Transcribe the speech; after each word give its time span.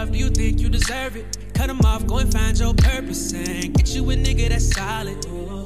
love, 0.00 0.12
do 0.12 0.18
you 0.18 0.30
think 0.30 0.60
you 0.60 0.68
deserve 0.70 1.16
it? 1.16 1.26
Cut 1.52 1.66
them 1.66 1.80
off, 1.84 2.06
go 2.06 2.18
and 2.18 2.32
find 2.32 2.58
your 2.58 2.72
purpose 2.74 3.32
and 3.32 3.74
get 3.74 3.94
you 3.94 4.10
a 4.10 4.14
nigga 4.14 4.48
that's 4.48 4.74
solid. 4.74 5.20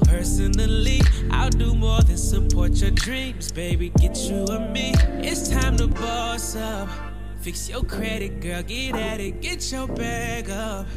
Personally, 0.07 0.99
I'll 1.31 1.49
do 1.49 1.73
more 1.73 2.01
than 2.01 2.17
support 2.17 2.71
your 2.71 2.91
dreams, 2.91 3.51
baby. 3.51 3.89
Get 3.97 4.17
you 4.17 4.43
a 4.45 4.59
me. 4.71 4.93
It's 5.29 5.47
time 5.47 5.77
to 5.77 5.87
boss 5.87 6.55
up. 6.55 6.89
Fix 7.39 7.69
your 7.69 7.83
credit, 7.83 8.41
girl, 8.41 8.61
get 8.63 8.95
at 8.95 9.21
it, 9.21 9.41
get 9.41 9.71
your 9.71 9.87
bag 9.87 10.49
up. 10.49 10.87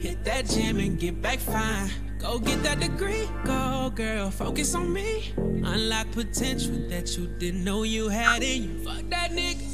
Hit 0.00 0.24
that 0.24 0.46
gym 0.46 0.78
and 0.78 0.98
get 0.98 1.22
back 1.22 1.38
fine. 1.38 1.90
Go 2.18 2.40
get 2.40 2.64
that 2.64 2.80
degree, 2.80 3.28
go 3.44 3.92
girl, 3.94 4.30
focus 4.30 4.74
on 4.74 4.92
me. 4.92 5.32
Unlock 5.36 6.10
potential 6.10 6.74
that 6.88 7.16
you 7.16 7.28
didn't 7.38 7.62
know 7.62 7.84
you 7.84 8.08
had 8.08 8.42
in 8.42 8.62
you. 8.64 8.78
Fuck 8.84 9.08
that 9.10 9.30
nigga, 9.30 9.67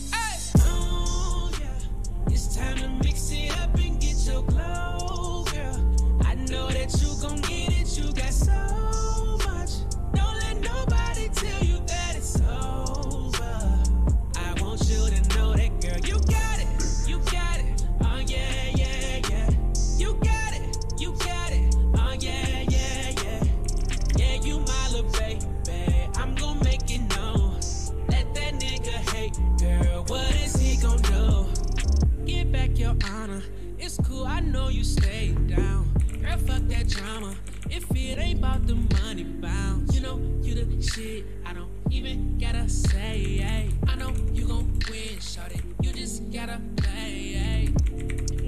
drama. 37.05 37.35
If 37.71 37.91
it 37.91 38.19
ain't 38.19 38.39
about 38.39 38.67
the 38.67 38.75
money 38.75 39.25
bounce, 39.25 39.95
you 39.95 40.01
know 40.01 40.21
you 40.41 40.55
the 40.55 40.83
shit. 40.83 41.25
I 41.45 41.53
don't 41.53 41.71
even 41.91 42.39
gotta 42.39 42.69
say, 42.69 43.39
hey. 43.39 43.71
I 43.87 43.95
know 43.97 44.13
you 44.33 44.47
gon' 44.47 44.79
win, 44.91 45.21
shorty. 45.21 45.61
You 45.83 45.93
just 45.93 46.31
gotta 46.33 46.61
play, 46.77 47.33
hey. 47.35 47.67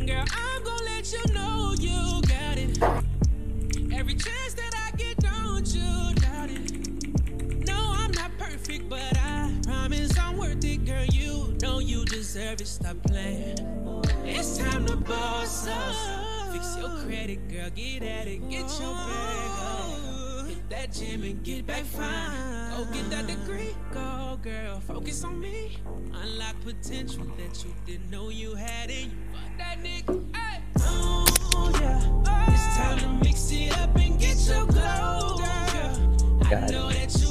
Girl, 0.06 0.24
I'm 0.30 0.64
gon' 0.64 0.84
let 0.84 1.12
you 1.12 1.34
know 1.34 1.74
you 1.78 2.22
got 2.22 2.56
it. 2.56 2.78
Every 3.92 4.14
chance 4.14 4.54
that 4.54 4.72
I 4.86 4.96
get, 4.96 5.18
don't 5.18 5.66
you 5.74 6.14
doubt 6.14 6.50
it. 6.50 7.66
No, 7.66 7.94
I'm 7.96 8.12
not 8.12 8.30
perfect, 8.38 8.88
but 8.88 9.16
I 9.18 9.52
promise 9.64 10.18
I'm 10.18 10.38
worth 10.38 10.64
it, 10.64 10.84
girl. 10.86 11.04
You 11.06 11.54
know 11.60 11.78
you 11.80 12.04
deserve 12.06 12.60
it. 12.60 12.68
Stop 12.68 12.96
playing. 13.02 13.58
It's 14.24 14.56
time 14.58 14.86
to 14.86 14.96
boss 14.96 15.68
up. 15.68 16.35
Fix 16.56 16.78
your 16.78 16.88
credit, 17.04 17.48
girl. 17.50 17.68
Get 17.68 18.02
at 18.02 18.26
it. 18.26 18.48
Get 18.48 18.80
your 18.80 18.94
bag 18.94 19.50
up. 19.60 20.46
Hit 20.46 20.70
that 20.70 20.90
gym 20.90 21.22
and 21.22 21.44
get 21.44 21.66
back 21.66 21.84
fine. 21.84 22.70
Go 22.70 22.86
get 22.94 23.10
that 23.10 23.26
degree. 23.26 23.74
Go, 23.92 24.38
girl. 24.42 24.80
Focus 24.80 25.22
on 25.24 25.38
me. 25.38 25.76
Unlock 26.14 26.58
potential 26.64 27.26
that 27.36 27.62
you 27.62 27.74
didn't 27.84 28.10
know 28.10 28.30
you 28.30 28.54
had 28.54 28.88
in 28.88 29.10
you. 29.10 29.16
Fuck 29.32 29.58
that 29.58 29.84
nigga. 29.84 30.24
Ay. 30.34 30.62
Oh, 30.78 31.70
yeah. 31.74 32.54
It's 32.54 32.76
time 32.78 32.98
to 33.00 33.08
mix 33.22 33.52
it 33.52 33.76
up 33.78 33.94
and 33.94 34.18
get 34.18 34.38
your 34.48 34.64
glow, 34.64 35.36
girl. 35.36 36.46
I 36.46 36.66
know 36.70 36.88
that 36.88 37.14
you 37.20 37.25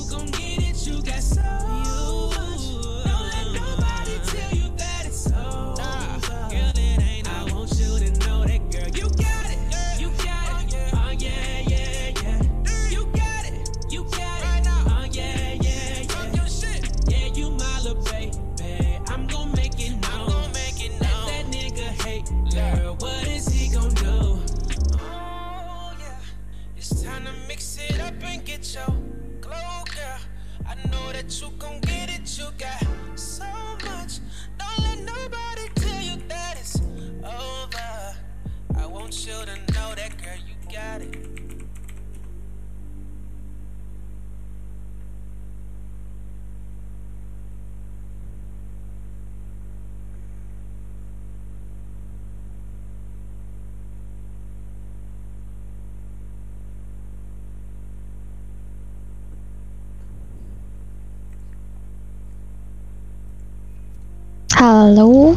Halo, 64.56 65.36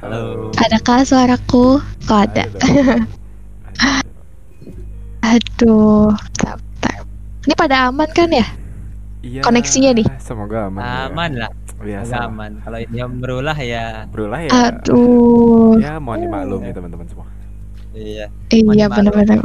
Halo. 0.00 0.48
adakah 0.56 1.04
suaraku? 1.04 1.76
Kok 2.08 2.18
ada? 2.24 2.44
Aduh, 5.28 6.08
bentar. 6.08 6.56
Ini 7.44 7.52
pada 7.52 7.92
aman 7.92 8.08
kan 8.10 8.32
ya? 8.32 8.46
Iya. 9.20 9.44
Koneksinya 9.44 9.92
nih. 9.92 10.06
Semoga 10.16 10.72
aman. 10.72 10.80
ya. 10.80 10.88
Aman 11.06 11.30
lah, 11.36 11.50
Biasa. 11.76 12.14
agak 12.16 12.22
aman. 12.32 12.50
Kalau 12.64 12.78
ini 12.80 12.96
yang 12.96 13.12
berulah 13.20 13.58
ya, 13.58 14.08
Berulah 14.08 14.40
ya. 14.40 14.50
Aduh, 14.72 15.76
Ya 15.76 16.00
mohon 16.00 16.24
dimaklumi 16.24 16.72
teman-teman 16.72 17.06
semua. 17.06 17.26
iya. 17.92 18.32
iya 18.48 18.88
Mohon 18.88 19.12
benar-benar. 19.12 19.38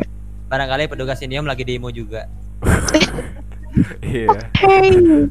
Barangkali 0.48 0.88
petugas 0.88 1.20
Indium 1.20 1.44
lagi 1.44 1.68
demo 1.68 1.92
juga. 1.92 2.32
Iya. 4.06 4.30
Hey. 4.54 5.26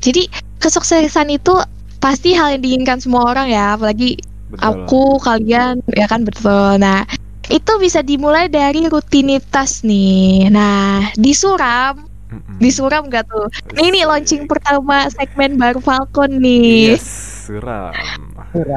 Jadi 0.00 0.28
kesuksesan 0.60 1.32
itu 1.32 1.56
pasti 1.98 2.36
hal 2.36 2.56
yang 2.56 2.62
diinginkan 2.62 3.00
semua 3.00 3.32
orang 3.32 3.48
ya, 3.48 3.74
apalagi 3.74 4.20
Betul. 4.46 4.62
aku, 4.62 5.02
kalian, 5.24 5.82
ya 5.90 6.06
kan 6.06 6.22
betul. 6.22 6.78
Nah, 6.78 7.02
itu 7.50 7.72
bisa 7.82 8.02
dimulai 8.02 8.46
dari 8.46 8.86
rutinitas 8.86 9.82
nih. 9.82 10.50
Nah, 10.50 11.10
di 11.18 11.34
Suram, 11.34 12.06
Mm-mm. 12.30 12.58
di 12.62 12.70
Suram 12.70 13.10
gak 13.10 13.26
tuh? 13.26 13.46
Nih 13.74 13.90
nih 13.90 14.04
launching 14.06 14.46
pertama 14.46 15.10
segmen 15.10 15.58
baru 15.58 15.82
Falcon 15.82 16.38
nih. 16.38 16.94
Yes, 16.94 17.06
suram. 17.46 17.94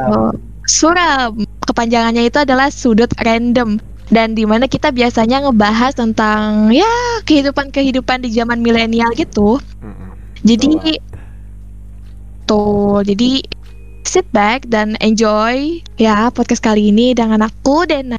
Oh, 0.10 0.34
Suram. 0.66 1.46
Kepanjangannya 1.66 2.26
itu 2.26 2.42
adalah 2.42 2.74
sudut 2.74 3.14
random 3.22 3.78
dan 4.10 4.34
di 4.34 4.42
mana 4.42 4.66
kita 4.66 4.90
biasanya 4.90 5.46
ngebahas 5.46 5.94
tentang 5.94 6.74
ya 6.74 6.90
kehidupan-kehidupan 7.30 8.26
di 8.26 8.34
zaman 8.34 8.58
milenial 8.58 9.14
gitu. 9.14 9.62
Mm-mm. 9.86 10.10
Jadi 10.42 10.98
tuh, 12.50 13.06
jadi 13.06 13.46
sit 14.10 14.26
back 14.34 14.66
dan 14.74 14.98
enjoy 15.06 15.78
ya 16.02 16.34
podcast 16.34 16.66
kali 16.66 16.90
ini 16.90 17.14
dengan 17.14 17.46
aku 17.46 17.86
Dena. 17.86 18.18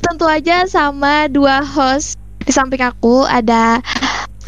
Tentu 0.00 0.24
aja 0.24 0.64
sama 0.64 1.28
dua 1.28 1.60
host 1.60 2.16
di 2.40 2.48
samping 2.56 2.80
aku 2.80 3.28
ada 3.28 3.84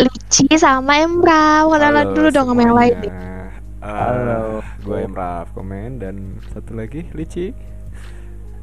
Lici 0.00 0.48
sama 0.56 1.04
Emra. 1.04 1.68
Kenalan 1.68 2.08
Halo 2.08 2.16
dulu 2.16 2.28
dong 2.32 2.48
sama 2.56 2.60
yang 2.64 2.72
lain. 2.72 2.96
Eh, 3.04 3.46
Halo. 3.84 4.64
Gue 4.80 5.04
Emraf 5.04 5.52
Komen 5.52 6.00
dan 6.00 6.40
satu 6.56 6.72
lagi 6.72 7.04
Lici. 7.12 7.52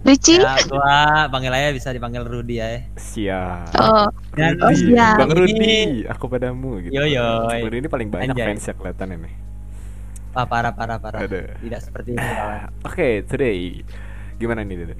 Lici? 0.01 0.39
Ya, 0.39 0.56
gua 0.65 1.27
panggil 1.27 1.51
aja 1.51 1.75
bisa 1.75 1.91
dipanggil 1.91 2.24
Rudi 2.24 2.57
ya. 2.57 2.88
Siap. 2.95 3.75
Oh, 3.77 4.07
Dan 4.31 4.56
Oh, 4.63 4.71
Rudi, 4.71 4.95
siap. 4.95 5.19
Bang 5.19 5.31
Rudi, 5.35 6.07
aku 6.07 6.25
padamu 6.31 6.79
gitu. 6.88 6.95
Yo, 6.95 7.03
yo. 7.03 7.51
Rudi 7.68 7.83
ini 7.83 7.89
paling 7.91 8.09
banyak 8.09 8.31
Anjay. 8.31 8.47
fans 8.56 8.63
ya 8.63 8.74
kelihatan 8.79 9.19
ini. 9.19 9.49
Wah, 10.33 10.45
parah 10.45 10.73
parah 10.77 11.01
parah. 11.01 11.25
Ada. 11.25 11.57
Tidak 11.57 11.81
seperti 11.81 12.13
ini 12.13 12.21
kawan. 12.21 12.59
Oke, 12.87 13.25
today 13.25 13.81
gimana 14.39 14.63
nih 14.63 14.87
Den? 14.87 14.99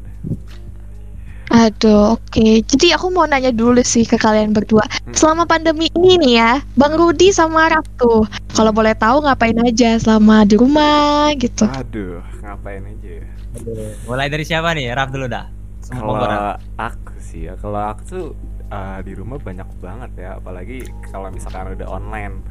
Aduh, 1.49 2.13
oke. 2.13 2.61
Jadi 2.61 2.93
aku 2.93 3.09
mau 3.09 3.25
nanya 3.25 3.49
dulu 3.49 3.81
sih 3.81 4.05
ke 4.05 4.21
kalian 4.21 4.53
berdua. 4.53 4.85
Hmm. 4.85 5.17
Selama 5.17 5.49
pandemi 5.49 5.89
ini 5.97 6.21
nih 6.21 6.33
ya, 6.37 6.51
Bang 6.77 6.93
Rudi 6.93 7.33
sama 7.33 7.73
Raftu, 7.73 8.21
kalau 8.53 8.69
boleh 8.69 8.93
tahu 8.93 9.25
ngapain 9.25 9.57
aja 9.65 9.97
selama 9.97 10.45
di 10.45 10.61
rumah 10.61 11.33
gitu? 11.41 11.65
Aduh, 11.65 12.21
ngapain 12.45 12.85
aja? 12.85 13.25
Aduh, 13.57 13.97
Mulai 14.05 14.29
dari 14.29 14.45
siapa 14.45 14.77
nih? 14.77 14.93
Raf 14.93 15.09
dulu 15.09 15.25
dah. 15.25 15.49
Kalau 15.89 16.53
aku 16.77 17.17
sih 17.17 17.49
ya, 17.49 17.57
kalau 17.57 17.81
aku 17.81 18.01
tuh 18.05 18.25
uh, 18.69 19.01
di 19.01 19.17
rumah 19.17 19.41
banyak 19.41 19.65
banget 19.81 20.11
ya, 20.21 20.37
apalagi 20.37 20.85
kalau 21.09 21.33
misalkan 21.33 21.73
udah 21.73 21.89
online. 21.89 22.45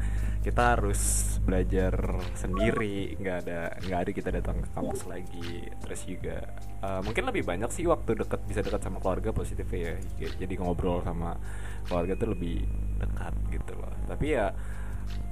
Kita 0.49 0.73
harus 0.73 1.01
belajar 1.45 1.93
sendiri 2.33 3.13
nggak 3.21 3.37
ada 3.45 3.59
nggak 3.85 3.99
ada 4.01 4.11
kita 4.11 4.29
datang 4.33 4.57
ke 4.65 4.69
kampus 4.73 5.05
lagi. 5.05 5.69
Terus 5.85 6.01
juga 6.09 6.37
eh, 6.81 7.01
mungkin 7.05 7.23
lebih 7.29 7.45
banyak 7.45 7.69
sih 7.69 7.85
waktu 7.85 8.17
dekat 8.17 8.41
bisa 8.49 8.65
dekat 8.65 8.81
sama 8.81 8.97
keluarga 8.97 9.29
positif 9.29 9.69
ya. 9.69 9.93
Jadi 10.17 10.53
ngobrol 10.57 11.05
sama 11.05 11.37
keluarga 11.85 12.17
tuh 12.17 12.33
lebih 12.33 12.65
dekat 12.97 13.33
gitu 13.53 13.77
loh. 13.77 13.93
Tapi 14.09 14.25
ya 14.33 14.49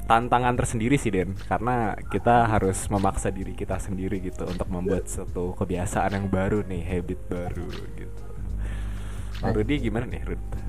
tantangan 0.05 0.53
tersendiri 0.53 1.01
sih 1.01 1.09
Den. 1.09 1.33
Karena 1.33 1.97
kita 1.97 2.45
harus 2.45 2.85
memaksa 2.93 3.33
diri 3.33 3.57
kita 3.57 3.81
sendiri 3.81 4.21
gitu 4.21 4.45
untuk 4.45 4.69
membuat 4.69 5.09
satu 5.09 5.57
kebiasaan 5.57 6.13
yang 6.13 6.27
baru 6.29 6.61
nih 6.61 6.85
habit 6.85 7.19
baru 7.25 7.69
gitu. 7.97 8.25
Rudy 9.41 9.81
gimana 9.81 10.05
nih 10.05 10.21
Rud? 10.29 10.66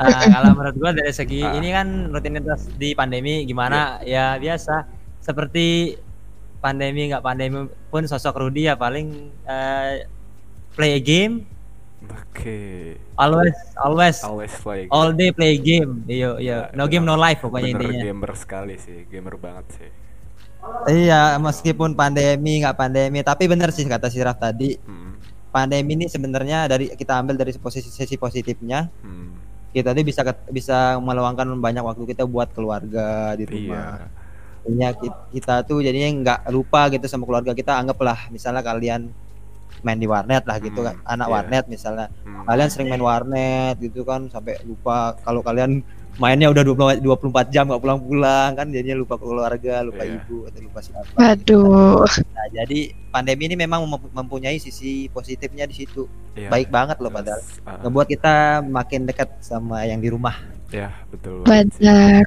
Ah, 0.00 0.08
kalau 0.34 0.56
menurut 0.56 0.76
gua 0.76 0.90
dari 0.90 1.12
segi 1.12 1.40
Ah. 1.40 1.52
ini 1.52 1.68
kan 1.68 2.08
rutinitas 2.08 2.72
di 2.74 2.92
pandemi 2.92 3.44
gimana? 3.44 4.00
Ya 4.02 4.34
biasa. 4.36 4.88
Seperti 5.20 5.96
pandemi 6.58 7.06
nggak 7.06 7.20
pandemi 7.20 7.56
pun 7.86 8.02
sosok 8.02 8.40
Rudy 8.40 8.64
ya 8.64 8.74
paling 8.74 9.08
eh, 9.44 10.08
play 10.72 10.96
a 10.96 11.00
game. 11.00 11.44
Oke, 12.00 12.96
always 13.14 13.52
always. 13.76 14.16
Always 14.24 14.52
play. 14.56 14.88
all 14.88 15.12
day 15.12 15.30
play 15.30 15.60
game. 15.60 16.00
Iyo 16.06 16.40
iyo 16.40 16.64
Ya, 16.64 16.72
no 16.72 16.88
game 16.88 17.04
no 17.04 17.12
life 17.14 17.44
pokoknya 17.44 17.70
Bener 17.70 17.92
intinya. 17.92 18.04
gamer 18.06 18.32
sekali 18.34 18.74
sih, 18.76 19.04
gamer 19.04 19.36
banget 19.36 19.66
sih. 19.76 19.90
iya 20.90 21.36
meskipun 21.36 21.92
pandemi 21.92 22.60
nggak 22.60 22.72
pandemi. 22.74 23.20
Tapi 23.20 23.44
bener 23.44 23.68
sih 23.68 23.84
kata 23.84 24.08
si 24.08 24.16
Raf 24.18 24.36
tadi. 24.36 24.76
Hmm, 24.78 25.16
pandemi 25.50 25.92
ini 25.94 26.06
sebenarnya 26.06 26.64
dari 26.66 26.88
kita 26.90 27.16
ambil 27.16 27.36
dari 27.36 27.52
posisi 27.54 27.88
sisi 27.88 28.16
positifnya. 28.16 28.88
Hmm, 29.00 29.36
kita 29.70 29.94
tuh 29.94 30.02
bisa 30.02 30.20
ket- 30.22 30.48
bisa 30.50 30.76
meluangkan 30.98 31.46
banyak 31.56 31.82
waktu 31.82 32.02
kita 32.06 32.26
buat 32.26 32.50
keluarga 32.50 33.34
di 33.34 33.44
rumah. 33.46 34.10
Iya, 34.60 34.92
ki- 34.92 35.18
kita 35.32 35.64
tuh 35.64 35.80
jadinya 35.80 36.08
nggak 36.20 36.40
lupa 36.52 36.90
gitu 36.92 37.08
sama 37.08 37.24
keluarga 37.24 37.56
kita 37.56 37.72
anggaplah 37.74 38.28
misalnya 38.28 38.60
kalian 38.60 39.08
main 39.80 39.96
di 39.96 40.04
warnet 40.04 40.44
lah 40.44 40.60
gitu 40.60 40.84
Hmm, 40.84 40.92
kan 40.92 40.96
anak 41.08 41.26
iya. 41.26 41.32
warnet 41.32 41.64
misalnya. 41.66 42.06
Hmm, 42.20 42.44
kalian 42.44 42.68
sering 42.68 42.88
main 42.92 43.00
warnet 43.00 43.74
gitu 43.80 44.04
kan 44.04 44.28
sampai 44.28 44.60
lupa 44.62 45.16
kalau 45.24 45.40
kalian 45.40 45.80
mainnya 46.18 46.50
udah 46.50 46.62
20 46.66 47.04
24 47.04 47.54
jam 47.54 47.70
nggak 47.70 47.80
pulang-pulang 47.80 48.56
kan 48.58 48.66
jadinya 48.72 48.98
lupa 48.98 49.14
keluarga 49.20 49.84
lupa 49.86 50.02
Iya. 50.02 50.20
ibu 50.20 50.36
atau 50.50 50.60
lupa 50.64 50.78
siapa 50.82 51.12
Waduh. 51.16 52.02
nah 52.34 52.46
jadi 52.50 52.80
pandemi 53.12 53.46
ini 53.46 53.56
memang 53.56 53.86
mem- 53.86 54.12
mempunyai 54.12 54.58
sisi 54.58 55.06
positifnya 55.12 55.64
di 55.70 55.74
situ 55.76 56.10
iya. 56.34 56.50
baik 56.50 56.68
banget 56.68 56.98
loh 56.98 57.12
padahal 57.12 57.40
ah, 57.64 57.78
ngebuat 57.86 58.06
kita 58.10 58.34
makin 58.66 59.06
dekat 59.06 59.28
sama 59.44 59.86
yang 59.86 60.02
di 60.02 60.10
rumah 60.10 60.34
ya 60.70 60.90
betul. 61.10 61.42
banget 61.46 61.74
sih. 61.74 61.82
Benar. 61.86 62.24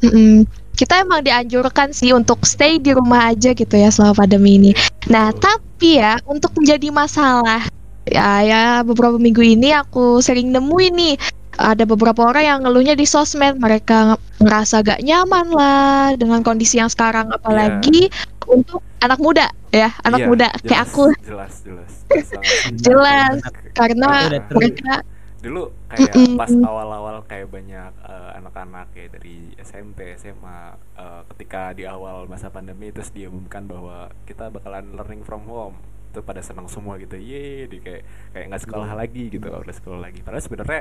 Mm-mm. 0.00 0.48
Kita 0.74 1.04
emang 1.04 1.20
dianjurkan 1.20 1.92
sih 1.92 2.16
untuk 2.16 2.40
stay 2.48 2.80
di 2.80 2.96
rumah 2.96 3.36
aja 3.36 3.52
gitu 3.52 3.74
ya 3.76 3.92
selama 3.92 4.24
pandemi 4.24 4.56
ini. 4.56 4.72
Nah, 5.12 5.28
Betul. 5.28 5.44
tapi 5.44 5.88
ya 6.00 6.16
untuk 6.24 6.56
menjadi 6.56 6.88
masalah 6.88 7.68
ya 8.08 8.42
ya 8.42 8.62
beberapa 8.82 9.20
minggu 9.20 9.44
ini 9.44 9.76
aku 9.76 10.24
sering 10.24 10.50
nemuin 10.50 10.94
nih 10.96 11.14
ada 11.60 11.84
beberapa 11.84 12.24
orang 12.24 12.44
yang 12.44 12.58
ngeluhnya 12.64 12.96
di 12.96 13.04
sosmed. 13.04 13.60
Mereka 13.60 14.16
nge- 14.16 14.22
ngerasa 14.40 14.80
gak 14.80 15.00
nyaman 15.04 15.46
lah 15.52 16.16
dengan 16.16 16.40
kondisi 16.40 16.80
yang 16.80 16.88
sekarang. 16.88 17.28
Apalagi 17.30 18.08
untuk 18.48 18.80
anak 19.04 19.20
muda 19.20 19.46
ya. 19.70 19.92
Anak 20.02 20.24
Iya, 20.24 20.28
muda 20.28 20.46
kayak 20.64 20.64
jelas, 20.64 20.88
aku. 20.88 21.04
Jelas, 21.22 21.52
jelas. 21.62 21.92
jelas 22.86 23.38
karena 23.76 24.26
mereka 24.50 25.06
dulu 25.40 25.72
kayak 25.88 26.12
Mm-mm. 26.12 26.36
pas 26.36 26.52
awal-awal 26.52 27.24
kayak 27.24 27.48
banyak 27.48 27.92
eh, 28.04 28.30
anak-anak 28.36 28.92
kayak 28.92 29.16
dari 29.16 29.56
SMP 29.56 30.12
SMA 30.20 30.76
eh, 31.00 31.20
ketika 31.32 31.72
di 31.72 31.88
awal 31.88 32.28
masa 32.28 32.52
pandemi 32.52 32.92
terus 32.92 33.08
diumumkan 33.08 33.64
bahwa 33.64 34.12
kita 34.28 34.52
bakalan 34.52 34.92
learning 34.92 35.24
from 35.24 35.48
home 35.48 35.80
itu 36.10 36.20
pada 36.26 36.42
senang 36.42 36.66
semua 36.66 36.98
gitu. 36.98 37.14
Ye 37.14 37.70
di 37.70 37.78
kayak 37.78 38.02
kayak 38.34 38.46
nggak 38.50 38.62
sekolah 38.66 38.90
lagi 38.98 39.24
gitu 39.30 39.46
udah 39.46 39.76
sekolah 39.78 40.00
lagi. 40.02 40.20
Padahal 40.26 40.42
sebenarnya 40.42 40.80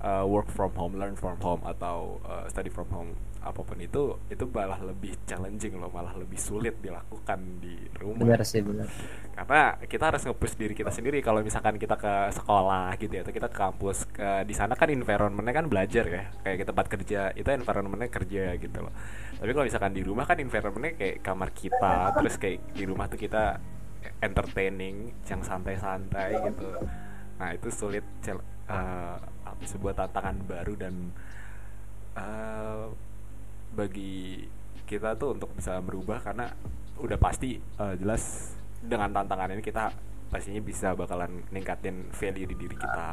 eh, 0.00 0.24
work 0.24 0.48
from 0.48 0.72
home 0.72 0.96
learn 0.96 1.14
from 1.14 1.36
home 1.38 1.60
atau 1.68 2.16
eh, 2.24 2.48
study 2.48 2.72
from 2.72 2.88
home 2.88 3.12
apa 3.40 3.64
pun 3.64 3.80
itu 3.80 4.20
itu 4.28 4.44
malah 4.52 4.76
lebih 4.84 5.16
challenging 5.24 5.80
loh 5.80 5.88
malah 5.88 6.12
lebih 6.12 6.36
sulit 6.36 6.76
dilakukan 6.84 7.40
di 7.60 7.76
rumah. 7.96 8.20
Benar 8.20 8.44
sih 8.44 8.60
benar. 8.60 8.88
Karena 9.32 9.80
kita 9.80 10.04
harus 10.12 10.22
nge-push 10.28 10.60
diri 10.60 10.76
kita 10.76 10.92
sendiri. 10.92 11.24
Kalau 11.24 11.40
misalkan 11.40 11.80
kita 11.80 11.96
ke 11.96 12.36
sekolah 12.36 12.92
gitu 13.00 13.08
ya 13.16 13.24
atau 13.24 13.32
kita 13.32 13.48
ke 13.48 13.56
kampus 13.56 14.04
ke 14.12 14.44
di 14.44 14.52
sana 14.52 14.76
kan 14.76 14.92
environmentnya 14.92 15.56
kan 15.56 15.66
belajar 15.72 16.04
ya. 16.04 16.24
Kayak 16.44 16.56
ke 16.60 16.64
tempat 16.68 16.86
kerja 16.92 17.20
itu 17.32 17.48
environmentnya 17.48 18.12
kerja 18.12 18.44
gitu 18.60 18.78
loh. 18.84 18.92
Tapi 19.40 19.50
kalau 19.56 19.64
misalkan 19.64 19.92
di 19.96 20.02
rumah 20.04 20.28
kan 20.28 20.36
environmentnya 20.36 20.92
kayak 21.00 21.16
kamar 21.24 21.48
kita 21.56 22.12
terus 22.12 22.36
kayak 22.36 22.60
di 22.76 22.84
rumah 22.84 23.08
tuh 23.08 23.16
kita 23.16 23.56
entertaining 24.22 25.12
yang 25.28 25.42
santai-santai 25.44 26.30
gitu 26.50 26.70
nah 27.40 27.50
itu 27.56 27.68
sulit 27.72 28.04
cel- 28.24 28.44
eh, 28.68 29.16
apa, 29.48 29.62
sebuah 29.64 29.94
tantangan 29.96 30.36
baru 30.44 30.74
dan 30.76 30.94
eh, 32.16 32.84
bagi 33.74 34.44
kita 34.86 35.14
tuh 35.14 35.38
untuk 35.38 35.50
bisa 35.54 35.78
berubah 35.80 36.18
karena 36.22 36.50
udah 37.00 37.18
pasti 37.20 37.56
eh, 37.58 37.94
jelas 38.00 38.54
dengan 38.82 39.12
tantangan 39.14 39.54
ini 39.56 39.62
kita 39.64 39.92
pastinya 40.30 40.62
bisa 40.62 40.94
bakalan 40.94 41.42
ningkatin 41.50 42.06
value 42.14 42.46
di 42.48 42.56
diri 42.56 42.76
kita. 42.78 43.08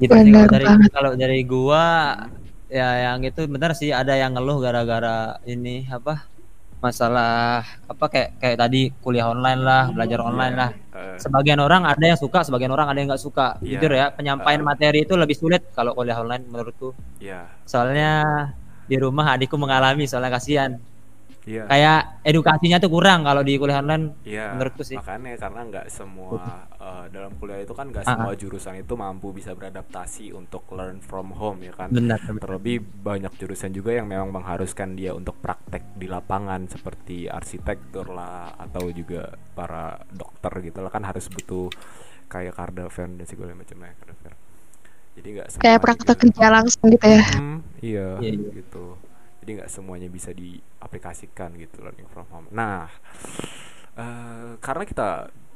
gitu 0.00 0.14
sih 0.20 0.30
Benar 0.30 0.46
kalau 0.48 0.48
dari 0.50 0.66
kalau 0.94 1.12
dari 1.16 1.38
gua 1.46 1.84
ya 2.70 2.88
yang 3.10 3.20
itu 3.26 3.40
benar 3.50 3.72
sih 3.74 3.90
ada 3.90 4.14
yang 4.14 4.32
ngeluh 4.36 4.62
gara-gara 4.62 5.38
ini 5.46 5.86
apa 5.90 6.29
masalah 6.80 7.60
apa 7.84 8.04
kayak 8.08 8.28
kayak 8.40 8.56
tadi 8.56 8.88
kuliah 9.04 9.28
online 9.28 9.60
lah 9.60 9.92
belajar 9.92 10.20
online 10.24 10.54
lah. 10.56 10.70
Eh, 10.96 11.16
sebagian 11.20 11.60
orang 11.60 11.84
ada 11.84 12.00
yang 12.00 12.16
suka 12.16 12.40
sebagian 12.40 12.72
orang 12.72 12.88
ada 12.88 12.98
yang 12.98 13.08
nggak 13.12 13.20
suka. 13.20 13.60
Iya. 13.60 13.76
jujur 13.76 13.92
ya 13.92 14.06
penyampaian 14.10 14.60
Eh. 14.60 14.66
materi 14.66 14.98
itu 15.04 15.14
lebih 15.14 15.36
sulit 15.36 15.62
kalau 15.76 15.92
kuliah 15.92 16.16
online 16.16 16.44
menurutku. 16.48 16.96
Ya, 17.20 17.52
soalnya 17.68 18.10
di 18.88 18.96
rumah 18.98 19.36
adikku 19.36 19.54
mengalami 19.54 20.08
soalnya 20.08 20.34
kasihan 20.34 20.80
iya, 21.50 21.64
kayak 21.70 21.98
edukasinya 22.30 22.78
tuh 22.82 22.90
kurang 22.94 23.20
kalau 23.28 23.42
di 23.48 23.52
kuliah 23.60 23.80
online 23.82 24.04
iya. 24.24 24.46
menurutku 24.52 24.82
sih. 24.90 24.98
Makanya 24.98 25.38
karena 25.38 25.60
nggak 25.70 25.86
semua 25.98 26.66
eh, 26.82 27.04
dalam 27.14 27.32
kuliah 27.38 27.60
itu 27.62 27.74
kan 27.78 27.86
nggak 27.94 28.06
Ah, 28.06 28.16
semua 28.18 28.34
jurusan 28.34 28.74
itu 28.82 28.94
mampu 28.98 29.30
bisa 29.38 29.54
beradaptasi 29.58 30.34
untuk 30.34 30.66
learn 30.74 30.98
from 30.98 31.30
home 31.40 31.60
ya 31.68 31.74
kan. 31.80 31.90
benar 31.94 32.20
Terlebih 32.42 32.76
banyak 32.82 33.32
jurusan 33.40 33.70
juga 33.76 33.90
yang 33.98 34.08
memang 34.10 34.30
mengharuskan 34.34 34.96
dia 34.98 35.12
untuk 35.14 35.36
praktek 35.44 35.84
di 36.00 36.06
lapangan 36.10 36.66
seperti 36.74 37.28
arsitektur 37.30 38.06
lah 38.18 38.56
atau 38.58 38.88
juga 38.90 39.30
para 39.54 40.00
dokter 40.10 40.52
gitu 40.66 40.80
lah 40.84 40.90
kan 40.90 41.04
harus 41.06 41.28
butuh 41.30 41.68
kayak 42.32 42.54
kardaven 42.58 43.20
dan 43.20 43.26
segala 43.30 43.52
macamnya 43.54 43.92
kardaven. 44.00 44.34
Jadi 45.18 45.28
nggak 45.36 45.48
kayak 45.60 45.80
praktek 45.84 46.16
kerja 46.20 46.46
langsung 46.54 46.86
gitu 46.94 47.06
ya 47.06 47.22
Hmm, 47.28 47.62
iya, 47.84 48.00
Iya, 48.20 48.30
iya. 48.36 48.50
gitu. 48.56 48.98
Jadi 49.40 49.50
nggak 49.60 49.72
semuanya 49.72 50.08
bisa 50.12 50.30
diaplikasikan 50.36 51.56
gitu 51.56 51.80
learning 51.84 52.08
from 52.12 52.26
home. 52.32 52.48
Nah, 52.52 52.88
eh, 53.96 54.52
karena 54.60 54.84
kita 54.86 55.08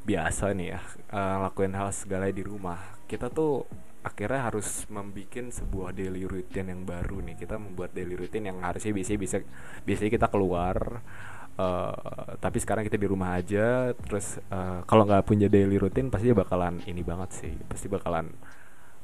biasa 0.04 0.52
nih 0.52 0.68
ya 0.76 0.80
eh, 1.16 1.36
lakuin 1.44 1.72
hal 1.76 1.88
segala 1.94 2.28
di 2.28 2.44
rumah, 2.44 2.80
kita 3.08 3.32
tuh 3.32 3.64
akhirnya 4.04 4.52
harus 4.52 4.84
membuat 4.92 5.48
sebuah 5.48 5.96
daily 5.96 6.28
routine 6.28 6.68
yang 6.76 6.82
baru 6.84 7.24
nih. 7.24 7.36
Kita 7.40 7.56
membuat 7.56 7.96
daily 7.96 8.14
routine 8.20 8.52
yang 8.52 8.58
harusnya 8.60 8.92
biasanya 8.92 9.20
bisa 9.20 9.36
biasanya 9.86 10.10
kita 10.16 10.28
keluar. 10.32 10.76
eh, 11.54 12.34
tapi 12.42 12.58
sekarang 12.58 12.82
kita 12.86 12.98
di 12.98 13.06
rumah 13.06 13.38
aja 13.38 13.94
terus 13.94 14.38
eh, 14.42 14.80
kalau 14.90 15.06
nggak 15.06 15.22
punya 15.26 15.46
daily 15.46 15.78
routine 15.78 16.10
pasti 16.10 16.34
bakalan 16.34 16.82
ini 16.90 17.02
banget 17.06 17.30
sih 17.46 17.52
pasti 17.70 17.86
bakalan 17.86 18.26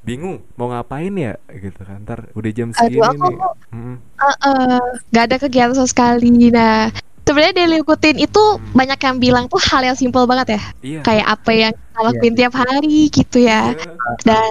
bingung 0.00 0.40
mau 0.54 0.68
ngapain 0.68 1.12
ya 1.12 1.32
gitu 1.50 1.80
kan 1.80 2.00
ntar 2.00 2.32
udah 2.32 2.50
jam 2.50 2.72
segini 2.72 2.98
Aduh, 2.98 3.12
aku 3.12 3.28
nih 3.28 3.38
Mm, 3.70 3.96
Heeh, 4.16 4.80
nggak 5.08 5.24
ada 5.24 5.36
kegiatan 5.38 5.72
sama 5.72 5.86
sekali. 5.86 6.26
Nah, 6.50 6.90
sebenarnya 7.22 7.54
daily 7.54 7.78
routine 7.80 8.18
itu 8.18 8.42
banyak 8.72 8.98
yang 8.98 9.16
bilang 9.16 9.44
tuh 9.46 9.62
hal 9.62 9.80
yang 9.80 9.94
simpel 9.94 10.26
banget 10.26 10.58
ya. 10.58 10.62
iya 10.82 11.00
Kayak 11.00 11.26
apa 11.30 11.50
yang 11.52 11.72
kita 11.72 12.00
lakuin 12.02 12.34
tiap 12.34 12.52
hari 12.52 12.98
gitu 13.08 13.38
ya. 13.38 13.70
iya, 13.70 13.92
Dan 14.20 14.50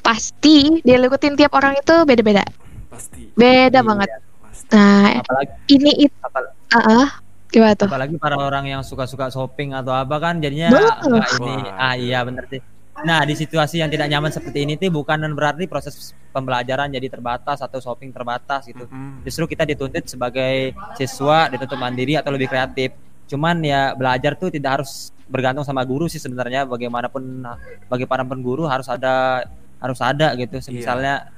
pasti 0.00 0.82
daily 0.82 1.06
routine 1.06 1.34
tiap 1.34 1.52
orang 1.52 1.74
itu 1.74 1.94
beda-beda. 2.02 2.42
pasti 2.88 3.30
Beda 3.32 3.78
Iya. 3.78 3.86
banget. 3.86 4.08
pasti 4.42 4.72
Nah, 4.72 5.20
apalagi 5.20 5.52
ini 5.68 5.92
itu 6.00 6.16
apal- 6.20 6.50
Heeh, 6.66 7.06
gimana 7.48 7.74
tuh? 7.76 7.86
apalagi 7.86 8.14
para 8.16 8.36
orang 8.36 8.64
yang 8.66 8.82
suka-suka 8.82 9.28
shopping 9.28 9.70
atau 9.70 9.92
apa 9.92 10.18
kan 10.18 10.40
jadinya 10.40 10.72
Betul. 10.72 11.22
ini 11.38 11.54
ah 11.70 11.94
iya 11.94 12.20
bener 12.20 12.42
sih 12.48 12.58
nah 13.04 13.20
di 13.28 13.36
situasi 13.36 13.82
yang 13.84 13.92
tidak 13.92 14.08
nyaman 14.08 14.32
seperti 14.32 14.64
ini 14.64 14.80
tuh 14.80 14.88
bukan 14.88 15.20
berarti 15.36 15.68
proses 15.68 16.16
pembelajaran 16.32 16.88
jadi 16.92 17.08
terbatas 17.08 17.60
atau 17.60 17.80
shopping 17.80 18.12
terbatas 18.12 18.68
gitu. 18.68 18.84
Justru 19.24 19.48
kita 19.48 19.64
dituntut 19.64 20.04
sebagai 20.04 20.76
siswa 20.96 21.48
dituntut 21.48 21.76
mandiri 21.80 22.16
atau 22.16 22.32
lebih 22.32 22.52
kreatif. 22.52 22.92
Cuman 23.26 23.64
ya 23.64 23.96
belajar 23.96 24.36
tuh 24.36 24.52
tidak 24.52 24.80
harus 24.80 25.12
bergantung 25.26 25.64
sama 25.64 25.84
guru 25.88 26.08
sih 26.08 26.20
sebenarnya. 26.20 26.68
Bagaimanapun 26.68 27.44
bagaimanapun 27.88 28.38
guru 28.44 28.68
harus 28.68 28.88
ada 28.92 29.44
harus 29.80 30.00
ada 30.04 30.36
gitu. 30.36 30.60
Misalnya 30.72 31.32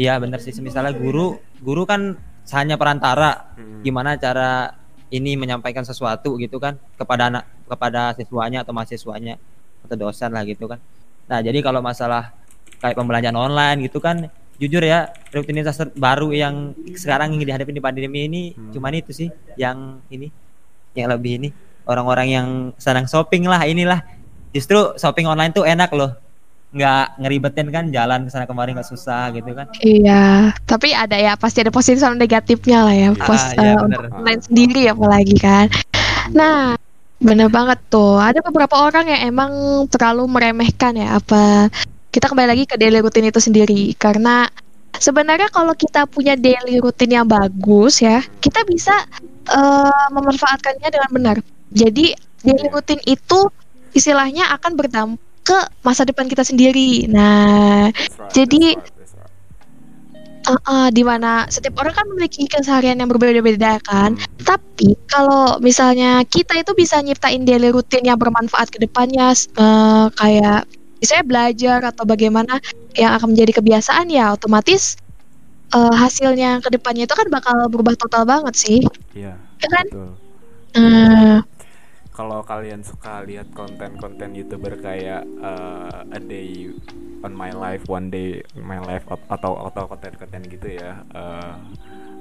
iya 0.00 0.16
bener 0.16 0.40
sih. 0.40 0.56
Misalnya 0.64 0.96
guru 0.96 1.36
guru 1.60 1.84
kan 1.84 2.16
hanya 2.56 2.80
perantara. 2.80 3.52
Gimana 3.84 4.16
cara 4.16 4.72
ini 5.12 5.38
menyampaikan 5.38 5.86
sesuatu 5.86 6.34
gitu 6.40 6.58
kan 6.58 6.80
kepada 6.98 7.30
anak 7.30 7.44
kepada 7.70 8.10
siswanya 8.18 8.66
atau 8.66 8.74
mahasiswanya 8.74 9.38
atau 9.86 9.96
dosen 9.96 10.28
lah 10.28 10.42
gitu 10.42 10.66
kan 10.66 10.82
nah 11.24 11.38
jadi 11.38 11.58
kalau 11.58 11.80
masalah 11.80 12.34
kayak 12.78 12.94
pembelajaran 12.94 13.34
online 13.34 13.82
gitu 13.82 13.98
kan 13.98 14.26
jujur 14.56 14.80
ya 14.80 15.06
rutinitas 15.30 15.76
baru 15.94 16.32
yang 16.32 16.54
sekarang 16.92 17.32
yang 17.32 17.44
dihadapi 17.44 17.70
di 17.70 17.80
pandemi 17.80 18.24
ini 18.24 18.42
Hmm. 18.52 18.72
cuman 18.72 18.92
itu 18.94 19.12
sih 19.12 19.28
yang 19.54 20.00
ini 20.08 20.28
yang 20.92 21.08
lebih 21.08 21.38
ini 21.38 21.48
orang-orang 21.84 22.28
yang 22.30 22.46
sedang 22.76 23.04
shopping 23.04 23.44
lah 23.44 23.62
inilah 23.62 24.00
justru 24.50 24.96
shopping 24.96 25.24
online 25.24 25.52
tuh 25.52 25.62
enak 25.62 25.92
loh 25.92 26.16
nggak 26.66 27.20
ngeribetin 27.20 27.68
kan 27.68 27.84
jalan 27.88 28.24
ke 28.24 28.30
sana 28.30 28.44
kemari 28.44 28.72
nggak 28.72 28.84
susah 28.86 29.28
gitu 29.30 29.52
kan 29.52 29.68
Iya, 29.78 30.50
tapi 30.64 30.92
ada 30.92 31.14
ya 31.14 31.32
pasti 31.34 31.60
ada 31.60 31.70
positif 31.70 32.00
sama 32.00 32.16
negatifnya 32.16 32.82
lah 32.82 32.92
ya. 32.92 33.08
Pos 33.14 33.38
Ah, 33.38 33.52
iya, 33.54 33.70
eh, 33.70 33.74
bener. 33.76 34.00
untuk 34.02 34.18
online 34.18 34.42
sendiri 34.42 34.82
apalagi 34.88 35.36
kan. 35.38 35.66
Nah, 36.32 36.74
bener 37.20 37.48
banget 37.48 37.78
tuh. 37.88 38.20
Ada 38.20 38.44
beberapa 38.44 38.76
orang 38.76 39.08
yang 39.08 39.32
emang 39.32 39.52
terlalu 39.88 40.28
meremehkan 40.28 40.96
ya 40.96 41.16
apa. 41.16 41.72
Kita 42.12 42.32
kembali 42.32 42.48
lagi 42.48 42.64
ke 42.64 42.80
daily 42.80 43.00
routine 43.04 43.28
itu 43.28 43.40
sendiri 43.40 43.92
karena 43.96 44.48
sebenarnya 44.96 45.52
kalau 45.52 45.76
kita 45.76 46.08
punya 46.08 46.32
daily 46.36 46.80
routine 46.80 47.20
yang 47.20 47.26
bagus 47.28 48.00
ya, 48.00 48.24
kita 48.40 48.64
bisa 48.64 48.94
eh, 49.52 50.06
memanfaatkannya 50.12 50.88
dengan 50.88 51.10
benar. 51.12 51.36
Jadi 51.72 52.16
daily 52.40 52.68
routine 52.72 53.02
itu 53.04 53.48
istilahnya 53.92 54.52
akan 54.56 54.72
berdampak 54.76 55.24
ke 55.46 55.58
masa 55.86 56.02
depan 56.02 56.26
kita 56.26 56.42
sendiri. 56.42 57.06
Nah, 57.06 57.86
right, 57.94 58.34
Jadi- 58.34 58.74
right, 58.74 58.95
right. 60.46 60.62
Uh, 60.70 60.88
di 60.94 61.02
mana 61.02 61.44
setiap 61.50 61.82
orang 61.82 61.94
kan 61.94 62.06
memiliki 62.06 62.46
keseharian 62.46 63.02
yang 63.02 63.10
berbeda-beda 63.10 63.82
kan. 63.82 64.14
Hmm. 64.14 64.26
Tapi 64.46 64.94
kalau 65.10 65.58
misalnya 65.58 66.22
kita 66.28 66.60
itu 66.60 66.72
bisa 66.76 67.02
nyiptain 67.02 67.42
daily 67.42 67.72
rutin 67.74 68.06
yang 68.06 68.20
bermanfaat 68.20 68.70
ke 68.70 68.78
depannya, 68.78 69.34
eh, 69.34 70.06
kayak 70.14 70.68
misalnya 71.02 71.24
belajar 71.26 71.78
atau 71.92 72.04
bagaimana 72.04 72.60
yang 72.96 73.16
akan 73.16 73.32
menjadi 73.36 73.60
kebiasaan 73.60 74.08
ya 74.12 74.32
otomatis 74.32 74.96
eh, 75.74 75.94
hasilnya 75.96 76.62
ke 76.62 76.68
depannya 76.72 77.08
itu 77.08 77.14
kan 77.16 77.28
bakal 77.32 77.56
berubah 77.72 77.96
total 77.98 78.22
banget 78.28 78.54
sih. 78.54 78.80
Iya. 79.16 79.34
Ya 79.34 79.68
kan? 79.72 79.86
Betul. 79.90 80.10
Eh, 80.76 81.38
Kalau 82.16 82.40
kalian 82.40 82.80
suka 82.80 83.20
lihat 83.28 83.52
konten-konten 83.52 84.32
youtuber 84.32 84.80
kayak 84.80 85.20
uh, 85.36 86.00
a 86.08 86.16
day 86.16 86.72
on 87.20 87.36
my 87.36 87.52
life, 87.52 87.84
one 87.92 88.08
day 88.08 88.40
on 88.56 88.64
my 88.64 88.80
life 88.80 89.04
at- 89.12 89.28
atau 89.28 89.60
atau 89.68 89.84
konten-konten 89.84 90.40
gitu 90.48 90.80
ya, 90.80 91.04
uh, 91.12 91.60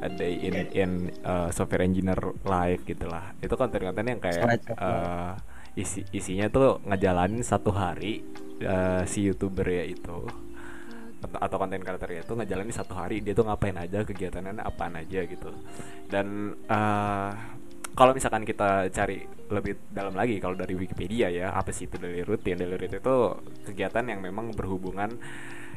a 0.03 0.09
day 0.11 0.35
in 0.35 0.55
in 0.75 0.91
uh, 1.23 1.47
software 1.55 1.87
engineer 1.87 2.19
life 2.43 2.83
gitulah. 2.83 3.31
Itu 3.39 3.55
konten-konten 3.55 4.03
yang 4.03 4.19
kayak 4.19 4.67
uh, 4.75 5.39
isi 5.79 6.03
isinya 6.11 6.51
tuh 6.51 6.83
ngejalanin 6.83 7.39
satu 7.39 7.71
hari 7.71 8.19
uh, 8.67 9.07
si 9.07 9.23
youtuber 9.31 9.63
ya 9.63 9.87
itu. 9.87 10.27
Atau- 11.23 11.57
konten 11.57 11.81
kreatornya 11.81 12.21
itu 12.21 12.33
ngejalanin 12.35 12.75
satu 12.75 12.93
hari 12.99 13.23
dia 13.23 13.31
tuh 13.31 13.47
ngapain 13.47 13.73
aja 13.79 14.03
kegiatannya 14.03 14.61
apaan 14.61 14.99
aja 14.99 15.23
gitu. 15.25 15.49
Dan 16.11 16.53
eh, 16.69 17.31
kalau 17.95 18.11
misalkan 18.11 18.43
kita 18.43 18.91
cari 18.91 19.23
lebih 19.47 19.79
dalam 19.87 20.11
lagi 20.13 20.35
kalau 20.43 20.53
dari 20.53 20.75
Wikipedia 20.75 21.31
ya 21.31 21.55
apa 21.55 21.71
sih 21.71 21.87
itu 21.87 21.95
daily 21.95 22.27
routine? 22.27 22.59
Daily 22.59 22.75
routine 22.75 22.99
itu 22.99 23.17
kegiatan 23.71 24.03
yang 24.03 24.19
memang 24.19 24.51
berhubungan 24.51 25.15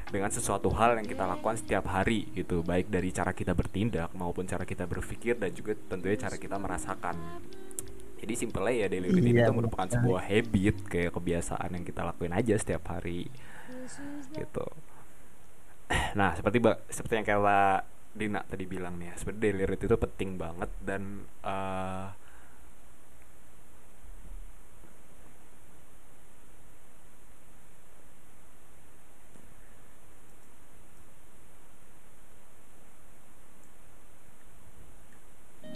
dengan 0.09 0.33
sesuatu 0.33 0.73
hal 0.75 0.99
yang 0.99 1.07
kita 1.07 1.25
lakukan 1.29 1.57
setiap 1.57 1.87
hari 1.87 2.27
gitu. 2.35 2.67
Baik 2.67 2.91
dari 2.91 3.15
cara 3.15 3.31
kita 3.31 3.55
bertindak 3.55 4.11
maupun 4.19 4.51
cara 4.51 4.67
kita 4.67 4.85
berpikir 4.91 5.39
dan 5.39 5.55
juga 5.55 5.79
tentunya 5.79 6.19
cara 6.19 6.37
kita 6.37 6.59
merasakan. 6.59 7.15
Jadi 8.19 8.35
simpelnya 8.35 8.75
ya 8.75 8.87
daily 8.91 9.09
routine 9.15 9.39
Iya, 9.39 9.47
itu 9.47 9.55
merupakan 9.55 9.87
sekali. 9.87 10.03
sebuah 10.03 10.23
habit 10.27 10.77
kayak 10.91 11.13
kebiasaan 11.15 11.71
yang 11.71 11.85
kita 11.87 12.01
lakuin 12.03 12.35
aja 12.35 12.55
setiap 12.59 12.83
hari 12.91 13.31
gitu. 14.35 14.67
Nah 16.19 16.35
seperti 16.35 16.59
seperti 16.91 17.15
yang 17.15 17.27
kayak 17.29 17.43
Dina 18.15 18.41
tadi 18.45 18.65
bilang 18.67 18.99
nih 18.99 19.13
ya 19.13 19.15
sebenarnya 19.21 19.43
daily 19.43 19.65
routine 19.69 19.89
itu 19.89 19.99
penting 19.99 20.31
banget 20.41 20.71
dan 20.83 21.03
eh, 21.45 22.07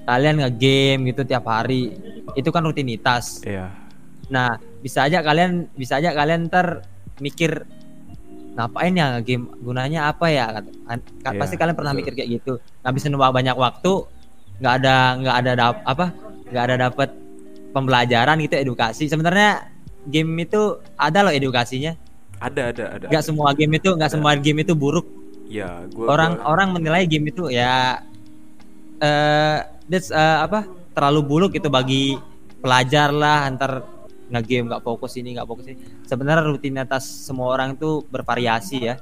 kalian 0.03 0.37
nge-game 0.43 1.15
gitu 1.15 1.23
tiap 1.23 1.47
hari 1.47 1.95
itu 2.35 2.49
kan 2.51 2.63
rutinitas. 2.67 3.39
Ya 3.47 3.83
nah 4.33 4.57
bisa 4.81 5.05
aja 5.05 5.21
kalian 5.21 5.69
bisa 5.77 6.01
aja 6.01 6.17
kalian 6.17 6.49
ntar 6.49 6.89
mikir 7.21 7.69
ngapain 8.53 8.93
ya 8.93 9.19
game 9.25 9.49
gunanya 9.65 10.13
apa 10.13 10.29
ya? 10.29 10.61
Iya, 10.61 11.39
pasti 11.41 11.57
kalian 11.57 11.77
pernah 11.77 11.93
betul. 11.97 12.01
mikir 12.05 12.13
kayak 12.21 12.31
gitu. 12.41 12.53
Ngabisin 12.85 13.17
banyak 13.17 13.57
waktu 13.57 13.93
nggak 14.63 14.75
ada 14.83 14.97
nggak 15.19 15.37
ada 15.43 15.53
dap- 15.59 15.85
apa 15.89 16.07
nggak 16.53 16.65
ada 16.69 16.77
dapat 16.89 17.09
pembelajaran 17.73 18.37
gitu 18.45 18.55
edukasi. 18.61 19.09
Sebenarnya 19.09 19.67
game 20.07 20.33
itu 20.45 20.79
ada 21.01 21.25
loh 21.25 21.33
edukasinya. 21.33 21.97
Ada 22.43 22.63
ada 22.75 22.85
ada 22.99 23.05
nggak 23.09 23.25
semua 23.25 23.55
game 23.55 23.79
itu 23.79 23.89
nggak 23.95 24.11
semua 24.13 24.37
game 24.37 24.67
itu 24.67 24.75
buruk. 24.77 25.07
Ya 25.49 25.85
gua 25.93 26.13
orang 26.17 26.33
gua- 26.41 26.47
orang 26.53 26.69
menilai 26.77 27.05
game 27.09 27.33
itu 27.33 27.49
ya 27.49 28.03
eh 29.03 29.59
that's 29.89 30.13
eh, 30.13 30.39
apa 30.45 30.69
terlalu 30.93 31.21
buluk 31.25 31.53
itu 31.57 31.67
bagi 31.73 32.15
pelajar 32.63 33.11
lah 33.11 33.49
antar 33.49 33.83
nge-game 34.33 34.73
nggak 34.73 34.83
fokus 34.83 35.13
ini 35.21 35.37
nggak 35.37 35.49
fokus 35.49 35.67
ini. 35.69 35.79
Sebenarnya 36.09 36.49
rutinitas 36.49 37.05
semua 37.05 37.53
orang 37.53 37.77
itu 37.77 38.01
bervariasi 38.09 38.79
ya. 38.81 38.97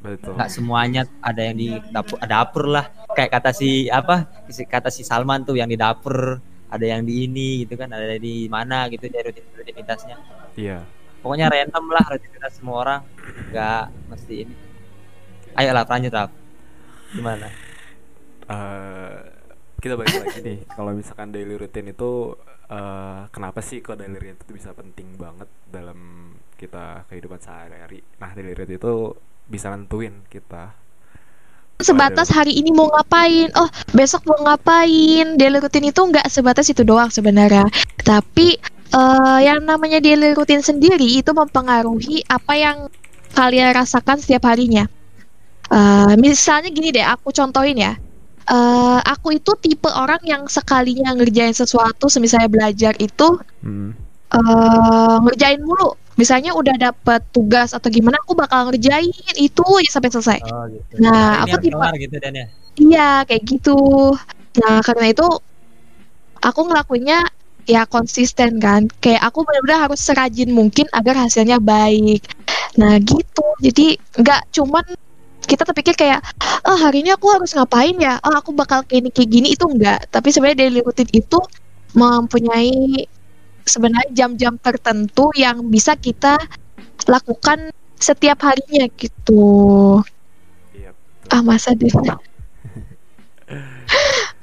Betul. 0.00 0.38
Nggak 0.38 0.50
semuanya 0.54 1.02
ada 1.18 1.42
yang 1.42 1.56
di 1.58 1.74
dapur 1.90 2.18
dapur 2.22 2.64
lah. 2.70 2.86
Kayak 3.12 3.42
kata 3.42 3.50
si 3.50 3.90
apa 3.90 4.30
kata 4.46 4.88
si 4.94 5.02
Salman 5.02 5.42
tuh 5.42 5.58
yang 5.58 5.66
di 5.66 5.74
dapur 5.74 6.38
ada 6.66 6.86
yang 6.86 7.02
di 7.02 7.26
ini 7.26 7.66
gitu 7.66 7.74
kan 7.78 7.90
ada 7.90 8.18
di 8.18 8.46
mana 8.46 8.86
gitu 8.86 9.10
dari 9.10 9.34
rutin 9.34 9.44
rutinitasnya. 9.54 10.16
Iya. 10.54 10.86
Pokoknya 11.22 11.50
random 11.50 11.84
lah 11.90 12.04
rutinitas 12.06 12.52
semua 12.54 12.76
orang. 12.86 13.00
Nggak 13.50 13.84
mesti 14.14 14.34
ini. 14.46 14.54
Ayo 15.58 15.74
lah 15.74 15.82
lanjut 15.82 16.12
Raf. 16.14 16.30
Gimana? 17.10 17.48
Eh 18.46 19.16
kita 19.82 19.94
balik 19.98 20.14
lagi 20.22 20.40
nih. 20.42 20.58
Kalau 20.70 20.90
misalkan 20.94 21.34
daily 21.34 21.54
routine 21.58 21.90
itu 21.90 22.34
eh 22.66 23.20
kenapa 23.30 23.62
sih 23.62 23.78
kok 23.78 23.94
daily 23.94 24.18
routine 24.18 24.38
itu 24.38 24.52
bisa 24.54 24.74
penting 24.74 25.14
banget 25.14 25.46
dalam 25.70 26.32
kita 26.58 27.06
kehidupan 27.06 27.38
sehari-hari? 27.38 28.02
Nah 28.18 28.34
daily 28.34 28.54
routine 28.58 28.78
itu 28.78 28.94
bisa 29.46 29.70
nentuin 29.70 30.26
kita. 30.26 30.74
Sebatas 31.76 32.32
hari 32.32 32.56
ini 32.56 32.72
mau 32.72 32.88
ngapain? 32.90 33.52
Oh 33.54 33.68
besok 33.94 34.26
mau 34.26 34.40
ngapain? 34.42 35.38
Daily 35.38 35.62
routine 35.62 35.94
itu 35.94 36.00
nggak 36.00 36.26
sebatas 36.26 36.66
itu 36.72 36.82
doang 36.82 37.12
sebenarnya. 37.12 37.68
Tapi 38.02 38.58
eh, 38.90 39.40
yang 39.46 39.62
namanya 39.62 40.02
daily 40.02 40.34
routine 40.34 40.64
sendiri 40.64 41.22
itu 41.22 41.30
mempengaruhi 41.30 42.26
apa 42.26 42.52
yang 42.58 42.76
kalian 43.36 43.70
rasakan 43.76 44.18
setiap 44.18 44.48
harinya. 44.50 44.88
Eh, 45.70 46.14
misalnya 46.18 46.70
gini 46.70 46.90
deh 46.90 47.02
aku 47.02 47.30
contohin 47.30 47.78
ya 47.78 47.94
Eh, 48.46 49.00
aku 49.02 49.34
itu 49.34 49.58
tipe 49.58 49.90
orang 49.90 50.22
yang 50.22 50.46
sekalinya 50.46 51.10
ngerjain 51.18 51.50
sesuatu 51.50 52.06
semisalnya 52.06 52.46
belajar 52.46 52.94
itu 52.94 53.42
hmm. 53.42 53.90
eh 54.38 55.16
ngerjain 55.18 55.58
mulu 55.66 55.98
misalnya 56.14 56.54
udah 56.54 56.78
dapet 56.78 57.26
tugas 57.34 57.74
atau 57.74 57.90
gimana 57.90 58.22
aku 58.22 58.38
bakal 58.38 58.70
ngerjain 58.70 59.10
itu 59.34 59.66
aja 59.66 59.90
sampai 59.98 60.10
selesai 60.14 60.38
Oh 60.46 60.62
gitu. 60.70 60.94
Nah, 61.02 61.42
ini 61.42 61.50
aku 61.50 61.56
tipe- 61.58 61.98
gitu 62.06 62.16
dan 62.22 62.32
ya. 62.38 62.46
Iya, 62.78 63.10
kayak 63.26 63.42
gitu. 63.50 63.78
Nah, 64.62 64.78
karena 64.78 65.06
itu 65.10 65.26
aku 66.38 66.60
ngelakuinnya 66.70 67.26
ya 67.66 67.82
konsisten 67.90 68.62
kan. 68.62 68.86
Kayak 69.02 69.26
aku 69.26 69.42
benar-benar 69.42 69.90
harus 69.90 69.98
serajin 69.98 70.54
mungkin 70.54 70.86
agar 70.94 71.18
hasilnya 71.18 71.58
baik. 71.58 72.22
Nah, 72.78 72.94
gitu. 73.02 73.46
Jadi 73.58 73.98
nggak 74.22 74.54
cuman 74.54 74.86
kita 75.46 75.62
terpikir 75.62 75.94
kayak, 75.94 76.20
oh 76.66 76.76
hari 76.76 77.06
ini 77.06 77.14
aku 77.14 77.30
harus 77.30 77.54
ngapain 77.54 77.96
ya? 77.96 78.18
Oh 78.26 78.34
aku 78.34 78.50
bakal 78.52 78.82
kayak 78.82 79.06
ini 79.06 79.10
kayak 79.14 79.30
gini 79.30 79.48
itu 79.54 79.64
enggak. 79.64 80.10
Tapi 80.10 80.28
sebenarnya 80.34 80.66
daily 80.66 80.82
routine 80.82 81.10
itu 81.14 81.38
mempunyai 81.96 83.06
sebenarnya 83.66 84.10
jam-jam 84.12 84.58
tertentu 84.58 85.30
yang 85.38 85.62
bisa 85.70 85.94
kita 85.96 86.36
lakukan 87.06 87.70
setiap 87.96 88.42
harinya 88.44 88.86
gitu. 88.98 90.02
iya 90.76 90.92
Ah 91.32 91.42
masa 91.42 91.72
deh. 91.72 91.90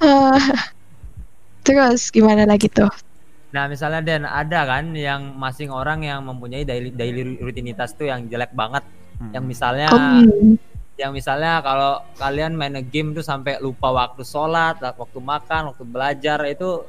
Ah, 0.04 0.40
terus 1.64 2.12
gimana 2.12 2.48
lagi 2.48 2.68
tuh? 2.68 2.92
Nah, 3.56 3.68
misalnya 3.72 4.02
Dan 4.04 4.24
ada 4.28 4.66
kan 4.68 4.92
yang 4.96 5.36
masing 5.40 5.72
orang 5.72 6.04
yang 6.04 6.24
mempunyai 6.28 6.68
daily 6.68 6.92
daily 6.92 7.40
rutinitas 7.40 7.96
tuh 7.96 8.12
yang 8.12 8.28
jelek 8.28 8.52
banget. 8.52 8.84
Hmm. 9.20 9.32
Yang 9.32 9.44
misalnya 9.48 9.88
Hmm, 9.92 10.60
yang 10.94 11.10
misalnya 11.10 11.58
kalau 11.66 12.06
kalian 12.22 12.54
main 12.54 12.78
game 12.86 13.18
tuh 13.18 13.26
sampai 13.26 13.58
lupa 13.58 13.90
waktu 13.90 14.22
sholat, 14.22 14.78
waktu 14.78 15.18
makan, 15.18 15.74
waktu 15.74 15.84
belajar 15.90 16.40
itu 16.46 16.86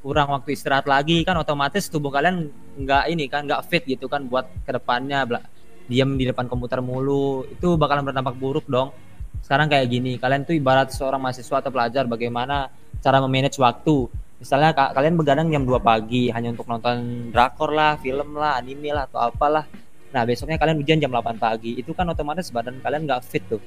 kurang 0.00 0.34
waktu 0.34 0.56
istirahat 0.56 0.88
lagi 0.88 1.22
kan 1.22 1.38
otomatis 1.38 1.86
tubuh 1.86 2.10
kalian 2.10 2.50
nggak 2.74 3.04
ini 3.12 3.30
kan 3.30 3.46
nggak 3.46 3.62
fit 3.70 3.86
gitu 3.86 4.10
kan 4.10 4.26
buat 4.26 4.50
ke 4.66 4.74
depannya 4.74 5.22
diam 5.86 6.16
di 6.16 6.24
depan 6.24 6.48
komputer 6.48 6.80
mulu. 6.80 7.44
Itu 7.46 7.76
bakalan 7.76 8.08
berdampak 8.08 8.34
buruk 8.40 8.64
dong. 8.66 8.90
Sekarang 9.44 9.68
kayak 9.68 9.86
gini 9.90 10.16
kalian 10.16 10.48
tuh 10.48 10.56
ibarat 10.56 10.88
seorang 10.94 11.20
mahasiswa 11.20 11.60
atau 11.60 11.70
pelajar 11.70 12.08
bagaimana 12.08 12.72
cara 13.04 13.20
memanage 13.20 13.60
waktu? 13.60 14.08
Misalnya 14.42 14.74
ka- 14.74 14.90
kalian 14.96 15.14
begadang 15.14 15.46
jam 15.52 15.62
2 15.62 15.78
pagi 15.78 16.32
hanya 16.32 16.50
untuk 16.50 16.66
nonton 16.66 17.30
drakor 17.30 17.70
lah 17.70 17.94
film 18.00 18.34
lah 18.34 18.58
anime 18.58 18.90
lah 18.90 19.06
atau 19.06 19.22
apalah 19.22 19.68
nah 20.12 20.22
besoknya 20.22 20.56
kalian 20.56 20.78
ujian 20.78 20.98
jam 20.98 21.08
8 21.08 21.36
pagi. 21.36 21.74
Itu 21.74 21.92
kan 21.92 22.04
otomatis 22.06 22.48
badan 22.48 22.78
kalian 22.78 23.04
nggak 23.04 23.22
fit 23.22 23.42
tuh. 23.46 23.60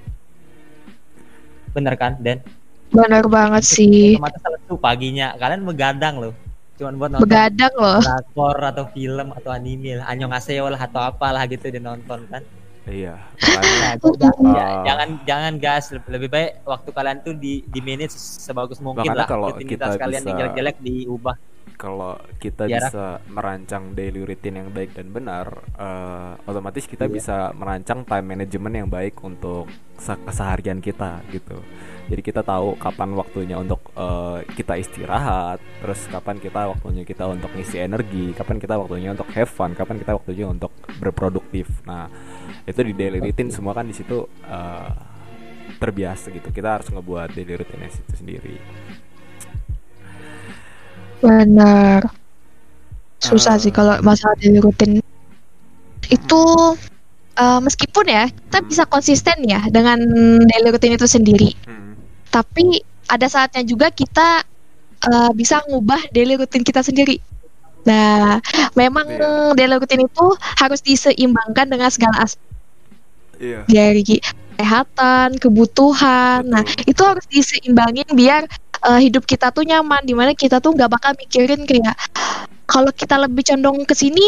Bener 1.71 1.93
kan 1.95 2.15
Dan 2.17 2.39
Bener 2.87 3.25
banget 3.27 3.65
sih. 3.65 4.15
otomatis 4.15 4.41
lesu 4.41 4.73
paginya. 4.77 5.33
Kalian 5.35 5.65
begadang 5.65 6.15
loh. 6.15 6.33
Cuman 6.75 6.93
buat 6.95 7.09
nonton 7.09 7.23
Begadang 7.25 7.73
loh. 7.73 7.99
drakor 7.99 8.57
atau 8.61 8.85
film 8.89 9.27
atau 9.33 9.49
anime 9.49 9.99
lah. 9.99 10.05
Annyeonghaseyo 10.07 10.69
lah 10.69 10.79
atau 10.79 11.01
apalah 11.01 11.43
gitu 11.45 11.65
dia 11.65 11.81
nonton 11.81 12.23
kan. 12.29 12.43
Iya, 12.85 13.17
makanya. 13.41 13.97
Ya, 14.45 14.67
jangan 14.85 15.09
jangan 15.25 15.53
gas 15.57 15.89
lebih 16.05 16.29
baik 16.29 16.61
waktu 16.61 16.89
kalian 16.93 17.17
tuh 17.25 17.33
di 17.33 17.65
di 17.65 17.81
manage 17.81 18.13
sebagus 18.13 18.77
mungkin 18.77 19.09
lah. 19.09 19.25
kalau 19.25 19.49
kita 19.57 19.97
kalian 19.97 20.21
yang 20.21 20.29
bisa- 20.29 20.37
jelek-jelek 20.37 20.77
diubah 20.79 21.33
kalau 21.75 22.15
kita 22.39 22.65
Jarak. 22.65 22.89
bisa 22.89 23.05
merancang 23.27 23.93
daily 23.93 24.23
routine 24.23 24.63
yang 24.63 24.69
baik 24.71 24.95
dan 24.95 25.11
benar, 25.11 25.47
eh, 25.75 26.33
otomatis 26.43 26.83
kita 26.83 27.05
Iya. 27.05 27.13
bisa 27.13 27.35
merancang 27.51 28.01
time 28.03 28.25
management 28.25 28.75
yang 28.75 28.89
baik 28.89 29.15
untuk 29.19 29.67
se- 29.95 30.19
keseharian 30.23 30.79
kita 30.79 31.19
gitu. 31.29 31.59
Jadi 32.05 32.21
kita 32.21 32.41
tahu 32.41 32.75
kapan 32.75 33.11
waktunya 33.13 33.55
untuk 33.55 33.79
eh, 33.93 34.39
kita 34.55 34.75
istirahat, 34.75 35.59
terus 35.79 36.07
kapan 36.07 36.39
kita 36.39 36.67
waktunya 36.67 37.03
kita 37.03 37.27
untuk 37.27 37.51
ngisi 37.51 37.77
energi, 37.77 38.31
kapan 38.31 38.57
kita 38.57 38.75
waktunya 38.75 39.11
untuk 39.11 39.27
have 39.31 39.47
fun, 39.47 39.71
kapan 39.71 39.99
kita 39.99 40.15
waktunya 40.15 40.45
untuk 40.45 40.71
berproduktif. 40.97 41.67
Nah, 41.83 42.07
itu 42.63 42.79
di 42.81 42.93
daily 42.93 43.19
routine 43.19 43.51
semua 43.51 43.71
kan 43.71 43.85
di 43.85 43.93
situ 43.93 44.25
eh, 44.47 44.89
terbiasa 45.75 46.31
gitu. 46.31 46.49
Kita 46.51 46.79
harus 46.79 46.87
ngebuat 46.87 47.33
daily 47.33 47.53
routine 47.57 47.89
itu 47.89 48.13
sendiri. 48.15 48.55
Bener. 51.25 52.01
Susah 53.17 53.57
Ah. 53.57 53.61
sih 53.61 53.73
kalau 53.73 53.97
masalah 54.01 54.37
daily 54.37 54.61
rutin. 54.61 55.01
Itu 56.07 56.41
eh, 57.35 57.59
meskipun 57.59 58.05
ya 58.07 58.29
kita 58.29 58.59
Hmm. 58.61 58.67
bisa 58.69 58.83
konsisten 58.87 59.37
ya 59.43 59.65
dengan 59.67 59.99
daily 60.45 60.69
rutin 60.71 60.95
itu 60.95 61.03
sendiri. 61.03 61.51
Hmm. 61.65 61.97
Tapi 62.29 62.79
ada 63.07 63.27
saatnya 63.27 63.63
juga 63.63 63.89
kita 63.89 64.45
eh, 65.05 65.31
bisa 65.35 65.61
ngubah 65.67 66.09
daily 66.09 66.33
rutin 66.35 66.63
kita 66.63 66.81
sendiri. 66.81 67.19
Nah, 67.85 68.41
memang 68.73 69.05
Iya. 69.05 69.53
daily 69.53 69.77
rutin 69.77 70.01
itu 70.01 70.25
harus 70.57 70.81
diseimbangkan 70.81 71.69
dengan 71.69 71.93
segala 71.93 72.25
aspek 72.25 72.41
Iya. 73.37 73.61
dari 73.69 74.01
kesehatan, 74.01 75.37
kebutuhan. 75.37 76.41
Nah, 76.49 76.63
Betul. 76.65 76.89
itu 76.89 77.01
harus 77.05 77.25
diseimbangin 77.29 78.07
biar 78.09 78.49
eh, 78.85 78.99
hidup 79.09 79.25
kita 79.25 79.49
tuh 79.49 79.65
nyaman 79.65 80.05
di 80.05 80.13
mana 80.13 80.37
kita 80.37 80.61
tuh 80.61 80.77
nggak 80.77 80.91
bakal 80.91 81.11
mikirin 81.17 81.65
kayak 81.65 81.97
kalau 82.65 82.89
kita 82.93 83.17
lebih 83.21 83.45
condong 83.45 83.85
ke 83.85 83.93
sini 83.93 84.25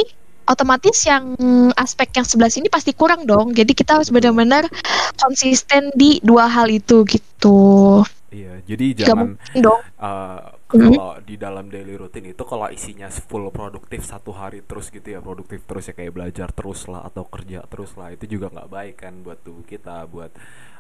otomatis 0.48 1.04
yang 1.04 1.36
aspek 1.76 2.08
yang 2.16 2.26
sebelah 2.26 2.48
sini 2.48 2.72
pasti 2.72 2.96
kurang 2.96 3.28
dong. 3.28 3.52
Jadi 3.52 3.76
kita 3.76 4.00
harus 4.00 4.10
benar-benar 4.10 4.64
konsisten 5.20 5.92
di 5.92 6.24
dua 6.24 6.48
hal 6.48 6.72
itu 6.72 7.04
gitu. 7.04 8.02
Iya, 8.28 8.60
jadi 8.68 9.08
jangan 9.08 9.40
dong. 9.56 9.80
uh, 10.04 10.52
kalau 10.68 11.16
di 11.24 11.40
dalam 11.40 11.72
daily 11.72 11.96
routine 11.96 12.36
itu 12.36 12.44
kalau 12.44 12.68
isinya 12.68 13.08
full 13.08 13.48
produktif 13.56 14.04
satu 14.04 14.36
hari 14.36 14.60
terus 14.68 14.92
gitu 14.92 15.16
ya 15.16 15.24
produktif 15.24 15.64
terus 15.64 15.88
ya 15.88 15.96
kayak 15.96 16.12
belajar 16.12 16.52
terus 16.52 16.92
lah 16.92 17.08
atau 17.08 17.24
kerja 17.24 17.64
terus 17.72 17.96
lah 17.96 18.12
itu 18.12 18.28
juga 18.28 18.52
nggak 18.52 18.68
baik 18.68 18.96
kan 19.00 19.24
buat 19.24 19.40
tubuh 19.48 19.64
kita 19.64 20.04
buat 20.12 20.36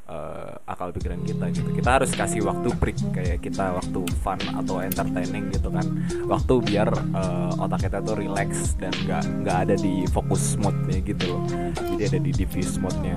uh, 0.07 0.55
akal 0.67 0.89
pikiran 0.95 1.21
kita 1.23 1.51
gitu. 1.53 1.69
Kita 1.75 1.99
harus 2.01 2.11
kasih 2.15 2.43
waktu 2.47 2.71
break 2.79 2.99
kayak 3.13 3.39
kita 3.43 3.75
waktu 3.75 4.01
fun 4.23 4.39
atau 4.55 4.81
entertaining 4.81 5.51
gitu 5.53 5.69
kan. 5.69 5.85
Waktu 6.27 6.53
biar 6.63 6.89
uh, 7.13 7.63
otak 7.63 7.87
kita 7.87 8.01
tuh 8.01 8.15
relax 8.17 8.75
dan 8.79 8.91
nggak 9.05 9.23
nggak 9.45 9.57
ada 9.67 9.75
di 9.77 10.07
fokus 10.09 10.55
mode-nya 10.59 10.99
gitu 11.03 11.23
loh. 11.27 11.41
Jadi 11.75 12.03
ada 12.07 12.19
di 12.19 12.31
diffuse 12.33 12.79
mode-nya. 12.79 13.15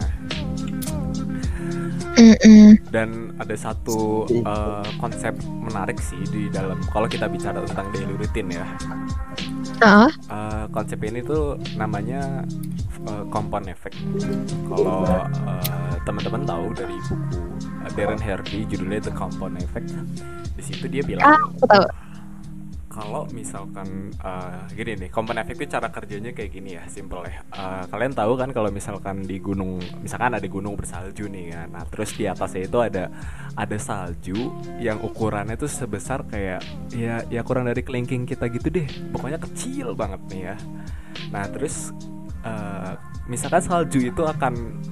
Mm-mm. 2.20 2.76
dan 2.92 3.32
ada 3.40 3.56
satu 3.56 4.28
uh, 4.44 4.84
konsep 5.00 5.32
menarik 5.40 5.96
sih 5.96 6.20
di 6.28 6.52
dalam 6.52 6.76
kalau 6.92 7.08
kita 7.08 7.24
bicara 7.32 7.64
tentang 7.64 7.88
daily 7.96 8.12
routine 8.12 8.60
ya 8.60 8.66
Nah, 9.80 10.12
Uh, 10.30 10.64
konsep 10.70 11.00
ini 11.02 11.24
tuh 11.24 11.56
namanya 11.74 12.44
uh, 13.08 13.24
compound 13.32 13.66
effect. 13.66 13.96
Kalau 14.68 15.08
uh, 15.08 15.96
teman-teman 16.04 16.44
tahu 16.44 16.70
dari 16.76 16.96
buku 17.08 17.40
uh, 17.82 17.90
Darren 17.96 18.20
Hardy 18.20 18.68
judulnya 18.68 19.10
The 19.10 19.12
Compound 19.16 19.58
Effect. 19.58 19.90
Di 20.54 20.62
situ 20.62 20.84
dia 20.86 21.02
bilang 21.02 21.24
ah, 21.24 21.40
aku 21.48 21.64
tahu 21.66 21.84
kalau 22.90 23.22
misalkan 23.30 24.10
uh, 24.18 24.66
gini 24.74 25.06
nih 25.06 25.10
compound 25.14 25.38
effect 25.38 25.62
itu 25.62 25.70
cara 25.70 25.94
kerjanya 25.94 26.34
kayak 26.34 26.50
gini 26.50 26.74
ya 26.74 26.82
simple 26.90 27.22
ya. 27.22 27.38
Uh, 27.54 27.86
kalian 27.86 28.10
tahu 28.10 28.34
kan 28.34 28.50
kalau 28.50 28.66
misalkan 28.74 29.22
di 29.22 29.38
gunung 29.38 29.78
misalkan 30.02 30.34
ada 30.34 30.42
gunung 30.50 30.74
bersalju 30.74 31.30
nih 31.30 31.54
kan. 31.54 31.70
Nah 31.70 31.86
terus 31.86 32.18
di 32.18 32.26
atasnya 32.26 32.66
itu 32.66 32.78
ada 32.82 33.06
ada 33.54 33.76
salju 33.78 34.50
yang 34.82 34.98
ukurannya 35.06 35.54
tuh 35.54 35.70
sebesar 35.70 36.26
kayak 36.26 36.66
ya 36.90 37.22
ya 37.30 37.46
kurang 37.46 37.70
dari 37.70 37.86
kelingking 37.86 38.26
kita 38.26 38.50
gitu 38.50 38.66
deh. 38.74 38.90
Pokoknya 39.14 39.38
kecil 39.38 39.94
banget 39.94 40.20
nih 40.26 40.42
ya. 40.50 40.56
Nah 41.30 41.46
terus 41.46 41.94
uh, 42.42 42.98
misalkan 43.30 43.62
salju 43.62 44.02
itu 44.02 44.26
akan 44.26 44.82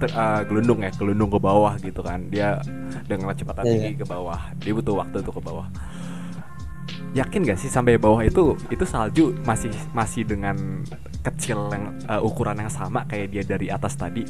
ter- 0.00 0.16
uh, 0.16 0.48
gelundung 0.48 0.80
ya 0.80 0.88
gelundung 0.96 1.28
ke 1.28 1.36
bawah 1.36 1.76
gitu 1.76 2.00
kan. 2.00 2.24
Dia 2.32 2.56
dengan 3.04 3.36
kecepatan 3.36 3.68
Iya, 3.68 3.72
tinggi 3.76 3.92
ke 4.00 4.06
bawah. 4.08 4.40
Dia 4.64 4.72
butuh 4.72 4.96
waktu 4.96 5.20
tuh 5.20 5.36
ke 5.36 5.44
bawah 5.44 5.68
yakin 7.16 7.40
gak 7.44 7.58
sih 7.60 7.70
sampai 7.72 7.96
bawah 7.96 8.20
itu 8.24 8.56
itu 8.68 8.84
salju 8.84 9.32
masih 9.44 9.72
masih 9.96 10.28
dengan 10.28 10.84
kecil 11.24 11.68
yang 11.72 11.96
uh, 12.08 12.20
ukuran 12.20 12.60
yang 12.60 12.72
sama 12.72 13.04
kayak 13.08 13.32
dia 13.32 13.42
dari 13.44 13.66
atas 13.72 13.96
tadi? 13.96 14.24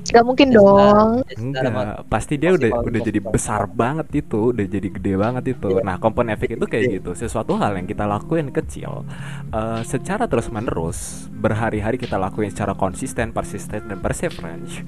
Nggak 0.00 0.24
mungkin 0.24 0.48
dong. 0.50 1.20
enggak 1.36 2.08
pasti 2.08 2.40
dia 2.40 2.56
udah 2.56 2.82
udah 2.82 3.00
jadi 3.04 3.20
besar 3.20 3.68
banget 3.68 4.24
itu 4.24 4.50
udah 4.50 4.64
jadi 4.64 4.88
gede 4.88 5.12
banget 5.14 5.44
itu. 5.54 5.78
Nah 5.84 6.00
komponen 6.00 6.34
efek 6.34 6.56
itu 6.56 6.66
kayak 6.66 7.00
gitu. 7.00 7.12
Sesuatu 7.12 7.54
hal 7.60 7.76
yang 7.76 7.84
kita 7.84 8.08
lakuin 8.08 8.48
kecil 8.48 9.04
uh, 9.52 9.80
secara 9.84 10.24
terus 10.26 10.48
menerus 10.48 11.28
berhari-hari 11.28 12.00
kita 12.00 12.16
lakuin 12.16 12.48
secara 12.48 12.72
konsisten 12.72 13.30
persisten 13.36 13.86
dan 13.86 14.00
perseverance 14.00 14.82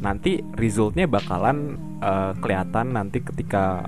nanti 0.00 0.40
resultnya 0.56 1.04
bakalan 1.04 1.76
uh, 2.00 2.32
kelihatan 2.40 2.96
nanti 2.96 3.20
ketika 3.20 3.84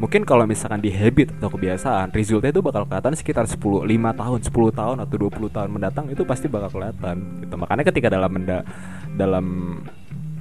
mungkin 0.00 0.24
kalau 0.24 0.48
misalkan 0.48 0.80
di 0.80 0.88
habit 0.88 1.36
atau 1.36 1.52
kebiasaan 1.52 2.08
resultnya 2.16 2.48
itu 2.48 2.64
bakal 2.64 2.88
kelihatan 2.88 3.12
sekitar 3.12 3.44
10 3.44 3.84
5 3.84 3.84
tahun 4.16 4.38
10 4.40 4.80
tahun 4.80 4.96
atau 5.04 5.16
20 5.28 5.52
tahun 5.52 5.68
mendatang 5.68 6.08
itu 6.08 6.24
pasti 6.24 6.48
bakal 6.48 6.72
kelihatan 6.72 7.44
gitu. 7.44 7.54
Makanya 7.60 7.84
ketika 7.84 8.08
dalam 8.08 8.32
menda 8.32 8.64
dalam 9.12 9.76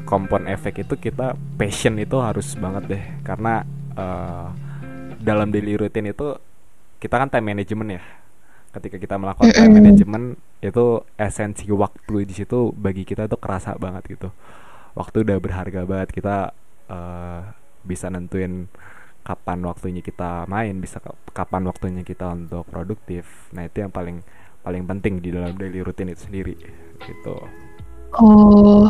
kompon 0.07 0.47
efek 0.47 0.87
itu 0.87 0.95
kita 0.95 1.35
passion 1.59 1.99
itu 1.99 2.15
harus 2.23 2.55
banget 2.55 2.83
deh. 2.87 3.03
Karena 3.27 3.67
eh, 3.99 4.47
dalam 5.19 5.51
daily 5.51 5.75
routine 5.75 6.15
itu 6.15 6.39
kita 7.03 7.19
kan 7.19 7.27
time 7.27 7.51
management 7.51 7.99
ya. 7.99 8.03
Ketika 8.79 8.95
kita 8.95 9.19
melakukan 9.19 9.51
time 9.51 9.75
management 9.75 10.25
itu 10.63 11.03
esensi 11.19 11.67
waktu 11.67 12.23
di 12.23 12.31
situ 12.31 12.71
bagi 12.71 13.03
kita 13.03 13.27
itu 13.27 13.35
kerasa 13.35 13.75
banget 13.75 14.07
gitu. 14.07 14.31
Waktu 14.95 15.27
udah 15.27 15.37
berharga 15.43 15.83
banget 15.83 16.15
kita 16.15 16.55
eh, 16.87 17.41
bisa 17.83 18.07
nentuin 18.07 18.71
kapan 19.29 19.61
waktunya 19.61 20.01
kita 20.01 20.49
main 20.49 20.81
bisa 20.81 20.97
ka- 20.97 21.13
kapan 21.37 21.69
waktunya 21.69 22.01
kita 22.01 22.33
untuk 22.33 22.65
produktif. 22.65 23.29
Nah 23.53 23.69
itu 23.69 23.85
yang 23.85 23.93
paling 23.93 24.25
paling 24.65 24.83
penting 24.89 25.21
di 25.21 25.29
dalam 25.29 25.53
daily 25.53 25.85
routine 25.85 26.17
itu 26.17 26.25
sendiri 26.25 26.57
gitu. 27.05 27.37
Oh, 28.17 28.89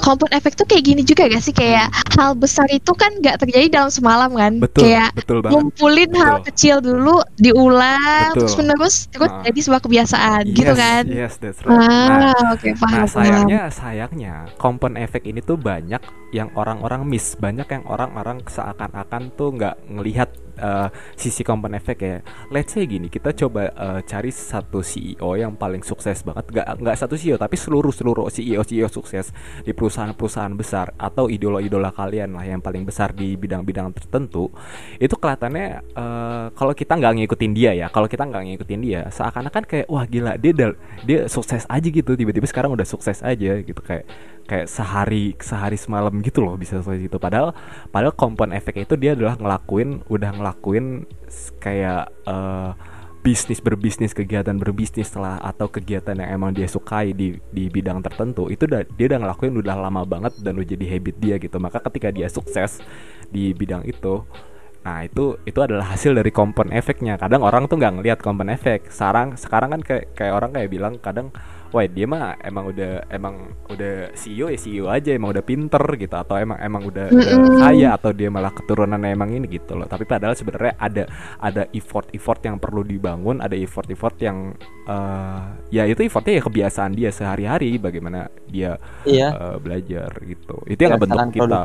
compound 0.00 0.32
effect 0.32 0.56
tuh 0.56 0.64
kayak 0.64 0.84
gini 0.84 1.02
juga 1.02 1.24
gak 1.26 1.40
sih? 1.40 1.52
Kayak 1.52 1.88
hal 2.16 2.34
besar 2.34 2.66
itu 2.68 2.92
kan 2.92 3.12
nggak 3.16 3.36
terjadi 3.38 3.66
dalam 3.70 3.88
semalam 3.88 4.30
kan? 4.32 4.58
betul 4.58 4.84
Kayak 4.84 5.12
betul 5.14 5.38
banget 5.40 5.52
ngumpulin 5.54 6.10
hal 6.16 6.36
Betul. 6.36 6.46
kecil 6.50 6.76
dulu, 6.80 7.16
diulang, 7.36 8.00
Betul. 8.32 8.40
terus 8.40 8.54
menerus, 8.56 8.96
terus 9.08 9.30
Ah. 9.30 9.42
jadi 9.42 9.58
sebuah 9.60 9.82
kebiasaan, 9.82 10.42
gitu 10.50 10.72
Yes, 10.72 10.78
kan? 10.78 11.02
yes 11.06 11.32
that's 11.36 11.60
right 11.62 11.76
nah 11.76 12.32
Ah, 12.32 12.54
oke 12.54 12.68
paham. 12.74 12.90
Nah 12.90 13.04
paham. 13.04 13.08
sayangnya 13.10 13.60
sayangnya 13.70 14.34
kompon 14.56 14.96
efek 14.96 15.24
ini 15.24 15.40
tuh 15.40 15.56
banyak 15.56 16.00
yang 16.30 16.48
orang-orang 16.54 17.04
miss 17.04 17.34
banyak 17.34 17.66
yang 17.66 17.84
orang-orang 17.84 18.40
seakan-akan 18.44 19.34
tuh 19.34 19.52
nggak 19.52 19.74
ngelihat 19.88 20.30
eh, 20.58 20.88
sisi 21.14 21.46
kompon 21.46 21.78
efek 21.78 21.98
ya. 22.02 22.18
Let's 22.50 22.74
say 22.74 22.84
gini 22.84 23.06
kita 23.06 23.32
coba 23.32 23.70
eh, 23.70 24.00
cari 24.04 24.34
satu 24.34 24.82
CEO 24.82 25.38
yang 25.38 25.54
paling 25.54 25.86
sukses 25.86 26.26
banget. 26.26 26.50
Nggak 26.50 26.66
nggak 26.82 26.96
satu 26.98 27.14
CEO 27.14 27.38
tapi 27.38 27.54
seluruh 27.54 27.94
seluruh 27.94 28.26
CEO 28.28 28.62
CEO 28.66 28.90
sukses 28.90 29.30
di 29.62 29.70
perusahaan 29.70 30.00
perusahaan-perusahaan 30.00 30.54
besar 30.56 30.86
atau 30.96 31.28
idola-idola 31.28 31.92
kalian 31.92 32.34
lah 32.34 32.44
yang 32.46 32.60
paling 32.62 32.88
besar 32.88 33.12
di 33.12 33.36
bidang-bidang 33.36 33.92
tertentu 33.92 34.50
itu 34.96 35.14
kelihatannya 35.14 35.84
uh, 35.94 36.46
kalau 36.56 36.72
kita 36.72 36.96
nggak 36.96 37.12
ngikutin 37.20 37.52
dia 37.52 37.72
ya 37.74 37.86
kalau 37.92 38.08
kita 38.08 38.26
nggak 38.26 38.42
ngikutin 38.54 38.80
dia 38.80 39.00
seakan-akan 39.12 39.64
kayak 39.66 39.86
wah 39.90 40.04
gila 40.06 40.38
dia 40.40 40.72
dia 41.04 41.20
sukses 41.28 41.66
aja 41.68 41.88
gitu. 41.88 42.16
Tiba-tiba 42.16 42.46
sekarang 42.48 42.72
udah 42.74 42.86
sukses 42.86 43.20
aja 43.20 43.60
gitu. 43.60 43.80
Kayak 43.82 44.06
kayak 44.48 44.66
sehari 44.66 45.38
sehari 45.38 45.78
semalam 45.78 46.10
gitu 46.26 46.42
loh 46.42 46.58
bisa 46.58 46.82
sukses 46.82 46.98
gitu. 46.98 47.22
Padahal 47.22 47.54
padahal 47.94 48.14
kompon 48.16 48.50
efek 48.50 48.82
itu 48.82 48.98
dia 48.98 49.14
adalah 49.14 49.38
ngelakuin 49.38 50.02
udah 50.10 50.30
ngelakuin 50.40 51.04
kayak 51.60 52.08
uh, 52.24 52.72
bisnis 53.20 53.60
berbisnis 53.60 54.16
kegiatan 54.16 54.56
berbisnis 54.56 55.12
lah 55.12 55.36
atau 55.44 55.68
kegiatan 55.68 56.16
yang 56.16 56.40
emang 56.40 56.56
dia 56.56 56.64
sukai 56.64 57.12
di 57.12 57.36
di 57.52 57.68
bidang 57.68 58.00
tertentu 58.00 58.48
itu 58.48 58.64
udah 58.64 58.80
dia 58.96 59.06
udah 59.12 59.20
ngelakuin 59.28 59.52
udah 59.60 59.76
lama 59.76 60.08
banget 60.08 60.40
dan 60.40 60.56
udah 60.56 60.68
jadi 60.72 60.86
habit 60.96 61.16
dia 61.20 61.36
gitu. 61.36 61.60
Maka 61.60 61.84
ketika 61.84 62.08
dia 62.08 62.32
sukses 62.32 62.80
di 63.28 63.52
bidang 63.52 63.84
itu 63.84 64.24
nah 64.80 65.04
itu 65.04 65.36
itu 65.44 65.60
adalah 65.60 65.92
hasil 65.92 66.16
dari 66.16 66.32
kompon 66.32 66.72
efeknya 66.72 67.20
kadang 67.20 67.44
orang 67.44 67.68
tuh 67.68 67.76
nggak 67.76 68.00
ngelihat 68.00 68.18
kompon 68.24 68.48
efek 68.48 68.88
sekarang 68.88 69.36
sekarang 69.36 69.76
kan 69.76 69.80
kayak 69.84 70.16
kayak 70.16 70.32
orang 70.32 70.56
kayak 70.56 70.72
bilang 70.72 70.96
kadang 70.96 71.28
wah 71.70 71.86
dia 71.86 72.06
mah 72.06 72.34
emang 72.42 72.74
udah 72.74 73.06
emang 73.10 73.34
udah 73.70 74.10
CEO 74.18 74.50
ya 74.50 74.58
CEO 74.58 74.86
aja 74.90 75.14
emang 75.14 75.30
udah 75.30 75.44
pinter 75.46 75.82
gitu 75.96 76.14
atau 76.18 76.34
emang 76.36 76.58
emang 76.58 76.82
udah, 76.86 77.06
mm 77.08 77.16
-hmm. 77.16 77.38
udah 77.38 77.58
kaya 77.62 77.88
atau 77.94 78.10
dia 78.10 78.28
malah 78.28 78.50
keturunan 78.50 78.98
emang 79.06 79.30
ini 79.30 79.46
gitu 79.46 79.78
loh. 79.78 79.86
Tapi 79.86 80.02
padahal 80.04 80.34
sebenarnya 80.34 80.74
ada 80.76 81.04
ada 81.38 81.62
effort 81.70 82.10
effort 82.10 82.42
yang 82.42 82.58
perlu 82.58 82.82
dibangun 82.82 83.38
ada 83.38 83.54
effort 83.54 83.86
effort 83.88 84.18
yang 84.18 84.54
uh, 84.90 85.54
ya 85.70 85.86
itu 85.86 86.02
effortnya 86.02 86.38
ya 86.38 86.42
kebiasaan 86.42 86.92
dia 86.92 87.10
sehari-hari 87.14 87.78
bagaimana 87.78 88.26
dia 88.50 88.74
iya. 89.06 89.30
uh, 89.30 89.56
belajar 89.62 90.10
gitu. 90.26 90.58
Itu 90.66 90.80
yang 90.82 90.98
ngebentuk 90.98 91.38
kita. 91.38 91.60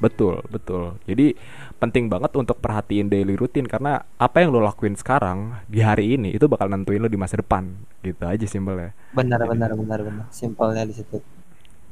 betul 0.00 0.40
betul. 0.48 0.96
Jadi 1.04 1.36
penting 1.84 2.08
banget 2.08 2.32
untuk 2.40 2.56
perhatiin 2.64 3.12
daily 3.12 3.36
routine 3.36 3.68
karena 3.68 4.00
apa 4.16 4.40
yang 4.40 4.56
lo 4.56 4.64
lakuin 4.64 4.96
sekarang 4.96 5.60
di 5.68 5.84
hari 5.84 6.16
ini 6.16 6.32
itu 6.32 6.48
bakal 6.48 6.72
nentuin 6.72 7.04
lo 7.04 7.12
di 7.12 7.20
masa 7.20 7.36
depan 7.36 7.68
gitu 8.00 8.24
aja 8.24 8.46
simpelnya 8.48 8.96
benar 9.12 9.44
Jadi, 9.44 9.50
benar 9.52 9.70
benar 9.76 10.00
benar 10.00 10.26
simpelnya 10.32 10.88
di 10.88 10.96
situ 10.96 11.20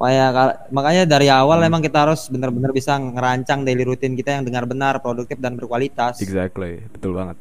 Makanya, 0.03 0.27
makanya 0.75 1.03
dari 1.07 1.31
awal 1.31 1.63
hmm. 1.63 1.69
emang 1.71 1.79
kita 1.79 2.03
harus 2.03 2.27
benar-benar 2.27 2.75
bisa 2.75 2.99
ngerancang 2.99 3.63
daily 3.63 3.87
routine 3.87 4.19
kita 4.19 4.35
yang 4.35 4.43
dengar-benar 4.43 4.99
produktif 4.99 5.39
dan 5.39 5.55
berkualitas. 5.55 6.19
Exactly, 6.19 6.83
betul 6.91 7.15
banget. 7.15 7.39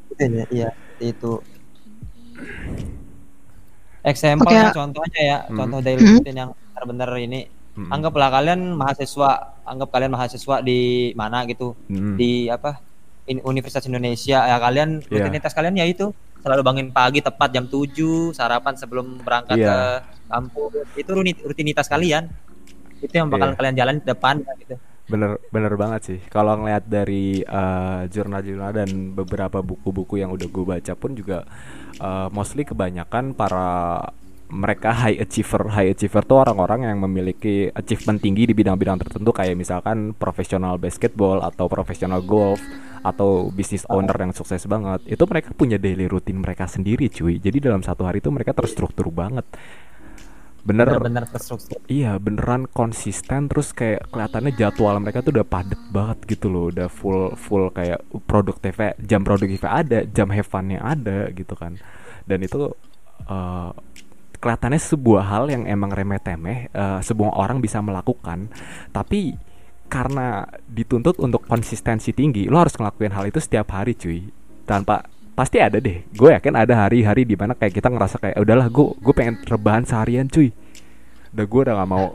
Iya, 0.54 0.70
itu. 1.02 1.42
Example 4.06 4.46
okay. 4.46 4.78
contohnya 4.78 5.22
ya, 5.26 5.38
hmm. 5.42 5.58
contoh 5.58 5.80
daily 5.82 6.06
hmm. 6.06 6.14
routine 6.22 6.38
yang 6.38 6.52
benar-benar 6.54 7.10
ini 7.18 7.50
Hmm. 7.72 7.88
Anggaplah 7.88 8.28
kalian 8.28 8.76
mahasiswa, 8.76 9.56
anggap 9.64 9.90
kalian 9.96 10.12
mahasiswa 10.12 10.60
di 10.60 11.12
mana 11.16 11.48
gitu, 11.48 11.72
hmm. 11.88 12.20
di 12.20 12.52
apa? 12.52 12.84
In 13.32 13.40
Universitas 13.48 13.88
Indonesia. 13.88 14.44
Ya 14.44 14.58
kalian 14.60 15.00
yeah. 15.08 15.24
rutinitas 15.24 15.56
kalian 15.56 15.80
ya 15.80 15.88
itu 15.88 16.12
selalu 16.42 16.62
bangun 16.66 16.88
pagi 16.92 17.24
tepat 17.24 17.54
jam 17.54 17.70
7, 17.70 18.36
sarapan 18.36 18.74
sebelum 18.76 19.24
berangkat 19.24 19.58
yeah. 19.62 19.70
ke 19.70 19.78
kampus. 20.28 20.72
Itu 21.00 21.10
rutinitas 21.48 21.88
kalian. 21.88 22.28
Itu 23.00 23.14
yang 23.14 23.32
bakal 23.32 23.56
yeah. 23.56 23.58
kalian 23.58 23.76
jalan 23.78 23.96
di 24.04 24.06
depan 24.10 24.36
gitu. 24.60 24.76
Bener 25.12 25.44
bener 25.52 25.74
banget 25.76 26.02
sih. 26.08 26.20
Kalau 26.32 26.56
ngeliat 26.56 26.88
dari 26.88 27.44
uh, 27.44 28.08
jurnal-jurnal 28.08 28.72
dan 28.72 28.90
beberapa 29.12 29.60
buku-buku 29.60 30.24
yang 30.24 30.32
udah 30.32 30.48
gue 30.48 30.66
baca 30.66 30.94
pun 30.96 31.12
juga 31.12 31.44
uh, 32.00 32.32
mostly 32.32 32.64
kebanyakan 32.64 33.36
para 33.36 34.00
mereka 34.52 34.92
high 34.92 35.16
achiever 35.16 35.72
high 35.72 35.96
achiever 35.96 36.22
tuh 36.28 36.44
orang-orang 36.44 36.92
yang 36.92 37.00
memiliki 37.00 37.72
achievement 37.72 38.20
tinggi 38.20 38.44
di 38.44 38.54
bidang-bidang 38.54 39.00
tertentu 39.00 39.32
kayak 39.32 39.56
misalkan 39.56 40.12
profesional 40.12 40.76
basketball 40.76 41.40
atau 41.40 41.72
profesional 41.72 42.20
golf 42.20 42.60
atau 43.02 43.50
business 43.50 43.88
owner 43.88 44.14
yang 44.14 44.36
sukses 44.36 44.68
banget. 44.68 45.08
Itu 45.08 45.24
mereka 45.26 45.56
punya 45.56 45.80
daily 45.80 46.06
routine 46.06 46.44
mereka 46.44 46.68
sendiri 46.68 47.08
cuy. 47.08 47.40
Jadi 47.40 47.64
dalam 47.64 47.82
satu 47.82 48.04
hari 48.04 48.20
itu 48.20 48.30
mereka 48.30 48.52
terstruktur 48.52 49.08
banget. 49.10 49.48
Bener. 50.62 51.00
Bener 51.02 51.26
terstruktur. 51.26 51.82
Iya 51.90 52.22
beneran 52.22 52.70
konsisten 52.70 53.50
terus 53.50 53.74
kayak 53.74 54.14
kelihatannya 54.14 54.54
jadwal 54.54 55.02
mereka 55.02 55.26
tuh 55.26 55.34
udah 55.34 55.48
padet 55.48 55.82
banget 55.90 56.18
gitu 56.38 56.52
loh. 56.54 56.70
Udah 56.70 56.92
full 56.92 57.34
full 57.34 57.74
kayak 57.74 58.06
produktifnya 58.30 58.94
jam 59.02 59.26
produktifnya 59.26 59.72
ada 59.72 60.00
jam 60.06 60.30
have 60.30 60.46
funnya 60.46 60.84
ada 60.84 61.34
gitu 61.34 61.58
kan. 61.58 61.82
Dan 62.30 62.46
itu 62.46 62.70
uh, 63.26 63.74
kelihatannya 64.42 64.82
sebuah 64.82 65.24
hal 65.30 65.44
yang 65.54 65.64
emang 65.70 65.94
remeh 65.94 66.18
temeh 66.18 66.68
uh, 66.74 67.00
sebuah 67.00 67.38
orang 67.38 67.62
bisa 67.62 67.78
melakukan. 67.80 68.50
Tapi 68.90 69.38
karena 69.86 70.48
dituntut 70.66 71.22
untuk 71.22 71.46
konsistensi 71.46 72.16
tinggi 72.16 72.50
lo 72.50 72.64
harus 72.64 72.74
ngelakuin 72.74 73.14
hal 73.14 73.30
itu 73.30 73.38
setiap 73.38 73.70
hari 73.78 73.94
cuy. 73.94 74.26
Tanpa 74.66 75.06
pasti 75.38 75.62
ada 75.62 75.78
deh. 75.78 76.02
Gue 76.10 76.34
yakin 76.34 76.58
ada 76.58 76.88
hari-hari 76.88 77.24
di 77.24 77.38
mana 77.38 77.54
kayak 77.54 77.78
kita 77.78 77.94
ngerasa 77.94 78.18
kayak 78.18 78.38
udahlah 78.42 78.68
gue 78.68 78.88
gue 78.98 79.14
pengen 79.14 79.36
rebahan 79.46 79.86
seharian 79.86 80.26
cuy. 80.26 80.50
Udah 81.32 81.46
gue 81.46 81.62
udah 81.64 81.76
gak 81.80 81.90
mau 81.92 82.06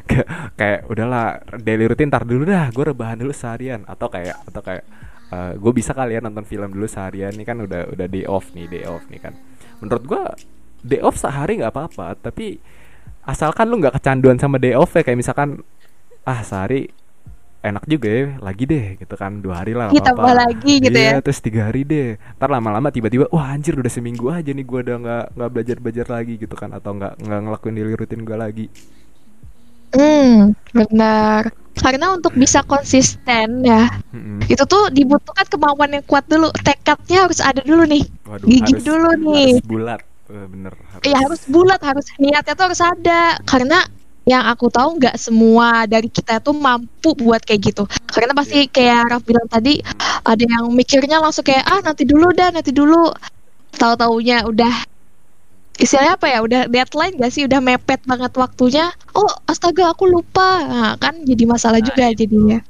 kayak, 0.58 0.80
udahlah 0.92 1.40
daily 1.62 1.88
rutin 1.88 2.12
tar 2.12 2.26
dulu 2.26 2.44
dah 2.44 2.68
gue 2.74 2.84
rebahan 2.90 3.22
dulu 3.22 3.30
seharian. 3.30 3.86
Atau 3.86 4.10
kayak 4.10 4.42
atau 4.50 4.60
kayak 4.66 4.84
uh, 5.30 5.52
gue 5.54 5.72
bisa 5.76 5.94
kalian 5.94 6.24
ya 6.24 6.26
nonton 6.26 6.42
film 6.42 6.74
dulu 6.74 6.90
seharian. 6.90 7.30
Nih 7.38 7.46
kan 7.46 7.62
udah 7.62 7.92
udah 7.94 8.06
day 8.10 8.26
off 8.26 8.50
nih 8.50 8.66
day 8.66 8.82
off 8.88 9.06
nih 9.12 9.20
kan. 9.22 9.38
Menurut 9.78 10.04
gue 10.04 10.22
day 10.84 11.00
off 11.02 11.18
sehari 11.18 11.58
nggak 11.58 11.74
apa-apa 11.74 12.18
tapi 12.18 12.58
asalkan 13.28 13.68
lu 13.68 13.80
nggak 13.82 14.00
kecanduan 14.00 14.40
sama 14.40 14.56
day 14.56 14.72
off 14.72 14.94
ya 14.96 15.04
kayak 15.04 15.18
misalkan 15.20 15.60
ah 16.24 16.40
sehari 16.44 16.88
enak 17.58 17.84
juga 17.90 18.08
ya 18.08 18.26
lagi 18.38 18.64
deh 18.70 18.86
gitu 19.02 19.14
kan 19.18 19.42
dua 19.42 19.60
hari 19.62 19.74
lah 19.74 19.90
kita 19.90 20.14
apa 20.14 20.30
lagi 20.30 20.78
gitu 20.78 20.94
iya, 20.94 21.18
ya 21.18 21.20
terus 21.20 21.42
tiga 21.42 21.66
hari 21.66 21.82
deh. 21.82 22.14
Ntar 22.38 22.48
lama-lama 22.54 22.88
tiba-tiba 22.94 23.26
wah 23.34 23.50
anjir 23.50 23.74
udah 23.74 23.90
seminggu 23.90 24.30
aja 24.30 24.54
nih 24.54 24.62
gue 24.62 24.78
udah 24.86 24.96
nggak 25.02 25.24
nggak 25.34 25.50
belajar 25.50 25.76
belajar 25.82 26.06
lagi 26.06 26.34
gitu 26.38 26.54
kan 26.54 26.70
atau 26.70 26.94
nggak 26.94 27.18
nggak 27.18 27.40
ngelakuin 27.42 27.74
daily 27.74 27.94
rutin 27.98 28.22
gue 28.22 28.36
lagi. 28.38 28.66
Hmm 29.90 30.54
benar. 30.70 31.50
Karena 31.78 32.10
untuk 32.14 32.34
bisa 32.34 32.62
konsisten 32.66 33.62
ya 33.66 33.86
hmm 34.14 34.46
itu 34.46 34.62
tuh 34.64 34.88
dibutuhkan 34.94 35.46
kemauan 35.50 35.98
yang 35.98 36.04
kuat 36.06 36.24
dulu. 36.30 36.54
Tekadnya 36.62 37.26
harus 37.26 37.42
ada 37.42 37.58
dulu 37.58 37.82
nih. 37.90 38.06
Waduh, 38.22 38.46
gigi 38.46 38.72
harus, 38.78 38.86
dulu 38.86 39.10
nih. 39.34 39.58
harus 39.58 39.66
bulat 39.66 40.00
bener 40.28 40.74
harus. 40.76 41.04
Iya 41.08 41.16
harus 41.24 41.42
bulat 41.48 41.80
harus 41.80 42.06
niatnya 42.20 42.52
tuh 42.52 42.64
harus 42.68 42.82
ada. 42.84 43.40
Karena 43.48 43.80
yang 44.28 44.44
aku 44.44 44.68
tahu 44.68 45.00
nggak 45.00 45.16
semua 45.16 45.88
dari 45.88 46.12
kita 46.12 46.44
tuh 46.44 46.52
mampu 46.52 47.16
buat 47.16 47.40
kayak 47.40 47.72
gitu. 47.72 47.84
Karena 48.12 48.36
pasti 48.36 48.68
yeah. 48.68 48.72
kayak 48.72 49.00
Raf 49.08 49.22
bilang 49.24 49.48
tadi 49.48 49.80
ada 50.24 50.44
yang 50.44 50.68
mikirnya 50.76 51.16
langsung 51.18 51.48
kayak 51.48 51.64
ah 51.64 51.80
nanti 51.80 52.04
dulu 52.04 52.28
dah 52.36 52.52
nanti 52.52 52.70
dulu. 52.70 53.08
Tahu 53.78 53.94
taunya 53.96 54.44
udah 54.44 54.74
istilahnya 55.78 56.18
apa 56.18 56.26
ya 56.26 56.38
udah 56.44 56.60
deadline 56.68 57.16
gak 57.16 57.32
sih? 57.32 57.48
Udah 57.48 57.64
mepet 57.64 58.04
banget 58.04 58.32
waktunya. 58.36 58.92
Oh 59.16 59.28
astaga 59.48 59.96
aku 59.96 60.04
lupa. 60.04 60.60
Nah, 60.68 60.94
kan 61.00 61.24
jadi 61.24 61.48
masalah 61.48 61.80
nah, 61.80 61.86
juga 61.88 62.04
itu. 62.12 62.28
jadinya 62.28 62.60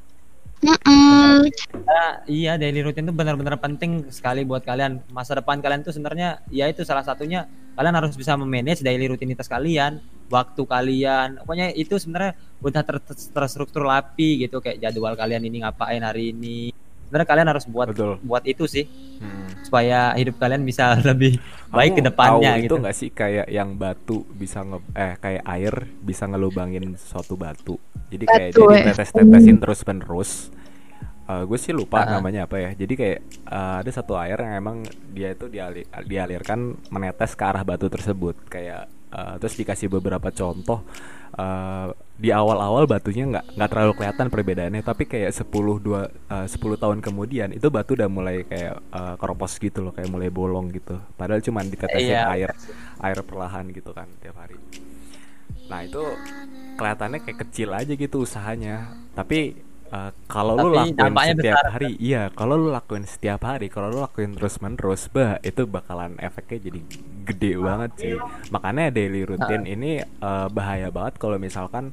Mm-mm. 0.58 1.46
Nah, 1.86 2.10
iya 2.26 2.58
daily 2.58 2.82
routine 2.82 3.06
itu 3.06 3.14
benar-benar 3.14 3.54
penting 3.62 4.10
sekali 4.10 4.42
buat 4.42 4.66
kalian. 4.66 4.98
Masa 5.14 5.38
depan 5.38 5.62
kalian 5.62 5.86
tuh 5.86 5.94
sebenarnya 5.94 6.42
ya 6.50 6.66
itu 6.66 6.82
salah 6.82 7.06
satunya 7.06 7.46
kalian 7.78 7.94
harus 7.94 8.18
bisa 8.18 8.34
memanage 8.34 8.82
daily 8.82 9.06
rutinitas 9.06 9.46
kalian, 9.46 10.02
waktu 10.26 10.62
kalian. 10.66 11.38
Pokoknya 11.46 11.70
itu 11.78 11.94
sebenarnya 11.94 12.34
udah 12.58 12.82
ter- 12.82 13.04
ter- 13.06 13.30
terstruktur 13.30 13.86
rapi 13.86 14.44
gitu 14.46 14.58
kayak 14.58 14.82
jadwal 14.82 15.14
kalian 15.14 15.46
ini 15.46 15.62
ngapain 15.62 16.02
hari 16.02 16.34
ini. 16.34 16.74
Sebenarnya 17.08 17.28
kalian 17.28 17.48
harus 17.48 17.64
buat 17.64 17.88
Betul. 17.90 18.20
buat 18.20 18.44
itu 18.44 18.68
sih. 18.68 18.84
Hmm. 19.18 19.48
Supaya 19.64 20.12
hidup 20.14 20.36
kalian 20.36 20.62
bisa 20.62 20.94
lebih 21.08 21.40
baik 21.72 21.98
ke 21.98 22.02
depannya 22.04 22.60
gitu. 22.60 22.76
Itu 22.76 22.84
enggak 22.84 22.96
sih 22.96 23.08
kayak 23.10 23.48
yang 23.48 23.74
batu 23.80 24.28
bisa 24.36 24.60
nge 24.62 24.78
eh 24.92 25.14
kayak 25.16 25.42
air 25.48 25.74
bisa 26.04 26.28
ngelubangin 26.28 26.94
suatu 27.00 27.34
batu 27.34 27.80
jadi 28.08 28.24
kayak 28.24 28.50
Betul. 28.56 28.68
dia 28.72 28.76
ditetes-tetesin 28.82 29.56
terus 29.60 29.80
menerus 29.84 30.30
uh, 31.28 31.44
gue 31.44 31.58
sih 31.60 31.72
lupa 31.76 32.02
uh-huh. 32.02 32.18
namanya 32.18 32.48
apa 32.48 32.56
ya 32.58 32.70
jadi 32.74 32.94
kayak 32.96 33.18
uh, 33.48 33.76
ada 33.84 33.90
satu 33.92 34.16
air 34.16 34.40
yang 34.40 34.54
emang 34.58 34.76
dia 35.12 35.36
itu 35.36 35.46
dialir, 35.46 35.84
dialirkan 36.08 36.76
menetes 36.88 37.36
ke 37.36 37.44
arah 37.44 37.62
batu 37.62 37.86
tersebut 37.92 38.48
kayak 38.48 38.88
uh, 39.12 39.36
terus 39.36 39.54
dikasih 39.60 39.92
beberapa 39.92 40.32
contoh 40.32 40.82
uh, 41.38 41.94
di 42.18 42.34
awal-awal 42.34 42.90
batunya 42.90 43.30
nggak 43.30 43.54
nggak 43.54 43.70
terlalu 43.70 43.92
kelihatan 43.94 44.26
perbedaannya 44.26 44.82
tapi 44.82 45.06
kayak 45.06 45.30
10 45.30 45.46
dua 45.78 46.10
uh, 46.10 46.46
10 46.50 46.58
tahun 46.82 46.98
kemudian 46.98 47.54
itu 47.54 47.70
batu 47.70 47.94
udah 47.94 48.10
mulai 48.10 48.42
kayak 48.42 48.82
uh, 48.90 49.14
keropos 49.14 49.54
gitu 49.62 49.86
loh 49.86 49.94
kayak 49.94 50.10
mulai 50.10 50.28
bolong 50.28 50.74
gitu. 50.74 50.98
Padahal 51.14 51.38
cuma 51.40 51.62
ditetesin 51.62 52.18
iya. 52.18 52.26
air 52.34 52.50
air 52.98 53.18
perlahan 53.22 53.70
gitu 53.70 53.94
kan 53.94 54.10
tiap 54.18 54.34
hari. 54.34 54.58
Nah 55.70 55.86
itu 55.86 56.02
kelihatannya 56.74 57.22
kayak 57.22 57.38
kecil 57.46 57.70
aja 57.70 57.92
gitu 57.94 58.26
usahanya. 58.26 58.98
Tapi 59.14 59.67
uh, 59.92 60.10
kalau 60.28 60.54
lu 60.56 60.70
lakuin 60.76 61.36
setiap 61.36 61.58
besar. 61.60 61.72
hari 61.72 61.90
iya 62.00 62.22
kalau 62.32 62.54
lu 62.56 62.68
lakuin 62.70 63.04
setiap 63.04 63.40
hari 63.44 63.66
kalau 63.72 63.88
lu 63.92 63.98
lakuin 64.04 64.36
terus 64.36 64.60
menerus 64.60 65.08
bah 65.08 65.40
itu 65.40 65.64
bakalan 65.64 66.16
efeknya 66.20 66.70
jadi 66.70 66.80
gede 67.28 67.52
banget 67.60 67.90
sih 67.96 68.14
makanya 68.52 68.92
daily 68.92 69.22
routine 69.24 69.64
uh. 69.64 69.74
ini 69.74 69.90
uh, 70.20 70.48
bahaya 70.52 70.88
banget 70.92 71.20
kalau 71.20 71.36
misalkan 71.36 71.92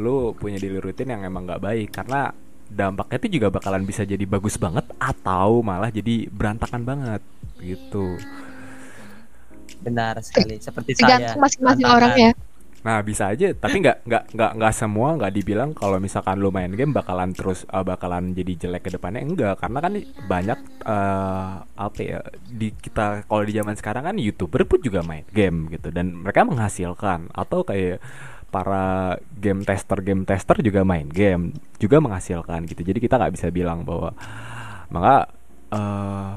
lu 0.00 0.32
punya 0.36 0.56
daily 0.56 0.80
routine 0.80 1.12
yang 1.12 1.22
emang 1.26 1.44
nggak 1.44 1.60
baik 1.60 1.88
karena 1.92 2.32
dampaknya 2.70 3.18
itu 3.26 3.28
juga 3.40 3.48
bakalan 3.50 3.82
bisa 3.82 4.06
jadi 4.06 4.22
bagus 4.24 4.54
banget 4.54 4.86
atau 5.02 5.58
malah 5.60 5.90
jadi 5.90 6.30
berantakan 6.30 6.86
banget 6.86 7.22
gitu. 7.58 8.14
benar 9.80 10.20
sekali 10.20 10.60
seperti 10.60 10.92
saya 10.92 11.18
Tergantung 11.18 11.40
masing-masing 11.40 11.86
tantangan. 11.88 11.98
orang 11.98 12.14
ya. 12.14 12.30
Nah 12.80 13.04
bisa 13.04 13.28
aja, 13.28 13.52
tapi 13.52 13.84
nggak 13.84 14.08
nggak 14.08 14.24
nggak 14.32 14.52
nggak 14.56 14.72
semua 14.72 15.12
nggak 15.20 15.32
dibilang 15.36 15.70
kalau 15.76 16.00
misalkan 16.00 16.40
lu 16.40 16.48
main 16.48 16.72
game 16.72 16.96
bakalan 16.96 17.36
terus 17.36 17.68
eh, 17.68 17.84
bakalan 17.84 18.32
jadi 18.32 18.56
jelek 18.56 18.88
ke 18.88 18.90
depannya 18.96 19.20
enggak, 19.20 19.60
karena 19.60 19.78
kan 19.84 19.92
banyak 20.24 20.58
eh, 20.88 21.52
apa 21.60 22.00
ya 22.00 22.24
di 22.48 22.72
kita 22.72 23.28
kalau 23.28 23.42
di 23.44 23.52
zaman 23.52 23.76
sekarang 23.76 24.08
kan 24.08 24.16
youtuber 24.16 24.64
pun 24.64 24.80
juga 24.80 25.04
main 25.04 25.28
game 25.28 25.68
gitu 25.76 25.92
dan 25.92 26.24
mereka 26.24 26.48
menghasilkan 26.48 27.28
atau 27.36 27.68
kayak 27.68 28.00
para 28.48 29.14
game 29.38 29.62
tester 29.62 30.00
game 30.00 30.24
tester 30.24 30.58
juga 30.64 30.80
main 30.82 31.06
game 31.06 31.52
juga 31.76 32.00
menghasilkan 32.00 32.64
gitu. 32.64 32.80
Jadi 32.80 32.98
kita 32.98 33.20
nggak 33.20 33.32
bisa 33.36 33.52
bilang 33.52 33.84
bahwa 33.84 34.16
maka 34.88 35.28
eh, 35.68 36.32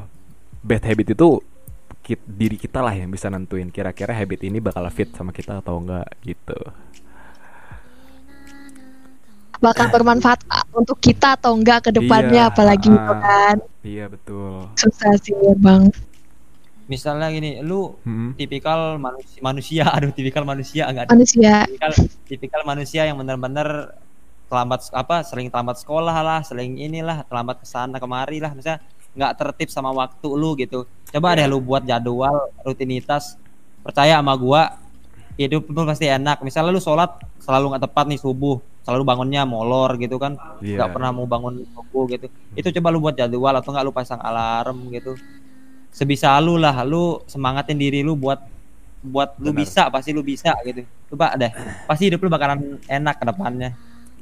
bad 0.59 0.83
habit 0.83 1.15
itu 1.15 1.39
kit- 2.03 2.27
diri 2.29 2.55
kita 2.55 2.77
lah 2.77 2.91
yang 2.91 3.07
bisa 3.07 3.25
nentuin 3.25 3.67
kira-kira 3.67 4.11
habit 4.11 4.43
ini 4.43 4.59
bakal 4.59 4.83
fit 4.89 5.09
sama 5.09 5.31
kita 5.31 5.57
atau 5.57 5.79
enggak 5.79 6.05
gitu. 6.21 6.59
Bakal 9.57 9.87
bermanfaat 9.89 10.43
untuk 10.71 10.99
kita 10.99 11.39
atau 11.39 11.55
enggak 11.55 11.87
ke 11.87 11.91
depannya 11.93 12.43
Iya, 12.43 12.51
apalagi 12.51 12.87
ah. 12.87 12.93
gitu 12.93 13.13
kan. 13.17 13.55
Iya 13.81 14.05
betul. 14.07 14.67
Susah 14.75 15.13
sih 15.17 15.33
Bang. 15.57 15.87
misalnya 16.83 17.31
gini 17.31 17.63
lu 17.63 17.95
Hmm. 18.03 18.35
tipikal 18.35 18.99
manusia, 18.99 19.39
manusia 19.39 19.83
aduh 19.95 20.11
tipikal 20.11 20.43
manusia 20.43 20.83
enggak 20.83 21.07
Manusia. 21.07 21.63
tipikal 21.63 21.91
tipikal 22.27 22.61
manusia 22.67 23.07
yang 23.07 23.15
benar-benar 23.15 23.95
terlambat 24.45 24.91
apa 24.91 25.23
sering 25.23 25.47
terlambat 25.47 25.79
sekolah 25.79 26.11
lah 26.11 26.43
sering 26.43 26.75
inilah 26.75 27.23
terlambat 27.23 27.63
ke 27.63 27.65
sana 27.65 27.97
kemari 27.97 28.37
lah 28.37 28.51
misalnya 28.51 28.83
nggak 29.13 29.31
tertib 29.37 29.69
sama 29.69 29.93
waktu 29.93 30.27
lu 30.27 30.57
gitu. 30.57 30.85
Coba 31.09 31.33
Iya. 31.33 31.45
deh 31.45 31.47
lu 31.53 31.61
buat 31.61 31.85
jadwal 31.85 32.49
rutinitas. 32.61 33.37
Percaya 33.83 34.17
sama 34.17 34.33
gua 34.33 34.77
hidup 35.35 35.69
lu 35.69 35.85
pasti 35.85 36.09
enak. 36.09 36.41
Misalnya 36.41 36.73
lu 36.73 36.81
sholat 36.81 37.21
selalu 37.37 37.73
nggak 37.77 37.83
tepat 37.85 38.05
nih 38.09 38.19
subuh. 38.19 38.57
Selalu 38.83 39.03
bangunnya 39.07 39.47
molor 39.47 39.95
gitu 39.95 40.17
kan. 40.17 40.35
Iya. 40.59 40.81
nggak 40.81 40.89
pernah 40.91 41.09
mau 41.13 41.25
bangun 41.29 41.61
subuh 41.71 42.03
gitu. 42.09 42.27
Itu 42.53 42.67
coba 42.73 42.87
lu 42.89 42.99
buat 42.99 43.15
jadwal 43.15 43.53
atau 43.53 43.69
nggak 43.71 43.85
lu 43.85 43.93
pasang 43.93 44.19
alarm 44.19 44.89
gitu. 44.89 45.13
Sebisa 45.93 46.33
lu 46.41 46.57
lah 46.57 46.81
lu 46.81 47.21
semangatin 47.29 47.77
diri 47.77 48.01
lu 48.01 48.17
buat 48.17 48.41
buat 49.03 49.35
lu 49.37 49.51
Benar. 49.51 49.61
bisa 49.61 49.81
pasti 49.93 50.09
lu 50.09 50.25
bisa 50.25 50.57
gitu. 50.65 50.81
Coba 51.13 51.37
deh. 51.37 51.53
Pasti 51.85 52.09
hidup 52.09 52.17
lu 52.23 52.33
bakalan 52.33 52.81
enak 52.89 53.21
ke 53.21 53.25
depannya 53.29 53.71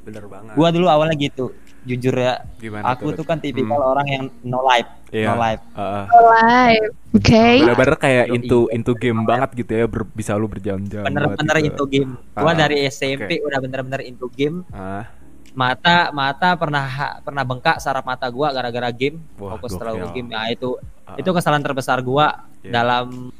Bener 0.01 0.25
banget. 0.25 0.53
gua 0.53 0.67
dulu 0.69 0.87
awalnya 0.87 1.13
gitu 1.13 1.53
jujur 1.81 2.13
ya 2.13 2.45
Gimana 2.55 2.89
aku 2.89 3.09
tuh 3.09 3.21
tuh? 3.21 3.25
kan 3.25 3.37
tipikal 3.37 3.73
Hmm. 3.75 3.91
orang 3.91 4.07
yang 4.07 4.23
no 4.43 4.61
life 4.61 4.85
Iya. 5.09 5.27
no 5.27 5.35
life 5.35 5.61
Heeh. 5.71 6.05
Live. 6.07 6.91
Oke. 7.11 7.45
Bener-bener 7.59 7.95
kayak 7.97 8.25
into 8.31 8.59
into 8.69 8.93
game 8.93 9.19
banget 9.21 9.49
gitu 9.55 9.71
ya, 9.73 9.85
ber- 9.85 10.07
bisa 10.07 10.33
lu 10.33 10.45
berjam-jam. 10.45 11.03
bener-bener 11.03 11.35
banget 11.51 11.67
into 11.67 11.83
gitu. 11.83 11.93
game 11.97 12.11
gua 12.31 12.47
Ah, 12.47 12.57
dari 12.57 12.85
SMP 12.85 13.39
udah 13.39 13.59
bener-bener 13.59 14.01
into 14.03 14.29
game 14.29 14.61
Ah, 14.69 15.09
mata 15.51 16.09
mata 16.11 16.53
pernah 16.53 16.85
pernah 17.19 17.43
bengkak 17.43 17.77
saraf 17.77 18.01
mata 18.01 18.23
gua 18.25 18.49
gara-gara 18.49 18.87
game 18.89 19.19
Wah, 19.35 19.53
fokus 19.53 19.73
gokil. 19.73 19.79
terlalu 19.83 20.05
game 20.13 20.29
nah 20.29 20.47
itu 20.47 20.77
ah. 21.03 21.13
itu 21.15 21.29
kesalahan 21.29 21.59
terbesar 21.59 21.99
gua 21.99 22.45
Iya. 22.59 22.71
dalam 22.71 23.33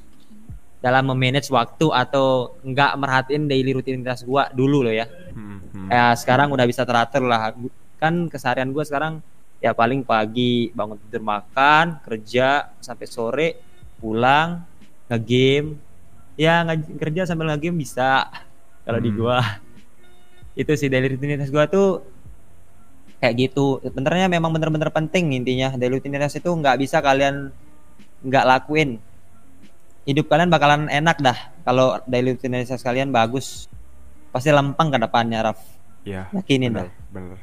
dalam 0.82 1.14
memanage 1.14 1.54
waktu 1.54 1.94
atau 1.94 2.58
nggak 2.66 2.92
merhatiin 2.98 3.46
daily 3.46 3.78
rutinitas 3.78 4.26
gua 4.26 4.50
dulu 4.50 4.82
loh 4.82 4.94
ya. 4.94 5.06
Hmm, 5.32 5.62
hmm. 5.62 5.88
ya 5.94 6.18
sekarang 6.18 6.50
udah 6.50 6.66
bisa 6.66 6.82
teratur 6.82 7.22
lah. 7.24 7.54
Kan 8.02 8.26
keseharian 8.28 8.74
gua 8.74 8.82
sekarang 8.82 9.22
ya 9.62 9.78
paling 9.78 10.02
pagi 10.02 10.74
bangun 10.74 10.98
tidur 11.06 11.22
makan 11.22 12.02
kerja 12.02 12.74
sampai 12.82 13.06
sore 13.06 13.50
pulang 14.02 14.66
nge-game. 15.06 15.78
Ya 16.34 16.66
nge- 16.66 16.98
kerja 16.98 17.30
sambil 17.30 17.54
nge-game 17.54 17.78
bisa 17.78 18.26
kalau 18.86 18.98
di 18.98 19.14
Hmm. 19.14 19.22
gua. 19.22 19.40
Itu 20.58 20.74
sih 20.74 20.90
daily 20.90 21.14
rutinitas 21.14 21.54
gua 21.54 21.70
tuh 21.70 22.02
kayak 23.22 23.38
gitu. 23.38 23.78
Sebenarnya 23.86 24.26
memang 24.26 24.50
bener-bener 24.50 24.90
penting 24.90 25.38
intinya. 25.38 25.78
Daily 25.78 26.02
rutinitas 26.02 26.34
itu 26.34 26.50
nggak 26.50 26.82
bisa 26.82 27.06
kalian 27.06 27.54
nggak 28.26 28.46
lakuin 28.50 28.98
hidup 30.12 30.28
kalian 30.28 30.52
bakalan 30.52 30.92
enak 30.92 31.18
dah 31.24 31.38
kalau 31.64 31.98
daily 32.06 32.36
rutinitas 32.36 32.84
kalian 32.84 33.16
bagus 33.16 33.72
pasti 34.36 34.52
lempeng 34.52 34.92
ke 34.92 35.00
depannya 35.00 35.40
Raf 35.52 35.82
Ya, 36.02 36.34
yakinin 36.34 36.74
bener, 36.74 36.90
dah 36.90 36.92
bener. 37.14 37.40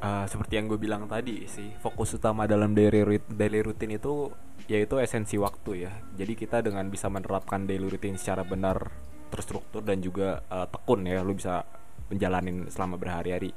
Eh, 0.00 0.24
seperti 0.32 0.56
yang 0.56 0.72
gue 0.72 0.80
bilang 0.80 1.04
tadi 1.04 1.44
sih, 1.44 1.68
fokus 1.84 2.16
utama 2.16 2.48
dalam 2.48 2.72
daily 2.72 3.20
daily 3.28 3.60
routine 3.60 4.00
itu 4.00 4.32
yaitu 4.64 4.96
esensi 4.96 5.36
waktu 5.36 5.84
ya. 5.84 5.92
Jadi 6.16 6.32
kita 6.32 6.64
dengan 6.64 6.88
bisa 6.88 7.12
menerapkan 7.12 7.68
daily 7.68 7.84
routine 7.84 8.16
secara 8.16 8.48
benar, 8.48 8.88
terstruktur 9.28 9.84
dan 9.84 10.00
juga 10.00 10.40
eh, 10.48 10.66
tekun 10.72 11.04
ya, 11.04 11.20
lu 11.20 11.36
bisa 11.36 11.68
menjalanin 12.08 12.64
selama 12.72 12.96
berhari-hari. 12.96 13.52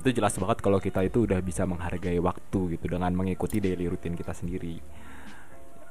Itu 0.00 0.08
jelas 0.16 0.32
banget 0.40 0.64
kalau 0.64 0.80
kita 0.80 1.04
itu 1.04 1.28
udah 1.28 1.44
bisa 1.44 1.68
menghargai 1.68 2.16
waktu 2.24 2.78
gitu 2.78 2.86
dengan 2.88 3.12
mengikuti 3.12 3.60
daily 3.60 3.84
routine 3.84 4.16
kita 4.16 4.32
sendiri. 4.32 4.80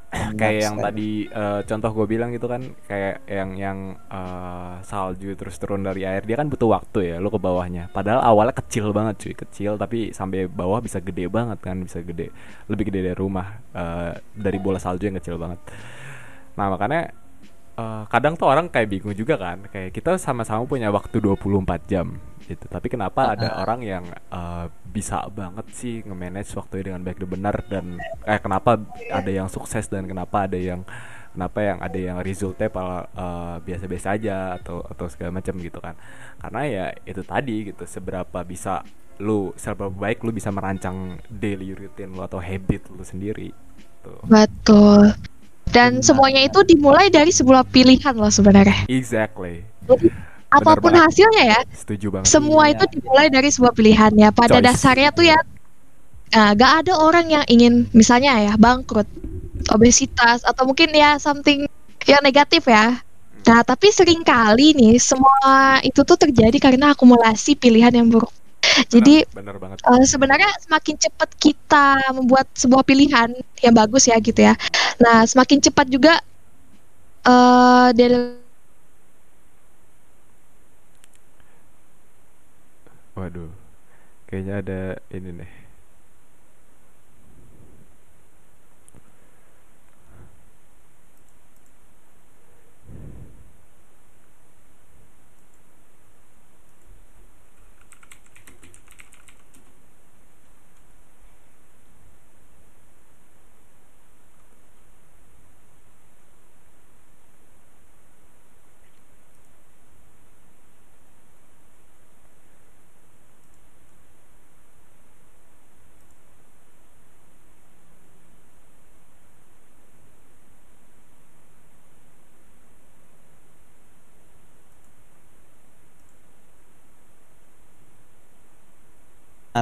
kayak 0.39 0.61
yang 0.63 0.77
tadi 0.79 1.27
eh, 1.27 1.61
contoh 1.67 1.91
gue 1.91 2.07
bilang 2.07 2.31
gitu 2.31 2.47
kan 2.47 2.63
kayak 2.87 3.27
yang 3.27 3.49
yang 3.59 3.77
eh, 4.07 4.73
salju 4.87 5.35
terus 5.35 5.59
turun 5.59 5.83
dari 5.83 6.07
air 6.07 6.23
dia 6.23 6.39
kan 6.39 6.47
butuh 6.47 6.79
waktu 6.79 7.11
ya 7.11 7.15
lo 7.19 7.27
ke 7.27 7.39
bawahnya. 7.39 7.91
Padahal 7.91 8.23
awalnya 8.23 8.55
kecil 8.55 8.95
banget 8.95 9.19
cuy 9.19 9.35
kecil 9.35 9.75
tapi 9.75 10.15
sampai 10.15 10.47
bawah 10.47 10.79
bisa 10.79 11.03
gede 11.03 11.27
banget 11.27 11.59
kan 11.59 11.83
bisa 11.83 11.99
gede 11.99 12.31
lebih 12.71 12.87
gede 12.87 13.11
dari 13.11 13.17
rumah 13.19 13.59
eh, 13.75 14.15
dari 14.31 14.57
bola 14.63 14.79
salju 14.79 15.11
yang 15.11 15.19
kecil 15.19 15.35
banget. 15.35 15.59
Nah 16.55 16.71
makanya 16.71 17.26
eh, 17.77 18.03
kadang 18.09 18.33
tuh 18.35 18.47
orang 18.49 18.67
kayak 18.73 18.89
bingung 18.89 19.15
juga 19.15 19.37
kan 19.37 19.63
kayak 19.69 19.93
kita 19.93 20.17
sama-sama 20.17 20.65
punya 20.65 20.89
waktu 20.89 21.21
24 21.21 21.91
jam 21.91 22.17
gitu. 22.47 22.65
Tapi 22.65 22.87
kenapa 22.87 23.35
ada 23.35 23.61
orang 23.61 23.79
yang 23.83 24.03
eh, 24.11 24.65
bisa 24.87 25.23
banget 25.29 25.65
sih 25.75 26.01
nge-manage 26.01 26.51
waktunya 26.57 26.93
dengan 26.93 27.01
baik 27.05 27.19
dan 27.21 27.29
benar 27.29 27.55
dan 27.69 27.85
eh 28.25 28.39
kenapa 28.41 28.81
ada 29.11 29.31
yang 29.31 29.47
sukses 29.51 29.85
dan 29.91 30.07
kenapa 30.09 30.49
ada 30.49 30.57
yang 30.57 30.81
kenapa 31.35 31.59
yang 31.61 31.77
ada 31.83 31.99
yang 31.99 32.17
resultnya 32.25 32.67
pala 32.71 33.05
eh, 33.13 33.55
biasa-biasa 33.61 34.07
aja 34.17 34.37
atau 34.57 34.81
atau 34.81 35.05
segala 35.11 35.37
macam 35.37 35.53
gitu 35.61 35.79
kan. 35.83 35.95
Karena 36.41 36.61
ya 36.65 36.85
itu 37.05 37.21
tadi 37.21 37.69
gitu 37.73 37.83
seberapa 37.85 38.41
bisa 38.41 38.81
lu 39.17 39.53
seberapa 39.57 39.89
baik 39.89 40.21
lu 40.25 40.31
bisa 40.33 40.53
merancang 40.53 41.17
daily 41.25 41.73
routine 41.73 42.13
lu 42.13 42.21
atau 42.21 42.37
habit 42.37 42.85
lu 42.93 43.01
sendiri 43.01 43.49
tuh 44.05 44.21
Betul. 44.29 45.17
Dan 45.71 45.99
semuanya 46.01 46.41
itu 46.47 46.59
dimulai 46.63 47.11
dari 47.11 47.29
sebuah 47.29 47.67
pilihan 47.69 48.15
loh 48.15 48.31
sebenarnya. 48.31 48.87
exactly 48.87 49.61
Jadi 49.87 50.09
apa 50.47 50.79
pun 50.79 50.95
hasilnya 50.95 51.43
ya, 51.43 51.59
setuju 51.75 52.07
banget 52.07 52.31
semua 52.31 52.71
Iya. 52.71 52.79
itu 52.79 52.83
dimulai 52.97 53.27
dari 53.27 53.49
sebuah 53.51 53.73
pilihan 53.75 54.11
ya. 54.15 54.29
Pada 54.31 54.57
Choice. 54.57 54.65
dasarnya 54.65 55.09
tuh 55.11 55.27
ya, 55.27 55.39
nah, 56.31 56.55
gak 56.55 56.71
ada 56.87 56.93
orang 56.95 57.27
yang 57.27 57.43
ingin 57.51 57.83
misalnya 57.91 58.31
ya 58.39 58.53
bangkrut, 58.55 59.07
obesitas 59.75 60.47
atau 60.47 60.63
mungkin 60.63 60.95
ya 60.95 61.19
something 61.19 61.67
yang 62.07 62.23
negatif 62.23 62.63
ya. 62.63 63.03
Nah, 63.47 63.59
tapi 63.63 63.91
sering 63.91 64.23
kali 64.23 64.71
nih 64.75 64.95
semua 64.99 65.79
itu 65.83 66.03
tuh 66.03 66.15
terjadi 66.19 66.55
karena 66.59 66.95
akumulasi 66.95 67.55
pilihan 67.59 67.91
yang 67.91 68.07
buruk. 68.07 68.31
Jadi 68.91 69.23
bener, 69.31 69.55
bener 69.55 69.55
banget 69.61 69.77
Eh, 69.87 70.05
sebenarnya 70.05 70.49
semakin 70.63 70.95
cepat 70.99 71.29
kita 71.39 71.85
membuat 72.15 72.47
sebuah 72.57 72.83
pilihan 72.83 73.29
yang 73.63 73.73
bagus 73.75 74.09
ya 74.09 74.17
gitu 74.19 74.41
ya. 74.43 74.53
Nah, 74.99 75.23
semakin 75.23 75.59
cepat 75.63 75.87
juga 75.87 76.13
eh 77.27 77.87
daily 77.97 78.17
Waduh, 83.17 83.51
kayaknya 84.29 84.53
ada 84.61 84.79
ini 85.11 85.31
nih. 85.41 85.51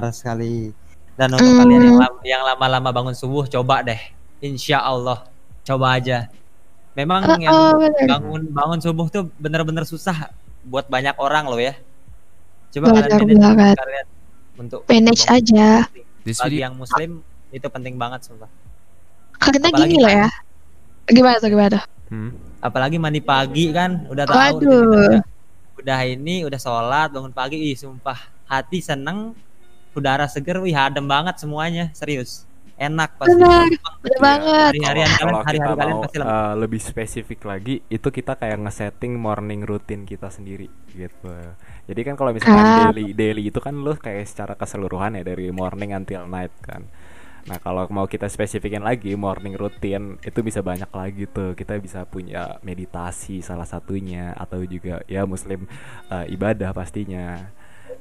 Sekali. 0.09 0.73
Dan 1.15 1.31
untuk 1.31 1.47
Hmm. 1.47 1.59
kalian 1.63 1.81
yang 1.81 1.97
lam- 1.97 2.21
yang 2.23 2.41
lama-lama 2.43 2.89
bangun 2.91 3.15
subuh, 3.15 3.45
coba 3.45 3.79
deh. 3.81 3.99
Insya 4.39 4.79
Allah, 4.79 5.23
coba 5.63 5.95
aja. 5.95 6.27
Memang 6.91 7.23
Oh, 7.23 7.35
yang 7.37 7.51
oh, 7.51 7.71
bener. 7.77 8.07
bangun 8.07 8.41
bangun 8.49 8.79
subuh 8.79 9.07
tuh 9.07 9.27
bener-bener 9.35 9.83
susah 9.83 10.31
buat 10.61 10.87
banyak 10.87 11.15
orang 11.15 11.45
loh 11.45 11.59
ya. 11.59 11.75
Coba 12.69 12.91
Bener 12.91 13.07
kalian 13.07 13.19
manage 13.21 13.39
banget. 13.41 13.75
kalian 13.77 14.05
untuk 14.57 14.79
Manage 14.85 15.23
bangun 15.23 15.37
aja. 15.37 15.67
Bagi 16.25 16.57
yang 16.57 16.73
muslim 16.73 17.11
itu 17.49 17.67
penting 17.69 17.95
banget 17.95 18.23
sumpah. 18.23 18.51
Karena 19.37 19.67
Apalagi 19.67 19.83
gini 19.85 19.95
loh 19.99 20.11
ya. 20.13 20.27
Gimana 21.05 21.35
tuh 21.37 21.49
gimana 21.49 21.69
tuh? 21.69 21.83
Hmm. 22.05 22.31
Apalagi 22.59 22.97
mandi 22.97 23.21
pagi 23.21 23.69
kan, 23.69 24.07
udah 24.09 24.25
tahu 24.25 24.39
Waduh. 24.57 24.83
udah, 24.89 25.21
udah 25.77 25.99
ini 26.03 26.41
udah 26.41 26.57
sholat 26.57 27.11
bangun 27.11 27.29
pagi, 27.29 27.61
ih 27.61 27.75
sumpah 27.75 28.17
hati 28.45 28.81
seneng, 28.81 29.37
udara 29.95 30.27
seger, 30.27 30.59
wih 30.59 30.75
adem 30.75 31.07
banget 31.07 31.39
semuanya, 31.39 31.89
serius. 31.95 32.43
Enak 32.75 33.15
pasti. 33.15 33.39
Benar, 33.39 33.71
Iya. 33.71 34.19
banget. 34.19 34.71
Hari-harian 34.75 35.11
kalian, 35.15 35.35
hari-hari 35.47 35.77
kalian 35.79 35.97
pasti 36.03 36.17
eh, 36.19 36.53
lebih 36.59 36.81
spesifik 36.83 37.39
lagi 37.47 37.79
itu 37.87 38.07
kita 38.11 38.35
kayak 38.35 38.67
nge-setting 38.67 39.15
morning 39.15 39.63
routine 39.63 40.03
kita 40.03 40.27
sendiri 40.27 40.67
gitu. 40.91 41.31
Jadi 41.87 42.01
kan 42.03 42.19
kalau 42.19 42.35
misalkan 42.35 42.59
Ah. 42.59 42.91
daily 42.91 43.15
daily 43.15 43.47
itu 43.47 43.63
kan 43.63 43.71
lu 43.71 43.95
kayak 43.95 44.27
secara 44.27 44.53
keseluruhan 44.53 45.15
ya 45.15 45.23
dari 45.23 45.55
morning 45.55 45.95
until 45.95 46.27
night 46.27 46.51
kan. 46.59 46.83
Nah, 47.45 47.61
kalau 47.61 47.85
mau 47.93 48.09
kita 48.09 48.25
spesifikin 48.25 48.81
lagi 48.81 49.13
morning 49.13 49.53
routine 49.53 50.17
itu 50.19 50.41
bisa 50.41 50.59
banyak 50.59 50.89
lagi 50.89 51.29
tuh. 51.29 51.53
Kita 51.53 51.77
bisa 51.77 52.01
punya 52.03 52.57
meditasi 52.59 53.39
salah 53.39 53.69
satunya 53.69 54.33
atau 54.33 54.65
juga 54.65 54.99
ya 55.05 55.23
muslim 55.23 55.63
eh, 56.11 56.25
ibadah 56.27 56.73
pastinya. 56.73 57.39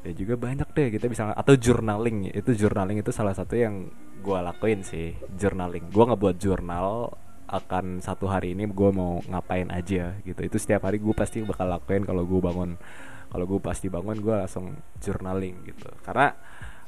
Ya 0.05 0.13
juga 0.13 0.35
banyak 0.37 0.69
deh 0.77 0.89
kita 0.95 1.07
bisa 1.09 1.33
atau 1.33 1.55
journaling. 1.57 2.29
Itu 2.33 2.53
journaling 2.53 3.01
itu 3.01 3.11
salah 3.11 3.33
satu 3.33 3.57
yang 3.57 3.89
gua 4.21 4.45
lakuin 4.45 4.85
sih, 4.85 5.17
journaling. 5.41 5.89
Gua 5.95 6.13
ngebuat 6.13 6.37
jurnal 6.37 7.17
akan 7.45 8.01
satu 8.01 8.25
hari 8.33 8.57
ini 8.57 8.65
gue 8.73 8.91
mau 8.91 9.21
ngapain 9.29 9.69
aja 9.69 10.17
gitu 10.25 10.41
itu 10.41 10.57
setiap 10.57 10.89
hari 10.89 10.97
gue 10.97 11.13
pasti 11.13 11.45
bakal 11.45 11.69
lakuin 11.69 12.01
kalau 12.09 12.25
gue 12.25 12.41
bangun 12.41 12.81
kalau 13.29 13.45
gue 13.45 13.61
pasti 13.61 13.93
bangun 13.93 14.17
gue 14.25 14.33
langsung 14.33 14.81
journaling 14.97 15.61
gitu 15.69 15.93
karena 16.01 16.33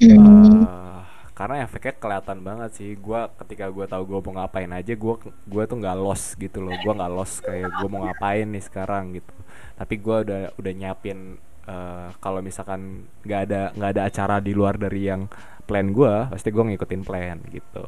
Hmm. 0.01 0.65
eh, 0.65 1.01
karena 1.37 1.55
efeknya 1.65 1.93
kelihatan 2.01 2.39
banget 2.41 2.69
sih 2.77 2.89
gua 2.97 3.29
ketika 3.41 3.65
gua 3.69 3.85
tahu 3.89 4.03
gua 4.09 4.19
mau 4.25 4.33
ngapain 4.41 4.69
aja 4.73 4.93
gua 4.97 5.15
gua 5.45 5.63
tuh 5.69 5.77
nggak 5.81 5.97
los 6.01 6.23
gitu 6.37 6.57
loh 6.65 6.75
gua 6.81 6.93
nggak 6.97 7.11
los 7.17 7.31
kayak 7.45 7.69
gua 7.77 7.87
mau 7.89 8.01
ngapain 8.05 8.45
nih 8.49 8.63
sekarang 8.65 9.17
gitu 9.17 9.33
tapi 9.77 9.93
gua 10.01 10.21
udah 10.25 10.41
udah 10.59 10.73
nyiapin 10.73 11.37
eh, 11.67 12.09
kalau 12.17 12.39
misalkan 12.39 12.81
nggak 13.21 13.41
ada 13.45 13.61
nggak 13.71 13.91
ada 13.91 14.01
acara 14.03 14.35
di 14.39 14.51
luar 14.51 14.75
dari 14.75 15.05
yang 15.05 15.27
plan 15.63 15.91
gua 15.91 16.27
pasti 16.27 16.47
gua 16.49 16.63
ngikutin 16.65 17.03
plan 17.03 17.37
gitu 17.47 17.85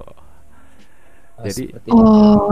Oh, 1.39 1.47
jadi-. 1.47 1.71
Oh, 1.87 2.51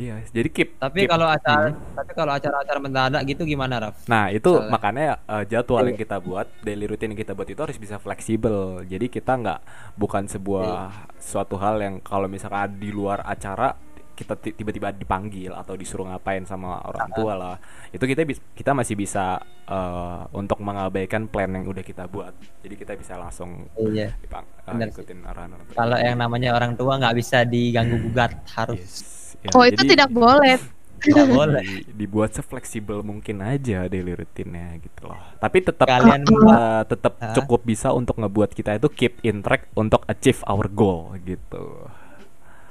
iya 0.00 0.24
jadi 0.26 0.48
keep 0.48 0.80
Tapi 0.80 1.04
keep- 1.04 1.12
kalau 1.12 1.28
acara, 1.28 1.68
Hmm. 1.68 1.76
tapi 1.92 2.12
kalau 2.16 2.32
acara-acara 2.32 2.78
mendadak 2.80 3.22
gitu 3.28 3.44
gimana, 3.44 3.76
Raf? 3.76 4.08
Nah 4.08 4.32
itu 4.32 4.48
Misalnya. 4.48 4.72
makanya 4.72 5.04
eh, 5.28 5.44
jadwal 5.44 5.84
yang 5.84 6.00
kita 6.00 6.16
buat, 6.16 6.48
daily 6.64 6.88
routine 6.88 7.12
yang 7.12 7.20
kita 7.20 7.36
buat 7.36 7.44
itu 7.44 7.60
harus 7.60 7.76
bisa 7.76 8.00
fleksibel. 8.00 8.88
Jadi 8.88 9.12
kita 9.12 9.36
nggak 9.36 9.60
bukan 10.00 10.24
sebuah 10.26 10.88
suatu 11.20 11.60
hal 11.60 11.76
yang 11.78 11.94
kalau 12.00 12.24
misalkan 12.24 12.80
di 12.80 12.88
luar 12.88 13.20
acara 13.20 13.76
kita 14.12 14.34
ti- 14.34 14.52
tiba-tiba 14.52 14.90
dipanggil 14.90 15.50
atau 15.50 15.72
disuruh 15.72 16.06
ngapain 16.06 16.42
sama 16.42 16.78
orang 16.82 17.08
tua 17.10 17.32
lah. 17.32 17.56
Itu 17.88 18.04
kita 18.04 18.22
kita 18.52 18.72
masih 18.72 18.94
bisa 18.94 19.40
eh, 19.62 20.20
untuk 20.32 20.58
mengabaikan 20.58 21.24
plan 21.24 21.48
yang 21.48 21.64
udah 21.64 21.80
kita 21.80 22.04
buat. 22.04 22.30
Jadi 22.60 22.74
kita 22.74 22.92
bisa 22.94 23.14
langsung 23.14 23.66
Iya. 23.74 24.12
dipang, 24.18 24.44
eh, 24.44 24.68
Benar 24.68 24.88
sih. 24.88 25.00
ikutin 25.00 25.18
arahan 25.22 25.50
orang 25.50 25.64
tua. 25.64 25.76
Kalau 25.76 25.96
yang 25.96 26.16
namanya 26.16 26.50
orang 26.52 26.72
tua 26.74 26.92
nggak 26.96 27.14
bisa 27.14 27.42
diganggu 27.42 27.96
gugat, 28.02 28.36
harus 28.52 28.78
Yes. 28.78 28.94
Ya, 29.40 29.50
oh 29.52 29.64
itu 29.64 29.80
jadi- 29.80 29.92
tidak 29.92 30.10
boleh. 30.10 30.58
nggak 31.02 31.28
boleh. 31.28 31.62
di- 31.82 31.86
dibuat 31.96 32.30
sefleksibel 32.30 33.02
mungkin 33.02 33.40
aja 33.40 33.86
daily 33.86 34.14
rutinnya 34.14 34.78
gitu 34.78 35.02
loh. 35.04 35.18
Tapi 35.36 35.58
tetap 35.60 35.82
Kalian 35.84 36.22
uh, 36.22 36.82
tetap 36.84 37.18
cukup 37.34 37.60
bisa 37.64 37.90
untuk 37.90 38.14
ngebuat 38.16 38.50
kita 38.50 38.76
itu 38.76 38.86
keep 38.88 39.18
in 39.22 39.40
track 39.40 39.66
untuk 39.74 40.06
achieve 40.06 40.38
our 40.44 40.68
goal 40.68 41.10
gitu. 41.20 41.90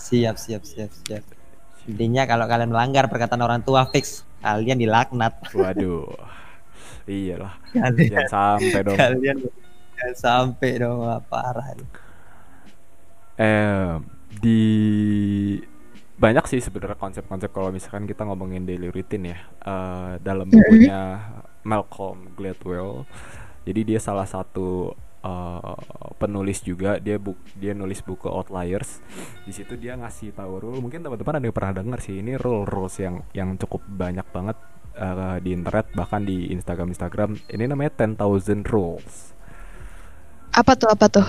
Siap, 0.01 0.35
siap, 0.35 0.63
siap, 0.65 0.89
siap. 1.05 1.23
Intinya 1.85 2.25
kalau 2.25 2.45
kalian 2.45 2.73
melanggar 2.73 3.05
perkataan 3.05 3.41
orang 3.41 3.61
tua 3.61 3.85
fix 3.89 4.25
kalian 4.41 4.81
dilaknat. 4.81 5.33
Waduh. 5.53 6.09
Iyalah, 7.05 7.57
Kalian, 7.73 8.13
jangan 8.13 8.29
sampai 8.29 8.79
dong. 8.85 8.97
kalian 8.97 9.37
jangan 9.97 10.15
sampai 10.15 10.71
dong 10.77 10.99
parah. 11.25 11.65
ini. 11.73 11.85
Eh 13.37 13.91
di 14.41 14.61
banyak 16.15 16.45
sih 16.45 16.61
sebenarnya 16.61 16.93
konsep-konsep 16.95 17.49
kalau 17.49 17.73
misalkan 17.73 18.05
kita 18.05 18.21
ngomongin 18.25 18.65
daily 18.65 18.93
routine 18.93 19.33
ya. 19.33 19.39
Eh, 19.65 20.11
dalam 20.21 20.45
bukunya 20.47 21.17
Malcolm 21.65 22.29
Gladwell. 22.37 23.09
Jadi 23.65 23.81
dia 23.93 23.99
salah 24.01 24.25
satu 24.25 24.93
eh, 25.21 25.75
penulis 26.17 26.61
juga 26.65 26.97
dia 26.97 27.17
buk 27.17 27.37
dia 27.57 27.73
nulis 27.73 28.01
buku 28.01 28.27
Outliers. 28.27 29.01
Di 29.45 29.53
situ 29.53 29.77
dia 29.77 29.97
ngasih 29.97 30.35
tahu 30.35 30.61
rule. 30.61 30.79
Mungkin 30.81 31.01
teman-teman 31.01 31.37
ada 31.41 31.45
yang 31.45 31.55
pernah 31.55 31.73
dengar 31.77 31.99
sih 32.01 32.19
ini 32.21 32.37
rule 32.37 32.65
rules 32.65 32.95
yang 33.01 33.25
yang 33.31 33.55
cukup 33.57 33.81
banyak 33.85 34.25
banget 34.29 34.57
eh, 34.97 35.37
di 35.41 35.49
internet 35.53 35.93
bahkan 35.93 36.21
di 36.25 36.49
Instagram 36.53 36.93
Instagram. 36.93 37.29
Ini 37.49 37.63
namanya 37.69 37.91
10,000 37.95 38.65
rules. 38.67 39.33
Apa 40.51 40.75
tuh 40.75 40.89
apa 40.91 41.05
tuh? 41.07 41.27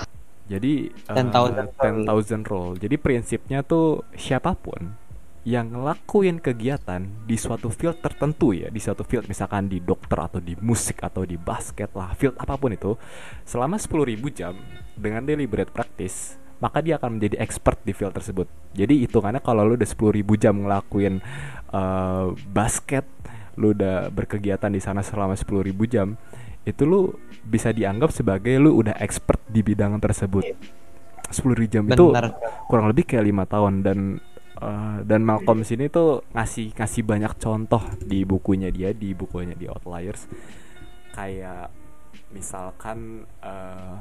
Jadi 0.50 0.90
eh, 0.90 1.16
10,000 1.16 1.78
10,000 2.08 2.50
rule. 2.50 2.74
Jadi 2.76 2.96
prinsipnya 2.98 3.62
tuh 3.62 4.04
siapa 4.18 4.52
pun 4.58 5.01
yang 5.42 5.74
ngelakuin 5.74 6.38
kegiatan 6.38 7.02
di 7.26 7.34
suatu 7.34 7.66
field 7.66 7.98
tertentu 7.98 8.54
ya, 8.54 8.70
di 8.70 8.78
suatu 8.78 9.02
field 9.02 9.26
misalkan 9.26 9.66
di 9.66 9.82
dokter 9.82 10.14
atau 10.14 10.38
di 10.38 10.54
musik 10.62 11.02
atau 11.02 11.26
di 11.26 11.34
basket 11.34 11.90
lah, 11.98 12.14
field 12.14 12.38
apa 12.38 12.54
pun 12.54 12.70
itu, 12.70 12.94
selama 13.42 13.74
10.000 13.74 14.22
jam 14.30 14.54
dengan 14.94 15.26
deliberate 15.26 15.74
practice, 15.74 16.38
maka 16.62 16.78
dia 16.78 16.94
akan 16.94 17.18
menjadi 17.18 17.42
expert 17.42 17.82
di 17.82 17.90
field 17.90 18.14
tersebut. 18.14 18.46
Jadi 18.70 19.02
hitungannya 19.02 19.42
kalau 19.42 19.66
lu 19.66 19.74
udah 19.74 19.90
10.000 19.90 20.22
jam 20.38 20.54
ngelakuin 20.62 21.18
eh, 21.74 22.26
basket, 22.54 23.02
lu 23.58 23.74
udah 23.74 24.14
berkegiatan 24.14 24.70
di 24.70 24.78
sana 24.78 25.02
selama 25.02 25.34
10.000 25.34 25.74
jam, 25.90 26.14
itu 26.62 26.86
lu 26.86 27.10
bisa 27.42 27.74
dianggap 27.74 28.14
sebagai 28.14 28.54
lu 28.62 28.78
udah 28.78 28.94
expert 29.02 29.42
di 29.50 29.66
bidang 29.66 29.98
tersebut. 29.98 30.46
10 31.32 31.72
jam 31.72 31.88
itu 31.88 32.12
kurang 32.68 32.92
lebih 32.92 33.08
kayak 33.08 33.24
lima 33.24 33.48
tahun 33.48 33.80
dan 33.80 34.20
eh, 34.62 34.96
dan 35.02 35.26
Malcolm 35.26 35.66
sini 35.66 35.90
tuh 35.90 36.22
ngasih 36.30 36.78
ngasih 36.78 37.02
banyak 37.02 37.32
contoh 37.42 37.82
di 37.98 38.22
bukunya 38.22 38.70
dia 38.70 38.94
di 38.94 39.12
bukunya 39.12 39.58
di 39.58 39.66
Outliers 39.66 40.30
kayak 41.12 41.68
misalkan 42.30 43.26
eh, 43.42 43.94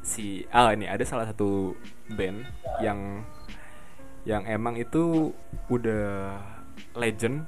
si 0.00 0.44
ah 0.52 0.72
ini 0.72 0.88
ada 0.88 1.04
salah 1.04 1.28
satu 1.28 1.76
band 2.12 2.44
yang 2.80 3.24
yang 4.28 4.44
emang 4.44 4.76
itu 4.76 5.32
udah 5.72 6.40
legend 6.96 7.44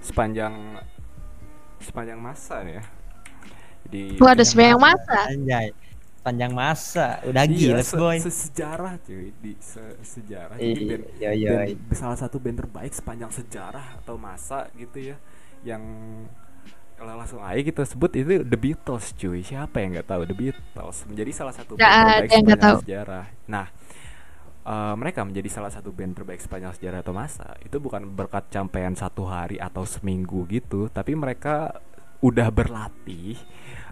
sepanjang 0.00 0.78
sepanjang 1.82 2.18
masa 2.18 2.62
ya 2.62 2.82
di 3.90 4.14
Gua 4.20 4.36
ada 4.36 4.44
sebenarnya 4.44 4.72
yang 4.76 4.84
masa. 4.84 5.18
Anjay. 5.26 5.68
Panjang 6.20 6.52
masa, 6.52 7.16
udah 7.24 7.44
Iya, 7.44 7.56
gila 7.72 7.80
se- 7.80 7.96
boy. 7.96 8.16
sesejarah 8.20 9.00
cuy. 9.00 9.32
Di 9.34 9.56
se- 9.56 9.96
sejarah. 10.02 10.54
Jadi 10.54 10.82
band, 10.84 11.04
Iya, 11.16 11.30
iya. 11.32 11.50
band- 11.64 11.96
salah 11.96 12.14
satu 12.14 12.36
band 12.36 12.60
terbaik 12.60 12.92
sepanjang 12.92 13.32
sejarah 13.32 13.96
atau 13.98 14.20
masa 14.20 14.68
gitu 14.74 15.00
ya 15.00 15.16
yang 15.60 15.80
kalau 16.94 17.16
langsung 17.16 17.40
aja 17.40 17.56
kita 17.58 17.80
sebut 17.82 18.12
itu 18.12 18.44
The 18.44 18.58
Beatles 18.58 19.16
cuy. 19.16 19.40
Siapa 19.40 19.80
yang 19.80 19.96
nggak 19.96 20.04
tahu 20.06 20.22
The 20.28 20.36
Beatles? 20.36 21.08
Menjadi 21.08 21.32
salah 21.32 21.54
satu 21.56 21.72
band 21.74 21.88
ada 21.88 21.96
terbaik 22.20 22.28
sepanjang 22.30 22.60
tahu. 22.60 22.78
sejarah. 22.84 23.24
Nah 23.48 23.66
eh, 24.60 24.94
mereka 24.94 25.20
menjadi 25.24 25.48
salah 25.48 25.72
satu 25.72 25.88
band 25.88 26.12
terbaik 26.12 26.36
sepanjang 26.38 26.76
sejarah 26.76 27.00
atau 27.00 27.16
masa. 27.16 27.56
Itu 27.64 27.80
bukan 27.80 28.04
berkat 28.12 28.52
capaian 28.52 28.92
satu 28.92 29.24
hari 29.24 29.56
atau 29.56 29.88
seminggu 29.88 30.44
gitu 30.46 30.92
tapi 30.92 31.16
mereka 31.16 31.80
udah 32.20 32.48
berlatih 32.52 33.36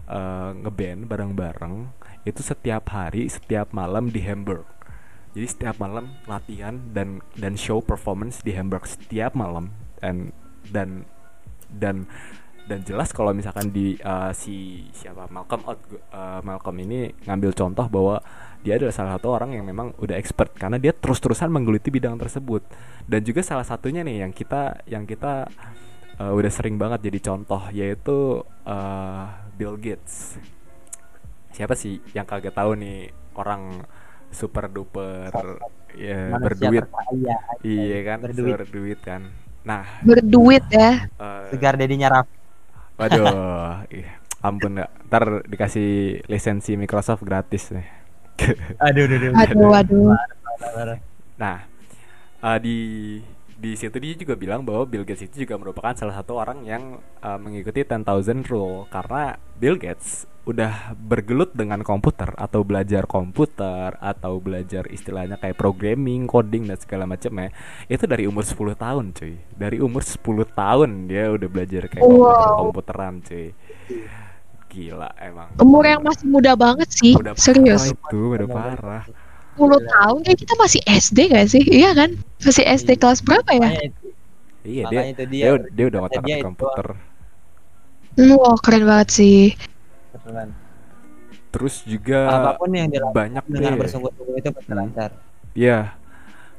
eh, 0.09 0.51
ngeband 0.53 1.09
bareng-bareng 1.09 1.75
itu 2.27 2.41
setiap 2.43 2.93
hari 2.93 3.25
setiap 3.29 3.71
malam 3.73 4.11
di 4.11 4.21
Hamburg. 4.25 4.65
Jadi 5.33 5.45
setiap 5.45 5.77
malam 5.77 6.09
latihan 6.25 6.81
dan 6.89 7.21
dan 7.37 7.53
show 7.53 7.79
performance 7.85 8.41
di 8.41 8.53
Hamburg 8.57 8.89
setiap 8.89 9.37
malam. 9.37 9.71
Dan 10.01 10.33
dan 10.69 11.05
dan 11.69 12.09
dan 12.69 12.85
jelas 12.85 13.09
kalau 13.09 13.33
misalkan 13.33 13.73
di 13.73 13.97
uh, 14.05 14.29
si 14.29 14.85
siapa 14.93 15.25
Malcolm 15.33 15.65
uh, 15.65 16.41
Malcolm 16.45 16.77
ini 16.85 17.09
ngambil 17.25 17.51
contoh 17.57 17.85
bahwa 17.89 18.21
dia 18.61 18.77
adalah 18.77 18.93
salah 18.93 19.11
satu 19.17 19.33
orang 19.33 19.57
yang 19.57 19.65
memang 19.65 19.95
udah 19.97 20.13
expert 20.19 20.53
karena 20.53 20.77
dia 20.77 20.93
terus-terusan 20.93 21.49
menggeluti 21.49 21.89
bidang 21.89 22.19
tersebut. 22.21 22.61
Dan 23.09 23.25
juga 23.25 23.41
salah 23.41 23.65
satunya 23.65 24.05
nih 24.05 24.25
yang 24.27 24.31
kita 24.33 24.85
yang 24.85 25.09
kita 25.09 25.49
uh, 26.19 26.31
udah 26.35 26.51
sering 26.51 26.75
banget 26.81 26.99
jadi 27.07 27.19
contoh 27.31 27.61
yaitu 27.71 28.43
uh, 28.65 29.23
Bill 29.57 29.75
Gates 29.79 30.37
siapa 31.51 31.73
sih 31.75 31.99
yang 32.15 32.23
kagak 32.29 32.55
tahu 32.55 32.77
nih 32.77 33.11
orang 33.35 33.83
super 34.31 34.69
duper 34.69 35.33
ya 35.97 36.29
Manusia 36.29 36.45
berduit 36.45 36.85
terkaya. 36.85 37.35
iya 37.65 37.97
kan 38.05 38.19
Berduit. 38.21 38.53
berduit 38.55 38.99
kan 39.01 39.21
nah 39.65 39.83
Berduit 40.05 40.63
ya. 40.71 41.09
eh, 41.19 41.45
Segar 41.51 41.75
dedinya 41.75 42.07
Raf. 42.13 42.27
waduh 42.99 43.83
ih, 43.97 44.07
ampun 44.43 44.77
nggak 44.77 44.91
ntar 45.09 45.23
dikasih 45.47 46.21
lisensi 46.29 46.75
Microsoft 46.77 47.23
gratis 47.25 47.71
nih 47.73 47.87
Aduh, 48.79 49.03
aduh, 49.03 49.17
aduh. 49.19 49.31
Aduh, 49.35 49.71
aduh. 49.75 50.07
Nah, 51.35 51.57
eh, 52.43 52.57
di 52.63 52.77
di 53.59 53.75
situ 53.75 53.99
dia 53.99 54.15
juga 54.15 54.39
bilang 54.39 54.63
bahwa 54.63 54.87
Bill 54.87 55.03
Gates 55.03 55.27
itu 55.27 55.43
juga 55.43 55.59
merupakan 55.59 55.91
salah 55.91 56.15
satu 56.15 56.39
orang 56.39 56.63
yang 56.63 56.97
eh, 57.19 57.37
mengikuti 57.39 57.83
10,000 57.83 58.07
rule 58.47 58.87
karena 58.87 59.35
Bill 59.59 59.75
Gates 59.75 60.23
udah 60.47 60.95
bergelut 60.97 61.53
dengan 61.53 61.83
komputer 61.85 62.33
atau 62.33 62.65
belajar 62.65 63.05
komputer 63.05 63.93
atau 64.01 64.41
belajar 64.41 64.87
istilahnya 64.89 65.37
kayak 65.37 65.59
programming, 65.59 66.25
coding 66.25 66.65
dan 66.65 66.79
segala 66.79 67.05
macamnya 67.05 67.53
itu 67.85 68.07
dari 68.09 68.25
umur 68.25 68.41
10 68.41 68.73
tahun, 68.73 69.05
cuy. 69.13 69.37
Dari 69.53 69.77
umur 69.77 70.01
10 70.01 70.49
tahun 70.49 70.89
dia 71.05 71.29
udah 71.29 71.49
belajar 71.51 71.85
kayak 71.91 72.01
Wow. 72.01 72.17
komputer 72.17 72.55
komputeran, 72.65 73.13
cuy. 73.21 73.47
Gila 74.69 75.09
emang. 75.21 75.49
Umur 75.61 75.83
yang 75.85 76.01
masih 76.01 76.25
muda 76.29 76.53
banget 76.57 76.89
sih. 76.93 77.13
Udah 77.13 77.33
Serius. 77.37 77.89
parah 77.93 78.09
itu, 78.09 78.21
udah 78.33 78.47
parah. 78.49 79.03
10 79.59 79.91
tahun 79.91 80.17
kayak 80.23 80.39
kita 80.39 80.53
masih 80.55 80.81
SD 80.87 81.17
gak 81.35 81.47
sih? 81.51 81.63
Iya 81.67 81.91
kan? 81.91 82.09
Masih 82.39 82.63
SD 82.63 82.89
Iya. 82.95 82.99
kelas 83.03 83.19
berapa 83.19 83.51
ya? 83.51 83.69
Iya, 84.63 84.83
dia 84.91 85.01
itu 85.11 85.23
dia, 85.27 85.43
dia. 85.55 85.67
dia 85.71 85.85
udah 85.91 85.99
ngotak 86.03 86.23
Dia 86.23 86.35
itu 86.39 86.45
komputer. 86.47 86.87
Hmm, 88.15 88.35
Wah, 88.39 88.57
keren 88.59 88.83
banget 88.87 89.09
sih. 89.11 89.55
Betulan. 90.15 90.49
Terus 91.49 91.75
juga 91.83 92.19
Apa 92.29 92.51
pun 92.61 92.69
yang 92.71 92.87
dilakukan 92.87 93.15
banyak 93.15 93.43
dengan 93.49 93.73
bersungguh-sungguh 93.79 94.35
itu 94.37 94.49
pasti 94.53 94.71
lancar. 94.71 95.09
Iya, 95.57 95.79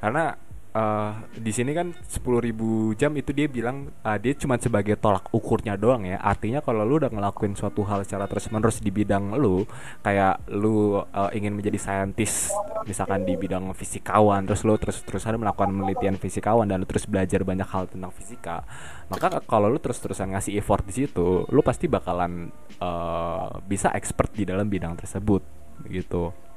karena 0.02 0.24
eh, 0.70 1.12
di 1.38 1.52
sini 1.54 1.74
kan 1.74 1.90
10.000 1.94 2.98
jam 2.98 3.12
itu 3.18 3.30
dia 3.34 3.46
bilang 3.50 3.90
eh, 4.02 4.18
dia 4.22 4.32
cuma 4.38 4.54
sebagai 4.58 4.94
tolak 4.98 5.30
ukurnya 5.34 5.74
doang 5.74 6.06
ya. 6.06 6.18
Artinya 6.22 6.62
kalau 6.62 6.86
lu 6.86 7.02
udah 7.02 7.10
ngelakuin 7.10 7.58
suatu 7.58 7.82
hal 7.86 8.06
secara 8.06 8.30
terus-menerus 8.30 8.78
di 8.78 8.90
bidang 8.94 9.34
lu, 9.38 9.66
kayak 10.02 10.46
lu 10.54 11.02
eh, 11.02 11.30
ingin 11.38 11.58
menjadi 11.58 11.78
saintis, 11.78 12.54
misalkan 12.86 13.26
di 13.26 13.34
bidang 13.34 13.72
fisikawan, 13.74 14.46
terus 14.46 14.62
lu 14.62 14.74
terus-terusan 14.78 15.38
melakukan 15.38 15.70
penelitian 15.70 16.16
fisikawan 16.18 16.66
dan 16.70 16.82
lu 16.82 16.86
terus 16.86 17.06
belajar 17.06 17.42
banyak 17.42 17.66
hal 17.66 17.90
tentang 17.90 18.12
fisika, 18.14 18.62
maka 19.10 19.42
kalau 19.46 19.66
lu 19.70 19.78
terus-terusan 19.82 20.34
ngasih 20.34 20.58
effort 20.58 20.86
di 20.86 21.04
situ, 21.04 21.46
lu 21.50 21.60
pasti 21.62 21.90
bakalan 21.90 22.50
eh, 22.78 23.48
bisa 23.66 23.90
expert 23.94 24.30
di 24.34 24.46
dalam 24.46 24.70
bidang 24.70 24.94
tersebut, 24.98 25.42
gitu 25.90 26.49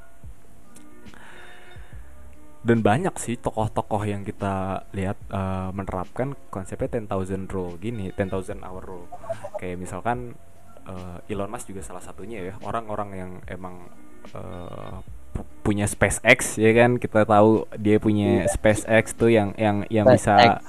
dan 2.63 2.79
banyak 2.79 3.15
sih 3.19 3.35
tokoh-tokoh 3.35 4.03
yang 4.07 4.23
kita 4.23 4.87
lihat 4.95 5.17
eh, 5.31 5.69
menerapkan 5.75 6.35
konsepnya 6.47 6.89
10,000 7.03 7.51
rule 7.51 7.75
gini 7.79 8.09
10,000 8.15 8.63
hour 8.63 8.83
rule 8.83 9.07
kayak 9.59 9.77
misalkan 9.79 10.35
eh, 10.87 11.31
Elon 11.31 11.51
Musk 11.51 11.67
juga 11.71 11.83
salah 11.83 12.03
satunya 12.03 12.39
ya 12.39 12.53
orang-orang 12.63 13.09
yang 13.15 13.31
emang 13.51 13.75
eh, 14.31 14.97
pu- 15.35 15.49
punya 15.65 15.85
SpaceX 15.87 16.55
ya 16.55 16.71
kan 16.71 16.95
kita 16.99 17.27
tahu 17.27 17.67
dia 17.75 17.99
punya 17.99 18.47
SpaceX 18.47 19.11
tuh 19.15 19.31
yang 19.31 19.51
yang 19.59 19.83
yang 19.91 20.07
bisa 20.07 20.31
SpaceX. 20.35 20.63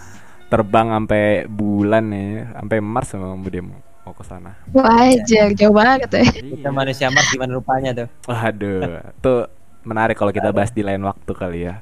terbang 0.51 0.89
sampai 0.91 1.47
bulan 1.51 2.05
ya 2.11 2.53
sampai 2.59 2.79
Mars 2.83 3.11
memang 3.15 3.43
dia 3.47 3.63
mau 3.65 3.81
mau 4.05 4.15
ke 4.15 4.25
sana 4.27 4.53
Wajar, 4.75 5.49
jauh 5.57 5.73
banget 5.75 6.11
ya. 6.13 6.25
Kita 6.53 6.69
manusia 6.75 7.09
Mars 7.15 7.29
gimana 7.31 7.57
rupanya 7.57 7.91
tuh? 7.95 8.09
Waduh, 8.29 9.05
tuh 9.21 9.49
menarik 9.85 10.17
kalau 10.19 10.33
kita 10.33 10.51
bahas 10.51 10.73
di 10.73 10.83
lain 10.83 11.05
waktu 11.05 11.33
kali 11.33 11.61
ya. 11.69 11.81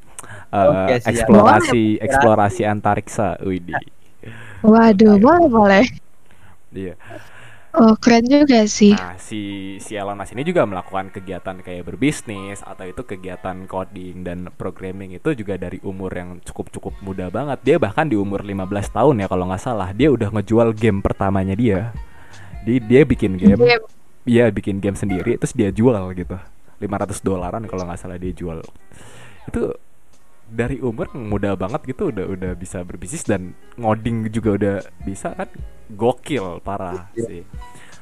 Eh, 0.53 0.69
Oke, 0.69 0.95
siap. 1.01 1.11
eksplorasi 1.11 1.83
eksplorasi 1.99 2.63
antariksa, 2.69 3.41
Widi. 3.43 3.75
Waduh, 4.63 5.19
boleh, 5.19 5.49
boleh. 5.51 5.85
Iya. 6.71 6.95
Oh, 7.73 7.97
keren 7.97 8.29
juga 8.29 8.69
sih. 8.69 8.93
Nah, 8.93 9.17
si 9.17 9.41
si 9.81 9.97
Elon 9.97 10.13
Musk 10.13 10.37
ini 10.37 10.45
juga 10.45 10.69
melakukan 10.69 11.09
kegiatan 11.09 11.57
kayak 11.57 11.89
berbisnis 11.89 12.61
atau 12.61 12.85
itu 12.85 13.01
kegiatan 13.01 13.65
coding 13.65 14.21
dan 14.29 14.53
programming 14.61 15.17
itu 15.17 15.33
juga 15.33 15.57
dari 15.57 15.81
umur 15.81 16.13
yang 16.13 16.37
cukup-cukup 16.45 16.93
muda 17.01 17.33
banget. 17.33 17.65
Dia 17.65 17.77
bahkan 17.81 18.05
di 18.05 18.21
umur 18.21 18.45
15 18.45 18.93
tahun 18.93 19.25
ya 19.25 19.27
kalau 19.33 19.49
nggak 19.49 19.63
salah, 19.65 19.89
dia 19.97 20.13
udah 20.13 20.29
ngejual 20.37 20.77
game 20.77 21.01
pertamanya 21.01 21.57
dia. 21.57 21.97
Di 22.61 22.77
dia 22.77 23.09
bikin 23.09 23.41
game, 23.41 23.57
Game. 23.57 23.85
Iya 24.23 24.55
bikin 24.55 24.79
game 24.79 24.95
sendiri 24.95 25.35
terus 25.35 25.51
dia 25.51 25.75
jual 25.75 25.99
gitu 26.15 26.39
500 26.83 27.23
dolaran 27.23 27.65
kalau 27.71 27.87
nggak 27.87 28.01
salah 28.01 28.19
dia 28.19 28.35
jual. 28.35 28.59
Itu 29.49 29.75
dari 30.53 30.83
umur 30.85 31.09
muda 31.17 31.57
banget 31.57 31.81
gitu 31.89 32.13
udah 32.13 32.27
udah 32.29 32.53
bisa 32.59 32.85
berbisnis 32.85 33.25
dan 33.25 33.57
ngoding 33.81 34.29
juga 34.29 34.51
udah 34.59 34.77
bisa 35.01 35.33
kan? 35.33 35.49
Gokil 35.89 36.61
parah 36.61 37.09
sih. 37.17 37.47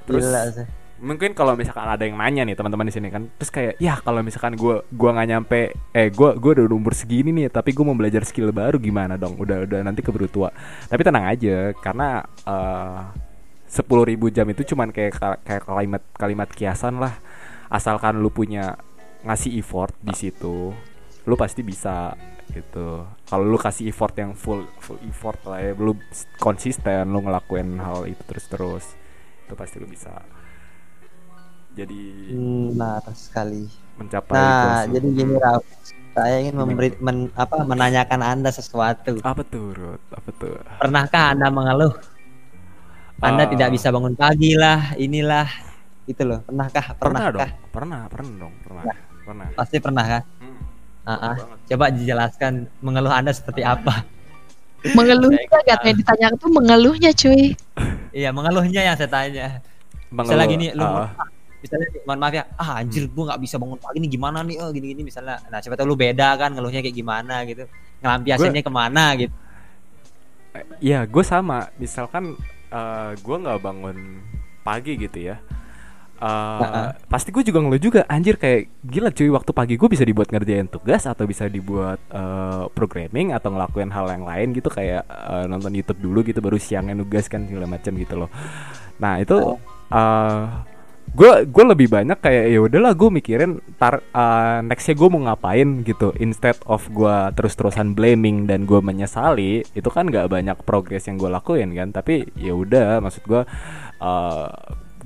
Terus 0.09 0.27
Gila 0.27 0.43
sih. 0.51 0.67
mungkin 1.01 1.33
kalau 1.33 1.57
misalkan 1.57 1.89
ada 1.89 2.05
yang 2.05 2.21
nanya 2.21 2.45
nih 2.45 2.53
teman-teman 2.59 2.85
di 2.85 2.93
sini 2.93 3.09
kan 3.09 3.25
terus 3.41 3.49
kayak 3.49 3.81
ya 3.81 3.97
kalau 4.05 4.21
misalkan 4.21 4.53
gua 4.53 4.85
gua 4.93 5.17
nggak 5.17 5.29
nyampe 5.33 5.61
eh 5.97 6.09
gua 6.13 6.37
gua 6.37 6.53
udah 6.61 6.67
umur 6.77 6.93
segini 6.93 7.33
nih 7.33 7.49
tapi 7.49 7.73
gua 7.73 7.89
mau 7.89 7.97
belajar 7.97 8.21
skill 8.29 8.53
baru 8.53 8.77
gimana 8.77 9.17
dong? 9.17 9.41
Udah 9.41 9.65
udah 9.65 9.81
nanti 9.81 10.05
keburu 10.05 10.29
tua. 10.29 10.53
Tapi 10.93 11.01
tenang 11.01 11.25
aja 11.25 11.73
karena 11.81 12.21
sepuluh 13.71 14.03
ribu 14.03 14.27
jam 14.35 14.47
itu 14.51 14.67
cuman 14.75 14.91
kayak 14.91 15.13
ka- 15.15 15.41
kayak 15.47 15.63
kalimat 15.63 16.03
kalimat 16.19 16.49
kiasan 16.51 16.99
lah 16.99 17.15
asalkan 17.71 18.19
lu 18.19 18.29
punya 18.29 18.75
ngasih 19.23 19.57
effort 19.57 19.95
di 20.01 20.13
situ 20.13 20.75
lu 21.23 21.35
pasti 21.37 21.63
bisa 21.63 22.13
gitu 22.51 23.07
kalau 23.25 23.45
lu 23.47 23.55
kasih 23.57 23.87
effort 23.87 24.11
yang 24.17 24.35
full 24.35 24.67
full 24.79 24.99
effort 25.05 25.39
lah 25.47 25.61
ya 25.61 25.71
lu 25.73 25.95
konsisten 26.37 27.07
lu 27.07 27.23
ngelakuin 27.23 27.79
hal 27.79 28.05
itu 28.05 28.19
terus 28.27 28.47
terus 28.47 28.85
itu 29.47 29.55
pasti 29.55 29.79
lu 29.79 29.87
bisa 29.87 30.11
jadi 31.71 32.03
Benar 32.75 33.03
sekali. 33.15 33.71
mencapai 33.95 34.35
Nah, 34.35 34.83
jadi 34.89 35.07
gini 35.07 35.35
Raf, 35.37 35.63
saya 36.11 36.43
ingin 36.43 36.57
memberi 36.57 36.91
men- 36.99 37.31
apa 37.37 37.63
menanyakan 37.63 38.21
Anda 38.21 38.51
sesuatu. 38.51 39.23
apa 39.23 39.43
tuh 39.45 39.71
Ruth? 39.71 40.03
apa 40.11 40.31
tuh 40.35 40.59
Pernahkah 40.81 41.31
Anda 41.31 41.47
mengeluh? 41.47 41.95
Anda 43.21 43.45
Ah. 43.45 43.49
tidak 43.49 43.71
bisa 43.71 43.93
bangun 43.93 44.17
pagi 44.17 44.57
lah, 44.57 44.97
inilah, 44.97 45.47
itu 46.11 46.23
loh. 46.27 46.43
Pernahkah? 46.45 46.85
pernah 46.99 47.31
Pernahkah? 47.31 47.49
dong 47.55 47.71
pernah 47.71 48.01
pernah 48.11 48.31
dong 48.37 48.55
pernah 48.67 48.83
pernah 49.25 49.47
Pasti 49.55 49.77
pernah 49.79 50.05
kan? 50.05 50.23
Hmm, 50.43 50.59
Ah, 51.07 51.13
ah. 51.17 51.35
banget. 51.39 51.59
Coba 51.73 51.85
dijelaskan 51.95 52.53
mengeluh 52.85 53.15
Anda 53.15 53.33
seperti 53.33 53.63
apa? 53.65 54.05
Mengeluhnya 54.81 55.45
gak 55.49 55.65
yang 55.85 55.97
ditanya 55.97 56.27
tuh 56.41 56.51
mengeluhnya 56.53 57.11
cuy. 57.13 57.53
Iya, 58.11 58.33
mengeluhnya 58.33 58.81
yang 58.91 58.97
saya 58.97 59.11
tanya. 59.13 59.61
Mengeluh, 60.11 60.41
Misalnya 60.41 60.47
gini, 60.51 60.67
lu 60.75 60.83
ah, 60.83 61.13
misalnya 61.63 61.87
nih, 61.93 62.01
mohon 62.09 62.19
maaf 62.19 62.35
ya, 62.35 62.45
ah 62.59 62.81
anjir 62.83 63.05
gua 63.13 63.25
nggak 63.31 63.41
bisa 63.45 63.55
bangun 63.61 63.79
pagi 63.79 63.99
nih 64.03 64.11
gimana 64.11 64.39
nih, 64.43 64.57
oh 64.59 64.69
gini-gini 64.75 65.03
misalnya. 65.07 65.39
Nah, 65.47 65.61
coba 65.63 65.75
tahu 65.79 65.87
lu 65.87 65.97
beda 65.97 66.29
kan 66.41 66.51
ngeluhnya 66.57 66.81
kayak 66.83 66.97
gimana 66.97 67.45
gitu. 67.47 67.65
Ngelampiasinnya 68.03 68.63
ke 68.65 68.73
mana 68.73 69.05
gitu. 69.15 69.35
ya 70.83 71.07
gue 71.07 71.23
sama 71.23 71.71
misalkan 71.79 72.35
eh 72.75 73.11
gue 73.15 73.37
nggak 73.39 73.63
bangun 73.63 74.19
pagi 74.67 74.99
gitu 74.99 75.31
ya 75.31 75.39
Heeh. 76.21 76.89
pasti 77.09 77.33
gue 77.33 77.41
juga 77.41 77.65
ngeluh 77.65 77.81
juga 77.81 78.01
anjir 78.05 78.37
kayak 78.37 78.85
gila 78.85 79.09
cuy 79.09 79.33
waktu 79.33 79.51
pagi 79.57 79.75
gue 79.81 79.89
bisa 79.89 80.05
dibuat 80.05 80.29
ngerjain 80.29 80.69
tugas 80.69 81.09
atau 81.09 81.25
bisa 81.25 81.49
dibuat 81.49 81.97
eh, 82.13 82.65
programming 82.77 83.33
atau 83.33 83.49
ngelakuin 83.57 83.89
hal 83.89 84.05
yang 84.13 84.29
lain 84.29 84.53
gitu 84.53 84.69
kayak 84.69 85.09
eh, 85.09 85.45
nonton 85.49 85.73
YouTube 85.73 86.01
dulu 86.05 86.21
gitu 86.21 86.45
baru 86.45 86.61
siangnya 86.61 86.93
nugas 86.93 87.25
kan 87.33 87.49
segala 87.49 87.65
macam 87.65 87.97
gitu 87.97 88.15
loh. 88.21 88.31
Nah 89.01 89.17
itu 89.17 89.57
gue 91.11 91.33
gue 91.43 91.65
lebih 91.67 91.91
banyak 91.91 92.23
kayak 92.23 92.45
ya 92.55 92.61
udahlah 92.63 92.95
gue 92.95 93.11
mikirin 93.11 93.59
tar 93.81 93.99
eh, 93.99 94.59
nextnya 94.63 94.95
gue 95.01 95.09
mau 95.09 95.25
ngapain 95.25 95.83
gitu. 95.89 96.13
Instead 96.21 96.61
of 96.69 96.85
gue 96.93 97.17
terus 97.35 97.57
terusan 97.57 97.97
blaming 97.97 98.45
dan 98.45 98.69
gue 98.69 98.79
menyesali 98.79 99.65
itu 99.73 99.89
kan 99.89 100.07
nggak 100.07 100.29
banyak 100.31 100.59
progres 100.69 101.09
yang 101.09 101.17
gue 101.17 101.33
lakuin 101.33 101.73
kan. 101.73 101.91
Tapi 101.97 102.29
ya 102.37 102.53
udah 102.53 103.01
maksud 103.01 103.25
gue 103.25 103.43
eh 104.05 104.49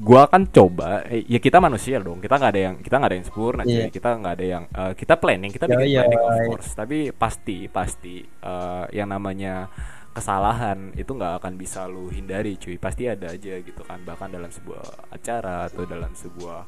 gua 0.00 0.26
akan 0.26 0.42
coba 0.50 1.06
eh, 1.06 1.22
ya 1.28 1.38
kita 1.38 1.62
manusia 1.62 2.02
dong 2.02 2.18
kita 2.18 2.34
nggak 2.40 2.52
ada 2.54 2.60
yang 2.60 2.74
kita 2.82 2.94
nggak 2.98 3.10
ada 3.10 3.18
yang 3.18 3.26
sempurna 3.26 3.62
cuy. 3.62 3.74
Iya. 3.74 3.86
kita 3.92 4.08
nggak 4.18 4.34
ada 4.34 4.46
yang 4.46 4.64
eh, 4.70 4.92
kita 4.98 5.14
planning 5.20 5.52
kita 5.54 5.64
bikin 5.70 5.86
Yoi, 5.86 5.94
planning 6.02 6.22
of 6.22 6.34
yoi. 6.34 6.46
course 6.50 6.70
tapi 6.74 6.98
pasti 7.14 7.58
pasti 7.70 8.14
eh, 8.22 8.84
yang 8.96 9.08
namanya 9.10 9.68
kesalahan 10.14 10.94
itu 10.94 11.10
nggak 11.10 11.42
akan 11.42 11.58
bisa 11.58 11.90
lu 11.90 12.06
hindari 12.06 12.54
cuy 12.54 12.78
pasti 12.78 13.10
ada 13.10 13.34
aja 13.34 13.58
gitu 13.58 13.82
kan 13.82 13.98
bahkan 14.06 14.30
dalam 14.30 14.46
sebuah 14.46 15.10
acara 15.10 15.66
atau 15.66 15.82
dalam 15.84 16.14
sebuah 16.14 16.60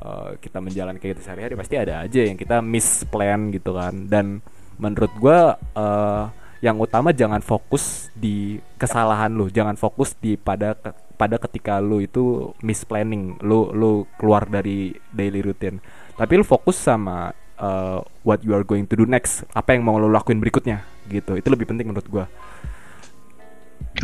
eh, 0.00 0.30
kita 0.40 0.58
menjalankan 0.64 0.96
kegiatan 0.96 1.24
sehari-hari 1.24 1.54
pasti 1.54 1.76
ada 1.76 2.00
aja 2.00 2.20
yang 2.24 2.40
kita 2.40 2.64
miss 2.64 3.04
plan 3.04 3.52
gitu 3.52 3.76
kan 3.76 4.08
dan 4.08 4.40
menurut 4.80 5.12
gua 5.20 5.60
eh, 5.76 6.24
yang 6.58 6.76
utama 6.78 7.14
jangan 7.14 7.38
fokus 7.42 8.10
di 8.18 8.58
kesalahan 8.80 9.30
lu. 9.30 9.46
Jangan 9.50 9.78
fokus 9.78 10.14
di 10.18 10.34
pada 10.34 10.74
ke- 10.74 10.94
pada 11.14 11.38
ketika 11.38 11.78
lu 11.78 12.02
itu 12.02 12.50
misplanning. 12.62 13.38
Lu 13.42 13.70
lu 13.74 14.06
keluar 14.18 14.46
dari 14.46 14.94
daily 15.14 15.42
routine. 15.42 15.78
Tapi 16.18 16.32
lu 16.38 16.44
fokus 16.46 16.78
sama 16.78 17.30
uh, 17.62 18.02
what 18.26 18.42
you 18.42 18.54
are 18.54 18.66
going 18.66 18.86
to 18.86 18.98
do 18.98 19.06
next. 19.06 19.46
Apa 19.54 19.78
yang 19.78 19.86
mau 19.86 19.98
lu 19.98 20.10
lakuin 20.10 20.42
berikutnya 20.42 20.82
gitu. 21.06 21.38
Itu 21.38 21.48
lebih 21.50 21.70
penting 21.70 21.90
menurut 21.90 22.06
gua. 22.10 22.26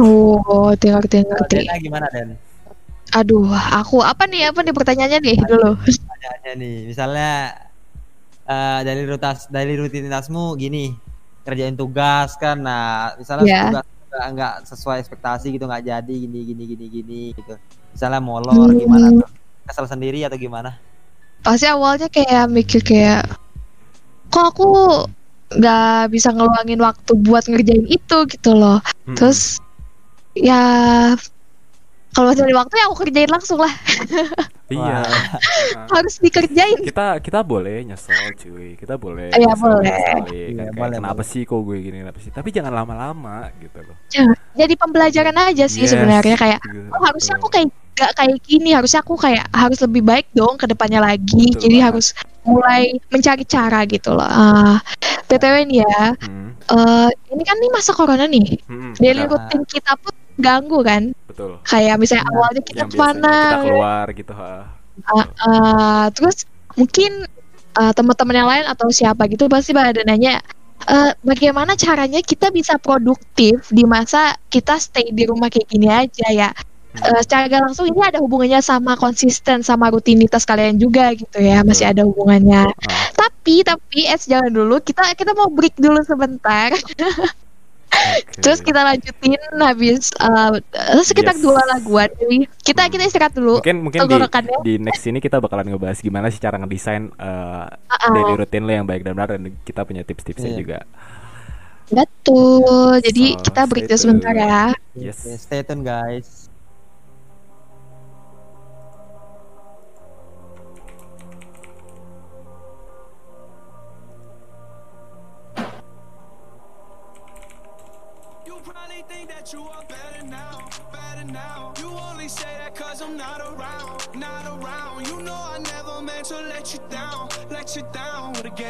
Oh, 0.02 0.74
Kalau 0.74 0.98
ngerti. 0.98 1.22
Dena 1.50 1.78
gimana 1.78 2.06
Den? 2.10 2.34
Aduh, 3.14 3.46
aku 3.52 4.02
apa 4.02 4.26
nih 4.26 4.50
apa 4.50 4.66
nih 4.66 4.74
pertanyaannya 4.74 5.18
nih? 5.22 5.36
Dulu. 5.46 5.78
Pertanyaannya 5.78 6.52
nih, 6.58 6.76
misalnya 6.90 7.30
eh 8.44 8.80
dari 8.82 9.06
rutas 9.06 9.46
dari 9.54 9.78
rutinitasmu 9.78 10.58
gini, 10.58 10.90
kerjain 11.44 11.76
tugas 11.76 12.34
kan, 12.40 12.56
nah 12.58 13.12
misalnya 13.14 13.44
Iya. 13.44 13.62
tugas 13.68 13.86
nggak 14.14 14.54
sesuai 14.64 15.02
ekspektasi 15.02 15.52
gitu 15.52 15.66
nggak 15.66 15.84
jadi 15.84 16.14
gini 16.14 16.40
gini 16.46 16.62
gini 16.64 16.86
gini 16.88 17.22
gitu. 17.34 17.54
Misalnya 17.92 18.18
molor 18.18 18.72
gimana 18.72 19.10
Hmm. 19.10 19.20
tuh? 19.20 19.30
Kesel 19.64 19.86
sendiri 19.86 20.22
atau 20.22 20.38
gimana? 20.38 20.76
Pasti 21.42 21.66
awalnya 21.68 22.08
kayak 22.08 22.48
mikir 22.48 22.80
kayak 22.80 23.26
kok 24.30 24.54
aku 24.54 24.68
nggak 25.54 26.10
bisa 26.10 26.32
ngeluangin 26.32 26.80
waktu 26.80 27.12
buat 27.20 27.44
ngerjain 27.46 27.84
itu 27.86 28.16
gitu 28.30 28.50
loh. 28.54 28.80
Mm-mm. 29.04 29.16
Terus 29.18 29.60
ya 30.34 30.62
kalau 32.14 32.30
masih 32.30 32.46
ada 32.46 32.54
waktu 32.56 32.74
ya 32.74 32.84
aku 32.86 32.96
kerjain 32.96 33.26
langsung 33.26 33.58
lah. 33.58 33.74
iya. 34.70 35.02
Harus 35.90 36.14
dikerjain. 36.18 36.78
kita 36.80 37.18
kita 37.18 37.42
boleh 37.42 37.82
nyesel 37.82 38.14
cuy. 38.34 38.74
Kita 38.74 38.94
boleh 38.94 39.30
Iya, 39.30 39.50
nyesel, 39.50 39.66
boleh. 39.68 39.90
kan, 39.90 40.22
kayak, 40.24 40.72
boleh, 40.72 40.96
kenapa 40.96 41.14
boleh. 41.16 41.26
sih 41.26 41.42
kok 41.42 41.60
gue 41.60 41.76
gini 41.80 41.96
kenapa 42.00 42.18
sih? 42.18 42.30
Tapi 42.30 42.48
jangan 42.48 42.72
lama-lama 42.72 43.50
gitu 43.58 43.78
loh. 43.80 43.96
Jadi 44.54 44.74
pembelajaran 44.74 45.34
aja 45.34 45.66
sih 45.66 45.82
Yes, 45.82 45.92
sebenarnya. 45.92 46.36
kayak 46.38 46.60
gitu. 46.62 46.88
oh, 46.88 47.02
harusnya 47.02 47.34
aku 47.36 47.48
kayak 47.50 47.68
gak 47.94 48.12
kayak 48.14 48.38
gini. 48.40 48.70
Harusnya 48.70 49.00
aku 49.02 49.14
kayak 49.14 49.44
harus 49.50 49.78
lebih 49.82 50.02
baik 50.02 50.26
dong 50.32 50.54
ke 50.54 50.64
depannya 50.64 51.02
lagi. 51.02 51.50
Betul 51.50 51.60
jadi 51.60 51.76
banget. 51.76 51.86
harus 51.90 52.06
mulai 52.44 52.82
mencari 53.10 53.44
cara 53.44 53.80
gitu 53.84 54.14
loh. 54.14 54.24
Ah 54.24 54.78
btw 55.24 55.64
nih 55.64 55.80
ya 55.80 56.12
Hmm, 56.20 56.52
eh, 56.68 57.08
ini 57.32 57.42
kan 57.42 57.56
nih 57.56 57.70
masa 57.72 57.90
corona 57.90 58.28
nih. 58.28 58.60
Hmm, 58.68 58.92
daily 58.94 59.24
routine 59.24 59.64
kita 59.64 59.96
pun 59.98 60.12
ganggu 60.36 60.78
kan 60.80 61.10
betul. 61.34 61.58
Kayak 61.66 61.96
misalnya 61.98 62.24
awalnya 62.30 62.62
kita 62.62 62.84
ke 62.86 62.94
mana 62.94 63.34
kita 63.34 63.58
keluar 63.66 64.06
gitu 64.14 64.32
ha. 64.38 64.54
Ah, 65.10 65.26
ah, 65.42 66.04
terus 66.14 66.46
mungkin 66.78 67.26
ah, 67.74 67.90
teman-teman 67.90 68.38
yang 68.38 68.46
lain 68.48 68.66
atau 68.70 68.86
siapa 68.94 69.26
gitu 69.26 69.50
pasti 69.50 69.74
pada 69.74 69.98
nanya 70.06 70.38
eh, 70.86 71.12
bagaimana 71.26 71.74
caranya 71.74 72.22
kita 72.22 72.54
bisa 72.54 72.78
produktif 72.78 73.66
di 73.74 73.82
masa 73.82 74.38
kita 74.46 74.78
stay 74.78 75.10
di 75.10 75.26
rumah 75.26 75.50
kayak 75.50 75.66
gini 75.66 75.90
aja 75.90 76.26
ya. 76.30 76.50
Eh, 76.94 77.20
secara 77.26 77.50
gak 77.50 77.62
langsung 77.66 77.90
ini 77.90 77.98
ada 78.06 78.22
hubungannya 78.22 78.62
sama 78.62 78.94
konsisten 78.94 79.66
sama 79.66 79.90
rutinitas 79.90 80.46
kalian 80.46 80.78
juga 80.78 81.10
gitu 81.18 81.42
ya 81.42 81.66
masih 81.66 81.90
ada 81.90 82.06
hubungannya. 82.06 82.70
Ah, 82.70 83.10
tapi 83.18 83.66
tapi 83.66 84.06
es 84.06 84.30
jangan 84.30 84.54
dulu 84.54 84.78
kita 84.78 85.02
kita 85.18 85.34
mau 85.34 85.50
break 85.50 85.74
dulu 85.82 85.98
sebentar 86.06 86.70
oke. 87.94 88.40
terus 88.42 88.58
kita 88.60 88.80
lanjutin 88.82 89.38
habis 89.58 90.10
eh, 90.14 90.52
sekitar 91.02 91.34
Yes. 91.34 91.42
dua 91.42 91.60
laguan 91.66 92.10
jadi 92.14 92.36
kita 92.62 92.82
kita 92.88 93.02
istirahat 93.06 93.34
dulu 93.34 93.58
mungkin 93.58 93.76
mungkin 93.82 94.00
di, 94.04 94.16
di 94.62 94.72
next 94.78 95.04
ini 95.06 95.18
kita 95.18 95.38
bakalan 95.38 95.70
ngebahas 95.70 95.98
gimana 95.98 96.28
sih 96.28 96.38
cara 96.38 96.58
ngedesain 96.58 97.10
uh, 97.16 97.66
Ah, 97.88 98.10
daily 98.10 98.34
routine 98.36 98.64
lo 98.66 98.72
yang 98.74 98.86
baik 98.86 99.02
dan 99.02 99.14
benar 99.16 99.34
dan 99.34 99.54
kita 99.62 99.82
punya 99.82 100.02
tips-tipsnya 100.02 100.52
Iya. 100.54 100.58
juga 100.60 100.78
betul 101.88 102.98
jadi 103.00 103.24
So, 103.36 103.40
kita 103.44 103.60
break 103.68 103.84
dulu 103.88 103.98
sebentar 103.98 104.34
ya 104.34 104.72
Yes. 104.94 105.26
Stay 105.42 105.66
tune 105.66 105.82
guys. 105.82 106.46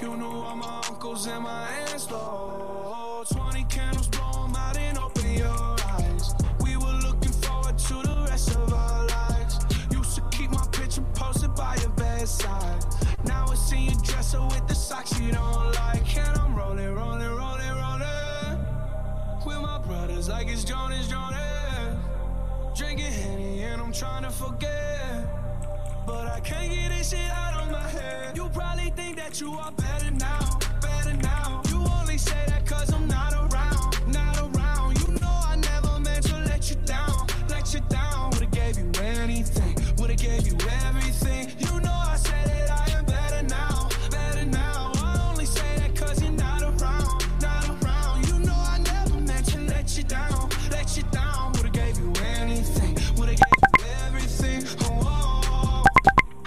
You 0.00 0.16
knew 0.16 0.26
all 0.26 0.56
my 0.56 0.82
uncles 0.88 1.26
and 1.28 1.44
my 1.44 1.68
aunts, 1.88 2.06
though. 2.06 3.24
20 3.30 3.64
candles, 3.64 4.08
blow 4.08 4.44
'em 4.44 4.56
out 4.56 4.76
and 4.76 4.98
open 4.98 5.32
your 5.34 5.76
eyes. 5.96 6.34
We 6.60 6.76
were 6.76 6.98
looking 7.06 7.32
forward 7.32 7.78
to 7.78 7.94
the 8.02 8.26
rest 8.28 8.50
of 8.56 8.72
our 8.72 9.06
lives. 9.06 9.60
Used 9.90 10.16
to 10.16 10.22
keep 10.30 10.50
my 10.50 10.66
picture 10.72 11.04
posted 11.14 11.54
by 11.54 11.76
your 11.76 11.90
bedside. 11.90 12.84
Now 13.24 13.50
it's 13.52 13.70
in 13.72 13.82
your 13.82 14.00
dresser 14.02 14.42
with 14.42 14.66
the 14.66 14.74
socks 14.74 15.18
you 15.20 15.30
don't 15.30 15.72
like. 15.74 16.16
And 16.16 16.38
I'm 16.38 16.54
rolling, 16.56 16.92
rolling, 16.94 17.34
rolling, 17.40 17.74
rolling. 17.82 18.58
With 19.46 19.60
my 19.60 19.78
brothers 19.78 20.28
like 20.28 20.48
it's 20.48 20.64
Jonas 20.64 21.06
Jonas. 21.08 21.96
Drinking 22.74 23.12
Henny 23.12 23.62
and 23.62 23.80
I'm 23.80 23.92
trying 23.92 24.24
to 24.24 24.30
forget. 24.30 25.43
But 26.06 26.26
I 26.26 26.40
can't 26.40 26.70
get 26.70 26.90
this 26.90 27.10
shit 27.10 27.30
out 27.30 27.62
of 27.62 27.70
my 27.70 27.88
head. 27.88 28.36
You 28.36 28.48
probably 28.50 28.90
think 28.90 29.16
that 29.16 29.40
you 29.40 29.52
are 29.54 29.72
better 29.72 30.10
now, 30.10 30.58
better 30.82 31.14
now. 31.14 31.62
You 31.70 31.84
only 32.00 32.18
say 32.18 32.44
that 32.48 32.66
cause 32.66 32.92
I'm 32.92 33.08
not 33.08 33.13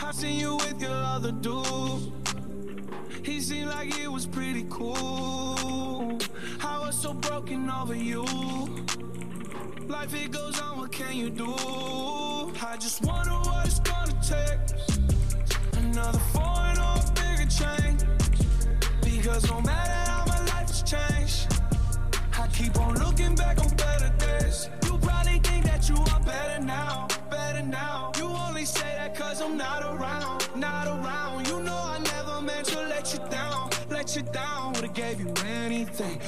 I 0.08 0.12
seen 0.14 0.40
you 0.40 0.56
with 0.56 0.82
your 0.82 1.04
other 1.16 1.34
dude. 1.34 2.14
He 3.24 3.42
seemed 3.42 3.68
like 3.68 3.94
he 3.94 4.08
was 4.08 4.26
pretty 4.26 4.66
cool. 4.70 6.18
I 6.64 6.80
was 6.80 6.98
so 6.98 7.14
broken 7.14 7.70
over 7.70 7.94
you. 7.94 8.24
Life 9.86 10.14
it 10.14 10.32
goes 10.32 10.62
on, 10.62 10.78
what 10.78 10.94
can 10.94 11.14
you 11.14 11.30
do? 11.30 11.54
I 11.54 12.78
just 12.80 13.04
wonder 13.04 13.32
what 13.32 13.66
it's 13.66 13.82
gonna 13.82 14.14
take. 14.24 15.84
Another 15.84 16.20
foreign 16.32 16.78
or 16.80 16.96
bigger 17.14 17.50
change. 17.52 18.02
Because 19.02 19.46
no 19.50 19.60
matter 19.60 20.17
you 34.18 34.24
down. 34.24 34.74
Would've 34.74 34.94
gave 34.94 35.20
you 35.20 35.32
anything, 35.46 36.20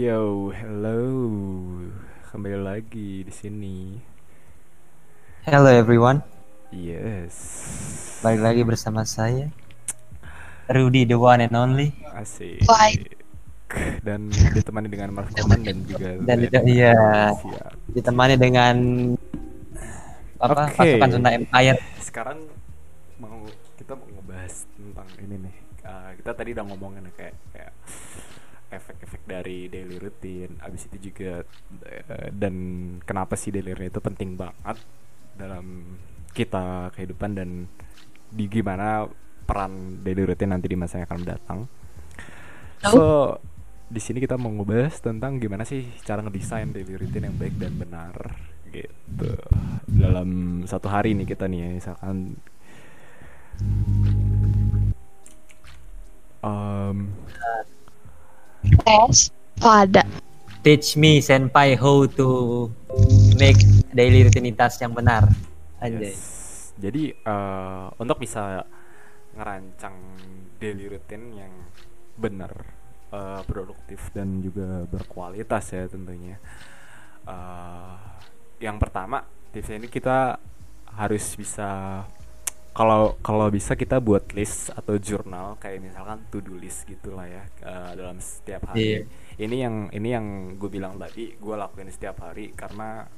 Yo, 0.00 0.48
hello. 0.48 0.96
Kembali 2.32 2.56
lagi 2.56 3.20
di 3.20 3.28
sini. 3.28 4.00
Hello 5.44 5.68
everyone. 5.68 6.24
Yes. 6.72 7.36
Balik 8.24 8.40
lagi 8.40 8.62
bersama 8.64 9.04
saya 9.04 9.52
Rudy 10.72 11.04
the 11.04 11.20
one 11.20 11.44
and 11.44 11.52
only. 11.52 11.92
Asik. 12.16 12.64
Baik. 12.64 13.12
Dan 14.00 14.32
ditemani 14.32 14.88
dengan 14.88 15.20
Mark 15.20 15.36
Coman 15.36 15.68
dan 15.68 15.84
juga 15.84 16.16
Dan 16.16 16.48
Len. 16.48 16.64
iya. 16.64 16.96
Ditemani 17.92 18.40
dengan 18.40 18.76
apa? 20.40 20.72
Okay. 20.80 20.96
Pasukan 20.96 21.08
Sunda 21.12 21.30
Empire. 21.36 21.76
Sekarang 22.00 22.40
mau 23.20 23.44
kita 23.76 23.92
mau 24.00 24.08
ngebahas 24.08 24.64
tentang 24.64 25.08
ini 25.20 25.44
nih. 25.44 25.54
Uh, 25.84 26.10
kita 26.16 26.32
tadi 26.32 26.56
udah 26.56 26.64
ngomongin 26.72 27.04
ya, 27.04 27.12
kayak 27.20 27.36
efek-efek 28.70 29.26
dari 29.26 29.66
daily 29.66 29.98
routine. 29.98 30.56
Abis 30.62 30.86
itu 30.88 31.10
juga 31.10 31.42
eh, 31.84 32.30
dan 32.30 32.54
kenapa 33.02 33.34
sih 33.34 33.50
daily 33.50 33.74
routine 33.74 33.92
itu 33.92 34.02
penting 34.02 34.30
banget 34.38 34.78
dalam 35.34 35.98
kita 36.30 36.94
kehidupan 36.94 37.30
dan 37.34 37.66
di 38.30 38.46
gimana 38.46 39.10
peran 39.42 39.98
daily 40.06 40.22
routine 40.30 40.54
nanti 40.54 40.70
di 40.70 40.78
masa 40.78 41.02
yang 41.02 41.10
akan 41.10 41.22
datang. 41.26 41.60
so 42.80 43.36
di 43.90 43.98
sini 43.98 44.22
kita 44.22 44.38
mau 44.38 44.54
ngebahas 44.54 45.02
tentang 45.02 45.42
gimana 45.42 45.66
sih 45.66 45.82
cara 46.06 46.22
ngedesain 46.22 46.70
daily 46.70 46.94
routine 46.94 47.26
yang 47.26 47.36
baik 47.36 47.58
dan 47.58 47.74
benar 47.74 48.14
gitu. 48.70 49.34
Dalam 49.90 50.62
satu 50.64 50.86
hari 50.86 51.12
nih 51.18 51.26
kita 51.34 51.50
nih 51.50 51.58
ya, 51.58 51.68
misalkan. 51.74 52.38
Um, 56.40 57.12
Tes. 58.64 59.32
Oh 59.60 59.72
ada. 59.72 60.04
Teach 60.60 60.96
me 61.00 61.24
senpai 61.24 61.76
how 61.76 62.04
to 62.04 62.68
make 63.40 63.60
daily 63.96 64.24
rutinitas 64.28 64.76
yang 64.80 64.92
benar. 64.92 65.24
Anjay. 65.80 66.12
Yes. 66.12 66.72
Jadi 66.76 67.12
eh, 67.12 67.86
untuk 67.96 68.20
bisa 68.20 68.64
ngerancang 69.36 69.96
daily 70.60 70.92
routine 70.92 71.26
yang 71.36 71.52
benar, 72.16 72.52
eh, 73.12 73.40
produktif 73.48 74.12
dan 74.12 74.44
juga 74.44 74.84
berkualitas 74.88 75.64
ya 75.72 75.88
tentunya. 75.88 76.36
Eh, 77.24 77.96
yang 78.60 78.76
pertama 78.76 79.24
tipsnya 79.52 79.80
ini 79.80 79.88
kita 79.88 80.36
harus 80.92 81.24
bisa 81.36 82.04
kalau 82.70 83.18
kalau 83.20 83.50
bisa 83.50 83.74
kita 83.74 83.98
buat 83.98 84.30
list 84.32 84.70
atau 84.70 84.94
jurnal 84.96 85.58
kayak 85.58 85.82
misalkan 85.82 86.22
to 86.30 86.38
do 86.38 86.54
list 86.54 86.86
gitulah 86.86 87.26
ya 87.26 87.42
eh, 87.66 87.92
dalam 87.98 88.22
setiap 88.22 88.70
hari. 88.70 88.80
Iya. 88.80 88.98
Ini 89.40 89.56
yang 89.56 89.76
ini 89.90 90.08
yang 90.12 90.26
gue 90.60 90.70
bilang 90.70 91.00
tadi 91.00 91.34
gue 91.34 91.54
lakuin 91.56 91.90
setiap 91.90 92.22
hari 92.22 92.52
karena 92.54 93.08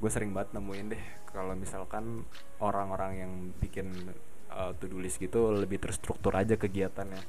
gue 0.00 0.10
sering 0.10 0.34
banget 0.34 0.56
nemuin 0.58 0.86
deh 0.94 1.04
kalau 1.30 1.54
misalkan 1.54 2.26
orang-orang 2.60 3.12
yang 3.22 3.32
bikin 3.62 3.88
uh, 4.52 4.74
to 4.76 4.86
do 4.90 5.00
list 5.00 5.22
gitu 5.22 5.54
lebih 5.54 5.80
terstruktur 5.80 6.34
aja 6.36 6.60
kegiatannya 6.60 7.22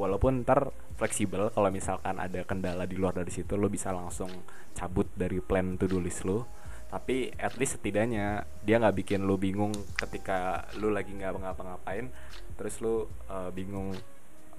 walaupun 0.00 0.46
ntar 0.46 0.72
fleksibel 0.96 1.52
kalau 1.52 1.68
misalkan 1.68 2.16
ada 2.16 2.40
kendala 2.46 2.88
di 2.88 2.96
luar 2.96 3.12
dari 3.12 3.28
situ 3.28 3.58
lo 3.60 3.68
bisa 3.68 3.92
langsung 3.92 4.30
cabut 4.72 5.10
dari 5.12 5.42
plan 5.44 5.76
to 5.76 5.84
do 5.90 6.00
list 6.00 6.24
lo 6.24 6.59
tapi 6.90 7.30
at 7.38 7.54
least 7.54 7.78
setidaknya 7.78 8.42
dia 8.66 8.82
nggak 8.82 9.06
bikin 9.06 9.22
lo 9.22 9.38
bingung 9.38 9.70
ketika 9.94 10.66
lo 10.82 10.90
lagi 10.90 11.14
nggak 11.14 11.38
ngapa-ngapain. 11.38 12.10
Terus 12.58 12.82
lo 12.82 13.06
uh, 13.30 13.48
bingung 13.54 13.94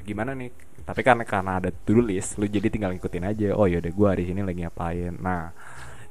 gimana 0.02 0.32
nih? 0.32 0.50
Tapi 0.88 1.02
karena 1.04 1.28
karena 1.28 1.60
ada 1.60 1.70
to 1.70 2.00
do 2.00 2.02
list 2.02 2.40
lu 2.40 2.48
jadi 2.48 2.72
tinggal 2.72 2.96
ngikutin 2.96 3.28
aja. 3.28 3.50
Oh 3.60 3.68
yaudah 3.68 3.92
gue 3.92 4.08
hari 4.08 4.24
ini 4.32 4.42
lagi 4.48 4.64
ngapain? 4.64 5.20
Nah 5.20 5.52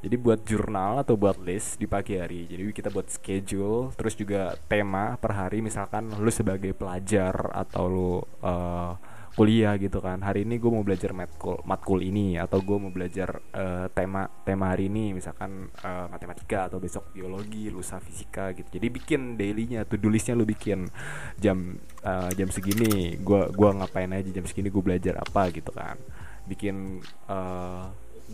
jadi 0.01 0.17
buat 0.21 0.45
jurnal 0.45 1.01
atau 1.01 1.17
buat 1.17 1.37
list 1.41 1.77
di 1.77 1.85
pagi 1.85 2.17
hari 2.17 2.49
jadi 2.49 2.73
kita 2.73 2.89
buat 2.89 3.09
schedule 3.13 3.93
terus 3.97 4.13
juga 4.13 4.61
tema 4.69 5.17
per 5.17 5.33
hari. 5.33 5.65
Misalkan 5.65 6.13
lu 6.21 6.29
sebagai 6.29 6.77
pelajar 6.77 7.33
atau 7.57 7.85
lu 7.89 8.13
eh, 8.45 8.93
kuliah 9.41 9.73
gitu 9.81 10.05
kan. 10.05 10.21
Hari 10.21 10.45
ini 10.45 10.61
gue 10.61 10.69
mau 10.69 10.85
belajar 10.85 11.17
matkul 11.17 11.65
matkul 11.65 12.05
ini 12.05 12.37
atau 12.37 12.61
gue 12.61 12.77
mau 12.77 12.93
belajar 12.93 13.41
eh, 13.57 13.89
tema 13.97 14.29
tema 14.45 14.69
hari 14.69 14.93
ini 14.93 15.17
misalkan 15.17 15.73
eh, 15.81 16.07
matematika 16.13 16.69
atau 16.69 16.77
besok 16.77 17.09
biologi 17.17 17.73
lusa 17.73 17.97
fisika 18.05 18.53
gitu. 18.53 18.69
Jadi 18.77 18.93
bikin 18.93 19.41
dailynya 19.41 19.89
to 19.89 19.97
do 19.97 20.13
listnya 20.13 20.37
lu 20.37 20.45
bikin 20.45 20.93
jam 21.41 21.81
eh, 22.05 22.31
jam 22.37 22.53
segini. 22.53 23.17
Gua 23.25 23.49
gua 23.49 23.81
ngapain 23.81 24.13
aja 24.13 24.29
jam 24.29 24.45
segini 24.45 24.69
gue 24.69 24.85
belajar 24.85 25.17
apa 25.17 25.49
gitu 25.57 25.73
kan. 25.73 25.97
Bikin 26.45 27.01
eh, 27.33 27.85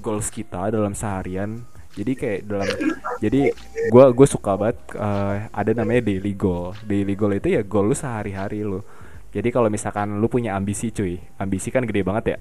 goals 0.02 0.26
kita 0.34 0.74
dalam 0.74 0.98
seharian. 0.98 1.62
Jadi 1.94 2.12
kayak 2.18 2.40
dalam 2.50 2.66
jadi 3.22 3.54
gua 3.94 4.10
gue 4.10 4.26
suka 4.26 4.58
banget 4.58 4.78
eh, 4.98 5.36
ada 5.54 5.70
namanya 5.70 6.02
daily 6.02 6.34
goal. 6.34 6.74
Daily 6.82 7.14
goal 7.14 7.38
itu 7.38 7.54
ya 7.54 7.62
goal 7.62 7.94
lu 7.94 7.94
sehari-hari 7.94 8.66
lu 8.66 8.82
jadi 9.36 9.48
kalau 9.54 9.68
misalkan 9.76 10.08
lu 10.22 10.26
punya 10.32 10.50
ambisi 10.58 10.86
cuy 10.96 11.14
ambisi 11.42 11.68
kan 11.74 11.84
gede 11.88 12.02
banget 12.08 12.24
ya? 12.32 12.38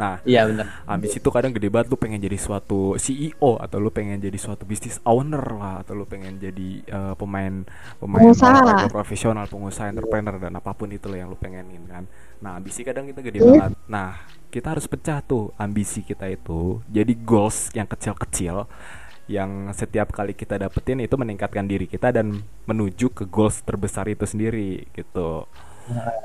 Nah 0.00 0.20
Iya 0.28 0.40
benar. 0.48 0.66
ambisi 0.88 1.16
itu 1.20 1.28
kadang 1.32 1.52
gede 1.56 1.68
banget 1.72 1.88
lu 1.92 1.98
pengen 2.00 2.20
jadi 2.20 2.38
suatu 2.38 2.94
CEO 3.00 3.56
atau 3.60 3.78
lu 3.80 3.90
pengen 3.92 4.20
jadi 4.20 4.38
suatu 4.38 4.64
bisnis 4.68 5.00
owner 5.04 5.42
lah 5.56 5.74
atau 5.82 5.92
lu 5.98 6.04
pengen 6.08 6.36
jadi 6.40 6.68
eh, 6.84 7.14
pemain 7.20 7.64
pemain 8.00 8.30
Pengusaha. 8.32 8.88
profesional 8.92 9.46
pengusaha 9.50 9.88
entrepreneur 9.92 10.36
dan 10.40 10.52
apa 10.60 10.72
pun 10.76 10.88
itu 10.92 11.06
lo 11.10 11.16
yang 11.18 11.28
lu 11.32 11.38
pengenin 11.38 11.84
kan? 11.88 12.04
Nah 12.44 12.60
ambisi 12.60 12.84
kadang 12.86 13.08
kita 13.10 13.20
gede 13.24 13.40
banget. 13.42 13.72
Nah 13.88 14.16
kita 14.52 14.72
harus 14.76 14.86
pecah 14.88 15.20
tuh 15.24 15.52
ambisi 15.60 16.00
kita 16.06 16.28
itu 16.30 16.80
jadi 16.88 17.12
goals 17.16 17.72
yang 17.76 17.88
kecil-kecil 17.88 18.68
yang 19.26 19.74
setiap 19.74 20.14
kali 20.14 20.38
kita 20.38 20.54
dapetin 20.54 21.02
itu 21.02 21.18
meningkatkan 21.18 21.66
diri 21.66 21.90
kita 21.90 22.14
dan 22.14 22.46
menuju 22.70 23.10
ke 23.10 23.26
goals 23.26 23.58
terbesar 23.66 24.06
itu 24.06 24.22
sendiri 24.22 24.86
gitu 24.94 25.50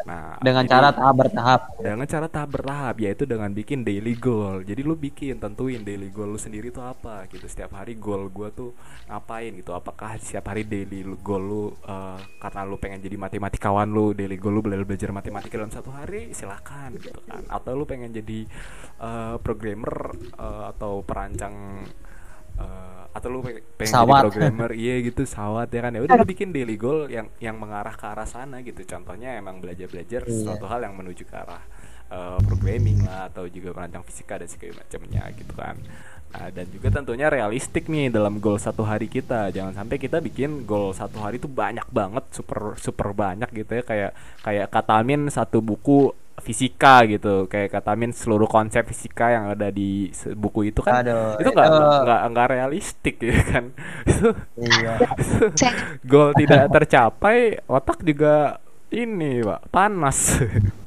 nah 0.10 0.42
Dengan 0.42 0.66
jadi- 0.66 0.74
cara 0.74 0.90
tahap 0.90 1.16
bertahap. 1.16 1.62
dengan 1.78 2.08
cara 2.10 2.28
tahap 2.28 2.50
bertahap 2.50 2.96
yaitu 2.98 3.24
dengan 3.26 3.50
bikin 3.50 3.86
daily 3.86 4.18
goal. 4.18 4.66
Jadi 4.66 4.82
lu 4.82 4.98
bikin 4.98 5.38
tentuin 5.38 5.82
daily 5.82 6.10
goal 6.10 6.34
lu 6.34 6.40
sendiri 6.42 6.70
tuh 6.70 6.82
apa 6.82 7.30
gitu. 7.30 7.46
Setiap 7.46 7.78
hari 7.78 7.94
goal 7.96 8.28
gua 8.28 8.50
tuh 8.50 8.74
ngapain 9.06 9.54
gitu. 9.54 9.72
Apakah 9.72 10.18
setiap 10.18 10.50
hari 10.50 10.66
daily 10.66 11.06
goal 11.22 11.44
lu 11.44 11.64
eh, 11.86 12.20
karena 12.38 12.62
lu 12.66 12.82
pengen 12.82 13.00
jadi 13.00 13.16
matematikawan 13.16 13.86
lu 13.86 14.12
daily 14.12 14.36
goal 14.36 14.58
lu 14.58 14.62
belajar 14.66 14.84
belajar 14.84 15.10
matematika 15.14 15.56
dalam 15.58 15.70
satu 15.70 15.94
hari 15.94 16.34
silakan 16.34 16.98
gitu 16.98 17.22
kan. 17.26 17.46
Atau 17.46 17.78
lu 17.78 17.86
pengen 17.86 18.10
jadi 18.10 18.50
eh, 18.98 19.36
programmer 19.40 20.14
eh, 20.36 20.64
atau 20.74 21.06
perancang 21.06 21.86
eh, 22.62 23.04
atau 23.12 23.28
lu 23.28 23.40
pe- 23.42 23.60
pengen 23.76 23.92
Pesawat. 23.92 24.22
jadi 24.22 24.28
programmer. 24.32 24.70
Iya 24.72 24.96
gitu 25.04 25.22
sawat 25.26 25.68
ya 25.68 25.82
kan. 25.84 25.92
Ya 25.92 26.02
udah 26.02 26.16
lu 26.16 26.26
bikin 26.26 26.50
daily 26.50 26.78
goal 26.78 27.10
yang 27.10 27.28
yang 27.38 27.58
mengarah 27.58 27.92
ke 27.92 28.06
arah 28.06 28.24
sana 28.24 28.62
gitu. 28.62 28.82
Contohnya 28.86 29.36
emang 29.36 29.60
belajar 29.60 29.86
belajar 29.86 30.22
Iya. 30.24 30.48
suatu 30.48 30.66
hal 30.66 30.82
yang 30.82 30.96
menuju 30.96 31.26
ke 31.26 31.36
arah 31.36 31.60
eh, 32.08 32.40
programming 32.44 33.04
lah 33.04 33.28
atau 33.28 33.48
juga 33.48 33.72
merancang 33.72 34.04
fisika 34.04 34.36
dan 34.36 34.48
segala 34.48 34.80
macamnya 34.80 35.24
gitu 35.34 35.54
kan. 35.56 35.76
Nah, 36.32 36.48
dan 36.48 36.64
juga 36.72 36.88
tentunya 36.88 37.28
realistik 37.28 37.92
nih 37.92 38.08
dalam 38.08 38.40
goal 38.40 38.56
satu 38.56 38.88
hari 38.88 39.08
kita. 39.08 39.52
Jangan 39.52 39.76
sampai 39.76 40.00
kita 40.00 40.20
bikin 40.20 40.64
goal 40.64 40.92
satu 40.92 41.20
hari 41.20 41.36
itu 41.36 41.52
banyak 41.52 41.84
banget 41.92 42.24
super 42.32 42.80
super 42.80 43.12
banyak 43.12 43.52
gitu 43.52 43.76
ya. 43.76 43.84
Kayak 43.84 44.12
kayak 44.40 44.68
katamin 44.72 45.28
satu 45.28 45.60
buku 45.60 46.16
fisika 46.40 47.04
gitu. 47.06 47.46
Kayak 47.46 47.76
katamin 47.76 48.16
seluruh 48.16 48.48
konsep 48.48 48.88
fisika 48.88 49.30
yang 49.30 49.52
ada 49.52 49.68
di 49.68 50.08
buku 50.32 50.72
itu 50.72 50.80
kan 50.80 51.04
Aduh, 51.04 51.36
itu 51.38 51.50
nggak 51.52 51.68
itu- 51.68 52.02
nggak 52.08 52.22
nggak 52.32 52.48
realistik 52.48 53.16
ya 53.20 53.40
kan. 53.52 53.66
Iya. 54.56 54.94
Goal 56.10 56.32
tidak 56.34 56.72
tercapai 56.72 57.60
otak 57.66 58.02
juga 58.02 58.58
ini 58.90 59.40
pak 59.40 59.72
panas 59.72 60.40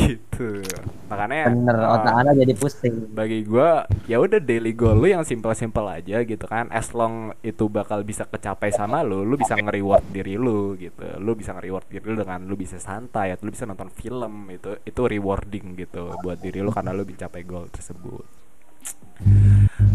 gitu 0.00 0.64
makanya 1.10 1.52
Bener, 1.52 1.76
eh, 1.76 1.94
otak 1.94 2.14
anda 2.16 2.32
jadi 2.32 2.54
pusing. 2.56 2.94
bagi 3.12 3.44
gua 3.44 3.84
ya 4.08 4.16
udah 4.22 4.40
daily 4.40 4.72
goal 4.72 4.96
lu 4.96 5.12
yang 5.12 5.26
simple-simple 5.26 5.84
aja 5.84 6.24
gitu 6.24 6.44
kan 6.48 6.72
as 6.72 6.94
long 6.96 7.36
itu 7.44 7.68
bakal 7.68 8.00
bisa 8.06 8.24
kecapai 8.24 8.72
sama 8.72 9.04
lu 9.04 9.26
lu 9.26 9.36
bisa 9.36 9.58
nge-reward 9.58 10.04
diri 10.08 10.40
lu 10.40 10.74
gitu 10.80 11.04
lu 11.20 11.36
bisa 11.36 11.52
nge-reward 11.54 11.86
diri 11.90 12.04
lu 12.08 12.16
dengan 12.16 12.40
lu 12.48 12.54
bisa 12.56 12.80
santai 12.80 13.36
atau 13.36 13.44
lu 13.44 13.52
bisa 13.52 13.68
nonton 13.68 13.92
film 13.92 14.48
itu 14.48 14.80
itu 14.86 15.00
rewarding 15.04 15.76
gitu 15.76 16.16
buat 16.24 16.40
diri 16.40 16.64
lu 16.64 16.72
karena 16.72 16.96
lu 16.96 17.04
mencapai 17.04 17.42
goal 17.44 17.68
tersebut 17.68 18.24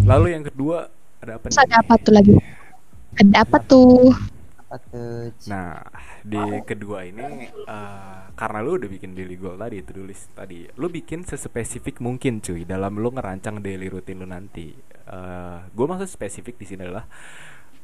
lalu 0.05 0.37
yang 0.37 0.45
kedua 0.45 0.91
ada 1.25 1.41
apa 1.41 1.47
ada 1.49 1.65
nih? 1.65 1.81
apa 1.81 1.93
tuh 1.97 2.13
lagi? 2.13 2.33
Ada 3.17 3.37
apa 3.41 3.57
tuh? 3.65 4.13
Apa 4.61 4.75
tuh? 4.93 5.33
Nah, 5.49 5.81
di 6.25 6.41
kedua 6.65 7.05
ini 7.05 7.45
eh, 7.53 8.21
karena 8.33 8.59
lu 8.65 8.81
udah 8.81 8.89
bikin 8.89 9.13
daily 9.13 9.37
goal 9.37 9.55
tadi, 9.61 9.79
list 10.01 10.33
tadi, 10.33 10.65
lu 10.81 10.89
bikin 10.89 11.21
sespesifik 11.21 12.01
mungkin 12.01 12.41
cuy 12.41 12.65
dalam 12.65 12.97
lu 12.97 13.13
ngerancang 13.13 13.61
daily 13.61 13.87
routine 13.87 14.25
lu 14.25 14.27
nanti. 14.27 14.73
Eh 15.05 15.57
gue 15.69 15.85
maksud 15.85 16.09
spesifik 16.09 16.57
di 16.57 16.65
sini 16.65 16.81
adalah 16.83 17.05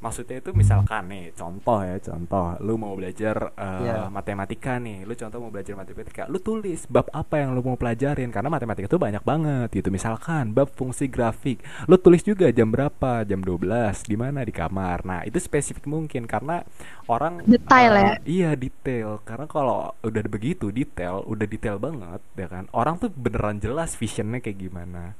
maksudnya 0.01 0.41
itu 0.41 0.51
misalkan 0.51 1.07
nih 1.07 1.31
contoh 1.31 1.79
ya 1.79 2.01
contoh. 2.01 2.57
Lu 2.59 2.75
mau 2.75 2.97
belajar 2.97 3.53
eh, 3.53 3.79
Iya. 3.81 4.09
matematika 4.09 4.75
nih 4.77 5.05
lu 5.05 5.13
contoh 5.13 5.37
mau 5.39 5.49
belajar 5.49 5.73
matematika 5.73 6.25
lu 6.27 6.37
tulis 6.37 6.83
bab 6.89 7.07
apa 7.13 7.39
yang 7.39 7.53
lu 7.53 7.61
mau 7.61 7.77
pelajarin? 7.77 8.33
Karena 8.33 8.49
matematika 8.49 8.89
itu 8.89 8.97
banyak 8.97 9.21
banget 9.21 9.69
gitu. 9.71 9.89
Misalkan 9.89 10.51
bab 10.51 10.73
fungsi 10.73 11.05
grafik 11.05 11.61
lu 11.85 11.95
tulis 11.95 12.21
juga 12.21 12.49
jam 12.49 12.67
berapa? 12.67 13.21
Jam 13.23 13.39
12 13.39 14.03
di 14.03 14.17
mana? 14.17 14.41
Di 14.41 14.51
kamar. 14.51 15.05
Nah 15.05 15.21
itu 15.23 15.37
spesifik 15.37 15.85
mungkin 15.85 16.25
karena 16.25 16.65
orang 17.05 17.45
Detail 17.45 17.93
eh, 17.93 18.01
ya? 18.01 18.13
iya 18.25 18.49
detail. 18.53 19.21
Karena 19.21 19.45
kalau 19.45 19.93
udah 20.01 20.23
begitu 20.25 20.73
detail 20.73 21.21
udah 21.23 21.45
detail 21.45 21.77
banget 21.77 22.21
ya 22.33 22.47
kan 22.47 22.65
orang 22.73 22.97
tuh 22.97 23.07
beneran 23.07 23.61
jelas 23.61 23.93
visionnya 23.93 24.41
kayak 24.41 24.57
gimana 24.57 25.13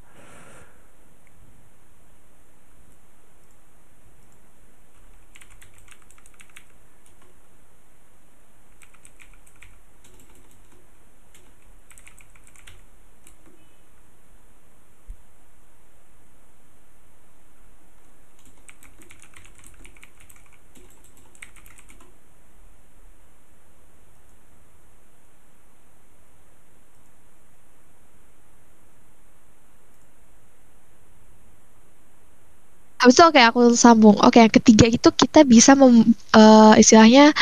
Habis 33.02 33.16
itu 33.18 33.24
oke 33.26 33.41
aku 33.41 33.62
sambung. 33.74 34.16
Oke, 34.22 34.38
yang 34.45 34.54
ketiga 34.54 34.86
itu 34.86 35.10
kita 35.10 35.41
bisa 35.41 35.74
mem, 35.74 36.14
eh, 36.38 36.74
istilahnya 36.78 37.34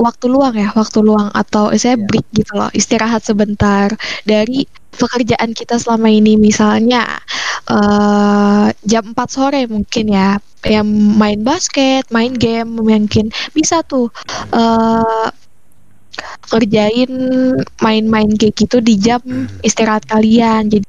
waktu 0.00 0.26
luang 0.32 0.54
ya, 0.56 0.72
waktu 0.72 0.98
luang 1.04 1.28
atau 1.36 1.68
istilahnya 1.74 2.00
Iya. 2.00 2.08
break 2.08 2.26
gitu 2.32 2.52
loh, 2.56 2.70
istirahat 2.72 3.22
sebentar 3.24 3.88
dari 4.24 4.64
pekerjaan 4.96 5.52
kita 5.52 5.76
selama 5.76 6.08
ini. 6.08 6.36
Misalnya 6.40 7.04
eh, 7.68 8.66
jam 8.88 9.04
4 9.12 9.28
sore 9.36 9.60
mungkin 9.68 10.06
ya, 10.12 10.40
yang 10.64 10.86
main 11.20 11.40
basket, 11.44 12.08
main 12.14 12.32
game 12.32 12.68
mungkin 12.80 13.28
bisa 13.52 13.84
tuh 13.84 14.08
eh 14.56 15.28
ngerjain 16.50 17.10
main-main 17.84 18.30
kayak 18.36 18.54
gitu 18.58 18.76
di 18.82 18.94
jam 19.00 19.22
istirahat 19.64 20.04
kalian. 20.08 20.68
Jadi 20.68 20.84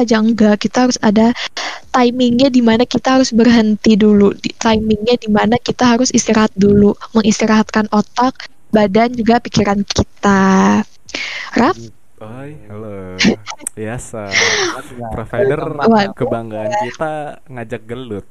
aja 0.00 0.16
enggak 0.18 0.56
kita 0.58 0.88
harus 0.88 0.96
ada 0.98 1.36
timingnya 1.90 2.48
di 2.48 2.64
mana 2.64 2.88
kita 2.88 3.20
harus 3.20 3.30
berhenti 3.30 3.92
dulu 3.94 4.32
di 4.32 4.48
timingnya 4.54 5.20
di 5.20 5.28
mana 5.28 5.60
kita 5.60 5.84
harus 5.92 6.08
istirahat 6.08 6.50
dulu 6.56 6.96
mengistirahatkan 7.12 7.92
otak 7.92 8.48
badan 8.70 9.12
juga 9.12 9.36
pikiran 9.38 9.84
kita 9.84 10.80
Raf 11.52 11.76
Oi, 12.22 12.54
halo. 12.70 13.18
Biasa. 13.74 14.30
Iya. 14.30 15.10
Provider 15.10 15.58
Waduh. 15.74 16.14
kebanggaan 16.14 16.70
kita 16.86 17.12
ngajak 17.50 17.82
gelut. 17.82 18.22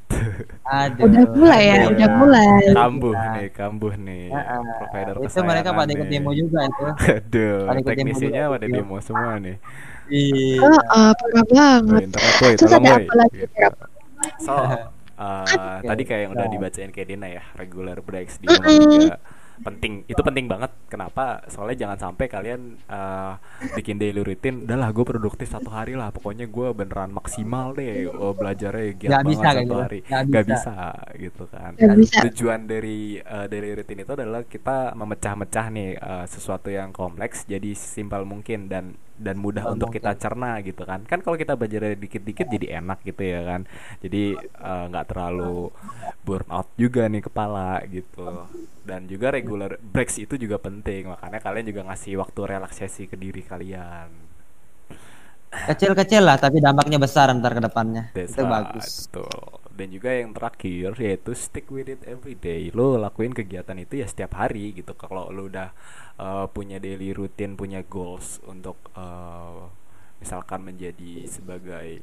Aduh. 0.63 1.11
udah 1.11 1.23
mulai 1.27 1.61
ya 1.61 1.75
Iya. 1.75 1.87
udah 1.91 2.09
mulai 2.15 2.71
Kambuh 2.71 3.11
Iya. 3.11 3.27
nih, 3.35 3.47
kambuh 3.51 3.93
nih. 3.99 4.23
Provider 4.79 5.15
Itu 5.19 5.39
mereka 5.43 5.69
pada 5.75 5.91
ikut 5.91 6.07
demo 6.07 6.31
juga 6.31 6.59
itu. 6.63 6.83
Aduh, 7.19 7.57
Pada 7.67 7.79
ikut 7.83 7.91
demo 7.91 7.99
teknisinya 7.99 8.41
juga. 8.41 8.53
pada 8.55 8.65
demo 8.71 8.95
semua 9.03 9.33
nih. 9.43 9.55
Iya. 10.11 10.59
Heeh, 10.61 11.09
parah 11.17 11.43
Woi, 11.87 12.03
banget 12.05 12.05
woi, 12.43 12.53
Terus 12.59 12.71
ada 12.75 12.89
apa 12.99 13.13
lagi, 13.15 13.35
Gitu. 13.39 13.55
Rap? 13.57 13.73
So, 14.43 14.53
uh, 15.23 15.79
tadi 15.87 16.01
kayak 16.03 16.21
yang 16.29 16.31
udah 16.35 16.47
dibacain 16.51 16.91
kayak 16.91 17.07
Dina 17.09 17.27
ya, 17.31 17.43
regular 17.55 17.97
breaks 18.03 18.37
di 18.43 18.47
rumah 18.51 18.75
juga 18.75 19.17
penting. 19.61 19.93
Itu 20.09 20.21
penting 20.25 20.45
banget. 20.49 20.71
Kenapa? 20.89 21.45
Soalnya 21.47 21.87
jangan 21.87 21.97
sampai 22.09 22.25
kalian 22.27 22.81
uh, 22.89 23.37
bikin 23.77 24.01
daily 24.01 24.25
routine. 24.25 24.65
Udahlah, 24.65 24.89
gue 24.91 25.05
produktif 25.05 25.47
satu 25.47 25.69
hari 25.69 25.93
lah. 25.93 26.09
Pokoknya 26.09 26.49
gue 26.49 26.67
beneran 26.73 27.13
maksimal 27.13 27.77
deh. 27.77 28.09
Oh, 28.09 28.33
belajarnya 28.33 28.97
giat 28.97 29.11
banget 29.21 29.29
bisa 29.29 29.47
kayak 29.47 29.55
satu 29.55 29.65
gitu. 29.69 29.75
hari. 29.77 29.99
Nggak 30.03 30.23
Gak 30.33 30.45
bisa. 30.49 30.71
bisa 30.73 30.75
gitu 31.21 31.43
kan. 31.47 31.71
Nggak 31.77 31.97
bisa. 32.01 32.19
Tujuan 32.27 32.59
dari 32.65 32.99
uh, 33.21 33.45
daily 33.47 33.69
routine 33.77 34.01
itu 34.03 34.11
adalah 34.17 34.41
kita 34.43 34.77
memecah-mecah 34.97 35.65
nih 35.71 35.89
uh, 36.01 36.25
sesuatu 36.25 36.69
yang 36.73 36.89
kompleks 36.91 37.45
jadi 37.45 37.71
simpel 37.77 38.25
mungkin 38.25 38.65
dan 38.67 38.97
dan 39.21 39.37
mudah 39.37 39.69
untuk 39.69 39.93
mungkin. 39.93 40.01
kita 40.01 40.11
cerna 40.17 40.57
gitu 40.65 40.83
kan. 40.83 41.05
Kan 41.05 41.21
kalau 41.21 41.37
kita 41.37 41.53
belajar 41.53 41.93
dikit-dikit 41.93 42.49
jadi 42.49 42.81
enak 42.81 43.05
gitu 43.05 43.21
ya 43.21 43.41
kan. 43.45 43.61
Jadi 44.01 44.35
eh, 44.41 44.85
nggak 44.89 45.05
terlalu 45.13 45.69
burnout 46.25 46.73
juga 46.75 47.05
nih 47.05 47.23
kepala 47.23 47.85
gitu. 47.85 48.49
Dan 48.81 49.05
juga 49.05 49.29
regular 49.29 49.77
breaks 49.77 50.17
itu 50.17 50.35
juga 50.41 50.57
penting. 50.57 51.13
Makanya 51.13 51.39
kalian 51.39 51.69
juga 51.69 51.81
ngasih 51.85 52.17
waktu 52.17 52.41
relaksasi 52.57 53.05
ke 53.05 53.15
diri 53.15 53.45
kalian 53.45 54.30
Kecil-kecil 55.51 56.23
lah 56.23 56.39
tapi 56.39 56.63
dampaknya 56.63 56.95
besar 56.95 57.27
ntar 57.35 57.51
ke 57.51 57.61
depannya. 57.61 58.03
That's 58.15 58.33
Itu 58.33 58.47
bagus. 58.47 58.87
betul. 59.11 59.59
Dan 59.71 59.87
juga 59.91 60.09
yang 60.15 60.31
terakhir 60.31 60.95
yaitu 60.99 61.31
stick 61.35 61.67
with 61.67 61.91
it 61.91 62.01
every 62.07 62.39
day. 62.39 62.71
Lo 62.71 62.95
lakuin 62.95 63.35
kegiatan 63.35 63.75
itu 63.75 63.99
ya 63.99 64.07
setiap 64.07 64.39
hari 64.39 64.71
gitu. 64.71 64.95
Kalau 64.95 65.27
lo 65.27 65.51
udah 65.51 65.75
uh, 66.19 66.47
punya 66.47 66.79
daily 66.79 67.11
routine, 67.11 67.59
punya 67.59 67.83
goals 67.83 68.39
untuk 68.47 68.79
uh, 68.95 69.67
misalkan 70.21 70.61
menjadi 70.63 71.25
sebagai 71.27 71.99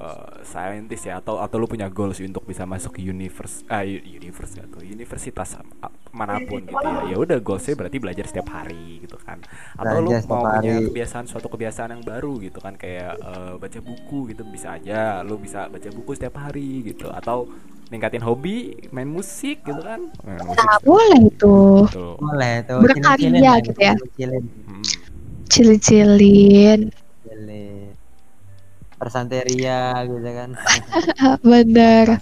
uh, 0.00 0.40
scientist 0.42 1.04
ya 1.04 1.20
atau 1.20 1.38
atau 1.38 1.56
lu 1.56 1.68
punya 1.68 1.86
goals 1.86 2.18
untuk 2.18 2.42
bisa 2.42 2.64
masuk 2.64 2.96
ke 2.96 3.04
univers 3.04 3.62
ah 3.68 3.84
u- 3.84 4.00
univers 4.02 4.50
nggak 4.50 4.68
tuh 4.68 4.80
universitas 4.82 5.60
mana 6.10 6.40
pun 6.42 6.64
gitu 6.64 6.80
ya 6.80 7.12
ya 7.12 7.16
udah 7.16 7.38
goalsnya 7.38 7.76
berarti 7.76 8.00
belajar 8.00 8.24
setiap 8.24 8.48
hari 8.50 8.98
gitu 9.00 9.20
kan 9.20 9.38
atau 9.76 10.00
lu 10.00 10.10
Belajar 10.10 10.24
setiap 10.24 10.34
mau 10.34 10.42
punya 10.50 10.72
hari. 10.74 10.86
kebiasaan 10.88 11.24
suatu 11.24 11.46
kebiasaan 11.46 11.90
yang 11.92 12.02
baru 12.02 12.32
gitu 12.40 12.58
kan 12.58 12.74
kayak 12.74 13.14
eh, 13.14 13.52
baca 13.54 13.78
buku 13.78 14.18
gitu 14.28 14.42
bisa 14.42 14.74
aja 14.74 15.20
lu 15.20 15.36
bisa 15.36 15.68
baca 15.68 15.88
buku 15.88 16.10
setiap 16.12 16.40
hari 16.40 16.82
gitu 16.82 17.06
atau 17.06 17.46
ningkatin 17.90 18.22
hobi 18.22 18.56
main 18.88 19.06
musik 19.06 19.60
gitu 19.60 19.82
kan 19.82 20.00
main 20.22 20.40
musik 20.40 20.62
Nah, 20.62 20.78
boleh 20.80 21.20
itu. 21.20 21.56
gitu. 21.90 22.06
Boleh 22.16 22.54
tuh. 22.62 22.78
Berkarya 22.80 23.52
gitu 23.60 23.78
ya. 23.78 23.92
cilin-cilin. 23.98 24.44
Hmm. 24.64 24.84
Cilin-cilin 25.50 26.80
Cilin. 27.26 27.69
Persanteria 29.00 29.80
gitu 30.04 30.28
kan. 30.28 30.50
bener. 31.42 32.20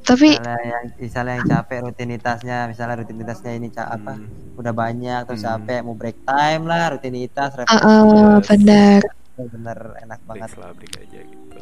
Tapi 0.00 0.28
misalnya 0.32 0.64
yang 0.64 0.84
misalnya 0.96 1.32
yang 1.36 1.46
capek 1.46 1.78
rutinitasnya 1.84 2.58
misalnya 2.64 2.94
rutinitasnya 2.96 3.52
ini 3.52 3.68
ca- 3.68 3.92
apa 3.92 4.16
Hmm. 4.16 4.56
udah 4.56 4.72
banyak 4.72 5.20
terus 5.22 5.44
Hmm. 5.44 5.60
capek 5.60 5.78
mau 5.84 5.92
break 5.92 6.18
time 6.24 6.62
lah 6.64 6.84
rutinitas 6.90 7.50
refleksi 7.54 7.84
eh, 7.84 8.36
bener. 8.42 9.00
Bener 9.36 9.78
enak 10.00 10.20
banget. 10.24 10.50
Lah 10.56 10.72
break 10.72 10.92
aja 10.98 11.20
gitu. 11.20 11.60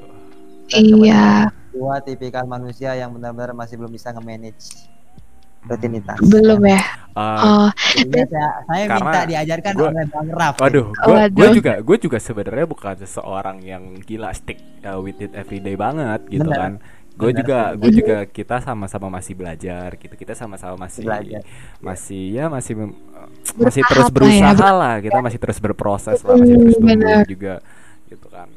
Dan 0.66 0.82
iya. 0.96 1.50
Gua 1.70 1.98
tipikal 1.98 2.46
manusia 2.46 2.94
yang 2.94 3.10
benar-benar 3.10 3.50
masih 3.52 3.76
belum 3.76 3.90
bisa 3.90 4.10
nge-manage 4.10 4.94
rutinitas 5.66 6.18
belum 6.22 6.62
ya 6.64 6.82
Eh, 7.16 7.40
oh 7.40 7.72
Jadinya 7.96 8.28
saya, 8.28 8.50
saya 8.68 8.84
Karena 8.84 9.00
minta 9.00 9.20
diajarkan 9.24 9.72
gua- 9.72 9.88
oleh 9.88 10.04
Bang 10.04 10.28
Raf 10.28 10.54
Waduh, 10.58 10.86
gue 10.92 11.16
Waduh. 11.32 11.48
juga 11.50 11.72
gue 11.80 11.96
juga 11.96 12.18
sebenarnya 12.20 12.66
bukan 12.66 12.94
seseorang 12.98 13.56
yang 13.62 13.82
gila 13.98 14.28
stick 14.30 14.60
uh, 14.84 15.00
with 15.00 15.16
it 15.16 15.32
everyday 15.32 15.72
banget 15.74 16.20
gitu 16.28 16.44
Bener. 16.44 16.60
kan. 16.60 16.72
Gue 17.16 17.32
juga 17.32 17.72
gue 17.72 17.88
juga 17.90 18.16
kita 18.28 18.60
sama-sama 18.60 19.08
masih 19.10 19.32
belajar 19.32 19.96
gitu. 19.96 20.12
Kita 20.12 20.36
sama-sama 20.36 20.76
masih 20.76 21.08
Belajar. 21.08 21.40
masih 21.80 22.36
ya 22.36 22.52
masih 22.52 22.72
mem- 22.76 22.92
masih 23.56 23.80
Bertahap 23.80 23.88
terus 23.88 24.04
ya, 24.04 24.12
berusaha 24.52 24.68
lah, 24.76 24.94
kita 25.00 25.18
masih 25.24 25.38
terus 25.40 25.56
berproses 25.56 26.20
lah, 26.20 26.36
masih 26.36 26.52
terus 26.54 26.76
tumbuh 26.76 26.92
bener. 26.92 27.24
juga 27.24 27.54
gitu 28.06 28.26
kan. 28.28 28.48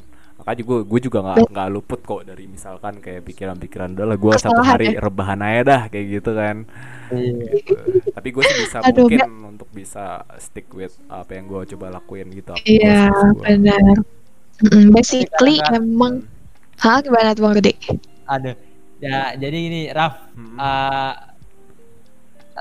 Makanya 0.50 0.66
gue 0.66 0.80
gue 0.82 1.00
juga 1.06 1.20
nggak 1.22 1.38
nggak 1.48 1.68
luput 1.70 2.02
kok 2.02 2.22
dari 2.26 2.44
misalkan 2.44 2.98
kayak 2.98 3.22
pikiran-pikiran 3.22 3.94
udah 3.94 4.06
lah 4.08 4.18
gue 4.18 4.34
satu 4.34 4.58
hari 4.60 4.98
ya. 4.98 5.00
rebahan 5.00 5.38
aja 5.40 5.62
dah 5.62 5.82
kayak 5.86 6.06
gitu 6.12 6.32
kan. 6.34 6.66
Iya. 7.08 7.34
Gitu. 7.54 7.74
Tapi 8.10 8.28
gue 8.28 8.44
sih 8.44 8.58
bisa 8.60 8.78
Aduh, 8.82 9.06
mungkin 9.06 9.22
untuk 9.48 9.70
bisa 9.70 10.06
stick 10.36 10.66
with 10.74 10.98
apa 11.06 11.30
yang 11.32 11.46
gue 11.46 11.70
coba 11.70 11.94
lakuin 11.94 12.34
gitu. 12.34 12.50
apa 12.50 12.66
iya 12.66 13.14
benar 13.36 14.02
Mm, 14.60 14.92
basically 14.92 15.56
kadang-kadang- 15.56 15.88
emang 15.88 16.14
Hah 16.76 17.00
gimana 17.00 17.32
tuh 17.32 17.46
Bang 17.46 17.56
Gede? 17.56 17.78
aduh 18.26 18.58
ya 19.00 19.32
jadi 19.34 19.56
gini 19.56 19.82
Raf 19.88 20.34
Hmm. 20.34 20.58
eh, 20.58 21.14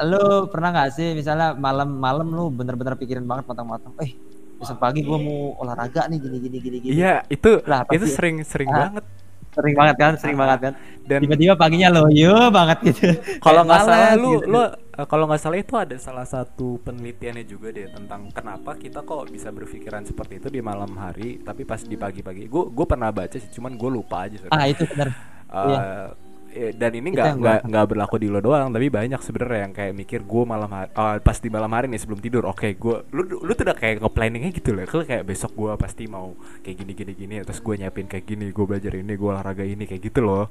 lu 0.04 0.22
pernah 0.46 0.70
nggak 0.70 0.90
sih 0.92 1.10
misalnya 1.10 1.56
malam-malam 1.56 2.28
lu 2.28 2.44
bener-bener 2.48 2.94
pikirin 2.94 3.24
banget 3.24 3.46
matang-matang 3.46 3.90
eh 3.98 4.14
besok 4.58 4.76
pagi 4.76 5.00
gua 5.00 5.18
mau 5.18 5.38
olahraga 5.56 6.06
nih 6.06 6.18
gini 6.18 6.36
gini 6.38 6.58
gini 6.58 6.76
gini 6.80 6.92
Iya, 6.94 7.14
itu 7.26 7.62
Lah, 7.62 7.86
itu 7.88 8.06
sering 8.06 8.42
sering 8.42 8.68
Ah. 8.68 8.90
banget. 8.90 9.04
sering 9.48 9.74
banget 9.74 9.96
kan 9.96 10.12
sering 10.14 10.36
banget 10.36 10.58
kan 10.60 10.72
Dan 11.02 11.18
tiba-tiba 11.18 11.54
paginya 11.54 11.88
loyo 11.90 12.46
banget 12.48 12.78
gitu 12.84 13.10
kalau 13.40 13.64
nggak 13.64 13.80
salah 13.80 14.12
lu 14.14 14.38
gitu. 14.38 14.46
lu 14.46 14.60
eh, 14.62 15.06
kalau 15.08 15.24
nggak 15.26 15.40
salah 15.40 15.58
itu 15.58 15.74
ada 15.74 15.96
salah 15.98 16.22
satu 16.22 16.78
penelitiannya 16.78 17.42
juga 17.42 17.72
deh 17.72 17.88
tentang 17.88 18.30
kenapa 18.30 18.76
kita 18.76 19.02
kok 19.02 19.26
bisa 19.26 19.48
berpikiran 19.50 20.04
seperti 20.04 20.38
itu 20.38 20.48
di 20.48 20.60
malam 20.60 20.94
hari 20.94 21.40
tapi 21.40 21.64
pas 21.64 21.80
di 21.80 21.96
pagi-pagi. 21.96 22.46
Gue 22.46 22.70
gue 22.70 22.86
pernah 22.86 23.10
baca 23.10 23.34
sih, 23.34 23.50
cuman 23.50 23.74
gue 23.74 23.90
lupa 23.90 24.26
aja. 24.26 24.38
ah 24.48 24.62
itu 24.64 24.84
bener 24.86 25.10
Eh, 25.48 25.64
iya. 25.66 26.12
Eh, 26.54 26.72
dan 26.72 26.92
ini 26.96 27.12
nggak 27.12 27.38
nggak 27.38 27.60
nggak 27.68 27.84
berlaku 27.88 28.16
di 28.20 28.28
lo 28.28 28.40
doang 28.40 28.72
tapi 28.72 28.88
banyak 28.88 29.20
sebenarnya 29.20 29.60
yang 29.68 29.72
kayak 29.74 29.92
mikir 29.96 30.20
gue 30.24 30.42
malam 30.44 30.70
hari 30.70 30.88
eh, 30.92 31.16
pas 31.20 31.38
di 31.40 31.48
malam 31.48 31.70
hari 31.72 31.86
nih 31.88 32.00
sebelum 32.00 32.20
tidur 32.20 32.44
oke 32.48 32.68
gue 32.76 32.96
lu 33.12 33.22
lu 33.44 33.52
tuh 33.52 33.64
udah 33.68 33.76
kayak 33.76 34.00
nge-planningnya 34.00 34.50
gitu 34.52 34.70
loh 34.72 34.84
kalau 34.88 35.04
kayak 35.04 35.24
besok 35.24 35.52
gue 35.54 35.72
pasti 35.76 36.04
mau 36.08 36.32
kayak 36.64 36.76
gini 36.84 36.92
gini 36.96 37.12
gini 37.12 37.34
terus 37.44 37.60
gue 37.60 37.74
nyiapin 37.78 38.06
kayak 38.08 38.24
gini 38.24 38.50
gue 38.50 38.64
belajar 38.64 38.92
ini 38.96 39.12
gue 39.14 39.28
olahraga 39.28 39.64
ini 39.64 39.84
kayak 39.84 40.02
gitu 40.12 40.20
loh 40.24 40.46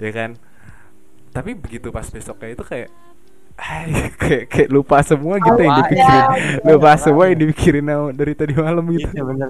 ya 0.00 0.10
kan? 0.10 0.36
Tapi 1.30 1.54
begitu 1.54 1.94
pas 1.94 2.06
besoknya 2.10 2.58
itu 2.58 2.64
kayak 2.66 2.90
Kayak 4.20 4.44
kayak 4.52 4.68
lupa 4.72 4.98
semua 5.04 5.36
gitu 5.42 5.60
yang 5.60 5.74
Lupa, 5.74 5.84
dipikirin. 5.84 6.26
Ya. 6.32 6.60
lupa 6.64 6.90
semua 6.96 7.24
yang 7.30 7.38
dipikirin 7.44 7.84
dari 8.16 8.32
tadi 8.36 8.54
malam 8.56 8.84
gitu. 8.96 9.08
Iya 9.14 9.22
bener 9.26 9.48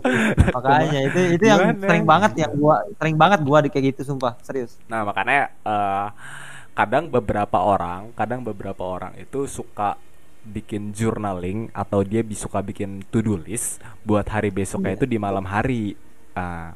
makanya 0.54 0.98
itu 1.08 1.20
itu 1.36 1.44
yang 1.46 1.62
Gimana? 1.62 1.86
sering 1.86 2.04
banget 2.06 2.32
yang 2.42 2.52
gua 2.58 2.76
sering 2.98 3.16
banget 3.22 3.40
gua 3.46 3.58
di 3.64 3.68
kayak 3.72 3.84
gitu 3.94 4.00
sumpah. 4.14 4.34
Serius. 4.42 4.72
Nah 4.90 5.02
makanya 5.06 5.50
eh, 5.64 6.08
kadang 6.74 7.10
beberapa 7.12 7.58
orang, 7.60 8.12
kadang 8.16 8.40
beberapa 8.46 8.82
orang 8.86 9.12
itu 9.20 9.44
suka 9.50 9.98
bikin 10.40 10.96
journaling 10.96 11.68
atau 11.76 12.00
dia 12.00 12.24
suka 12.32 12.64
bikin 12.64 13.04
to 13.12 13.20
do 13.20 13.36
list 13.36 13.78
buat 14.08 14.24
hari 14.24 14.48
besoknya 14.52 14.96
itu 14.96 15.06
di 15.08 15.18
malam 15.20 15.44
hari. 15.44 15.94
Ah, 16.32 16.72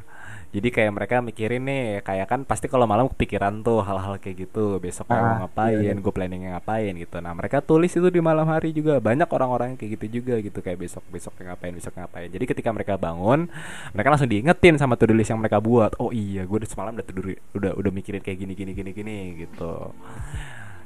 Jadi 0.55 0.68
kayak 0.70 0.92
mereka 0.94 1.18
mikirin 1.18 1.66
nih, 1.66 1.82
kayak 2.07 2.26
kan 2.30 2.40
pasti 2.46 2.70
kalau 2.70 2.86
malam 2.86 3.11
kepikiran 3.11 3.66
tuh 3.66 3.82
hal-hal 3.82 4.22
kayak 4.22 4.46
gitu. 4.46 4.78
Besok 4.78 5.11
kayak 5.11 5.18
mau 5.18 5.34
Ah, 5.34 5.38
ngapain, 5.44 5.82
iya, 5.82 5.90
iya. 5.90 5.98
gue 5.98 6.12
planningnya 6.14 6.50
ngapain 6.55 6.94
gitu. 6.94 7.16
Nah 7.18 7.34
mereka 7.34 7.59
tulis 7.59 7.90
itu 7.90 8.07
di 8.07 8.22
malam 8.22 8.46
hari 8.46 8.70
juga. 8.70 9.02
Banyak 9.02 9.26
orang-orang 9.26 9.74
yang 9.74 9.78
kayak 9.82 9.92
gitu 9.98 10.22
juga 10.22 10.38
gitu. 10.38 10.62
Kayak 10.62 10.78
besok 10.86 11.02
besok 11.11 11.34
ngapain, 11.42 11.74
besok 11.74 11.98
ngapain. 11.98 12.30
Jadi 12.30 12.44
ketika 12.46 12.70
mereka 12.70 12.94
bangun, 12.94 13.50
mereka 13.90 14.09
langsung 14.14 14.30
diingetin 14.30 14.78
sama 14.78 14.94
to-do 14.94 15.11
list 15.11 15.34
yang 15.34 15.42
mereka 15.42 15.59
buat. 15.59 15.98
Oh 15.98 16.14
iya, 16.14 16.46
gue 16.46 16.57
udah 16.62 16.70
semalam 16.70 16.94
udah 16.94 17.07
to-do- 17.07 17.40
udah 17.52 17.72
udah 17.74 17.90
mikirin 17.90 18.22
kayak 18.22 18.38
gini 18.38 18.55
gini 18.55 18.72
gini 18.72 18.90
gini 18.94 19.16
gitu. 19.42 19.90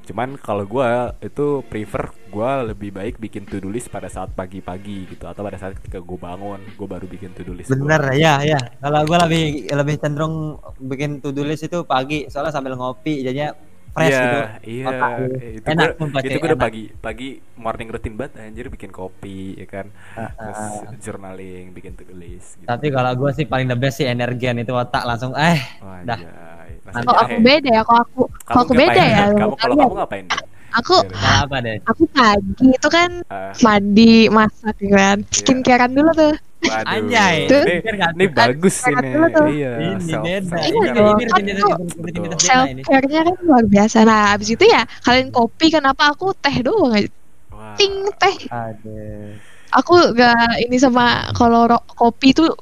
Cuman 0.08 0.40
kalau 0.40 0.64
gua 0.64 0.88
itu 1.20 1.46
prefer 1.70 2.04
gua 2.34 2.50
lebih 2.64 2.90
baik 2.98 3.14
bikin 3.20 3.44
to-do 3.44 3.68
list 3.68 3.88
pada 3.92 4.08
saat 4.08 4.30
pagi-pagi 4.32 4.98
gitu 5.12 5.24
atau 5.28 5.42
pada 5.46 5.58
saat 5.60 5.76
ketika 5.78 5.98
gue 6.00 6.18
bangun, 6.18 6.60
gue 6.78 6.88
baru 6.88 7.06
bikin 7.14 7.30
to-do 7.36 7.52
list. 7.52 7.76
gua. 7.76 7.92
Bener 7.92 8.02
ya 8.16 8.34
ya. 8.42 8.60
Kalau 8.82 9.00
gue 9.04 9.18
lebih 9.28 9.42
lebih 9.70 9.94
cenderung 10.02 10.34
bikin 10.80 11.10
to 11.22 11.28
do 11.36 11.42
list 11.44 11.62
itu 11.68 11.78
pagi, 11.84 12.24
soalnya 12.32 12.52
sambil 12.56 12.74
ngopi 12.80 13.20
jadinya 13.20 13.52
fresh 13.94 14.14
Iya, 14.14 14.24
gitu. 14.24 14.40
iya. 14.64 14.86
Otak. 14.88 15.10
Itu 15.58 15.68
Enak 15.68 15.88
gua, 15.98 16.20
itu 16.24 16.36
gue 16.38 16.48
udah 16.52 16.60
pagi 16.60 16.82
pagi 16.96 17.28
morning 17.58 17.88
routine 17.92 18.16
banget 18.20 18.32
anjir 18.40 18.66
bikin 18.72 18.90
kopi 18.94 19.58
ya 19.60 19.66
kan. 19.68 19.86
Ah, 20.14 20.30
Terus 20.38 20.60
journaling, 21.04 21.64
bikin 21.76 21.92
to-do 21.98 22.14
list 22.14 22.56
gitu. 22.62 22.68
Tapi 22.68 22.86
kalau 22.94 23.12
gue 23.16 23.30
sih 23.36 23.46
paling 23.48 23.68
the 23.68 23.78
best 23.78 23.96
sih 24.00 24.06
energian 24.08 24.56
itu 24.58 24.72
otak 24.72 25.04
langsung 25.04 25.32
eh 25.36 25.58
Wah, 25.82 26.00
dah. 26.04 26.20
anjay. 26.20 26.57
Mantap. 26.90 27.14
aku 27.18 27.36
beda 27.40 27.68
ya, 27.70 27.82
kok 27.82 27.98
aku 28.00 28.20
kok 28.44 28.58
aku 28.58 28.72
beda 28.72 29.02
ya. 29.04 29.24
Kamu 29.30 29.54
kalau 29.54 29.74
kamu 29.76 29.94
ngapain? 29.96 30.24
Aku 30.68 30.96
Kalau 31.00 31.48
apa 31.48 31.56
deh? 31.64 31.76
aku 31.82 32.04
pagi 32.12 32.68
itu 32.68 32.88
kan 32.88 33.10
Ah, 33.26 33.56
mandi, 33.64 34.28
masak 34.28 34.76
gitu 34.76 34.92
kan. 34.92 35.16
Iya. 35.18 35.32
Skincarean 35.32 35.92
dulu 35.92 36.10
tuh. 36.12 36.34
waduh. 36.58 36.92
Anjay. 36.92 37.36
Tuh. 37.48 37.64
Ini, 37.64 37.76
ini 38.12 38.26
bagus 38.28 38.74
Sehat 38.76 39.00
ini. 39.00 39.10
dulu 39.16 39.26
tuh. 39.32 39.46
Iya, 39.48 39.70
ini 39.78 39.94
self- 40.04 40.24
beda. 40.28 40.56
Ini 40.60 40.76
Iya 40.76 40.92
Kan 41.24 42.38
Self 42.38 42.66
care-nya 42.84 43.20
kan 43.24 43.36
luar 43.42 43.64
biasa. 43.64 43.96
Nah, 44.04 44.36
abis 44.36 44.48
itu 44.52 44.64
ya 44.66 44.82
kalian 45.00 45.32
kopi 45.32 45.66
kenapa 45.72 46.12
aku 46.12 46.36
teh 46.36 46.56
doang 46.60 46.92
aja. 46.92 47.08
Wah. 47.48 47.72
Ting 47.74 47.94
teh. 48.20 48.36
Aduh. 48.52 49.40
Aku 49.72 49.92
gak 50.12 50.36
ini 50.60 50.76
sama 50.76 51.32
kalau 51.32 51.64
kopi 51.88 52.32
tuh 52.32 52.52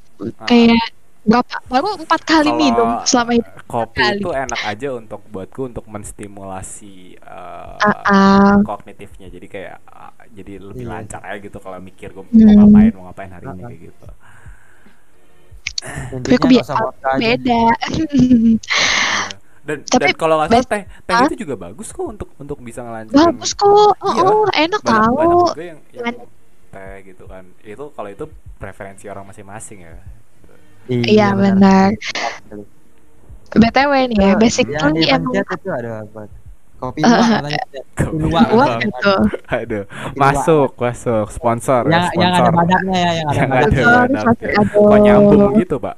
kayak 0.42 0.78
berapa 1.26 1.54
baru 1.66 1.98
empat 1.98 2.20
kali 2.22 2.46
Kalau 2.46 2.56
minum 2.56 2.88
selama 3.02 3.30
hidup. 3.34 3.52
kopi 3.66 3.98
kali. 3.98 4.16
itu 4.16 4.30
enak 4.30 4.60
aja 4.62 4.88
untuk 4.94 5.20
buatku 5.26 5.62
untuk 5.66 5.84
menstimulasi 5.84 6.96
uh, 7.18 7.74
Ah, 7.76 7.98
ah. 8.06 8.54
kognitifnya 8.62 9.26
jadi 9.26 9.46
kayak 9.46 9.74
uh, 9.84 10.14
jadi 10.30 10.62
lebih 10.62 10.82
Iya. 10.82 10.92
lancar 10.92 11.20
aja 11.20 11.38
gitu 11.40 11.58
kalau 11.58 11.78
mikir 11.78 12.10
gue 12.10 12.22
mau 12.22 12.30
Hmm. 12.30 12.54
ngapain 12.62 12.92
mau 12.92 13.04
ngapain 13.06 13.28
hari 13.28 13.46
ini 13.48 13.62
kayak 13.64 13.80
gitu 13.84 14.06
Tapi 16.16 16.34
aku. 16.56 16.88
Beda. 17.16 17.62
Iya. 17.90 18.56
dan 19.62 19.82
Tapi 19.82 20.02
dan 20.04 20.14
kalau 20.14 20.34
nggak 20.38 20.48
salah 20.48 20.62
teh 20.64 20.82
teh 21.02 21.14
itu 21.26 21.42
juga 21.42 21.54
bagus 21.60 21.90
kok 21.90 22.06
untuk 22.06 22.30
untuk 22.36 22.58
bisa 22.60 22.80
ngelancarin 22.80 23.18
Bagus 23.34 23.50
kok. 23.52 23.66
Oh, 23.66 23.92
Iya. 24.06 24.22
oh, 24.24 24.46
enak 24.48 24.80
banyak, 24.80 24.94
tahu. 24.94 25.14
banyak 25.16 25.38
juga 25.50 25.64
yang, 25.64 25.80
yang 25.90 26.04
Banyak. 26.06 26.28
teh 26.68 26.94
gitu 27.04 27.24
kan 27.26 27.44
itu 27.60 27.84
kalau 27.90 28.08
itu 28.08 28.24
preferensi 28.56 29.04
orang 29.06 29.26
masing-masing 29.26 29.78
ya 29.82 29.98
Iya 30.88 31.34
benar. 31.34 31.90
BTW 33.50 33.92
nih 34.12 34.18
ya, 34.20 34.32
basically 34.36 34.76
Yang 34.76 34.92
di 34.92 35.04
emang 35.08 35.32
itu 35.32 35.68
ada 35.70 35.90
apa? 36.04 36.20
Kopi 36.76 37.00
Ah, 37.00 37.40
luwak 38.12 38.44
ah. 38.44 38.52
Kopi 38.52 38.52
Luwak. 38.52 38.76
Gitu. 38.84 39.14
aduh 39.48 39.84
masuk 40.12 40.76
masuk 40.76 41.26
sponsor 41.32 41.88
Yang 41.88 42.04
ya, 42.04 42.20
yang 42.20 42.28
ada 42.28 42.36
sponsor 42.36 42.52
badaknya 42.52 42.96
ya, 43.00 43.10
yang 43.16 43.28
ada 43.32 43.40
Yang 43.40 43.48
ada 43.48 44.20
aduh. 44.28 44.76
kok 44.76 44.98
nyambung 45.00 45.52
gitu 45.56 45.76
pak 45.80 45.96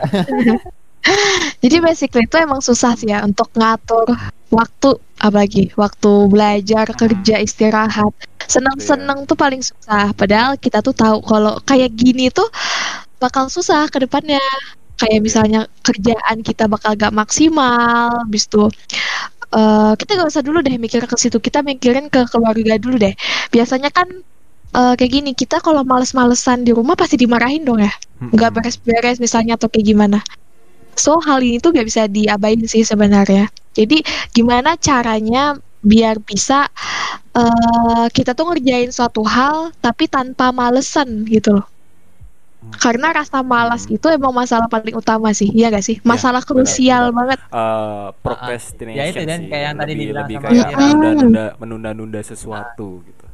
Jadi 1.62 1.76
basically 1.80 2.24
itu 2.28 2.36
emang 2.36 2.60
susah 2.60 2.92
sih 2.92 3.08
ya 3.08 3.24
untuk 3.24 3.48
ngatur 3.56 4.04
waktu 4.52 4.90
apalagi 5.16 5.72
waktu 5.72 6.12
belajar, 6.28 6.84
kerja, 6.92 7.40
istirahat. 7.40 8.12
Seneng-seneng 8.44 9.24
tuh 9.24 9.36
paling 9.38 9.64
susah. 9.64 10.12
Padahal 10.12 10.60
kita 10.60 10.84
tuh 10.84 10.92
tahu 10.92 11.24
kalau 11.24 11.56
kayak 11.64 11.94
gini 11.94 12.28
tuh 12.28 12.48
bakal 13.22 13.46
susah 13.52 13.86
ke 13.92 14.02
depannya. 14.04 14.40
Kayak 15.00 15.20
misalnya 15.24 15.60
kerjaan 15.80 16.44
kita 16.44 16.68
bakal 16.68 16.92
gak 16.92 17.12
maksimal, 17.16 18.12
habis 18.28 18.44
itu 18.44 18.68
eh, 19.56 19.92
kita 19.96 20.10
gak 20.20 20.28
usah 20.32 20.42
dulu 20.44 20.60
deh 20.60 20.76
mikir 20.76 21.04
ke 21.08 21.16
situ. 21.16 21.38
Kita 21.40 21.64
mikirin 21.64 22.12
ke 22.12 22.28
keluarga 22.32 22.76
dulu 22.76 22.96
deh. 23.00 23.14
Biasanya 23.54 23.88
kan 23.92 24.08
eh, 24.76 24.94
kayak 24.98 25.12
gini, 25.12 25.30
kita 25.36 25.60
kalau 25.64 25.82
males-malesan 25.86 26.64
di 26.68 26.72
rumah 26.76 26.94
pasti 26.98 27.16
dimarahin 27.20 27.64
dong 27.64 27.80
ya 27.84 27.92
nggak 28.20 28.50
beres-beres 28.52 29.16
misalnya 29.16 29.56
atau 29.56 29.68
kayak 29.72 29.86
gimana. 29.88 30.18
So 30.98 31.16
hal 31.24 31.40
ini 31.40 31.58
tuh 31.64 31.72
gak 31.72 31.86
bisa 31.88 32.04
diabain 32.10 32.60
sih 32.68 32.84
sebenarnya. 32.84 33.48
Jadi 33.72 34.04
gimana 34.36 34.76
caranya 34.76 35.56
biar 35.80 36.20
bisa 36.20 36.68
eh, 37.36 38.06
kita 38.12 38.36
tuh 38.36 38.52
ngerjain 38.52 38.90
suatu 38.92 39.22
hal 39.24 39.72
tapi 39.80 40.04
tanpa 40.10 40.52
malesan 40.52 41.24
gitu 41.28 41.60
loh. 41.60 41.66
Karena 42.60 43.08
rasa 43.10 43.40
malas 43.40 43.88
Hmm. 43.88 43.96
itu 43.96 44.06
emang 44.12 44.36
masalah 44.36 44.68
paling 44.68 44.92
utama 44.92 45.32
sih, 45.32 45.48
iya 45.48 45.72
gak 45.72 45.80
sih? 45.80 45.96
Masalah 46.04 46.44
benar, 46.44 46.50
krusial 46.60 47.02
benar. 47.08 47.16
banget. 47.16 47.38
Eh, 47.40 48.08
procrastination 48.20 49.00
Ya 49.00 49.04
itu, 49.08 49.20
Dan, 49.24 49.40
kayak 49.48 49.64
yang 49.64 49.76
tadi 49.76 49.90
lebih, 49.90 50.02
dibilang 50.04 50.22
lebih 50.22 50.36
sama 50.36 50.44
kayak 50.44 50.68
menunda-nunda 50.76 51.44
menunda-nunda 51.56 52.20
sesuatu 52.20 52.88
gitu 53.02 53.24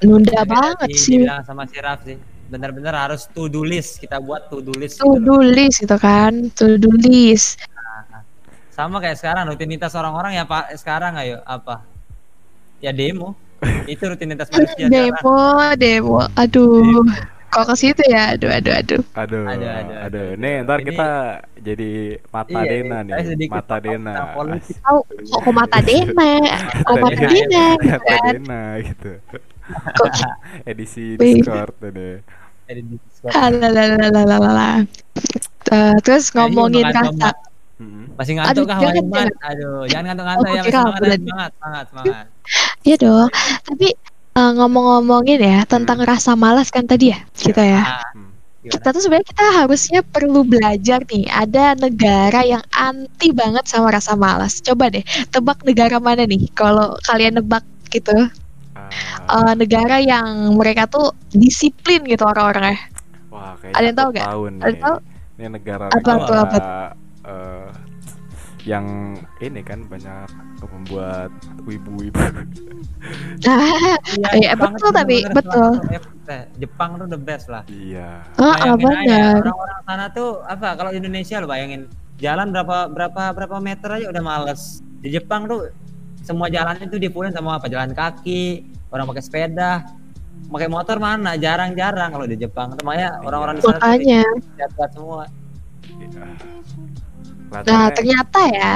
Nunda 0.00 0.32
Kayak 0.32 0.48
banget 0.48 0.88
sih. 0.96 1.20
Dibilang 1.22 1.42
sama 1.44 1.62
si 1.64 1.76
Raf 1.78 2.00
sih. 2.02 2.16
Bener-bener 2.50 2.90
harus 2.90 3.30
to 3.30 3.46
do 3.46 3.62
list. 3.62 4.02
Kita 4.02 4.18
buat 4.18 4.50
to 4.50 4.58
do 4.58 4.74
list. 4.74 4.98
To 4.98 5.14
gitu 5.14 5.22
do 5.22 5.36
loh. 5.38 5.46
list 5.46 5.76
gitu 5.78 5.96
kan, 5.96 6.50
to 6.50 6.74
do 6.74 6.90
list. 6.98 7.62
Sama 8.72 8.98
kayak 8.98 9.14
sekarang 9.14 9.46
rutinitas 9.46 9.94
orang-orang 9.94 10.34
ya 10.34 10.42
Pak 10.42 10.74
sekarang 10.74 11.14
ayo 11.14 11.38
apa? 11.44 11.86
Ya 12.80 12.90
demo. 12.90 13.36
itu 13.86 14.00
rutinitas 14.02 14.48
manusia 14.50 14.88
sekarang. 14.88 14.90
Demo, 14.90 15.38
demo. 15.76 16.18
Kok 17.50 17.64
ke 17.66 17.74
situ 17.74 18.02
ya? 18.06 18.38
Aduh, 18.38 18.50
aduh, 18.50 18.74
aduh. 18.78 19.02
aduh 19.12 19.42
Aduh, 19.42 19.42
aduh, 19.50 19.70
aduh, 19.74 19.96
aduh. 20.06 20.26
nih 20.38 20.54
ntar 20.62 20.78
Ini- 20.80 20.86
kita 20.86 21.08
jadi 21.60 21.90
mata 22.30 22.60
Iya, 22.62 22.70
dena 22.70 22.98
nih 23.02 23.14
mata 23.50 23.76
dena. 23.82 24.12
Tahu 24.86 24.98
kok 25.02 25.40
kok 25.44 25.54
mata 25.54 25.78
Dena, 25.88 26.30
kok 26.86 26.96
mata 27.02 27.22
Dena, 27.26 27.30
Dena 27.30 27.64
gitu 27.82 27.90
mata 27.90 28.14
kan. 28.14 28.22
dena 28.34 28.60
gitu 28.86 29.12
Kok 29.98 30.10
edisi 30.70 31.04
discord 31.18 31.74
ini 31.82 32.10
Discord. 32.70 33.34
Alalalalala. 33.34 34.86
Eh, 35.74 35.94
terus 36.06 36.30
ngomongin. 36.34 36.86
Mm-mm. 37.80 38.12
Masih 38.14 38.36
ngantuk 38.36 38.62
Aduh, 38.62 38.64
kah 38.68 38.78
jangan? 38.78 39.26
Aduh, 39.50 39.80
jangan 39.88 40.04
ngantuk-ngantuk 40.12 40.44
Oh, 40.44 40.52
ya, 40.52 40.62
semangat, 40.68 41.00
tadi. 41.00 41.16
semangat, 41.24 41.50
semangat, 41.56 41.84
semangat. 41.90 42.26
Iya 42.84 42.96
dong. 43.00 43.28
Tapi 43.64 43.88
eh, 44.32 44.52
ngomong-ngomongin 44.52 45.40
ya 45.40 45.58
tentang 45.64 45.98
rasa 46.02 46.34
malas 46.34 46.70
kan 46.70 46.84
tadi 46.84 47.12
ya 47.12 47.18
kita 47.36 47.62
ya. 47.64 47.82
Ah, 47.82 48.04
Hmm. 48.12 48.30
gimana? 48.60 48.72
Kita 48.72 48.86
tuh 48.90 49.00
sebenarnya 49.00 49.28
kita 49.32 49.44
harusnya 49.56 50.00
perlu 50.04 50.40
belajar 50.44 51.00
nih. 51.06 51.24
Ada 51.26 51.64
negara 51.76 52.40
yang 52.44 52.64
anti 52.70 53.32
banget 53.32 53.64
sama 53.66 53.88
rasa 53.90 54.12
malas. 54.14 54.60
Coba 54.60 54.88
deh 54.88 55.02
tebak 55.28 55.64
negara 55.64 55.96
mana 55.98 56.24
nih? 56.24 56.50
Kalau 56.52 56.94
kalian 57.02 57.40
nebak 57.40 57.64
gitu. 57.88 58.12
Ah, 58.74 58.90
Eh, 59.30 59.54
negara 59.54 59.98
yang 60.02 60.54
mereka 60.54 60.86
tuh 60.86 61.10
disiplin 61.32 62.02
gitu 62.04 62.22
orang-orangnya. 62.22 62.78
wah 63.30 63.54
kayaknya 63.56 63.74
ada 63.74 63.86
yang 63.86 63.96
tahu 63.96 64.08
nggak? 64.10 64.26
tahu 64.26 64.42
Ada 64.60 64.70
yang 64.70 64.80
tahu? 64.80 64.96
ini 65.32 65.46
negara 65.48 65.84
Apa 65.88 66.12
tuh, 66.20 66.34
negara 66.34 66.42
apa 66.42 66.58
eh, 67.24 67.68
yang 68.62 68.86
ini 69.38 69.60
kan 69.62 69.86
banyak 69.86 70.28
membuat 70.68 71.30
wibu-wibu 71.64 72.20
Iya, 74.36 74.52
Jepang 74.52 74.76
betul 74.76 74.90
tuh 74.90 74.92
tapi, 74.92 75.16
betul. 75.32 75.70
satu 75.80 76.10
Jepang 76.60 76.90
tuh 77.00 77.06
the 77.08 77.18
best 77.18 77.46
lah. 77.48 77.64
iya 77.66 78.20
ah, 78.38 78.54
ah, 78.54 78.74
Bayangin 78.76 79.08
aja, 79.08 79.18
benar. 79.34 79.42
orang-orang 79.42 79.80
sana 79.88 80.04
tuh 80.12 80.28
apa 80.46 80.68
kalau 80.78 80.90
di 80.94 80.98
Indonesia 81.02 81.40
lo 81.42 81.48
bayangin 81.50 81.90
jalan 82.20 82.52
berapa 82.52 82.86
berapa 82.92 83.22
berapa 83.32 83.56
meter 83.58 83.88
aja 83.90 84.06
udah 84.12 84.22
males. 84.22 84.84
Di 85.00 85.08
Jepang 85.10 85.48
tuh 85.48 85.72
semua 86.20 86.52
jalan 86.52 86.76
itu 86.84 87.00
dipunin 87.00 87.32
sama 87.32 87.56
apa 87.56 87.66
jalan 87.72 87.96
kaki, 87.96 88.68
orang 88.92 89.08
pakai 89.08 89.24
sepeda, 89.24 89.72
pakai 90.52 90.68
motor 90.68 91.00
mana 91.00 91.34
jarang-jarang 91.40 92.12
kalau 92.12 92.26
di 92.28 92.36
Jepang. 92.36 92.76
Tuh, 92.76 92.84
Makanya 92.84 93.24
orang-orang 93.24 93.54
di 93.58 93.62
sana 93.64 93.78
tuh 93.80 93.80
Makanya. 93.80 94.22
semua. 94.92 95.22
Iya. 96.00 96.24
Nah, 97.66 97.88
ternyata 97.90 98.40
ya. 98.52 98.72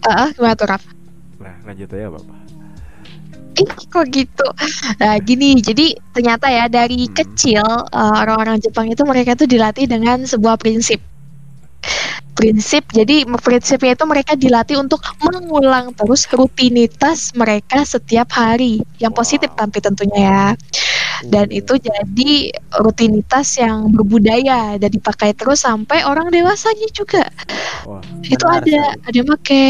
Eh, 0.00 0.28
gimana 0.32 0.54
tuh, 0.56 0.68
Raf? 0.68 0.82
Nah, 1.40 1.56
lanjut 1.64 1.88
aja 1.92 2.08
bapak 2.12 2.38
Ih, 3.60 3.68
kok 3.92 4.04
gitu? 4.08 4.46
Nah, 5.02 5.20
gini, 5.20 5.58
jadi 5.60 5.92
ternyata 6.16 6.48
ya 6.48 6.64
dari 6.70 7.04
Hmm. 7.04 7.12
kecil 7.12 7.64
eh, 7.92 8.14
orang-orang 8.24 8.56
Jepang 8.62 8.88
itu 8.88 9.02
mereka 9.04 9.36
tuh 9.36 9.44
dilatih 9.44 9.84
dengan 9.84 10.24
sebuah 10.24 10.56
prinsip. 10.56 11.02
Prinsip, 12.32 12.88
jadi 12.88 13.28
prinsipnya 13.42 13.92
itu 13.92 14.04
mereka 14.08 14.32
dilatih 14.32 14.80
untuk 14.80 15.04
mengulang 15.20 15.92
terus 15.92 16.24
rutinitas 16.32 17.36
mereka 17.36 17.84
setiap 17.84 18.32
hari, 18.32 18.80
yang 18.96 19.12
positif 19.12 19.52
Wow. 19.52 19.66
tapi 19.66 19.78
tentunya 19.84 20.20
ya. 20.24 20.46
Dan 21.26 21.46
itu 21.50 21.74
jadi 21.76 22.32
rutinitas 22.80 23.58
yang 23.58 23.90
berbudaya 23.92 24.76
dan 24.76 24.90
dipakai 24.90 25.32
terus 25.36 25.64
sampai 25.64 26.02
orang 26.06 26.28
dewasanya 26.30 26.88
juga. 26.92 27.24
Wah, 27.84 28.00
itu 28.24 28.44
Benar 28.44 28.60
ada 28.62 28.78
sekali. 28.80 29.04
ada 29.08 29.16
yang 29.16 29.28
pakai 29.38 29.64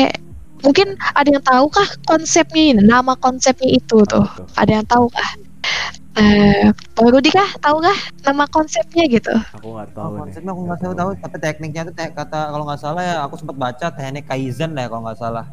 mungkin 0.61 0.89
ada 1.17 1.29
yang 1.33 1.45
tahu 1.45 1.67
kah 1.73 1.89
konsepnya 2.05 2.63
ini 2.77 2.83
nama 2.85 3.17
konsepnya 3.17 3.69
itu 3.71 4.05
tuh. 4.05 4.27
tuh? 4.37 4.47
ada 4.57 4.71
yang 4.81 4.87
tahu 4.87 5.07
kah 5.09 5.31
eh 6.19 6.69
Bang 6.99 7.09
Rudi 7.15 7.31
kah? 7.31 7.47
Tahu 7.63 7.77
kah 7.81 7.99
nama 8.27 8.45
konsepnya 8.51 9.05
gitu? 9.09 9.33
Aku 9.57 9.67
nggak 9.75 9.89
Oh, 9.95 10.11
tahu 10.11 10.13
nih. 10.13 10.21
konsepnya 10.21 10.51
aku 10.53 10.63
nggak 10.69 10.81
tahu 10.85 10.93
tahu 11.01 11.11
tapi 11.23 11.37
tekniknya 11.39 11.83
tuh 11.89 11.95
te- 11.97 12.13
kata 12.13 12.39
kalau 12.53 12.65
nggak 12.67 12.81
salah 12.83 13.03
ya 13.03 13.15
aku 13.25 13.35
sempat 13.41 13.57
baca 13.57 13.87
teknik 13.95 14.25
kaizen 14.27 14.71
ya 14.75 14.87
kalau 14.91 15.03
nggak 15.07 15.19
salah 15.19 15.45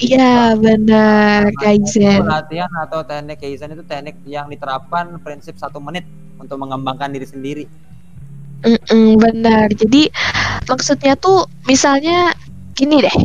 iya 0.00 0.56
benar 0.56 1.50
Kaizen 1.60 2.22
latihan 2.24 2.72
atau 2.84 3.00
teknik 3.04 3.38
kaizen 3.40 3.72
itu 3.76 3.84
teknik 3.84 4.16
yang 4.26 4.46
diterapkan 4.52 5.20
prinsip 5.24 5.54
satu 5.60 5.78
menit 5.80 6.04
untuk 6.40 6.56
mengembangkan 6.62 7.10
diri 7.12 7.26
sendiri 7.28 7.64
Mm-mm, 8.64 9.16
benar 9.16 9.72
jadi 9.72 10.12
maksudnya 10.68 11.14
tuh 11.16 11.48
misalnya 11.64 12.32
gini 12.76 13.00
deh 13.04 13.16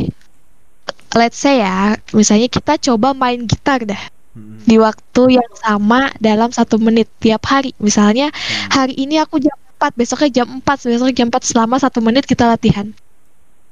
let's 1.18 1.38
say 1.40 1.60
ya 1.64 1.96
misalnya 2.12 2.48
kita 2.48 2.76
coba 2.90 3.12
main 3.16 3.44
gitar 3.46 3.80
dah 3.84 4.02
Mm-mm. 4.36 4.64
di 4.68 4.76
waktu 4.80 5.22
yang 5.38 5.52
sama 5.64 6.12
dalam 6.20 6.50
satu 6.52 6.76
menit 6.82 7.08
tiap 7.22 7.42
hari. 7.48 7.72
Misalnya 7.80 8.28
Hmm. 8.32 8.68
hari 8.76 8.94
ini 8.98 9.16
aku 9.22 9.40
jam 9.40 9.56
4, 9.78 9.92
besoknya 9.96 10.30
jam 10.42 10.48
4, 10.60 10.78
besoknya 10.86 11.14
jam 11.24 11.28
4 11.32 11.42
selama 11.46 11.76
satu 11.80 11.98
menit 12.04 12.24
kita 12.28 12.44
latihan. 12.48 12.92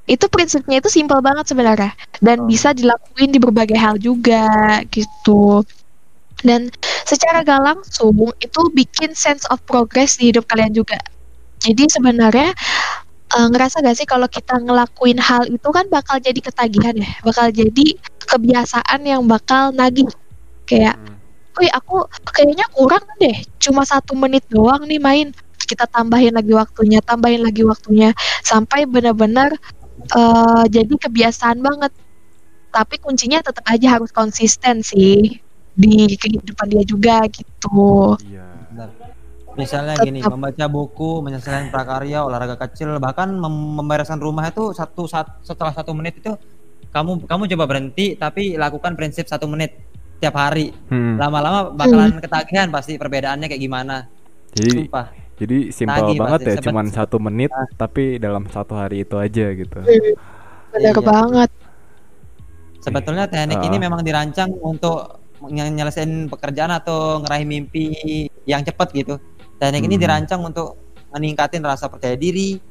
Itu 0.05 0.29
prinsipnya 0.29 0.77
itu 0.81 0.89
simpel 0.93 1.17
banget 1.25 1.49
sebenarnya 1.49 1.91
dan 2.21 2.45
Oh. 2.45 2.47
bisa 2.49 2.71
dilakuin 2.77 3.33
di 3.33 3.39
berbagai 3.41 3.73
hal 3.77 3.97
juga 3.97 4.45
gitu. 4.93 5.65
Dan 6.45 6.69
secara 7.07 7.41
gak 7.45 7.61
langsung 7.63 8.13
itu 8.41 8.61
bikin 8.75 9.13
sense 9.17 9.45
of 9.49 9.61
progress 9.65 10.17
di 10.21 10.29
hidup 10.33 10.45
kalian 10.49 10.73
juga. 10.77 10.97
Jadi 11.63 11.89
sebenarnya 11.89 12.53
eh, 13.35 13.47
ngerasa 13.51 13.81
gak 13.85 13.97
sih 13.97 14.07
kalau 14.09 14.27
kita 14.29 14.57
ngelakuin 14.61 15.17
hal 15.21 15.45
itu 15.49 15.69
kan 15.73 15.85
bakal 15.91 16.17
jadi 16.21 16.37
ketagihan 16.39 16.95
ya, 16.97 17.09
bakal 17.25 17.49
jadi 17.51 17.87
kebiasaan 18.29 19.01
yang 19.05 19.23
bakal 19.27 19.71
nagih 19.75 20.07
kayak 20.69 20.97
Hmm. 20.97 21.17
Wih 21.59 21.71
aku 21.71 22.03
kayaknya 22.35 22.67
kurang 22.75 23.03
deh 23.19 23.37
Cuma 23.63 23.83
satu 23.87 24.13
menit 24.15 24.43
doang 24.51 24.83
nih 24.87 24.99
main 24.99 25.31
Kita 25.57 25.87
tambahin 25.87 26.35
lagi 26.35 26.51
waktunya 26.51 26.99
Tambahin 27.03 27.41
lagi 27.47 27.63
waktunya 27.63 28.11
Sampai 28.43 28.83
benar-benar 28.87 29.55
eh, 30.09 30.63
Jadi 30.69 30.93
kebiasaan 30.97 31.59
banget 31.59 31.91
Tapi 32.69 32.95
kuncinya 32.99 33.41
tetap 33.41 33.65
aja 33.65 33.97
harus 33.97 34.11
konsisten 34.11 34.85
sih 34.85 35.39
Di 35.73 36.15
kehidupan 36.15 36.67
dia 36.69 36.83
juga 36.85 37.25
gitu 37.31 38.15
Iya. 38.25 38.45
Benar. 38.75 38.89
Misalnya 39.55 39.95
Tetap. 39.95 40.07
gini, 40.11 40.19
membaca 40.19 40.65
buku, 40.67 41.23
menyelesaikan 41.23 41.71
prakarya, 41.71 42.27
olahraga 42.27 42.59
kecil, 42.67 42.99
bahkan 42.99 43.31
mem- 43.31 43.79
membereskan 43.79 44.19
rumah 44.19 44.51
itu 44.51 44.75
satu 44.75 45.07
saat 45.07 45.31
setelah 45.47 45.71
satu 45.71 45.95
menit 45.95 46.19
itu 46.19 46.35
kamu 46.91 47.23
kamu 47.23 47.43
coba 47.55 47.63
berhenti 47.63 48.19
tapi 48.19 48.59
lakukan 48.59 48.99
prinsip 48.99 49.31
satu 49.31 49.47
menit 49.47 49.79
tiap 50.19 50.35
hari. 50.35 50.75
Hmm. 50.91 51.15
Lama-lama 51.15 51.71
bakalan 51.71 52.19
ketagihan 52.19 52.67
pasti 52.67 52.99
perbedaannya 52.99 53.47
kayak 53.47 53.63
gimana. 53.63 54.11
Jadi 54.51 54.87
Sumpah. 54.87 55.07
Jadi 55.35 55.57
simpel 55.71 56.15
banget 56.15 56.39
pasti, 56.41 56.51
ya, 56.55 56.63
cuman 56.71 56.85
satu 56.89 57.17
menit 57.19 57.51
Ah. 57.51 57.67
tapi 57.75 58.17
dalam 58.17 58.47
satu 58.47 58.73
hari 58.75 59.03
itu 59.03 59.15
aja 59.19 59.45
gitu. 59.51 59.77
Bener 59.83 60.15
Iya. 60.91 61.01
banget 61.01 61.51
Sebetulnya 62.79 63.25
teknik 63.25 63.65
ini 63.65 63.77
Ah. 63.77 63.83
memang 63.89 64.05
dirancang 64.05 64.53
untuk 64.61 65.17
menyelesaikan 65.41 66.29
pekerjaan 66.29 66.69
atau 66.69 67.17
ngeraih 67.25 67.41
mimpi 67.43 67.85
yang 68.45 68.61
cepat 68.61 68.93
gitu. 68.93 69.17
Teknik 69.57 69.89
ini 69.89 69.97
Hmm. 69.97 70.03
dirancang 70.05 70.41
untuk 70.45 70.77
meningkatin 71.09 71.65
rasa 71.65 71.89
percaya 71.89 72.13
diri 72.13 72.61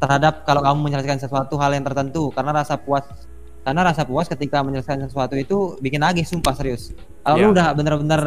terhadap 0.00 0.48
kalau 0.48 0.64
kamu 0.64 0.88
menyelesaikan 0.88 1.20
sesuatu 1.20 1.60
hal 1.60 1.76
yang 1.76 1.84
tertentu 1.84 2.32
karena 2.32 2.64
rasa 2.64 2.80
puas 2.80 3.04
karena 3.62 3.80
rasa 3.86 4.02
puas 4.02 4.26
ketika 4.26 4.58
menyelesaikan 4.60 5.06
sesuatu 5.06 5.38
itu 5.38 5.78
bikin 5.78 6.02
nagih 6.02 6.26
sumpah 6.26 6.50
serius. 6.52 6.90
Kalau 7.22 7.38
Iya. 7.38 7.44
lu 7.46 7.50
udah 7.54 7.66
bener-bener 7.72 8.22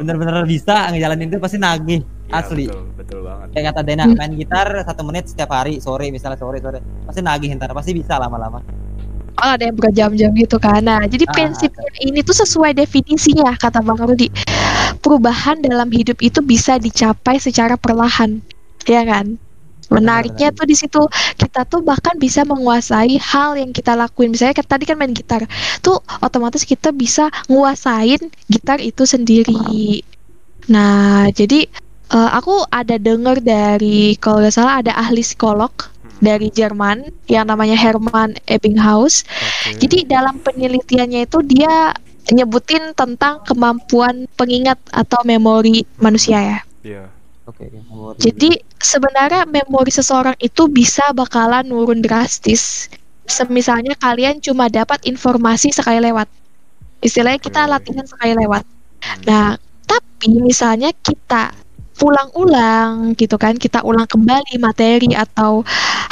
bener-bener 0.00 0.48
bisa 0.48 0.88
ngejalanin 0.88 1.28
itu 1.28 1.36
pasti 1.36 1.60
nagih 1.60 2.00
Iya, 2.00 2.32
asli. 2.32 2.64
Betul, 2.64 2.84
betul 2.96 3.18
banget. 3.20 3.46
Kayak 3.52 3.64
kata 3.68 3.80
Dena 3.84 4.04
main 4.16 4.32
gitar 4.32 4.68
satu 4.82 5.02
menit 5.04 5.28
setiap 5.28 5.52
hari 5.52 5.76
sore 5.78 6.08
misalnya 6.08 6.40
sore 6.40 6.56
sore 6.58 6.80
pasti 7.04 7.20
nagih 7.20 7.52
ntar 7.54 7.70
pasti 7.70 7.92
bisa 7.92 8.16
lama-lama. 8.16 8.64
Oh 9.32 9.48
ada 9.48 9.64
yang 9.64 9.74
berjam-jam 9.74 10.28
gitu 10.36 10.60
kan 10.60 10.84
Nah 10.84 11.08
jadi 11.08 11.24
Ah, 11.24 11.32
prinsipnya 11.32 11.88
ini 12.04 12.20
tuh 12.20 12.36
sesuai 12.36 12.76
definisinya 12.76 13.56
Kata 13.56 13.80
Bang 13.80 13.96
Rudi 13.96 14.28
Perubahan 15.00 15.64
dalam 15.64 15.88
hidup 15.88 16.20
itu 16.20 16.44
bisa 16.44 16.76
dicapai 16.76 17.40
secara 17.40 17.80
perlahan 17.80 18.44
Ya 18.84 19.02
kan 19.08 19.40
Menariknya 19.92 20.48
tuh 20.56 20.64
di 20.64 20.76
situ 20.76 21.02
kita 21.36 21.68
tuh 21.68 21.84
bahkan 21.84 22.16
bisa 22.16 22.42
menguasai 22.48 23.20
hal 23.20 23.60
yang 23.60 23.70
kita 23.70 23.92
lakuin. 23.92 24.32
Misalnya 24.32 24.56
kayak 24.56 24.70
tadi 24.70 24.84
kan 24.88 24.96
main 24.96 25.12
gitar, 25.12 25.44
tuh 25.84 26.00
otomatis 26.24 26.64
kita 26.64 26.90
bisa 26.90 27.28
nguasain 27.46 28.32
gitar 28.48 28.80
itu 28.80 29.04
sendiri. 29.04 30.00
Nah, 30.72 31.28
jadi 31.34 31.66
eh, 32.12 32.30
aku 32.32 32.64
ada 32.70 32.96
denger 32.96 33.42
dari 33.42 34.16
kalau 34.16 34.40
nggak 34.40 34.54
salah 34.54 34.80
ada 34.80 34.96
ahli 34.96 35.20
psikolog 35.20 35.72
dari 36.22 36.54
Jerman 36.54 37.10
yang 37.26 37.50
namanya 37.50 37.74
Hermann 37.74 38.38
Ebbinghaus. 38.46 39.26
Jadi 39.82 40.06
dalam 40.06 40.38
penelitiannya 40.38 41.26
itu 41.26 41.42
dia 41.42 41.90
nyebutin 42.30 42.94
tentang 42.94 43.42
kemampuan 43.42 44.30
pengingat 44.38 44.78
atau 44.94 45.18
memori 45.26 45.82
manusia 45.98 46.38
ya. 46.38 46.58
Iya. 46.86 47.04
Oke. 47.42 47.66
memori. 47.74 48.18
Jadi 48.22 48.50
sebenarnya 48.78 49.42
memori 49.50 49.90
seseorang 49.90 50.38
itu 50.38 50.70
bisa 50.70 51.10
bakalan 51.10 51.66
nurun 51.66 51.98
drastis. 51.98 52.86
Semisalnya 53.26 53.98
kalian 53.98 54.38
cuma 54.38 54.70
dapat 54.70 55.02
informasi 55.06 55.74
sekali 55.74 55.98
lewat. 55.98 56.30
Istilahnya 57.02 57.42
kita 57.42 57.66
latihan 57.66 58.06
sekali 58.06 58.38
lewat. 58.38 58.62
Hmm. 58.62 59.20
Nah, 59.26 59.48
tapi 59.86 60.38
misalnya 60.38 60.94
kita 60.94 61.50
ulang-ulang 62.02 63.14
gitu 63.18 63.34
kan, 63.38 63.58
kita 63.58 63.82
ulang 63.82 64.06
kembali 64.06 64.58
materi 64.58 65.14
atau 65.14 65.66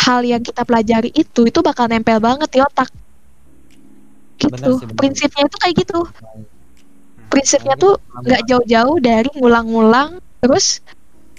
hal 0.07 0.23
yang 0.27 0.43
kita 0.43 0.63
pelajari 0.67 1.11
itu, 1.15 1.47
itu 1.47 1.59
bakal 1.63 1.87
nempel 1.87 2.19
banget 2.19 2.51
di 2.51 2.59
otak. 2.63 2.91
Gitu. 4.39 4.71
Sih. 4.83 4.87
Prinsipnya 4.99 5.47
itu 5.47 5.57
kayak 5.63 5.75
gitu. 5.87 6.01
Prinsipnya 7.31 7.75
tuh 7.79 7.95
nggak 8.27 8.43
jauh-jauh 8.51 8.99
dari 8.99 9.31
ngulang-ngulang, 9.39 10.19
terus 10.43 10.83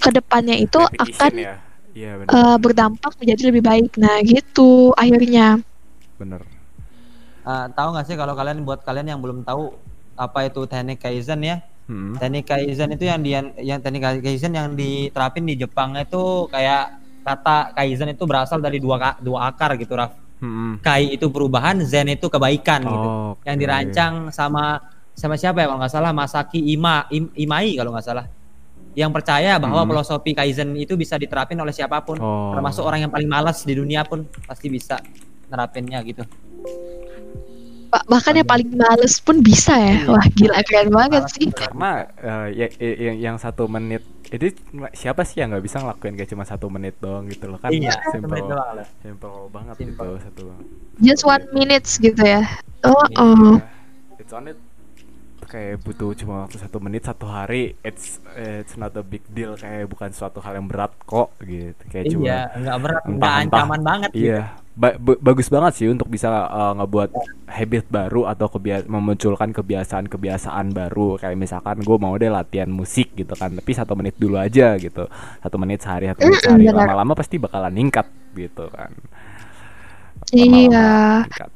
ke 0.01 0.09
depannya 0.09 0.57
itu 0.57 0.79
Repetition 0.81 1.15
akan 1.15 1.33
ya. 1.37 1.55
Iya 1.91 2.11
benar. 2.23 2.31
eh, 2.31 2.57
berdampak 2.57 3.11
menjadi 3.19 3.41
lebih 3.51 3.63
baik. 3.63 3.91
Nah, 3.99 4.17
gitu 4.23 4.95
akhirnya. 4.95 5.59
bener. 6.17 6.41
Ah, 7.41 7.65
tahu 7.67 7.97
nggak 7.97 8.05
sih 8.05 8.15
kalau 8.15 8.37
kalian 8.37 8.61
buat 8.61 8.85
kalian 8.85 9.11
yang 9.11 9.19
belum 9.19 9.41
tahu 9.41 9.73
apa 10.13 10.45
itu 10.45 10.61
teknik 10.65 11.01
kaizen 11.01 11.41
ya? 11.41 11.57
Hmm. 11.89 12.13
Teknik 12.15 12.45
kaizen 12.45 12.93
itu 12.93 13.09
yang 13.09 13.19
di 13.19 13.33
yang 13.65 13.79
teknik 13.81 14.21
kaizen 14.21 14.53
yang 14.53 14.71
diterapin 14.71 15.43
di 15.43 15.57
Jepang 15.57 15.97
itu 15.97 16.45
kayak 16.47 17.01
kata 17.25 17.73
kaizen 17.73 18.13
itu 18.13 18.23
berasal 18.29 18.61
dari 18.61 18.77
dua 18.77 19.17
dua 19.19 19.49
akar 19.49 19.73
gitu, 19.75 19.97
Raf. 19.97 20.13
Hmm. 20.41 20.77
Kai 20.81 21.17
itu 21.17 21.29
perubahan, 21.29 21.81
zen 21.85 22.09
itu 22.09 22.25
kebaikan 22.25 22.81
gitu. 22.81 23.07
Oh, 23.09 23.33
Yang 23.45 23.57
dirancang 23.61 24.13
sama 24.33 24.81
sama 25.13 25.35
siapa 25.37 25.61
ya 25.61 25.69
kalau 25.69 25.81
nggak 25.81 25.93
salah 25.93 26.13
Masaki 26.13 26.61
Ima 26.71 27.05
Im- 27.09 27.33
Imai 27.35 27.73
kalau 27.73 27.93
nggak 27.93 28.05
salah. 28.05 28.25
Yang 28.91 29.11
percaya 29.13 29.55
bahwa 29.55 29.81
Hmm. 29.81 29.89
filosofi 29.89 30.31
kaizen 30.31 30.75
itu 30.75 30.93
bisa 30.93 31.15
diterapin 31.15 31.55
oleh 31.55 31.71
siapa 31.71 32.01
pun, 32.01 32.17
Oh. 32.17 32.51
termasuk 32.51 32.83
orang 32.83 33.01
yang 33.01 33.11
paling 33.11 33.25
malas 33.25 33.63
di 33.63 33.71
dunia 33.71 34.03
pun 34.03 34.21
pasti 34.43 34.67
bisa 34.67 34.99
nerapinnya 35.47 35.99
gitu. 36.01 36.27
Ba- 37.87 38.07
bahkan 38.07 38.31
yang 38.31 38.47
paling 38.47 38.71
males 38.71 39.19
pun 39.19 39.39
bisa 39.39 39.75
ya. 39.75 40.07
Wah, 40.07 40.23
gila 40.31 40.63
keren 40.63 40.87
banget 40.89 41.23
sih. 41.29 41.51
Karena 41.51 42.07
eh, 42.15 42.47
ya, 42.53 42.67
ya- 42.73 42.97
yang 43.01 43.15
yang 43.21 43.35
satu 43.35 43.67
menit 43.67 43.99
itu 44.27 44.47
siapa 44.93 45.23
sih 45.23 45.43
yang 45.43 45.51
nggak 45.51 45.59
bisa 45.61 45.79
ngelakuin 45.79 46.15
kayak 46.15 46.31
cuma 46.31 46.47
satu 46.47 46.71
menit 46.71 46.95
doang 46.99 47.27
gitu 47.27 47.51
loh 47.51 47.59
kan? 47.59 47.67
Iya, 47.67 47.91
simple, 48.07 48.47
lah. 48.47 48.87
simple 49.03 49.51
banget 49.51 49.75
Simple. 49.75 50.07
gitu 50.07 50.23
satu. 50.23 50.43
Just 50.99 51.23
one 51.23 51.43
minutes 51.51 51.99
gitu 51.99 52.23
ya. 52.23 52.47
Oh, 52.81 52.95
Iya. 53.07 53.19
oh. 53.19 53.55
It's 54.15 54.31
on 54.31 54.47
it 54.47 54.55
kayak 55.51 55.83
butuh 55.83 56.15
cuma 56.15 56.47
waktu 56.47 56.57
satu 56.57 56.79
menit 56.79 57.03
satu 57.03 57.27
hari 57.27 57.75
it's 57.83 58.23
it's 58.39 58.79
not 58.79 58.95
a 58.95 59.03
big 59.03 59.19
deal 59.27 59.53
kayak 59.53 59.83
bukan 59.85 60.07
suatu 60.09 60.39
hal 60.39 60.55
yang 60.55 60.71
berat 60.71 60.95
kok 61.03 61.35
gitu 61.43 61.75
kayak 61.91 62.05
cuma 62.07 62.23
Iya, 62.23 62.39
nggak 62.55 62.77
berat, 62.79 63.03
nggak 63.05 63.33
ancaman 63.43 63.81
banget 63.83 64.09
gitu. 64.15 64.23
Iya, 64.31 64.41
ba- 64.71 64.95
ba- 64.95 65.19
bagus 65.19 65.47
banget 65.47 65.73
sih 65.75 65.87
untuk 65.91 66.07
bisa 66.07 66.31
uh, 66.47 66.73
ngebuat 66.79 67.09
habit 67.51 67.85
baru 67.91 68.21
atau 68.25 68.47
kebia- 68.47 68.87
memunculkan 68.87 69.51
kebiasaan-kebiasaan 69.51 70.71
baru. 70.71 71.19
Kayak 71.19 71.35
misalkan 71.35 71.83
gue 71.83 71.97
mau 71.99 72.15
deh 72.15 72.31
latihan 72.31 72.71
musik 72.71 73.11
gitu 73.13 73.35
kan, 73.35 73.51
tapi 73.51 73.71
satu 73.75 73.91
menit 73.93 74.15
dulu 74.15 74.39
aja 74.39 74.79
gitu, 74.79 75.03
satu 75.43 75.55
menit 75.59 75.83
sehari, 75.83 76.07
satu 76.07 76.23
menit 76.23 76.39
sehari. 76.41 76.63
Lama-lama 76.71 77.13
pasti 77.13 77.35
bakalan 77.35 77.75
ningkat 77.75 78.07
gitu 78.33 78.71
kan. 78.71 78.95
Iya. 80.31 80.79
Lama-lama 80.79 81.11
meningkat. 81.27 81.51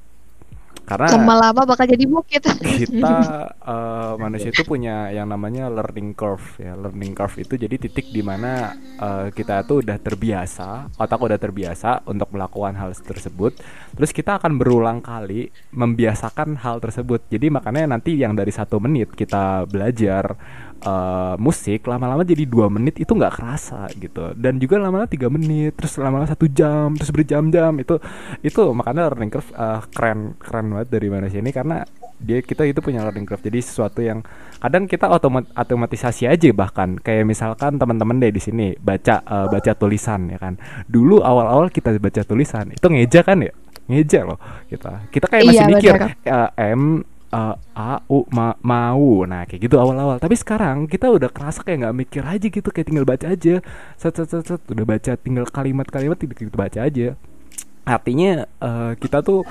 Karena 0.85 1.17
lama-lama 1.17 1.61
bakal 1.65 1.85
jadi 1.89 2.05
bukit. 2.05 2.45
kita 2.81 3.13
eh, 3.73 4.13
manusia 4.21 4.53
itu 4.53 4.61
punya 4.61 5.09
yang 5.09 5.25
namanya 5.25 5.67
learning 5.67 6.13
curve 6.13 6.45
ya. 6.61 6.77
Learning 6.77 7.17
curve 7.17 7.41
itu 7.41 7.57
jadi 7.57 7.75
titik 7.75 8.13
di 8.13 8.21
mana 8.21 8.77
eh, 9.01 9.27
kita 9.33 9.65
tuh 9.65 9.81
udah 9.81 9.97
terbiasa 9.97 10.93
otak 10.95 11.19
udah 11.19 11.41
terbiasa 11.41 12.05
untuk 12.05 12.29
melakukan 12.29 12.77
hal 12.77 12.93
tersebut. 12.93 13.57
Terus 13.97 14.11
kita 14.13 14.37
akan 14.37 14.61
berulang 14.61 15.01
kali 15.01 15.49
membiasakan 15.73 16.61
hal 16.61 16.77
tersebut. 16.77 17.25
Jadi 17.33 17.49
makanya 17.49 17.97
nanti 17.97 18.13
yang 18.13 18.37
dari 18.37 18.53
satu 18.53 18.77
menit 18.77 19.17
kita 19.17 19.65
belajar 19.65 20.37
eh, 20.85 21.35
musik 21.41 21.89
lama-lama 21.89 22.21
jadi 22.21 22.45
dua 22.45 22.69
menit 22.69 23.01
itu 23.01 23.09
nggak 23.09 23.41
kerasa 23.41 23.89
gitu. 23.97 24.37
Dan 24.37 24.61
juga 24.61 24.77
lama-lama 24.77 25.09
tiga 25.09 25.33
menit 25.33 25.73
terus 25.73 25.97
lama-lama 25.97 26.29
satu 26.29 26.45
jam 26.45 26.93
terus 26.93 27.09
berjam-jam. 27.09 27.73
Itu 27.81 27.97
itu 28.45 28.61
makanya 28.71 29.09
learning 29.09 29.31
curve 29.33 29.49
eh, 29.55 29.81
keren 29.89 30.37
keren 30.37 30.74
banget 30.75 30.91
dari 30.91 31.07
manusia 31.07 31.39
ini 31.39 31.55
karena 31.55 31.87
dia 32.19 32.39
kita 32.43 32.67
itu 32.67 32.79
punya 32.83 33.03
learning 33.03 33.23
curve. 33.23 33.43
Jadi 33.47 33.59
sesuatu 33.63 33.99
yang 34.03 34.19
kadang 34.59 34.87
kita 34.91 35.07
otomat 35.07 35.47
otomatisasi 35.55 36.27
aja 36.27 36.51
bahkan. 36.51 36.99
Kayak 36.99 37.23
misalkan 37.31 37.79
teman-teman 37.79 38.19
deh 38.19 38.31
di 38.35 38.41
sini 38.43 38.67
baca 38.75 39.23
eh, 39.23 39.47
baca 39.47 39.71
tulisan 39.75 40.27
ya 40.31 40.37
kan. 40.39 40.59
Dulu 40.87 41.23
awal-awal 41.23 41.71
kita 41.71 41.95
baca 41.95 42.21
tulisan 42.27 42.71
itu 42.75 42.87
ngeja 42.91 43.23
kan 43.23 43.39
ya? 43.39 43.53
Ngeja 43.87 44.19
loh 44.27 44.39
kita. 44.67 45.07
Kita 45.13 45.25
kayak 45.31 45.43
masih 45.47 45.63
Iya, 45.63 45.71
mikir 45.71 45.93
eh, 46.27 46.75
m 46.75 47.03
eh, 47.35 47.55
a 47.75 47.91
u 48.09 48.23
ma- 48.31 48.57
mau. 48.63 49.27
Nah 49.27 49.43
kayak 49.45 49.61
gitu 49.67 49.75
awal-awal. 49.77 50.17
Tapi 50.17 50.35
sekarang 50.39 50.87
kita 50.87 51.11
udah 51.11 51.29
kerasa 51.29 51.61
kayak 51.67 51.87
nggak 51.87 51.95
mikir 51.95 52.23
aja 52.23 52.47
gitu 52.47 52.69
kayak 52.71 52.87
tinggal 52.89 53.05
baca 53.07 53.27
aja. 53.29 53.59
Set 53.99 54.13
set 54.15 54.27
set, 54.31 54.43
set. 54.47 54.61
udah 54.71 54.85
baca 54.87 55.11
tinggal 55.19 55.45
kalimat-kalimat 55.51 56.17
tinggal 56.17 56.37
kita 56.37 56.55
baca 56.55 56.79
aja. 56.87 57.07
Artinya 57.85 58.49
eh, 58.49 58.91
kita 58.97 59.21
tuh 59.21 59.45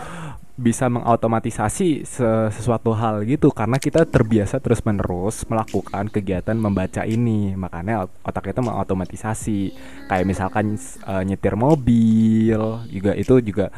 bisa 0.54 0.86
mengautomatisasi 0.86 2.06
se- 2.06 2.50
sesuatu 2.54 2.94
hal 2.94 3.26
gitu. 3.26 3.50
Karena 3.50 3.78
kita 3.78 4.06
terbiasa 4.06 4.62
terus 4.62 4.80
menerus 4.86 5.42
melakukan 5.50 6.06
kegiatan 6.10 6.54
membaca 6.54 7.02
ini. 7.02 7.58
Makanya 7.58 8.06
ot- 8.06 8.14
otak 8.22 8.54
kita 8.54 8.62
mengautomatisasi. 8.62 9.74
Kayak 10.06 10.26
misalkan 10.30 10.78
eh, 10.80 11.22
nyetir 11.26 11.58
mobil 11.58 12.60
juga 12.90 13.12
itu 13.18 13.34
juga 13.42 13.74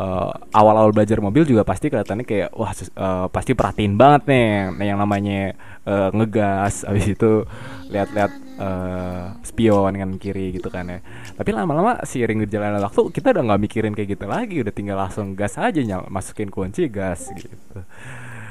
eh, 0.00 0.30
awal-awal 0.56 0.96
belajar 0.96 1.20
mobil 1.20 1.44
juga 1.44 1.62
pasti 1.68 1.92
kelihatannya 1.92 2.24
kayak 2.24 2.50
wah 2.56 2.72
eh, 2.72 3.26
pasti 3.28 3.52
perhatiin 3.52 3.94
banget 4.00 4.22
nih 4.32 4.48
nah, 4.72 4.86
yang 4.88 4.98
namanya 4.98 5.52
eh, 5.84 6.08
ngegas. 6.16 6.82
Habis 6.88 7.06
itu 7.12 7.44
lihat-lihat 7.92 8.32
eh, 8.56 9.24
spion 9.44 9.92
kan 9.92 10.10
kiri 10.16 10.56
gitu 10.56 10.72
kan 10.72 10.88
ya. 10.88 10.98
Tapi 11.36 11.50
lama-lama 11.52 12.00
seiring 12.08 12.48
berjalannya 12.48 12.80
waktu 12.80 13.00
kita 13.12 13.36
udah 13.36 13.42
nggak 13.44 13.60
mikirin 13.60 13.92
kayak 13.92 14.16
gitu 14.16 14.24
lagi. 14.24 14.56
Udah 14.64 14.72
tinggal 14.72 14.96
langsung 14.96 15.36
gas 15.36 15.60
aja 15.60 15.80
nyal 15.84 16.08
masukin 16.08 16.48
kunci 16.48 16.88
gas 16.88 17.28
gitu 17.36 17.84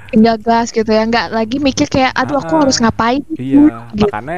nggak 0.10 0.38
gas 0.41 0.68
gitu 0.69 0.90
ya 0.90 1.06
nggak 1.06 1.27
lagi 1.30 1.57
mikir 1.61 1.86
kayak 1.86 2.11
aduh 2.18 2.41
aku 2.41 2.53
Ah, 2.57 2.61
harus 2.65 2.77
ngapain 2.81 3.22
Iya, 3.38 3.86
gitu. 3.94 4.10
makanya 4.10 4.38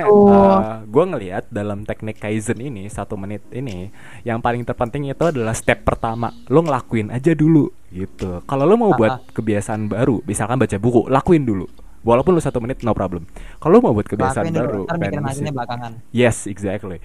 gue 0.84 1.04
ngelihat 1.16 1.44
dalam 1.48 1.88
teknik 1.88 2.20
kaizen 2.20 2.60
ini 2.60 2.92
satu 2.92 3.16
menit 3.16 3.40
ini 3.50 3.88
yang 4.22 4.44
paling 4.44 4.68
terpenting 4.68 5.08
itu 5.08 5.24
adalah 5.24 5.56
step 5.56 5.88
pertama, 5.88 6.36
lo 6.52 6.60
ngelakuin 6.62 7.10
aja 7.10 7.32
dulu 7.32 7.72
gitu. 7.90 8.44
Kalau 8.44 8.64
lo 8.68 8.76
mau 8.76 8.92
buat 8.92 9.32
kebiasaan 9.32 9.88
baru, 9.88 10.20
misalkan 10.24 10.60
baca 10.60 10.78
buku, 10.78 11.08
lakuin 11.08 11.44
dulu. 11.44 11.66
Walaupun 12.02 12.34
lo 12.34 12.42
satu 12.42 12.58
menit 12.58 12.82
no 12.82 12.98
problem. 12.98 13.30
Kalau 13.62 13.78
lo 13.78 13.82
mau 13.86 13.94
buat 13.94 14.10
kebiasaan 14.10 14.50
Lakuin 14.50 14.58
dulu, 14.58 14.84
baru, 14.90 15.22
musik. 15.22 15.54
belakangan 15.54 15.92
Yes, 16.10 16.50
exactly. 16.50 16.98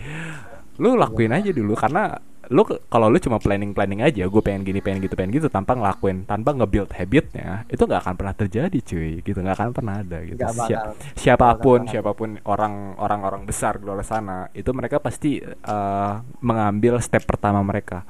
Lu 0.80 0.96
lakuin 0.96 1.32
aja 1.32 1.50
dulu 1.52 1.76
karena 1.76 2.16
lu 2.50 2.62
kalau 2.86 3.10
lu 3.10 3.18
cuma 3.18 3.42
planning 3.42 3.74
planning 3.74 4.00
aja, 4.02 4.26
gue 4.26 4.42
pengen 4.42 4.62
gini, 4.62 4.78
pengen 4.78 5.02
gitu, 5.02 5.14
pengen 5.18 5.34
gitu 5.34 5.48
tanpa 5.50 5.74
ngelakuin, 5.74 6.26
tanpa 6.26 6.54
nge-build 6.54 6.90
habitnya, 6.94 7.66
itu 7.66 7.82
nggak 7.82 8.00
akan 8.06 8.14
pernah 8.14 8.34
terjadi, 8.34 8.78
cuy. 8.78 9.12
Gitu 9.22 9.38
nggak 9.38 9.56
akan 9.58 9.68
pernah 9.74 9.94
ada 10.02 10.18
gitu. 10.22 10.38
Sia- 10.38 10.54
bakal. 10.54 10.86
siapa 11.18 11.48
pun, 11.58 11.80
bakal. 11.82 11.92
siapa 11.92 12.10
pun 12.14 12.30
orang 12.46 12.94
orang-orang 12.98 13.42
besar 13.46 13.82
di 13.82 13.84
luar 13.86 14.06
sana, 14.06 14.46
itu 14.54 14.70
mereka 14.70 15.02
pasti 15.02 15.42
eh, 15.42 16.14
mengambil 16.42 17.02
step 17.02 17.26
pertama 17.26 17.62
mereka, 17.66 18.06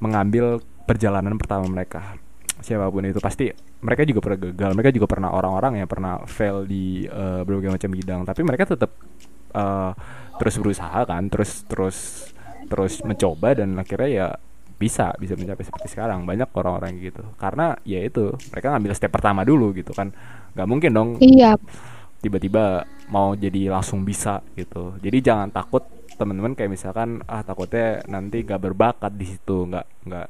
mengambil 0.00 0.64
perjalanan 0.88 1.36
pertama 1.36 1.68
mereka. 1.68 2.16
Siapa 2.64 2.88
pun 2.88 3.04
itu 3.04 3.20
pasti 3.20 3.52
mereka 3.84 4.08
juga 4.08 4.24
pernah 4.24 4.38
gagal, 4.48 4.70
mereka 4.72 4.90
juga 4.96 5.06
pernah 5.10 5.30
orang-orang 5.36 5.84
yang 5.84 5.88
pernah 5.88 6.24
fail 6.24 6.64
di 6.64 7.04
eh, 7.04 7.40
berbagai 7.44 7.76
macam 7.76 7.90
bidang, 7.92 8.20
tapi 8.24 8.40
mereka 8.40 8.64
tetap 8.64 8.96
eh, 9.52 9.92
terus 10.34 10.56
berusaha 10.58 11.06
kan 11.06 11.30
terus 11.30 11.62
terus 11.70 11.96
terus 12.66 13.00
mencoba 13.04 13.54
dan 13.56 13.76
akhirnya 13.78 14.10
ya 14.10 14.28
bisa 14.74 15.14
bisa 15.16 15.38
mencapai 15.38 15.64
seperti 15.64 15.88
sekarang. 15.94 16.26
Banyak 16.26 16.50
orang-orang 16.50 16.98
gitu. 17.00 17.22
Karena 17.38 17.78
ya 17.86 18.02
itu 18.02 18.34
mereka 18.50 18.74
ngambil 18.74 18.92
step 18.92 19.12
pertama 19.14 19.46
dulu 19.46 19.70
gitu 19.72 19.94
kan. 19.94 20.10
Nggak 20.54 20.68
mungkin 20.68 20.90
dong 20.94 21.10
iya. 21.22 21.58
tiba-tiba 22.22 22.86
mau 23.10 23.32
jadi 23.38 23.70
langsung 23.70 24.02
bisa 24.02 24.42
gitu. 24.58 24.98
Jadi 25.00 25.18
jangan 25.22 25.50
takut 25.50 25.86
teman-teman 26.14 26.54
kayak 26.54 26.70
misalkan 26.70 27.22
ah 27.26 27.42
takutnya 27.42 28.02
nanti 28.06 28.42
nggak 28.42 28.60
berbakat 28.60 29.12
di 29.14 29.26
situ. 29.30 29.70
Nggak 29.70 29.86
nggak. 30.06 30.28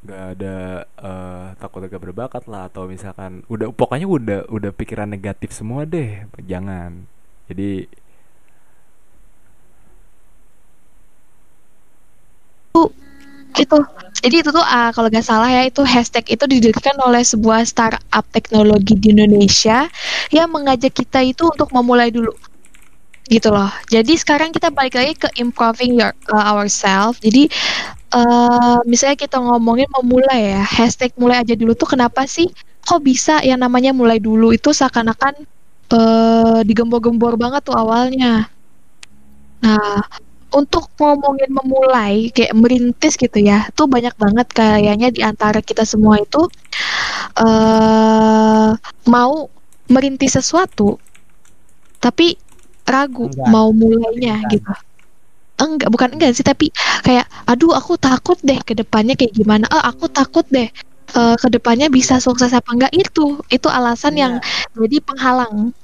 Nggak 0.00 0.22
ada 0.32 0.56
eh 0.96 1.46
takut 1.60 1.84
gak 1.84 2.00
berbakat 2.00 2.48
lah 2.48 2.72
atau 2.72 2.88
misalkan 2.88 3.44
udah 3.52 3.68
pokoknya 3.68 4.08
udah 4.08 4.40
udah 4.48 4.72
pikiran 4.72 5.12
negatif 5.12 5.52
semua 5.52 5.84
deh. 5.84 6.24
Jangan. 6.40 7.04
Jadi 7.52 7.84
itu 13.58 13.76
jadi 14.22 14.36
itu 14.44 14.50
tuh 14.54 14.62
ah, 14.62 14.92
kalau 14.94 15.08
nggak 15.10 15.26
salah 15.26 15.50
ya 15.50 15.62
itu 15.66 15.82
hashtag 15.82 16.24
itu 16.30 16.44
didirikan 16.46 16.94
oleh 17.02 17.22
sebuah 17.24 17.64
startup 17.66 18.24
teknologi 18.30 18.94
di 18.98 19.10
Indonesia 19.16 19.88
yang 20.30 20.48
mengajak 20.52 20.92
kita 20.94 21.24
itu 21.24 21.48
untuk 21.48 21.70
memulai 21.74 22.12
dulu. 22.12 22.30
Gitu 23.30 23.48
loh. 23.48 23.70
Jadi 23.86 24.18
sekarang 24.18 24.50
kita 24.50 24.74
balik 24.74 24.94
lagi 24.98 25.14
ke 25.14 25.28
improving 25.38 25.94
your 25.98 26.12
uh, 26.34 26.44
ourselves 26.58 27.22
jadi 27.22 27.46
eh 28.10 28.78
misalnya 28.90 29.18
kita 29.18 29.38
ngomongin 29.38 29.86
memulai 30.02 30.58
ya 30.58 30.62
hashtag 30.66 31.14
mulai 31.14 31.42
aja 31.46 31.54
dulu 31.54 31.78
tuh 31.78 31.86
kenapa 31.94 32.26
sih 32.26 32.50
kok 32.82 33.00
bisa 33.06 33.38
yang 33.46 33.62
namanya 33.62 33.94
mulai 33.94 34.18
dulu 34.18 34.50
itu 34.50 34.74
seakan-akan 34.74 35.34
eh 35.94 36.60
digembor-gembor 36.66 37.34
banget 37.38 37.62
tuh 37.66 37.76
awalnya. 37.78 38.50
Nah 39.62 40.02
untuk 40.54 40.90
ngomongin 40.98 41.50
memulai 41.54 42.28
kayak 42.34 42.54
merintis 42.58 43.14
gitu 43.14 43.38
ya 43.38 43.66
tuh 43.74 43.86
banyak 43.86 44.14
banget 44.18 44.46
kayaknya 44.50 45.08
di 45.14 45.22
antara 45.22 45.62
kita 45.62 45.86
semua 45.86 46.18
itu 46.18 46.46
eh 47.38 48.70
mau 49.06 49.34
merintis 49.90 50.38
sesuatu 50.38 50.98
tapi 52.00 52.34
ragu 52.88 53.28
Enggan. 53.30 53.48
mau 53.52 53.68
mulainya 53.70 54.40
Enggan. 54.40 54.52
gitu. 54.56 54.72
Enggak 55.60 55.88
bukan 55.92 56.10
enggak 56.16 56.32
sih 56.32 56.46
tapi 56.46 56.72
kayak 57.04 57.28
aduh 57.44 57.76
aku 57.76 58.00
takut 58.00 58.40
deh 58.40 58.56
ke 58.64 58.72
depannya 58.72 59.14
kayak 59.14 59.36
gimana. 59.36 59.68
Ah 59.68 59.92
aku 59.92 60.08
takut 60.08 60.42
deh 60.48 60.66
eh, 61.14 61.36
ke 61.36 61.48
depannya 61.52 61.92
bisa 61.92 62.16
sukses 62.18 62.50
apa 62.56 62.70
enggak. 62.72 62.92
Itu 62.96 63.44
itu 63.52 63.68
alasan 63.68 64.16
yang 64.16 64.32
jadi 64.72 64.98
penghalang. 65.04 65.76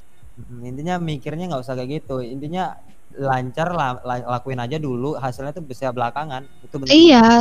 Intinya 0.64 0.96
mikirnya 1.00 1.48
nggak 1.52 1.62
usah 1.62 1.76
kayak 1.76 2.02
gitu. 2.02 2.24
Intinya 2.24 2.76
lancar 3.18 3.68
lah 3.70 3.96
la- 4.00 4.26
lakuin 4.30 4.58
aja 4.58 4.76
dulu 4.76 5.14
hasilnya 5.14 5.50
tuh 5.50 5.60
bisa 5.60 5.88
belakangan. 5.88 6.44
Itu 6.60 6.76
bener 6.76 6.92
iya. 6.92 7.40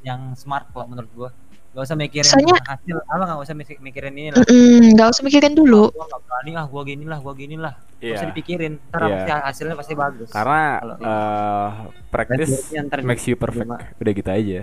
yang 0.00 0.32
smart 0.32 0.66
kalau 0.70 0.86
menurut 0.86 1.10
gua. 1.12 1.30
Nggak 1.72 1.84
usah 1.84 1.96
mikirin 1.96 2.26
Soalnya- 2.26 2.64
hasil 2.66 2.96
apa 3.00 3.22
nggak 3.24 3.40
usah 3.40 3.54
mik- 3.54 3.80
mikirin 3.80 4.12
ini 4.12 4.28
lah. 4.30 4.40
Mm-mm, 4.42 4.92
nggak 4.92 5.08
usah 5.08 5.22
mikirin 5.22 5.52
dulu. 5.52 5.88
Gua 5.88 6.04
nggak 6.04 6.22
berani 6.22 6.50
ah 6.52 6.66
gua 6.66 6.82
gini 6.82 7.04
lah 7.04 7.18
gua 7.18 7.32
gini 7.32 7.56
lah 7.56 7.74
Iya. 7.96 8.18
usah 8.18 8.26
dipikirin 8.28 8.72
ntar 8.88 9.00
pasti 9.06 9.30
hasilnya 9.32 9.76
pasti 9.78 9.94
bagus. 9.94 10.28
Karena 10.28 10.60
Kalau 10.76 10.94
ini. 10.94 11.06
eh 11.06 11.70
practice 12.08 12.52
ntar 12.74 12.98
makes 13.02 13.24
you 13.24 13.36
perfect. 13.36 13.64
gimana? 13.64 13.88
udah 13.94 14.12
gitu 14.12 14.30
aja. 14.30 14.60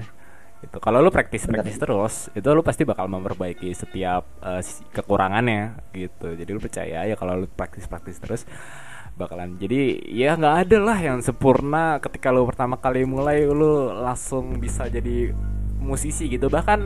Itu 0.59 0.77
kalau 0.77 0.99
lu 0.99 1.07
praktis 1.07 1.47
praktis 1.47 1.77
terus 1.77 2.13
itu 2.29 2.43
lu 2.45 2.59
pasti 2.59 2.83
bakal 2.83 3.07
memperbaiki 3.07 3.71
setiap 3.71 4.27
si- 4.59 4.83
kekurangannya 4.91 5.79
gitu. 5.91 6.35
Jadi 6.35 6.49
lu 6.49 6.59
percaya 6.59 7.05
ya 7.05 7.15
kalau 7.15 7.39
lu 7.39 7.47
praktis 7.47 7.85
praktis 7.85 8.19
terus 8.19 8.43
bakalan. 9.19 9.59
Jadi 9.59 9.99
ya 10.07 10.39
nggak 10.39 10.55
ada 10.65 10.77
lah 10.79 10.95
yang 10.95 11.19
sempurna. 11.19 11.99
Ketika 11.99 12.31
lu 12.31 12.47
pertama 12.47 12.79
kali 12.79 13.03
mulai 13.03 13.43
lu 13.43 13.91
langsung 13.91 14.55
bisa 14.63 14.87
jadi 14.87 15.35
musisi 15.83 16.31
gitu. 16.31 16.47
Bahkan 16.47 16.79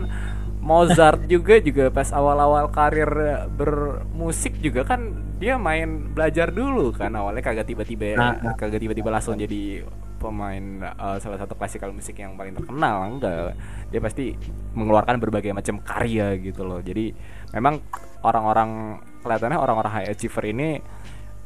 Mozart 0.58 1.28
juga 1.34 1.62
juga 1.62 1.94
pas 1.94 2.10
awal-awal 2.10 2.74
karir 2.74 3.12
bermusik 3.54 4.58
juga 4.58 4.82
kan 4.82 5.14
dia 5.38 5.62
main 5.62 6.10
belajar 6.10 6.50
dulu 6.50 6.90
kan. 6.90 7.14
Awalnya 7.14 7.46
kagak 7.46 7.70
tiba-tiba 7.70 8.18
Nah, 8.18 8.34
nah. 8.42 8.56
kagak 8.58 8.82
tiba-tiba 8.82 9.14
langsung 9.14 9.38
jadi 9.38 9.86
pemain 10.24 10.88
uh, 10.96 11.20
salah 11.20 11.36
satu 11.36 11.60
klasikal 11.60 11.92
musik 11.92 12.18
yang 12.18 12.34
paling 12.40 12.56
terkenal. 12.56 13.12
Enggak. 13.12 13.54
Dia 13.92 14.00
pasti 14.00 14.34
mengeluarkan 14.74 15.20
berbagai 15.20 15.52
macam 15.52 15.84
karya 15.84 16.40
gitu 16.40 16.64
loh. 16.64 16.80
Jadi 16.80 17.12
memang 17.52 17.84
orang-orang 18.24 19.04
kelihatannya 19.20 19.60
orang-orang 19.60 19.92
high 19.92 20.10
achiever 20.16 20.48
ini 20.48 20.80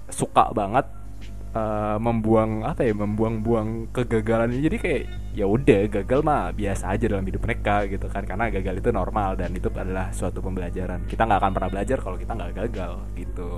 suka 0.09 0.51
banget 0.55 0.85
eh, 1.55 1.97
membuang 1.99 2.63
apa 2.63 2.83
ya 2.83 2.93
membuang-buang 2.95 3.91
kegagalan 3.91 4.53
ini. 4.55 4.61
Jadi 4.67 4.77
kayak 4.77 5.03
ya 5.37 5.45
udah 5.45 5.81
gagal 6.01 6.19
mah 6.25 6.49
biasa 6.51 6.95
aja 6.95 7.05
dalam 7.07 7.25
hidup 7.25 7.41
mereka 7.43 7.85
gitu 7.87 8.07
kan. 8.09 8.23
Karena 8.23 8.49
gagal 8.51 8.81
itu 8.81 8.89
normal 8.91 9.39
dan 9.39 9.53
itu 9.53 9.67
adalah 9.71 10.11
suatu 10.11 10.39
pembelajaran. 10.43 11.05
Kita 11.07 11.27
nggak 11.27 11.39
akan 11.39 11.51
pernah 11.53 11.69
belajar 11.71 11.97
kalau 12.01 12.17
kita 12.19 12.31
nggak 12.33 12.53
gagal 12.67 12.93
gitu. 13.15 13.49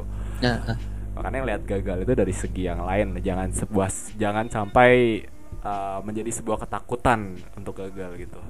Nah, 0.43 0.75
ah. 0.75 0.77
makanya 1.17 1.55
lihat 1.55 1.61
gagal 1.67 1.97
itu 2.05 2.13
dari 2.13 2.33
segi 2.33 2.63
yang 2.69 2.81
lain. 2.85 3.17
Jangan 3.19 3.49
sebuah 3.51 3.89
jangan 4.15 4.45
sampai 4.47 5.23
uh, 5.63 5.99
menjadi 6.05 6.31
sebuah 6.31 6.65
ketakutan 6.67 7.35
untuk 7.57 7.79
gagal 7.79 8.15
gitu 8.15 8.41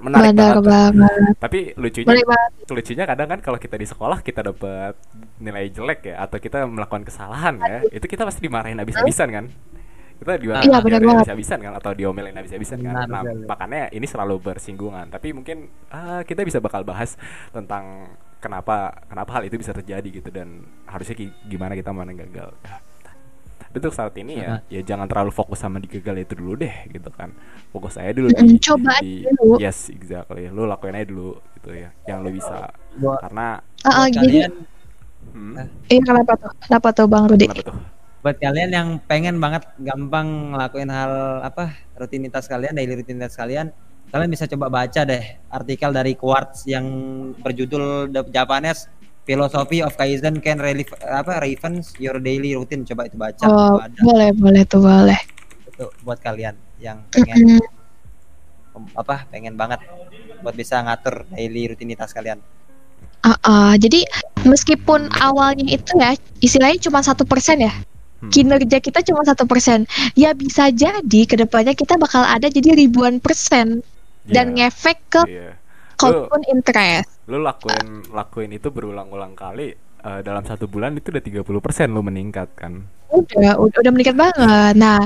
menarik 0.00 0.32
Benar 0.32 0.56
banget 0.60 0.64
banget. 0.64 1.34
tapi 1.38 1.58
lucunya 1.74 2.06
banget. 2.22 2.50
lucunya 2.68 3.04
kadang 3.04 3.28
kan 3.28 3.40
kalau 3.40 3.58
kita 3.58 3.74
di 3.74 3.86
sekolah 3.86 4.18
kita 4.20 4.40
dapat 4.44 4.94
nilai 5.38 5.66
jelek 5.68 6.00
ya 6.06 6.22
atau 6.22 6.36
kita 6.36 6.64
melakukan 6.64 7.02
kesalahan 7.02 7.54
ya 7.58 7.78
itu 7.88 8.04
kita 8.04 8.22
pasti 8.22 8.40
dimarahin 8.42 8.78
habis-habisan 8.78 9.28
kan? 9.28 9.46
Kita 10.18 10.34
dimarahin 10.34 10.66
Iya, 10.66 10.78
habis-habisan 11.14 11.58
kan 11.62 11.72
atau 11.74 11.90
diomelin 11.94 12.34
habis-habisan 12.34 12.82
kan? 12.82 12.94
Benar, 12.94 13.06
nah 13.06 13.22
benar. 13.22 13.46
makanya 13.46 13.80
ini 13.88 14.02
selalu 14.02 14.42
bersinggungan. 14.42 15.06
Tapi 15.08 15.30
mungkin 15.30 15.70
ah, 15.88 16.26
kita 16.26 16.42
bisa 16.42 16.58
bakal 16.58 16.82
bahas 16.82 17.14
tentang 17.50 18.10
kenapa 18.38 18.98
kenapa 19.06 19.38
hal 19.38 19.46
itu 19.46 19.54
bisa 19.54 19.70
terjadi 19.70 20.08
gitu 20.10 20.30
dan 20.30 20.62
harusnya 20.86 21.14
gimana 21.44 21.74
kita 21.74 21.90
mana 21.90 22.10
gagal 22.12 22.50
tapi 23.78 23.86
untuk 23.86 23.94
saat 23.94 24.14
ini 24.18 24.34
ya 24.36 24.58
ya 24.66 24.80
jangan 24.82 25.06
terlalu 25.06 25.30
fokus 25.30 25.58
sama 25.58 25.78
di 25.78 25.86
gagal 25.86 26.18
itu 26.20 26.34
dulu 26.34 26.58
deh 26.58 26.74
gitu 26.90 27.08
kan 27.08 27.30
fokus 27.70 27.94
aja 27.94 28.10
dulu 28.10 28.28
Mm, 28.28 28.42
di, 28.44 28.58
coba 28.58 28.92
di- 28.98 29.22
aja 29.22 29.30
dulu. 29.38 29.54
yes 29.56 29.86
exactly 29.88 30.50
lu 30.50 30.66
lakuin 30.66 30.92
aja 30.92 31.06
dulu 31.06 31.38
gitu 31.54 31.70
ya 31.72 31.88
yang 32.04 32.20
lu 32.20 32.30
bisa 32.30 32.74
buat, 32.96 33.22
karena 33.22 33.62
Ah, 33.80 33.88
ah, 33.88 33.94
buat 34.04 34.18
jadi 34.18 34.26
kalian 34.42 34.52
hmm, 35.28 35.54
Iya 35.86 36.00
kenapa 36.02 36.32
tuh? 36.34 36.52
Kenapa 36.58 36.88
tuh 36.90 37.06
Bang 37.06 37.24
Rudi? 37.26 37.46
kenapa 37.46 37.62
tuh 37.64 37.78
buat 38.18 38.36
kalian 38.36 38.70
yang 38.74 38.88
pengen 39.00 39.38
banget 39.38 39.62
gampang 39.78 40.50
ngelakuin 40.50 40.90
hal 40.90 41.38
apa 41.40 41.70
rutinitas 41.94 42.50
kalian 42.50 42.74
daily 42.74 42.98
rutinitas 42.98 43.38
kalian 43.38 43.70
kalian 44.10 44.26
bisa 44.26 44.50
coba 44.50 44.66
baca 44.66 45.06
deh 45.06 45.22
artikel 45.48 45.94
dari 45.94 46.18
Quartz 46.18 46.66
yang 46.66 46.82
berjudul 47.38 48.10
The 48.10 48.26
Japanese 48.26 48.90
Philosophy 49.28 49.84
of 49.84 49.92
Kaizen 49.92 50.40
Can 50.40 50.56
Relieve 50.56 50.88
apa 50.98 51.36
Revenge 51.38 51.92
Your 52.00 52.16
Daily 52.16 52.56
Routine 52.56 52.88
coba 52.88 53.04
itu 53.04 53.14
baca 53.14 53.44
Oh, 53.44 53.76
itu 53.76 53.84
ada 53.84 53.98
boleh 54.00 54.30
boleh 54.32 54.62
tuh 54.64 54.80
boleh. 54.80 55.20
itu 55.68 55.84
buat 56.00 56.16
kalian 56.18 56.56
yang 56.80 57.04
pengen 57.12 57.60
apa 58.94 59.26
pengen 59.28 59.52
banget 59.52 59.84
buat 60.40 60.54
bisa 60.54 60.78
ngatur 60.80 61.26
daily 61.28 61.68
rutinitas 61.68 62.14
kalian 62.14 62.40
Ah, 63.20 63.34
ah. 63.42 63.72
jadi 63.74 64.06
meskipun 64.42 65.10
awalnya 65.18 65.66
itu 65.66 65.90
ya 65.98 66.14
istilahnya 66.38 66.78
cuma 66.80 67.04
satu 67.04 67.28
persen 67.28 67.60
ya 67.60 67.74
Hmm. 68.18 68.34
kinerja 68.34 68.82
kita 68.82 68.98
cuma 69.06 69.22
satu 69.22 69.46
persen 69.46 69.86
ya 70.14 70.34
bisa 70.34 70.74
jadi 70.74 71.20
ke 71.22 71.38
depannya 71.38 71.70
kita 71.70 71.94
bakal 71.94 72.26
ada 72.26 72.50
jadi 72.50 72.74
ribuan 72.74 73.22
persen 73.22 73.78
dan 74.26 74.58
Iya, 74.58 74.66
ngefek 74.66 74.98
ke 75.06 75.22
iya. 75.98 76.24
compound 76.24 76.44
interest 76.46 77.08
lu 77.26 77.42
lakuin 77.42 78.06
lakuin 78.14 78.50
itu 78.54 78.70
berulang-ulang 78.70 79.34
kali 79.34 79.74
eh, 79.76 80.20
dalam 80.22 80.46
satu 80.46 80.70
bulan 80.70 80.94
itu 80.94 81.10
udah 81.10 81.22
30% 81.22 81.90
lu 81.90 82.00
meningkat 82.06 82.48
kan 82.54 82.86
udah 83.10 83.58
udah, 83.58 83.78
udah 83.82 83.92
meningkat 83.92 84.16
banget 84.16 84.74
nah 84.78 85.02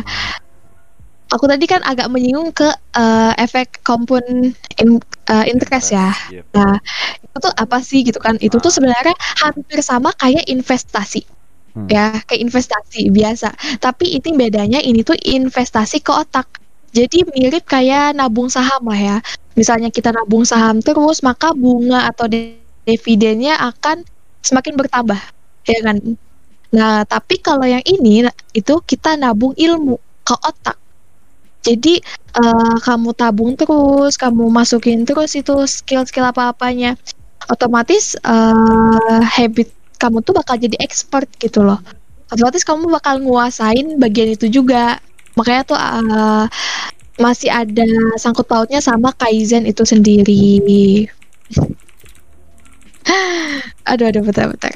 aku 1.32 1.48
tadi 1.48 1.64
kan 1.64 1.80
agak 1.88 2.12
menyinggung 2.12 2.52
ke 2.52 2.68
eh, 2.96 3.32
efek 3.40 3.80
compound 3.80 4.52
in- 4.76 5.00
eh, 5.32 5.44
interest 5.48 5.96
ya 5.96 6.12
Yep. 6.28 6.44
Nah, 6.52 6.76
itu 7.24 7.36
tuh 7.40 7.52
apa 7.56 7.78
sih 7.80 8.00
gitu 8.04 8.20
kan? 8.20 8.36
Itu 8.36 8.60
tuh 8.60 8.68
sebenarnya 8.68 9.16
hampir 9.40 9.80
sama 9.80 10.12
kayak 10.16 10.44
investasi. 10.48 11.24
Hmm. 11.72 11.88
Ya, 11.88 12.20
kayak 12.28 12.44
investasi 12.44 13.08
biasa. 13.08 13.56
Tapi 13.80 14.20
ini 14.20 14.36
bedanya 14.36 14.80
ini 14.84 15.00
tuh 15.00 15.16
investasi 15.16 16.04
ke 16.04 16.12
otak. 16.12 16.60
Jadi 16.92 17.24
mirip 17.32 17.64
kayak 17.64 18.12
nabung 18.12 18.52
saham 18.52 18.84
lah 18.84 19.00
ya. 19.00 19.16
Misalnya 19.56 19.88
kita 19.88 20.12
nabung 20.12 20.44
saham 20.44 20.84
terus, 20.84 21.24
maka 21.24 21.56
bunga 21.56 22.08
atau 22.08 22.28
de- 22.28 22.60
dividennya 22.84 23.56
akan 23.56 24.04
semakin 24.44 24.74
bertambah, 24.76 25.20
ya 25.64 25.80
kan? 25.80 25.96
Nah, 26.72 27.04
tapi 27.04 27.40
kalau 27.40 27.64
yang 27.64 27.84
ini 27.84 28.24
itu 28.52 28.74
kita 28.84 29.16
nabung 29.16 29.52
ilmu 29.56 29.96
ke 30.24 30.34
otak. 30.36 30.76
Jadi 31.62 32.02
eh, 32.36 32.76
kamu 32.82 33.14
tabung 33.14 33.54
terus, 33.54 34.18
kamu 34.18 34.50
masukin 34.50 35.06
terus 35.06 35.32
itu 35.38 35.54
skill-skill 35.64 36.28
apa-apanya, 36.32 36.98
otomatis 37.46 38.18
eh, 38.18 39.22
habit 39.22 39.70
kamu 40.00 40.18
tuh 40.26 40.34
bakal 40.34 40.58
jadi 40.58 40.74
expert 40.82 41.30
gitu 41.38 41.62
loh. 41.62 41.78
Otomatis 42.32 42.66
kamu 42.66 42.90
bakal 42.90 43.22
nguasain 43.22 44.00
bagian 44.00 44.34
itu 44.34 44.50
juga. 44.50 44.98
Makanya 45.36 45.62
tuh 45.64 45.78
eh, 45.78 46.44
masih 47.20 47.50
ada 47.52 47.84
sangkut 48.16 48.48
pautnya 48.48 48.80
sama 48.80 49.12
kaizen 49.16 49.68
itu 49.68 49.84
sendiri. 49.84 51.08
aduh, 53.90 54.06
aduh, 54.08 54.22
bentar, 54.24 54.48
bentar. 54.48 54.72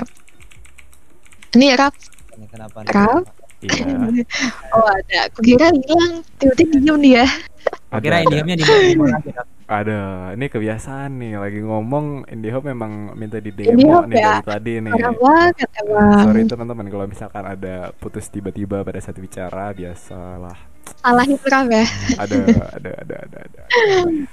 Ini 1.56 1.72
Raf, 1.78 1.94
Ini 2.36 2.46
kenapa 2.52 2.84
Raf? 2.84 3.24
iya 3.64 3.96
Oh 4.76 4.84
ada, 4.84 5.32
aku 5.32 5.40
kira 5.40 5.72
hilang, 5.72 6.20
tiba-tiba 6.36 6.76
diem 6.76 6.96
dia. 7.00 7.24
Ada- 7.88 8.28
indiamnya 8.28 8.60
di 8.60 8.64
Kak. 8.64 9.55
Ada 9.66 9.98
ini 10.30 10.46
kebiasaan 10.46 11.10
nih 11.16 11.34
lagi 11.36 11.58
ngomong 11.58 12.30
IndiHome 12.30 12.70
memang 12.70 12.92
minta 13.12 13.42
di 13.42 13.50
demo 13.50 14.06
nih 14.06 14.14
ya? 14.14 14.38
dari 14.38 14.46
tadi 14.46 14.72
nih 14.78 14.92
Parah 14.94 15.12
banget 15.12 15.68
emang. 15.82 16.22
sorry 16.22 16.42
teman-teman 16.46 16.86
kalau 16.86 17.06
misalkan 17.06 17.44
ada 17.44 17.90
putus 17.92 18.30
tiba-tiba 18.30 18.80
pada 18.80 19.02
saat 19.02 19.18
bicara 19.18 19.74
biasalah 19.74 20.54
Salahin 21.02 21.34
Raf 21.42 21.66
ya. 21.66 21.82
ada 22.14 22.36
ada 22.72 22.90
ada 22.94 23.14
ada 23.18 23.38
ada 23.42 23.60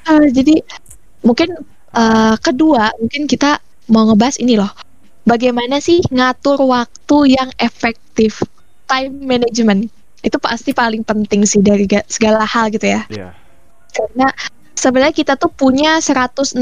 Eh, 0.05 0.25
jadi 0.37 0.61
mungkin 1.21 1.49
eh, 1.91 2.35
kedua 2.37 2.93
mungkin 2.95 3.25
kita 3.25 3.57
mau 3.89 4.05
ngebahas 4.05 4.37
ini 4.37 4.53
loh. 4.53 4.69
Bagaimana 5.23 5.81
sih 5.81 5.97
ngatur 6.07 6.61
waktu 6.61 7.33
yang 7.33 7.49
efektif? 7.57 8.45
Time 8.85 9.17
management 9.17 9.89
itu 10.21 10.37
pasti 10.37 10.71
paling 10.71 11.01
penting 11.01 11.41
sih 11.43 11.59
dari 11.59 11.83
ga- 11.83 12.05
segala 12.05 12.45
hal 12.45 12.69
gitu 12.69 12.85
ya. 12.85 13.01
Iya. 13.09 13.33
Karena 13.89 14.29
sebenarnya 14.73 15.13
kita 15.13 15.33
tuh 15.33 15.49
punya 15.49 15.97
168 15.97 16.57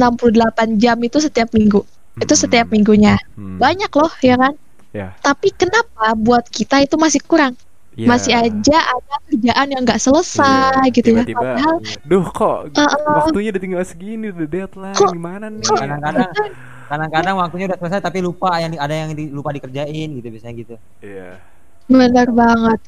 jam 0.76 0.98
itu 0.98 1.18
setiap 1.18 1.50
minggu. 1.52 1.82
Itu 2.16 2.34
Hmm. 2.34 2.42
setiap 2.42 2.68
minggunya. 2.68 3.16
Hmm. 3.34 3.58
Banyak 3.58 3.92
loh 3.92 4.12
ya 4.20 4.36
kan? 4.36 4.54
Ya. 4.92 5.16
Tapi 5.18 5.52
kenapa 5.52 6.12
buat 6.14 6.46
kita 6.46 6.80
itu 6.80 6.96
masih 6.96 7.20
kurang? 7.22 7.56
Iya. 7.92 8.08
Masih 8.08 8.32
aja 8.34 8.78
ada 8.80 9.16
kerjaan 9.26 9.68
yang 9.68 9.82
nggak 9.82 10.00
selesai 10.00 10.80
Iya, 10.82 10.94
gitu 10.94 11.10
ya. 11.12 11.24
tiba-tiba, 11.24 11.40
Padahal 11.44 11.76
duh 12.02 12.26
kok 12.26 12.58
Uh, 12.72 12.80
uh. 12.80 13.16
waktunya 13.20 13.52
udah 13.52 13.62
tinggal 13.62 13.84
segini 13.84 14.32
udah 14.32 14.48
deadline 14.48 14.96
Kok- 14.96 15.12
gimana 15.12 15.46
nih 15.48 15.60
kadang-kadang 15.60 16.30
kadang-kadang 16.92 17.36
waktunya 17.38 17.66
udah 17.68 17.78
selesai 17.78 18.00
tapi 18.00 18.20
lupa 18.20 18.56
yang 18.58 18.72
ada 18.76 18.96
yang 18.96 19.12
di- 19.12 19.28
lupa 19.28 19.52
dikerjain 19.52 20.08
gitu 20.14 20.28
biasanya 20.30 20.56
gitu 20.58 20.76
iya 21.00 21.36
Benar 21.84 22.32
banget. 22.32 22.80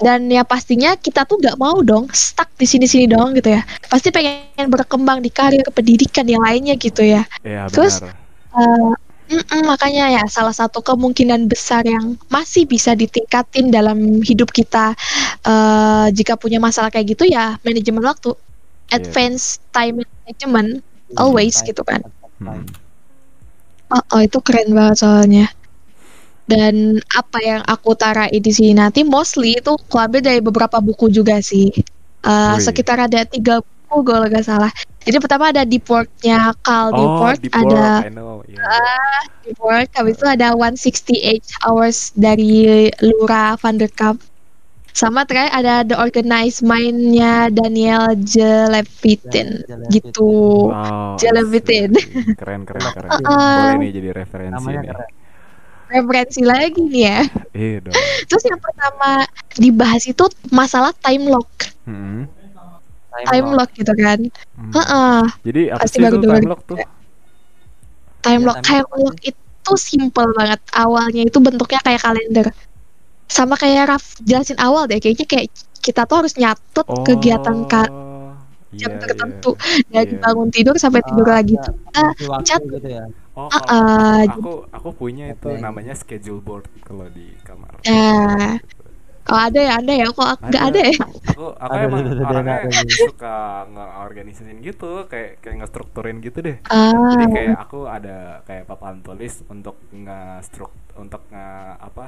Dan 0.00 0.28
ya 0.28 0.44
pastinya 0.44 0.94
kita 0.96 1.24
tuh 1.24 1.40
nggak 1.40 1.56
mau 1.56 1.80
dong 1.80 2.08
stuck 2.12 2.50
di 2.56 2.66
sini-sini 2.68 3.08
dong 3.08 3.36
gitu 3.36 3.54
ya. 3.56 3.62
Pasti 3.88 4.12
pengen 4.12 4.68
berkembang 4.68 5.20
di 5.20 5.30
karir 5.32 5.64
pendidikan 5.72 6.26
yang 6.28 6.42
lainnya 6.44 6.76
gitu 6.76 7.02
ya. 7.04 7.24
iya 7.44 7.68
Terus, 7.72 8.00
benar 8.02 8.26
mm-mm, 9.26 9.62
makanya 9.66 10.08
ya 10.08 10.22
salah 10.30 10.54
satu 10.54 10.80
kemungkinan 10.80 11.50
besar 11.50 11.82
yang 11.84 12.14
masih 12.30 12.64
bisa 12.64 12.94
ditingkatin 12.94 13.68
dalam 13.74 14.22
hidup 14.22 14.54
kita 14.54 14.94
eh, 15.44 16.06
jika 16.14 16.38
punya 16.38 16.62
masalah 16.62 16.88
kayak 16.88 17.16
gitu 17.16 17.28
ya 17.28 17.58
manajemen 17.66 18.06
waktu, 18.06 18.32
Iya. 18.86 19.02
advance 19.02 19.58
time 19.74 20.06
management 20.06 20.82
always 21.18 21.58
gitu 21.66 21.82
kan. 21.82 22.02
Hmm. 22.38 22.62
Oh, 23.86 24.02
oh, 24.14 24.20
itu 24.22 24.38
keren 24.42 24.74
banget 24.74 24.98
soalnya. 24.98 25.46
Dan 26.46 27.02
apa 27.18 27.38
yang 27.42 27.62
aku 27.66 27.98
tarai 27.98 28.30
di 28.38 28.52
sini 28.54 28.78
nanti 28.78 29.02
mostly 29.02 29.58
itu 29.58 29.74
aku 29.74 29.98
ambil 29.98 30.22
dari 30.22 30.38
beberapa 30.38 30.78
buku 30.78 31.10
juga 31.10 31.42
sih. 31.42 31.74
Eh, 32.26 32.30
Wih. 32.30 32.62
sekitar 32.62 33.02
ada 33.02 33.26
tiga 33.26 33.58
buku 33.62 34.02
kalau 34.06 34.26
nggak 34.30 34.46
salah. 34.46 34.70
Jadi 35.06 35.22
pertama 35.22 35.54
ada 35.54 35.62
Deep 35.62 35.86
Work-nya 35.86 36.50
Carl 36.66 36.90
oh 36.90 36.98
Newport, 36.98 37.38
deep 37.38 37.54
ada 37.54 38.02
work, 38.02 38.06
I 38.06 38.10
know 38.10 38.42
iya. 38.50 38.58
Deep 39.46 39.58
Work, 39.62 39.94
habis 39.94 40.18
itu 40.18 40.26
ada 40.26 40.50
168 40.58 41.62
Hours 41.62 42.10
dari 42.18 42.90
Laura 42.98 43.54
van 43.54 43.78
der 43.78 43.86
Kamp. 43.94 44.18
Sama 44.90 45.22
terakhir 45.28 45.52
ada 45.54 45.74
The 45.86 45.94
Organized 45.94 46.66
Mind-nya 46.66 47.54
Daniel 47.54 48.18
Jelevitin 48.18 49.62
Jelevitin. 49.62 49.92
gitu. 49.94 50.32
Wow, 50.74 51.14
Jelevitin. 51.22 51.94
keren 52.34 52.66
keren 52.66 52.90
keren 52.90 53.10
Uh-uh. 53.22 53.54
boleh 53.62 53.78
nih 53.86 53.90
jadi 53.94 54.08
referensi 54.10 54.56
namanya 54.58 54.80
nih 54.82 54.90
keren 54.90 55.10
Referensi 55.86 56.42
lagi 56.42 56.82
nih 56.82 57.02
ya. 57.04 57.20
iya 57.52 57.78
dong 57.80 57.94
Terus 58.26 58.42
yang 58.44 58.58
pertama 58.58 59.22
dibahas 59.54 60.02
itu 60.02 60.24
masalah 60.50 60.90
time 60.96 61.26
lock, 61.26 61.48
Hmm. 61.82 62.26
time 63.24 63.48
lock 63.50 63.70
gitu 63.72 63.92
kan. 63.92 64.18
Hmm. 64.52 64.72
Heeh, 64.72 65.20
jadi 65.42 65.60
apa 65.72 65.86
Pasti 65.86 65.96
sih 65.96 66.02
baru 66.02 66.12
itu 66.12 66.22
dengar 66.22 66.36
time 66.36 66.48
lock 66.48 66.62
tuh 66.64 66.78
time 68.20 68.34
Iya, 68.36 68.46
lock, 68.46 68.56
time 68.60 68.84
time 68.84 69.00
lock 69.00 69.16
itu 69.22 69.72
simple 69.76 70.28
banget. 70.32 70.60
Awalnya 70.70 71.22
itu 71.24 71.38
bentuknya 71.38 71.80
kayak 71.80 72.02
kalender. 72.02 72.48
sama 73.26 73.54
kayak 73.54 73.90
Raf 73.90 74.22
jelasin 74.22 74.54
awal 74.56 74.86
deh 74.86 74.98
kayaknya 74.98 75.26
kayak 75.26 75.50
kita 75.80 76.06
tuh 76.06 76.22
harus 76.22 76.38
nyatet 76.38 76.86
kegiatan 77.02 77.66
ka- 77.66 77.90
jam 78.72 78.92
iya, 78.92 79.00
tertentu 79.00 79.50
iya. 79.58 79.82
dari 79.92 80.14
Iya. 80.14 80.22
bangun 80.22 80.48
tidur 80.48 80.74
sampai 80.76 81.02
tidur 81.02 81.26
Ah, 81.26 81.34
lagi 81.34 81.54
iya. 81.54 81.64
tuh 81.64 81.74
kita 81.74 82.04
cat 82.44 82.62
gitu 82.62 82.86
ya. 82.86 83.04
Oh, 83.36 83.52
kalau 83.52 83.68
ah, 83.68 84.24
aku 84.24 84.64
aku 84.72 84.88
punya 84.96 85.28
itu 85.28 85.48
namanya 85.60 85.92
schedule 85.92 86.40
board 86.40 86.64
kalau 86.80 87.04
di 87.12 87.36
kamar. 87.44 87.76
Ya. 87.84 88.56
oh 89.26 89.40
ada 89.42 89.58
ya 89.58 89.72
ada 89.82 89.92
ya 89.92 90.06
kok 90.08 90.38
nggak 90.38 90.64
ada 90.70 90.80
ya 90.86 90.96
Aku 91.36 91.44
aku 91.52 91.76
Ada, 91.76 91.84
emang 91.84 92.00
ada, 92.06 92.10
ada, 92.14 92.24
orangnya 92.30 92.56
ada, 92.64 92.78
ada. 92.80 92.96
suka 92.96 93.36
ngeorganisasin 93.68 94.58
gitu, 94.64 95.04
kayak 95.10 95.42
kayak 95.44 95.56
ngestrukturin 95.60 96.16
gitu 96.24 96.38
deh. 96.40 96.56
ah 96.72 96.94
Jadi 97.12 97.24
kayak 97.28 97.54
aku 97.60 97.78
ada 97.90 98.40
kayak 98.48 98.64
papan 98.70 99.02
tulis 99.04 99.44
untuk 99.52 99.76
nge-struk 99.92 100.72
untuk 100.96 101.22
nge 101.28 101.46
apa? 101.82 102.04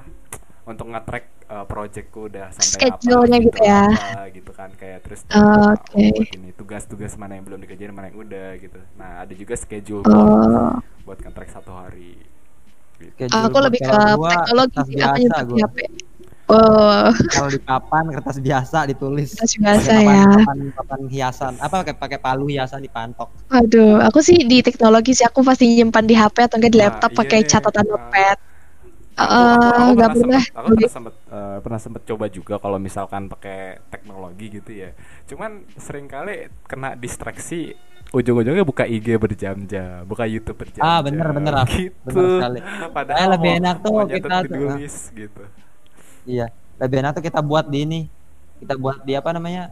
Untuk 0.68 0.86
nge-track 0.92 1.26
uh, 1.48 1.64
projectku 1.68 2.28
udah 2.32 2.52
sampai 2.56 2.88
apa 2.88 3.04
Schedule-nya 3.04 3.38
gitu 3.44 3.60
ya. 3.64 3.82
apa, 3.88 4.20
gitu 4.32 4.50
kan 4.56 4.70
kayak 4.80 4.98
terus 5.04 5.20
Oh, 5.32 5.40
uh, 5.40 5.76
oke. 5.76 6.04
buat 6.16 6.30
ini 6.36 6.48
tugas-tugas 6.56 7.12
mana 7.20 7.36
yang 7.36 7.44
belum 7.48 7.60
dikerjain 7.64 7.92
mana 7.92 8.08
yang 8.12 8.20
udah 8.24 8.48
gitu. 8.60 8.80
Nah, 8.96 9.24
ada 9.24 9.32
juga 9.36 9.54
schedule 9.56 10.04
board 10.08 10.32
oh 10.32 10.72
buat 11.08 11.18
nge-track 11.24 11.50
satu 11.56 11.72
hari. 11.80 12.12
Gitu. 13.00 13.10
Schedule 13.14 13.46
aku 13.46 13.56
lebih 13.64 13.80
ke 13.88 13.96
gua 14.14 14.32
teknologi 14.32 14.80
sih 14.88 14.98
aku 15.04 15.18
gua. 15.50 15.66
HP 15.66 15.76
oh 16.52 17.10
Kalau 17.32 17.48
di 17.54 17.60
papan 17.68 18.04
kertas 18.14 18.36
biasa 18.46 18.78
ditulis. 18.90 19.32
kertas 19.36 19.52
biasa 19.62 19.92
Pakai 19.92 19.92
ya 20.10 20.24
papan, 20.24 20.28
papan, 20.32 20.58
papan 20.76 21.00
hiasan. 21.12 21.54
Apa 21.64 21.74
pakai 21.84 21.94
pakai 22.02 22.18
palu 22.24 22.44
hiasan 22.52 22.80
dipantok. 22.86 23.28
Waduh, 23.52 24.04
aku 24.08 24.20
sih 24.28 24.38
di 24.50 24.58
teknologi 24.66 25.10
sih 25.16 25.24
aku 25.30 25.40
pasti 25.48 25.64
nyimpan 25.76 26.04
di 26.10 26.14
HP 26.20 26.36
atau 26.46 26.56
enggak 26.60 26.72
di 26.74 26.80
Nah, 26.80 26.84
laptop 26.84 27.10
iya 27.12 27.18
pakai 27.20 27.40
catatan 27.50 27.84
Nah. 27.88 27.90
notepad. 27.90 28.38
Aku, 29.18 29.42
aku, 29.54 29.68
Eh, 29.68 29.78
aku 29.80 29.90
nggak 29.98 30.10
pernah 30.10 30.16
sempet, 30.22 30.42
aku 30.58 30.68
pernah 30.76 30.90
sempet 30.96 31.14
eh, 31.36 31.58
pernah 31.64 31.80
sempet 31.84 32.02
coba 32.10 32.26
juga 32.30 32.54
kalau 32.62 32.78
misalkan 32.78 33.22
pakai 33.32 33.58
teknologi 33.92 34.46
gitu 34.60 34.70
ya. 34.72 34.90
Cuman 35.30 35.50
sering 35.80 36.06
kali 36.06 36.48
kena 36.70 36.94
distraksi 36.94 37.74
ujung-ujungnya 38.08 38.64
buka 38.64 38.88
IG 38.88 39.20
berjam-jam, 39.20 40.04
buka 40.08 40.24
YouTube 40.24 40.56
berjam-jam. 40.56 40.84
Ah, 40.84 41.00
bener, 41.04 41.28
bener, 41.32 41.54
Af. 41.60 41.68
gitu. 41.68 41.92
Bener 42.08 42.28
sekali. 42.40 42.58
Padahal 42.92 43.18
Kayak 43.18 43.32
lebih 43.36 43.50
enak 43.60 43.76
tuh 43.84 43.92
kita 44.08 44.36
ah. 44.40 44.76
list 44.80 45.00
gitu. 45.12 45.42
Iya. 46.24 46.46
Lebih 46.80 46.96
enak 47.04 47.12
tuh 47.20 47.24
kita 47.24 47.40
buat 47.44 47.66
di 47.68 47.78
ini. 47.84 48.00
Kita 48.58 48.74
buat 48.74 49.04
di 49.04 49.12
apa 49.12 49.30
namanya? 49.36 49.70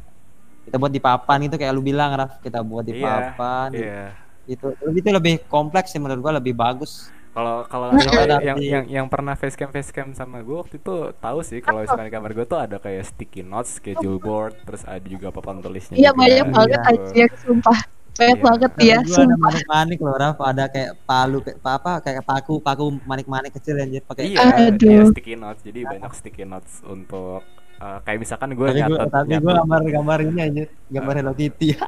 Kita 0.68 0.76
buat 0.76 0.92
di 0.92 1.00
papan 1.00 1.46
itu 1.46 1.54
kayak 1.56 1.72
lu 1.72 1.82
bilang 1.82 2.10
Raf, 2.12 2.42
kita 2.42 2.60
buat 2.60 2.84
di 2.84 2.98
Iya, 2.98 3.04
papan. 3.06 3.68
Iya. 3.72 4.04
Itu 4.46 4.74
itu 4.74 5.08
lebih 5.10 5.46
kompleks 5.46 5.94
sih 5.94 6.00
menurut 6.02 6.20
gua 6.20 6.34
lebih 6.36 6.52
bagus. 6.52 7.08
Kalau 7.36 7.68
kalau 7.68 7.92
yang, 7.92 8.16
ada 8.16 8.36
yang 8.40 8.56
yang 8.56 8.84
yang 8.88 9.06
pernah 9.12 9.36
facecam 9.36 9.68
facecam 9.68 10.08
sama 10.16 10.40
gue 10.40 10.56
waktu 10.56 10.80
itu 10.80 11.12
tahu 11.20 11.44
sih 11.44 11.60
kalau 11.60 11.84
misalkan 11.84 12.08
di 12.08 12.12
kamar 12.16 12.32
gue 12.32 12.48
tuh 12.48 12.56
ada 12.56 12.80
kayak 12.80 13.12
sticky 13.12 13.44
notes, 13.44 13.76
schedule 13.76 14.16
board, 14.16 14.56
terus 14.64 14.88
ada 14.88 15.04
juga 15.04 15.28
papan 15.28 15.60
tulisnya. 15.60 16.00
Iya 16.00 16.16
banyak 16.16 16.48
banget 16.48 16.80
gitu. 16.80 16.88
anjir, 16.88 17.28
sumpah. 17.44 17.95
Banyak 18.16 18.36
Iya. 18.36 18.44
banget 18.44 18.72
ya, 18.80 18.96
gua 19.02 19.18
ada 19.22 19.36
manik-manik 19.36 19.98
loh 20.00 20.16
Raf, 20.16 20.36
ada 20.40 20.64
kayak 20.66 20.90
palu 21.04 21.38
kayak 21.40 21.58
apa 21.58 21.70
apa, 21.76 21.92
kayak 22.00 22.22
paku 22.22 22.54
paku 22.58 22.84
manik-manik 23.04 23.52
kecil 23.52 23.76
anjir 23.76 24.00
pakai 24.02 24.32
Iya, 24.32 24.72
Aduh. 24.72 24.88
iya 24.88 25.02
sticky 25.06 25.34
notes. 25.34 25.60
Jadi 25.60 25.80
banyak 25.82 26.12
sticky 26.12 26.44
notes 26.44 26.80
untuk 26.82 27.44
uh, 27.76 27.98
kayak 28.02 28.18
misalkan 28.18 28.52
gue 28.52 28.66
nyatet, 28.66 29.08
tapi 29.08 29.36
gua 29.36 29.52
nyatet- 29.52 29.60
gambar-gambar 29.60 30.18
ini 30.24 30.40
anjir, 30.40 30.66
gambar 30.88 31.14
Hello 31.14 31.32
Kitty. 31.32 31.68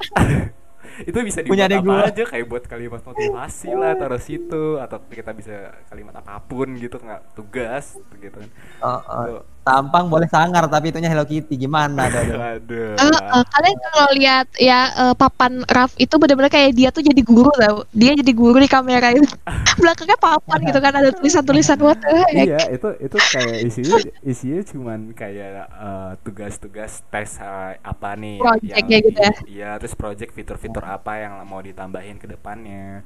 itu 0.98 1.14
bisa 1.22 1.46
punya 1.46 1.70
dibuat 1.70 1.70
adek 1.70 1.78
apa 1.78 1.94
gua. 1.94 2.10
aja 2.10 2.22
kayak 2.26 2.46
buat 2.50 2.64
kalimat 2.66 3.02
motivasi 3.06 3.70
lah 3.70 3.94
taruh 3.94 4.18
situ 4.18 4.82
atau 4.82 4.98
kita 5.06 5.30
bisa 5.30 5.70
kalimat 5.86 6.10
apa 6.18 6.42
pun 6.42 6.74
gitu 6.74 6.98
nggak 6.98 7.38
tugas 7.38 7.94
gitu 8.18 8.34
kan. 8.34 8.50
Oh. 8.82 8.98
Tuh. 8.98 9.42
Tampang 9.62 10.08
boleh 10.08 10.24
sangar 10.32 10.64
tapi 10.66 10.88
itunya 10.88 11.12
Hello 11.12 11.28
Kitty 11.28 11.60
gimana 11.60 12.08
aduh, 12.08 12.40
aduh. 12.56 12.92
Eh, 12.96 13.20
eh, 13.20 13.44
kalian 13.52 13.76
kalau 13.84 14.10
lihat 14.16 14.46
ya 14.56 14.80
eh, 14.96 15.14
papan 15.14 15.60
Raf 15.68 15.92
itu 16.00 16.14
benar-benar 16.16 16.48
kayak 16.48 16.72
dia 16.72 16.88
tuh 16.88 17.04
jadi 17.04 17.20
guru 17.20 17.52
tau. 17.52 17.84
Dia 17.92 18.16
jadi 18.16 18.32
guru 18.32 18.56
di 18.56 18.68
kamera 18.70 19.12
itu. 19.12 19.28
Belakangnya 19.80 20.16
papan 20.16 20.58
gitu 20.64 20.78
kan 20.80 20.92
ada 20.96 21.10
tulisan-tulisan 21.12 21.78
what 21.84 22.00
the 22.00 22.10
heck. 22.10 22.46
iya 22.48 22.60
itu 22.72 22.88
itu 22.98 23.16
kayak 23.16 23.56
isinya 23.68 23.96
isinya 24.24 24.60
cuman 24.64 25.00
kayak 25.12 25.68
uh, 25.70 26.12
tugas-tugas 26.24 27.04
tes 27.12 27.30
uh, 27.38 27.76
apa 27.80 28.16
nih 28.18 28.40
Project-nya 28.40 28.98
gitu 29.04 29.20
ya. 29.20 29.32
iya 29.46 29.70
terus 29.78 29.94
project 29.94 30.32
fitur-fitur 30.34 30.82
apa 30.82 31.12
yang 31.20 31.32
mau 31.46 31.60
ditambahin 31.62 32.18
ke 32.18 32.26
depannya 32.26 33.04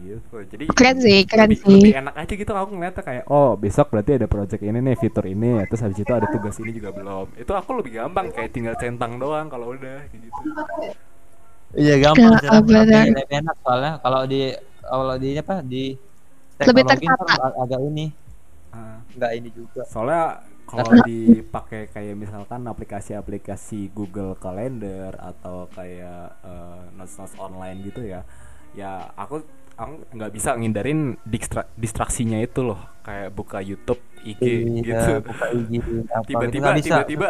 gitu 0.00 0.36
jadi 0.52 0.66
Keren 0.76 0.96
sih, 1.04 1.18
keren 1.30 1.50
lebih, 1.50 1.58
sih. 1.62 1.66
lebih 1.68 1.92
enak 2.00 2.14
aja 2.20 2.32
gitu 2.36 2.52
aku 2.52 2.70
ngeliatnya 2.76 3.02
kayak 3.04 3.24
oh 3.32 3.56
besok 3.56 3.86
berarti 3.92 4.12
ada 4.20 4.28
project 4.30 4.62
ini 4.62 4.78
nih 4.84 4.96
fitur 5.00 5.24
ini 5.28 5.64
terus 5.68 5.82
habis 5.84 5.98
itu 6.00 6.12
ada 6.12 6.28
tugas 6.28 6.56
ini 6.62 6.70
juga 6.76 6.90
belum 6.94 7.26
itu 7.40 7.52
aku 7.52 7.70
lebih 7.80 7.92
gampang 8.00 8.26
kayak 8.32 8.50
tinggal 8.54 8.74
centang 8.78 9.16
doang 9.20 9.46
kalau 9.52 9.72
udah 9.76 10.06
gitu 10.12 10.42
Iya 11.72 11.94
gampang 12.04 12.32
Ya, 12.34 12.38
sih 12.42 12.48
lebih 12.52 12.76
enak 13.38 13.56
soalnya 13.64 13.92
kalau 14.04 14.20
di 14.32 14.36
kalau 14.84 15.14
di 15.22 15.28
apa 15.40 15.54
di 15.64 15.82
Lebih 16.62 16.84
tertata. 16.86 17.34
ag- 17.46 17.56
agak 17.64 17.80
ini 17.90 18.06
Ah. 18.72 19.00
enggak 19.14 19.32
ini 19.38 19.48
juga. 19.52 19.82
soalnya 19.92 20.24
kalau 20.64 20.96
dipakai 21.04 21.92
kayak 21.92 22.16
misalkan 22.16 22.64
aplikasi-aplikasi 22.64 23.92
Google 23.92 24.32
Calendar 24.40 25.12
atau 25.20 25.68
kayak 25.76 26.22
eh, 26.44 26.82
notes-notes 26.96 27.36
online 27.36 27.78
gitu 27.88 28.00
ya 28.04 28.20
ya 28.72 29.12
aku 29.16 29.44
aku 29.74 29.92
nggak 30.10 30.30
bisa 30.30 30.50
ngindarin 30.52 31.00
distra- 31.22 31.68
distraksinya 31.74 32.38
itu 32.38 32.62
loh 32.62 32.78
kayak 33.02 33.30
buka 33.30 33.58
YouTube 33.58 33.98
IG 34.22 34.38
Iya, 34.38 34.78
gitu 34.84 35.12
buka 35.24 35.46
IG 35.50 35.72
apa 36.12 36.22
gitu, 36.22 36.50
tiba-tiba 36.54 36.68
tiba-tiba. 36.78 37.26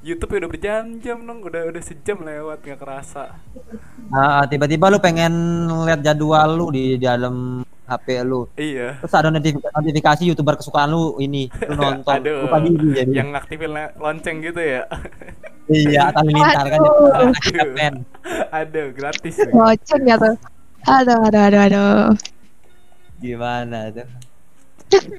YouTube 0.00 0.30
udah 0.32 0.48
berjam-jam 0.48 1.18
dong 1.18 1.38
udah 1.42 1.62
udah 1.66 1.82
sejam 1.82 2.20
lewat 2.20 2.58
nggak 2.60 2.78
kerasa 2.78 3.34
Nah, 4.06 4.46
tiba-tiba 4.46 4.88
lu 4.88 4.98
pengen 4.98 5.32
lihat 5.82 6.00
jadwal 6.00 6.48
lu 6.50 6.66
di 6.70 6.96
dalam 6.96 7.60
HP 7.84 8.20
lu. 8.22 8.46
iya 8.54 9.00
Terus 9.00 9.14
ada 9.14 9.28
notifikasi, 9.28 9.72
notifikasi 9.74 10.22
youtuber 10.24 10.54
kesukaan 10.54 10.88
lu 10.88 11.16
ini, 11.18 11.48
lu 11.64 11.74
nonton 11.82 12.14
Aduh, 12.14 12.44
lupa 12.44 12.60
diri 12.60 12.88
jadi. 12.94 13.12
yang 13.14 13.28
ngaktifin 13.32 13.70
le- 13.70 13.94
lonceng 13.96 14.38
gitu 14.40 14.60
ya 14.60 14.84
Iya, 15.66 16.08
atau 16.08 16.22
lintar 16.22 16.64
kan 16.66 16.80
Aduh. 16.80 17.32
jadi 17.42 17.60
pen. 17.72 17.94
ada 18.50 18.82
gratis 18.88 19.36
lagi. 19.36 19.52
Ngoceng 19.52 20.02
ya 20.02 20.16
tuh. 20.16 20.34
Aduh, 20.96 21.18
aduh, 21.26 21.42
aduh, 21.46 21.60
aduh. 21.66 22.18
Gimana 23.20 23.90
tuh? 23.94 24.08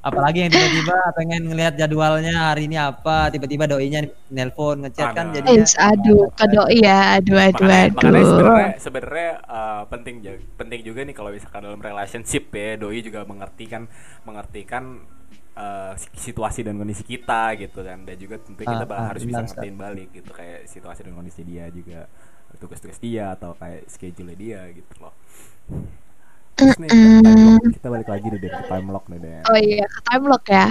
Apalagi 0.07 0.37
yang 0.43 0.51
tiba-tiba 0.55 0.95
pengen 1.17 1.41
ngelihat 1.51 1.73
jadwalnya 1.81 2.31
hari 2.51 2.61
ini 2.71 2.77
apa, 2.79 3.27
tiba-tiba 3.33 3.65
doinya 3.71 3.99
nelpon, 4.31 4.75
ngechat 4.87 5.09
kan 5.17 5.27
Aduh. 5.27 5.35
jadinya 5.35 5.63
Ins, 5.63 5.73
aduh, 5.89 6.29
ke 6.37 6.45
doi 6.53 6.77
ya, 6.85 6.97
aduh, 7.17 7.39
aduh, 7.47 7.69
makanya, 7.71 7.89
makanya 7.97 8.23
aduh. 8.23 8.29
sebenarnya 8.31 8.69
sebenarnya 8.77 9.29
uh, 9.45 9.83
penting 9.89 10.15
penting 10.59 10.81
juga 10.85 11.01
nih 11.07 11.15
kalau 11.17 11.29
misalkan 11.33 11.61
dalam 11.65 11.81
relationship 11.81 12.43
ya 12.53 12.77
doi 12.77 12.99
juga 13.01 13.25
mengerti 13.25 13.65
kan 13.69 13.83
mengerti 14.27 14.61
kan 14.69 14.83
uh, 15.57 15.93
si- 15.97 16.29
situasi 16.29 16.61
dan 16.65 16.77
kondisi 16.77 17.01
kita 17.05 17.57
gitu 17.57 17.81
kan 17.85 18.05
dan 18.05 18.15
juga 18.17 18.37
tentu 18.41 18.63
kita 18.65 18.83
Ah, 18.83 18.87
ah, 18.95 19.05
harus 19.09 19.23
bisa 19.25 19.41
ngertiin 19.45 19.75
balik 19.77 20.09
gitu 20.13 20.31
kayak 20.35 20.69
situasi 20.69 21.01
dan 21.05 21.13
kondisi 21.17 21.41
dia 21.45 21.65
juga 21.73 22.05
tugas-tugas 22.61 22.97
dia 22.97 23.33
atau 23.37 23.53
kayak 23.57 23.85
schedule 23.87 24.33
dia 24.33 24.65
gitu 24.73 24.93
loh 25.05 25.13
Terus 26.59 26.75
nih, 26.75 26.91
time 26.91 27.71
kita 27.71 27.87
balik 27.87 28.09
lagi 28.11 28.27
deh 28.35 28.39
ke 28.51 28.63
time 28.67 28.87
lock 28.91 29.07
nih 29.07 29.19
deh 29.23 29.31
Oh 29.47 29.55
iya, 29.55 29.85
ke 29.87 29.99
time 30.11 30.25
lock 30.27 30.43
ya. 30.51 30.67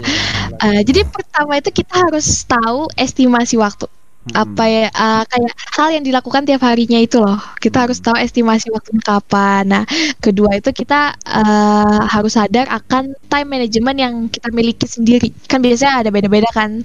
Eh, 0.61 0.81
jadi 0.85 1.01
pertama 1.09 1.57
itu 1.57 1.71
kita 1.73 1.95
harus 2.09 2.45
tahu 2.45 2.93
estimasi 2.93 3.57
waktu. 3.57 3.89
Apa 4.37 4.69
ya 4.69 4.93
eh, 4.93 5.23
kayak 5.25 5.53
hal 5.81 5.89
yang 5.97 6.05
dilakukan 6.05 6.45
tiap 6.45 6.61
harinya 6.69 7.01
itu 7.01 7.17
loh. 7.17 7.41
Kita 7.57 7.89
harus 7.89 8.05
tahu 8.05 8.21
estimasi 8.21 8.69
waktunya 8.69 9.01
kapan. 9.01 9.65
Nah, 9.65 9.85
kedua 10.21 10.61
itu 10.61 10.69
kita 10.77 11.17
eh, 11.25 12.01
harus 12.13 12.37
sadar 12.37 12.69
akan 12.69 13.17
time 13.33 13.49
management 13.49 13.97
yang 13.97 14.15
kita 14.29 14.53
miliki 14.53 14.85
sendiri. 14.85 15.33
Kan 15.49 15.65
biasanya 15.65 16.05
ada 16.05 16.11
beda-beda 16.13 16.53
kan 16.53 16.85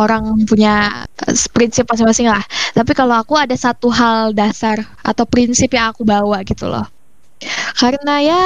orang 0.00 0.48
punya 0.48 1.04
prinsip 1.52 1.84
masing-masing 1.84 2.32
lah. 2.32 2.40
Tapi 2.72 2.96
kalau 2.96 3.20
aku 3.20 3.36
ada 3.36 3.52
satu 3.52 3.92
hal 3.92 4.32
dasar 4.32 4.80
atau 5.04 5.28
prinsip 5.28 5.68
yang 5.76 5.92
aku 5.92 6.08
bawa 6.08 6.40
gitu 6.48 6.64
loh. 6.64 6.88
Karena 7.74 8.14
ya 8.18 8.42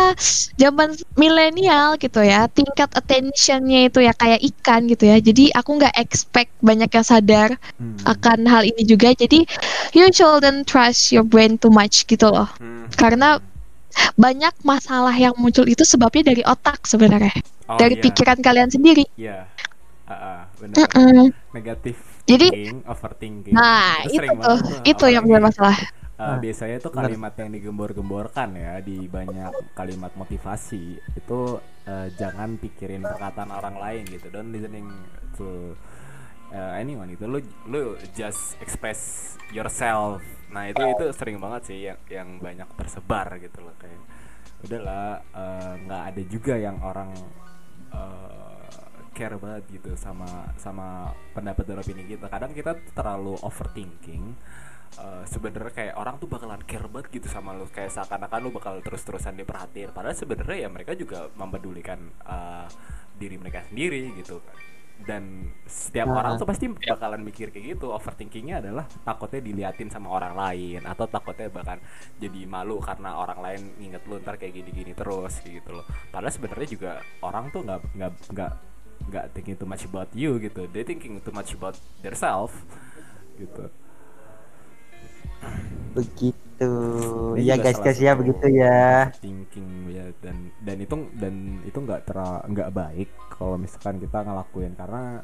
zaman 0.55 0.93
milenial 1.17 1.97
gitu 1.97 2.21
ya, 2.21 2.45
tingkat 2.47 2.93
attentionnya 2.93 3.89
itu 3.89 4.05
ya 4.05 4.13
kayak 4.13 4.45
ikan 4.53 4.85
gitu 4.85 5.09
ya. 5.09 5.17
Jadi 5.17 5.49
aku 5.51 5.81
nggak 5.81 5.97
expect 5.97 6.53
banyak 6.61 6.93
yang 6.93 7.07
sadar 7.07 7.49
Hmm. 7.81 7.97
akan 8.05 8.45
hal 8.45 8.63
ini 8.63 8.85
juga. 8.85 9.13
Jadi 9.13 9.49
you 9.93 10.05
shouldn't 10.13 10.69
trust 10.69 11.11
your 11.11 11.25
brain 11.25 11.57
too 11.57 11.73
much 11.73 12.05
gitu 12.05 12.29
loh. 12.29 12.49
Hmm. 12.61 12.93
Karena 12.93 13.41
banyak 14.15 14.53
masalah 14.63 15.13
yang 15.13 15.37
muncul 15.37 15.65
itu 15.65 15.85
sebabnya 15.85 16.33
dari 16.33 16.41
otak 16.43 16.85
sebenarnya, 16.85 17.33
Oh, 17.69 17.77
dari 17.77 17.97
iya. 17.97 18.05
pikiran 18.05 18.39
kalian 18.41 18.69
sendiri. 18.69 19.05
Iya. 19.17 19.45
Ah, 20.09 20.13
ah, 20.13 20.41
benar. 20.57 20.77
Mm-mm. 20.93 21.29
Negatif 21.53 21.97
Jadi- 22.25 22.51
thinking, 22.53 22.81
overthinking. 22.85 23.53
Nah 23.53 24.05
Itu 24.09 24.21
itu 24.21 24.33
tuh, 24.37 24.59
itu 24.85 25.05
yang 25.09 25.25
apalagi, 25.25 25.33
bermasalah. 25.45 25.79
Uh, 26.23 26.39
biasanya 26.39 26.79
benar. 26.79 26.95
kalimat 26.95 27.33
yang 27.35 27.51
digembor-gemborkan 27.51 28.49
ya 28.55 28.79
di 28.79 29.11
banyak 29.11 29.75
kalimat 29.75 30.13
motivasi 30.15 31.03
itu 31.19 31.41
uh, 31.89 32.09
jangan 32.15 32.57
pikirin 32.63 33.03
perkataan 33.03 33.51
orang 33.51 33.77
lain 33.77 34.03
gitu. 34.07 34.31
Don't 34.31 34.55
listening 34.55 34.87
to 35.35 35.75
anyone 36.53 37.09
itu 37.09 37.25
lu 37.25 37.41
lu 37.65 37.97
just 38.13 38.61
express 38.61 39.33
yourself 39.57 40.21
nah 40.53 40.69
itu 40.69 40.85
itu 40.85 41.09
sering 41.17 41.41
banget 41.41 41.63
sih 41.65 41.89
yang 41.89 41.99
yang 42.13 42.29
banyak 42.37 42.69
tersebar 42.77 43.41
gitu 43.41 43.65
loh 43.65 43.73
kayak 43.81 44.05
udahlah 44.69 45.25
nggak 45.89 46.03
ada 46.13 46.23
juga 46.29 46.55
yang 46.61 46.77
orang 46.85 47.09
eh, 47.89 48.53
care 49.13 49.37
banget 49.37 49.65
gitu 49.81 49.93
sama 49.95 50.49
sama 50.57 51.13
pendapat 51.37 51.65
dan 51.69 51.81
opini 51.85 52.05
kita 52.09 52.27
kadang 52.33 52.53
kita 52.57 52.73
terlalu 52.97 53.37
overthinking 53.45 54.33
Eh, 54.93 55.25
sebenarnya 55.25 55.73
kayak 55.73 55.95
orang 55.97 56.21
tuh 56.21 56.29
bakalan 56.29 56.61
care 56.69 56.85
banget 56.85 57.09
gitu 57.17 57.29
sama 57.33 57.57
lu. 57.57 57.65
Kayak 57.73 57.97
seakan-akan 57.97 58.39
lu 58.45 58.51
bakal 58.53 58.77
terus-terusan 58.85 59.41
diperhatiin. 59.41 59.89
Padahal 59.97 60.13
sebenarnya 60.13 60.67
ya 60.67 60.69
mereka 60.69 60.93
juga 60.93 61.33
mempedulikan 61.33 61.99
eh, 62.29 62.67
diri 63.17 63.37
mereka 63.41 63.65
sendiri 63.69 64.13
gitu. 64.21 64.41
Kan 64.45 64.57
dan 65.03 65.51
setiap 65.67 66.07
Nah. 66.07 66.23
orang 66.23 66.33
tuh 66.39 66.47
pasti 66.47 66.71
bakalan 66.71 67.27
mikir 67.27 67.51
kayak 67.51 67.75
gitu. 67.75 67.91
Overthinkingnya 67.91 68.63
adalah 68.63 68.87
takutnya 69.03 69.41
diliatin 69.43 69.91
sama 69.91 70.13
orang 70.13 70.37
lain. 70.37 70.85
Atau 70.87 71.09
takutnya 71.11 71.49
bahkan 71.51 71.81
jadi 72.23 72.47
malu 72.47 72.79
karena 72.79 73.19
orang 73.19 73.41
lain 73.43 73.61
nginget 73.83 74.03
lu 74.07 74.21
ntar 74.23 74.39
kayak 74.39 74.55
gini-gini 74.63 74.93
terus 74.95 75.43
kayak 75.43 75.65
gitu 75.65 75.81
loh. 75.81 75.87
Padahal 76.13 76.31
sebenarnya 76.31 76.69
juga 76.71 76.93
orang 77.25 77.51
tuh 77.51 77.65
nggak 77.67 77.81
nggak 77.99 78.13
nggak 78.31 78.53
nggak 79.11 79.25
thinking 79.35 79.57
too 79.59 79.67
much 79.67 79.83
about 79.89 80.11
you 80.15 80.39
gitu. 80.39 80.69
They 80.71 80.87
thinking 80.87 81.19
too 81.19 81.35
much 81.35 81.57
about 81.57 81.75
themselves 82.05 82.55
gitu 83.41 83.73
begitu. 85.97 86.71
Ini 87.37 87.43
ya 87.49 87.57
guys 87.63 87.79
guys 87.85 87.99
ya 88.01 88.13
begitu 88.21 88.47
ya. 88.61 89.11
thinking 89.23 89.87
ya 89.95 90.11
dan 90.19 90.51
dan 90.59 90.77
itu 90.83 90.97
dan 91.15 91.35
itu 91.63 91.79
nggak 91.79 92.03
tera 92.11 92.43
nggak 92.43 92.71
baik 92.75 93.09
kalau 93.31 93.55
misalkan 93.55 94.03
kita 94.03 94.27
ngelakuin 94.27 94.75
karena 94.75 95.23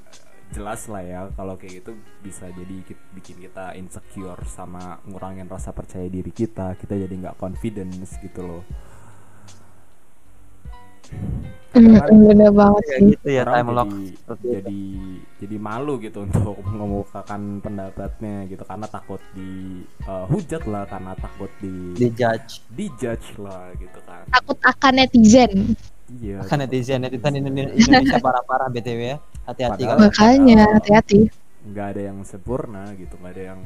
jelas 0.55 0.87
lah 0.89 1.03
ya 1.05 1.21
kalau 1.37 1.59
kayak 1.61 1.85
gitu 1.85 1.93
bisa 2.25 2.49
jadi 2.49 2.77
ki- 2.87 3.05
bikin 3.13 3.37
kita 3.43 3.75
insecure 3.77 4.41
sama 4.49 5.03
ngurangin 5.05 5.51
rasa 5.51 5.75
percaya 5.77 6.07
diri 6.09 6.33
kita 6.33 6.79
kita 6.81 6.95
jadi 6.97 7.15
nggak 7.27 7.37
confidence 7.37 8.17
gitu 8.23 8.41
loh 8.47 8.63
Hmm, 11.69 11.95
bener 12.25 12.51
banget 12.51 12.85
sih. 12.89 13.13
gitu 13.13 13.29
ya 13.29 13.45
Orang 13.45 13.55
time 13.55 13.71
lock 13.71 13.91
jadi, 13.93 14.49
jadi 14.51 14.81
jadi 15.39 15.57
malu 15.61 15.93
gitu 16.01 16.25
untuk 16.25 16.57
mengemukakan 16.67 17.41
pendapatnya 17.61 18.49
gitu 18.49 18.65
karena 18.65 18.87
takut 18.89 19.21
di 19.31 19.51
uh, 20.03 20.25
hujat 20.27 20.65
lah 20.65 20.89
karena 20.89 21.13
takut 21.15 21.53
di 21.59 21.93
di 21.95 22.09
judge 22.11 22.65
dijudge 22.73 23.37
lah 23.37 23.69
gitu 23.77 24.01
kan 24.03 24.25
Takut 24.27 24.59
akan 24.65 24.93
netizen. 24.97 25.77
iya 26.11 26.41
kan 26.41 26.57
netizen 26.59 27.05
netizen 27.05 27.37
Indonesia, 27.37 28.17
parah-parah 28.17 28.69
btw 28.69 29.01
ya 29.07 29.17
hati-hati 29.45 29.83
kalau 29.85 30.01
Makanya 30.01 30.59
hati-hati. 30.73 31.29
nggak 31.63 31.87
ada 31.93 32.03
yang 32.03 32.19
sempurna 32.25 32.97
gitu 32.97 33.15
nggak 33.15 33.33
ada 33.37 33.45
yang 33.55 33.61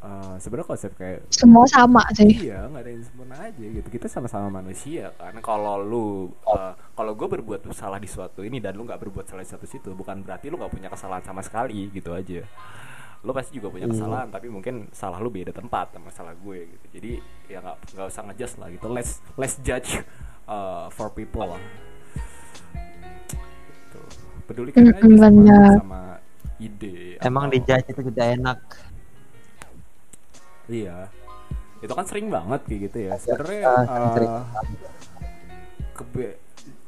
uh, 0.00 0.36
sebenarnya 0.36 0.68
konsep 0.68 0.92
kayak 0.94 1.28
Semua 1.28 1.64
sama 1.64 2.02
sih. 2.12 2.48
iya 2.48 2.66
nggak 2.66 2.82
ada 2.82 2.90
yang 2.90 3.04
sempurna 3.04 3.36
aja 3.38 3.64
gitu. 3.64 3.88
Kita 3.88 4.06
sama-sama 4.06 4.48
manusia 4.50 5.12
kan 5.14 5.36
kalau 5.40 5.76
lu 5.78 6.06
uh, 6.44 6.72
kalau 6.92 7.12
gue 7.14 7.28
berbuat 7.30 7.64
salah 7.70 7.96
di 7.96 8.06
suatu 8.06 8.40
ini 8.40 8.58
dan 8.58 8.74
lu 8.74 8.84
nggak 8.84 9.00
berbuat 9.00 9.26
salah 9.26 9.44
di 9.44 9.50
satu 9.50 9.64
situ 9.64 9.92
bukan 9.92 10.20
berarti 10.20 10.48
lu 10.48 10.56
nggak 10.56 10.72
punya 10.72 10.88
kesalahan 10.88 11.22
sama 11.22 11.40
sekali 11.40 11.88
gitu 11.90 12.12
aja. 12.12 12.42
Lu 13.20 13.36
pasti 13.36 13.52
juga 13.52 13.68
punya 13.68 13.84
Iya. 13.84 13.92
kesalahan 13.92 14.28
tapi 14.28 14.48
mungkin 14.48 14.88
salah 14.90 15.20
lu 15.20 15.28
beda 15.28 15.52
tempat 15.52 15.92
sama 15.92 16.08
salah 16.08 16.32
gue 16.32 16.58
gitu. 16.66 16.86
Jadi 16.96 17.12
ya 17.46 17.60
nggak 17.60 17.76
nggak 17.92 18.06
usah 18.08 18.22
ngejudge 18.24 18.54
lah 18.56 18.68
gitu. 18.72 18.86
Let's 18.88 19.12
let's 19.36 19.56
judge 19.60 20.00
uh, 20.48 20.88
for 20.88 21.12
people 21.12 21.44
lah. 21.44 21.60
Tuh. 23.92 24.06
pedulikan 24.46 24.82
aja 24.86 24.98
Mm-mm, 25.02 25.14
sama, 25.18 25.58
sama 25.78 26.00
ide 26.60 27.16
emang 27.20 27.44
atau- 27.48 27.54
di 27.54 27.58
judge 27.62 27.86
itu 27.88 28.00
tidak 28.12 28.26
enak 28.36 28.58
Iya. 30.70 31.10
Itu 31.80 31.92
kan 31.92 32.06
sering 32.06 32.30
banget 32.30 32.60
kayak 32.64 32.80
gitu 32.86 32.98
ya. 33.02 33.12
Sebenarnya 33.16 33.60
kebe- 35.92 36.38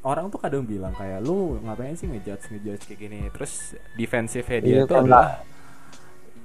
orang 0.03 0.29
tuh 0.29 0.39
kadang 0.39 0.65
bilang 0.65 0.93
kayak 0.93 1.21
lu 1.21 1.59
ngapain 1.61 1.95
sih 1.95 2.07
ngejudge 2.07 2.51
ngejudge 2.51 2.85
kayak 2.87 3.01
gini. 3.01 3.19
Terus 3.31 3.53
defensifnya 3.95 4.59
dia 4.61 4.75
Iya, 4.75 4.83
tuh 4.83 4.95
kan. 4.95 5.03
adalah 5.05 5.27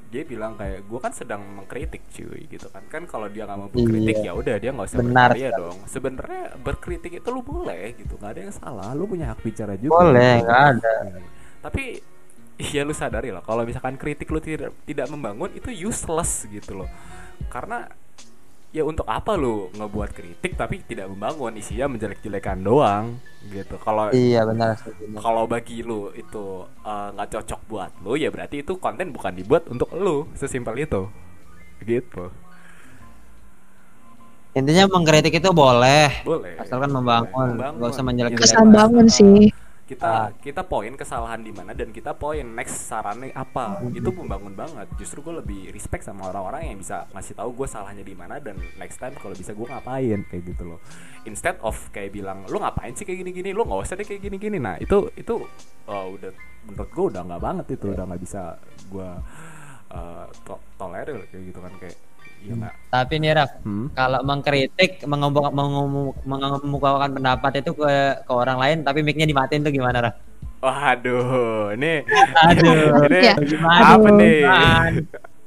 dia 0.08 0.24
bilang 0.24 0.56
kayak 0.56 0.88
gue 0.88 1.00
kan 1.04 1.12
sedang 1.12 1.44
mengkritik 1.44 2.00
cuy 2.08 2.48
gitu 2.48 2.72
kan 2.72 2.80
kan 2.88 3.04
kalau 3.04 3.28
dia 3.28 3.44
nggak 3.44 3.60
mau 3.60 3.68
berkritik 3.68 4.24
Iya. 4.24 4.32
ya 4.32 4.40
udah 4.40 4.56
dia 4.56 4.72
nggak 4.72 4.88
usah 4.88 5.00
Benar 5.04 5.12
berkarya 5.28 5.50
sekali. 5.52 5.60
dong 5.60 5.78
sebenarnya 5.84 6.44
berkritik 6.58 7.12
itu 7.12 7.28
lu 7.28 7.42
boleh 7.44 7.84
gitu 7.92 8.14
nggak 8.16 8.32
ada 8.32 8.40
yang 8.40 8.56
salah 8.56 8.96
lu 8.96 9.04
punya 9.04 9.28
hak 9.28 9.44
bicara 9.44 9.76
juga 9.76 10.00
boleh 10.00 10.34
gitu. 10.40 10.48
nggak 10.48 10.62
ada 10.72 10.94
tapi 11.60 11.84
ya 12.56 12.88
lu 12.88 12.96
sadari 12.96 13.36
lah 13.36 13.44
kalau 13.44 13.68
misalkan 13.68 14.00
kritik 14.00 14.32
lu 14.32 14.40
tidak 14.40 14.72
tidak 14.88 15.12
membangun 15.12 15.52
itu 15.52 15.76
useless 15.76 16.48
gitu 16.48 16.72
loh 16.80 16.90
karena 17.48 17.86
ya 18.76 18.84
untuk 18.84 19.08
apa 19.08 19.34
lu 19.40 19.72
ngebuat 19.74 20.12
kritik 20.12 20.58
tapi 20.60 20.84
tidak 20.86 21.08
membangun? 21.10 21.56
Isinya 21.58 21.88
menjelek-jelekan 21.90 22.60
doang 22.62 23.18
gitu. 23.48 23.80
Kalau 23.80 24.12
iya 24.12 24.44
benar 24.44 24.76
kalau 25.24 25.48
bagi 25.48 25.82
lu 25.82 26.12
itu 26.14 26.66
eh, 26.84 27.08
nggak 27.16 27.30
cocok 27.38 27.62
buat 27.72 27.92
lu 28.04 28.20
ya 28.20 28.28
berarti 28.34 28.62
itu 28.66 28.76
konten 28.78 29.10
bukan 29.16 29.34
dibuat 29.34 29.66
untuk 29.72 29.90
lu. 29.96 30.28
Sesimpel 30.36 30.84
itu. 30.84 31.08
Gitu. 31.82 32.30
Intinya 34.58 34.90
mengkritik 34.90 35.38
itu 35.38 35.50
boleh. 35.54 36.26
Boleh. 36.26 36.58
Asalkan 36.58 36.90
membangun 36.90 37.54
Membangun. 37.54 37.78
nggak 37.78 37.90
usah 37.94 38.04
menjelek-jelekan. 38.04 38.42
Kesan 38.58 38.68
bangun 38.74 39.06
sih. 39.06 39.54
Kita 39.88 40.36
kita 40.44 40.62
poin 40.68 40.92
kesalahan 41.00 41.40
di 41.40 41.56
mana 41.56 41.72
dan 41.72 41.96
kita 41.96 42.12
poin 42.12 42.44
next 42.44 42.92
sarannya 42.92 43.32
apa. 43.32 43.80
Itu 43.96 44.12
membangun 44.12 44.52
banget. 44.52 44.92
Justru 45.00 45.24
gue 45.24 45.40
lebih 45.40 45.72
respect 45.72 46.04
sama 46.04 46.28
orang-orang 46.28 46.76
yang 46.76 46.78
bisa 46.84 47.08
ngasih 47.16 47.40
tahu 47.40 47.64
gue 47.64 47.68
salahnya 47.72 48.04
di 48.04 48.12
mana 48.12 48.44
dan 48.44 48.60
next 48.76 49.00
time 49.00 49.16
kalau 49.16 49.32
bisa 49.32 49.56
gue 49.56 49.64
ngapain 49.64 50.28
kayak 50.28 50.44
gitu 50.44 50.76
loh. 50.76 50.80
Instead 51.24 51.56
of 51.64 51.80
kayak 51.96 52.12
bilang 52.12 52.44
lu 52.52 52.60
ngapain 52.60 52.92
sih 52.92 53.08
kayak 53.08 53.24
gini-gini? 53.24 53.56
Lu 53.56 53.64
nggak 53.64 53.80
usah 53.88 53.96
deh 53.96 54.04
kayak 54.04 54.28
gini-gini. 54.28 54.60
Nah 54.60 54.76
itu 54.76 55.08
itu 55.16 55.40
uh, 55.88 56.08
udah 56.12 56.32
menurut 56.68 56.90
gue 56.92 57.06
udah 57.16 57.22
nggak 57.24 57.42
banget 57.42 57.66
itu. 57.80 57.88
Udah 57.96 58.04
nggak 58.04 58.22
bisa 58.22 58.60
gue 58.92 59.10
uh, 59.96 60.26
to- 60.44 60.64
tolerir 60.76 61.24
kayak 61.32 61.44
gitu 61.48 61.60
kan 61.64 61.74
kayak 61.80 61.96
ya 62.46 62.54
nggak 62.54 62.74
tapi 62.94 63.14
nih 63.18 63.32
Raf 63.34 63.52
hmm? 63.66 63.88
kalau 63.98 64.20
mengkritik 64.22 64.92
mengemukakan 66.28 67.12
pendapat 67.18 67.52
itu 67.66 67.72
ke 67.74 67.92
ke 68.22 68.32
orang 68.34 68.58
lain 68.62 68.78
tapi 68.86 69.02
mic-nya 69.02 69.26
dimatiin 69.26 69.66
tuh 69.66 69.74
gimana 69.74 70.12
Raf 70.12 70.16
Waduh, 70.58 71.78
ini 71.78 72.02
Aduh. 72.34 73.06
ini 73.14 73.20
Ya. 73.30 73.38
Gimana? 73.38 73.94
apa 73.94 74.10
nih? 74.10 74.42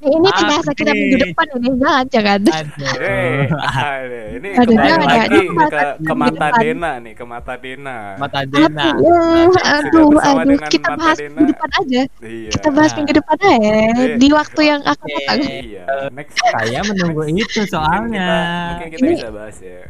Ini 0.00 0.28
Ah, 0.32 0.48
bahasa 0.48 0.72
kita 0.72 0.96
minggu 0.96 1.16
depan 1.20 1.46
ini 1.60 1.68
jangan 1.76 2.04
jangan. 2.08 2.40
Aduh. 2.40 2.88
Eh, 2.96 3.44
ada. 3.52 4.20
ini 4.32 4.48
Ada, 4.50 4.64
kembali 4.64 4.88
ada, 4.88 4.96
lagi 4.96 5.18
ada. 5.20 5.38
ke, 5.68 5.80
ke 6.00 6.14
mata 6.16 6.32
depan. 6.48 6.60
Dena 6.64 6.92
nih, 6.96 7.12
ke 7.12 7.24
mata 7.28 7.54
Dena. 7.54 7.96
mata 8.16 8.40
Dena 8.42 8.86
Aduh, 8.96 9.52
aduh, 9.52 10.08
aduh. 10.16 10.58
Kita 10.72 10.90
bahas 10.96 11.18
Dena. 11.20 11.36
minggu 11.36 11.52
depan 11.52 11.70
aja. 11.76 12.02
Iya. 12.24 12.48
Kita 12.48 12.68
bahas 12.72 12.92
minggu 12.96 13.12
depan 13.12 13.36
aja 13.38 13.52
Oke. 13.60 14.16
di 14.16 14.28
waktu 14.32 14.60
yang 14.64 14.80
akan 14.80 15.06
datang. 15.06 15.38
Iya, 15.44 15.84
next 16.16 16.36
saya 16.40 16.80
menunggu 16.80 17.22
itu 17.26 17.36
mungkin 17.36 17.64
soalnya 17.68 18.08
kita, 18.08 18.38
mungkin 18.72 18.88
kita 18.88 19.00
Ini- 19.04 19.14
bisa 19.14 19.28
bahas 19.28 19.56
ya. 19.60 19.80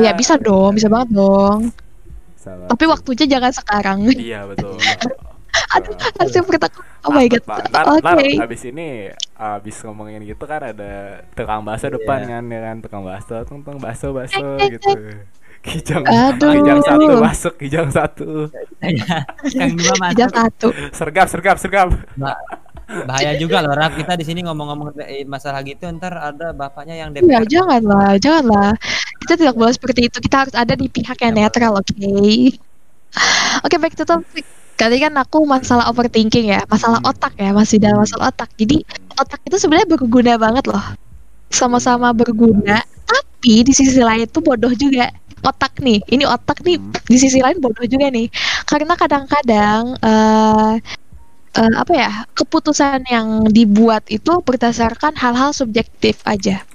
Ya 0.00 0.10
bisa 0.16 0.34
dong, 0.40 0.72
bisa 0.72 0.88
banget 0.88 1.12
dong. 1.12 1.68
Tapi 2.42 2.84
waktunya 2.88 3.26
jangan 3.28 3.52
sekarang. 3.52 3.98
Iya 4.08 4.48
betul. 4.48 4.80
Aduh, 5.72 5.92
langsung 6.16 6.44
bertakut. 6.44 6.84
Oh 7.04 7.10
my 7.10 7.28
god. 7.28 7.42
Oke. 7.44 8.00
ntar 8.00 8.16
abis 8.44 8.62
ini 8.64 9.08
abis 9.34 9.76
ngomongin 9.82 10.20
gitu 10.22 10.44
kan 10.44 10.60
ada 10.62 11.24
tukang 11.32 11.60
bakso 11.60 11.88
depan 11.88 12.24
Iya. 12.24 12.28
kan 12.30 12.42
ya 12.46 12.60
kan 12.62 12.76
tukang 12.80 13.02
bakso 13.02 13.36
tung 13.44 13.60
tung 13.60 13.76
bakso 13.76 14.12
bakso 14.12 14.40
Eh, 14.58 14.64
eh, 14.64 14.68
gitu. 14.76 14.90
Kijang, 15.62 16.02
Aduh. 16.02 16.58
kijang 16.58 16.80
satu 16.82 17.12
masuk, 17.22 17.54
kijang 17.54 17.86
satu. 17.88 18.50
yang 19.54 19.72
dua 19.78 19.94
mas 19.96 20.10
Aja 20.12 20.26
satu. 20.26 20.68
Sergap, 20.90 21.26
sergap, 21.30 21.56
sergap. 21.56 21.88
bahaya 23.06 23.38
juga 23.38 23.62
loh 23.62 23.72
Raf 23.72 23.94
kita 23.94 24.18
di 24.18 24.24
sini 24.26 24.42
ngomong-ngomong 24.42 24.98
eh, 25.00 25.22
masalah 25.24 25.62
gitu 25.62 25.86
ntar 25.96 26.12
ada 26.12 26.50
bapaknya 26.52 26.98
yang 26.98 27.14
Enggak, 27.14 27.46
DPR 27.46 27.46
janganlah, 27.48 28.10
janganlah. 28.18 28.70
Kita 29.22 29.34
tidak 29.38 29.54
boleh 29.54 29.72
seperti 29.72 30.10
itu. 30.10 30.18
Kita 30.18 30.36
harus 30.44 30.54
ada 30.58 30.74
di 30.74 30.90
pihak 30.90 31.14
yang 31.22 31.32
Ya, 31.32 31.46
netral, 31.46 31.78
oke? 31.78 32.10
Oke, 33.62 33.76
back 33.78 33.94
to 33.94 34.02
topic. 34.02 34.44
Kali 34.82 34.98
kan 34.98 35.14
aku 35.14 35.46
masalah 35.46 35.86
overthinking 35.94 36.50
ya, 36.50 36.66
masalah 36.66 36.98
Hmm. 36.98 37.14
otak 37.14 37.38
ya, 37.38 37.54
masih 37.54 37.78
dalam 37.78 38.02
masalah 38.02 38.34
otak. 38.34 38.50
Jadi 38.58 38.82
otak 39.14 39.38
itu 39.46 39.54
sebenarnya 39.54 39.86
berguna 39.86 40.34
banget 40.34 40.66
loh. 40.66 40.82
Sama-sama 41.54 42.10
berguna, 42.10 42.82
tapi 43.06 43.62
di 43.62 43.70
sisi 43.70 44.02
lain 44.02 44.26
tuh 44.26 44.42
bodoh 44.42 44.74
juga. 44.74 45.06
Otak 45.46 45.78
nih, 45.78 46.02
ini 46.10 46.26
otak 46.26 46.66
nih 46.66 46.82
Hmm. 46.82 46.98
di 47.06 47.14
sisi 47.14 47.38
lain 47.38 47.62
bodoh 47.62 47.86
juga 47.86 48.10
nih. 48.10 48.26
Karena 48.66 48.98
kadang-kadang 48.98 50.02
eh 50.02 50.74
eh, 51.52 51.74
apa 51.78 51.92
ya, 51.94 52.10
keputusan 52.34 53.06
yang 53.06 53.46
dibuat 53.54 54.02
itu 54.10 54.42
berdasarkan 54.42 55.14
hal-hal 55.14 55.54
subjektif 55.54 56.18
aja. 56.26 56.66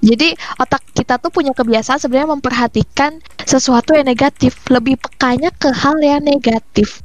Jadi 0.00 0.32
otak 0.56 0.80
kita 0.96 1.20
tuh 1.20 1.28
punya 1.28 1.52
kebiasaan 1.52 2.00
sebenarnya 2.00 2.32
memperhatikan 2.32 3.20
sesuatu 3.44 3.92
yang 3.92 4.08
negatif, 4.08 4.56
lebih 4.72 4.96
pekanya 4.96 5.52
ke 5.52 5.68
hal 5.68 6.00
yang 6.00 6.24
negatif. 6.24 7.04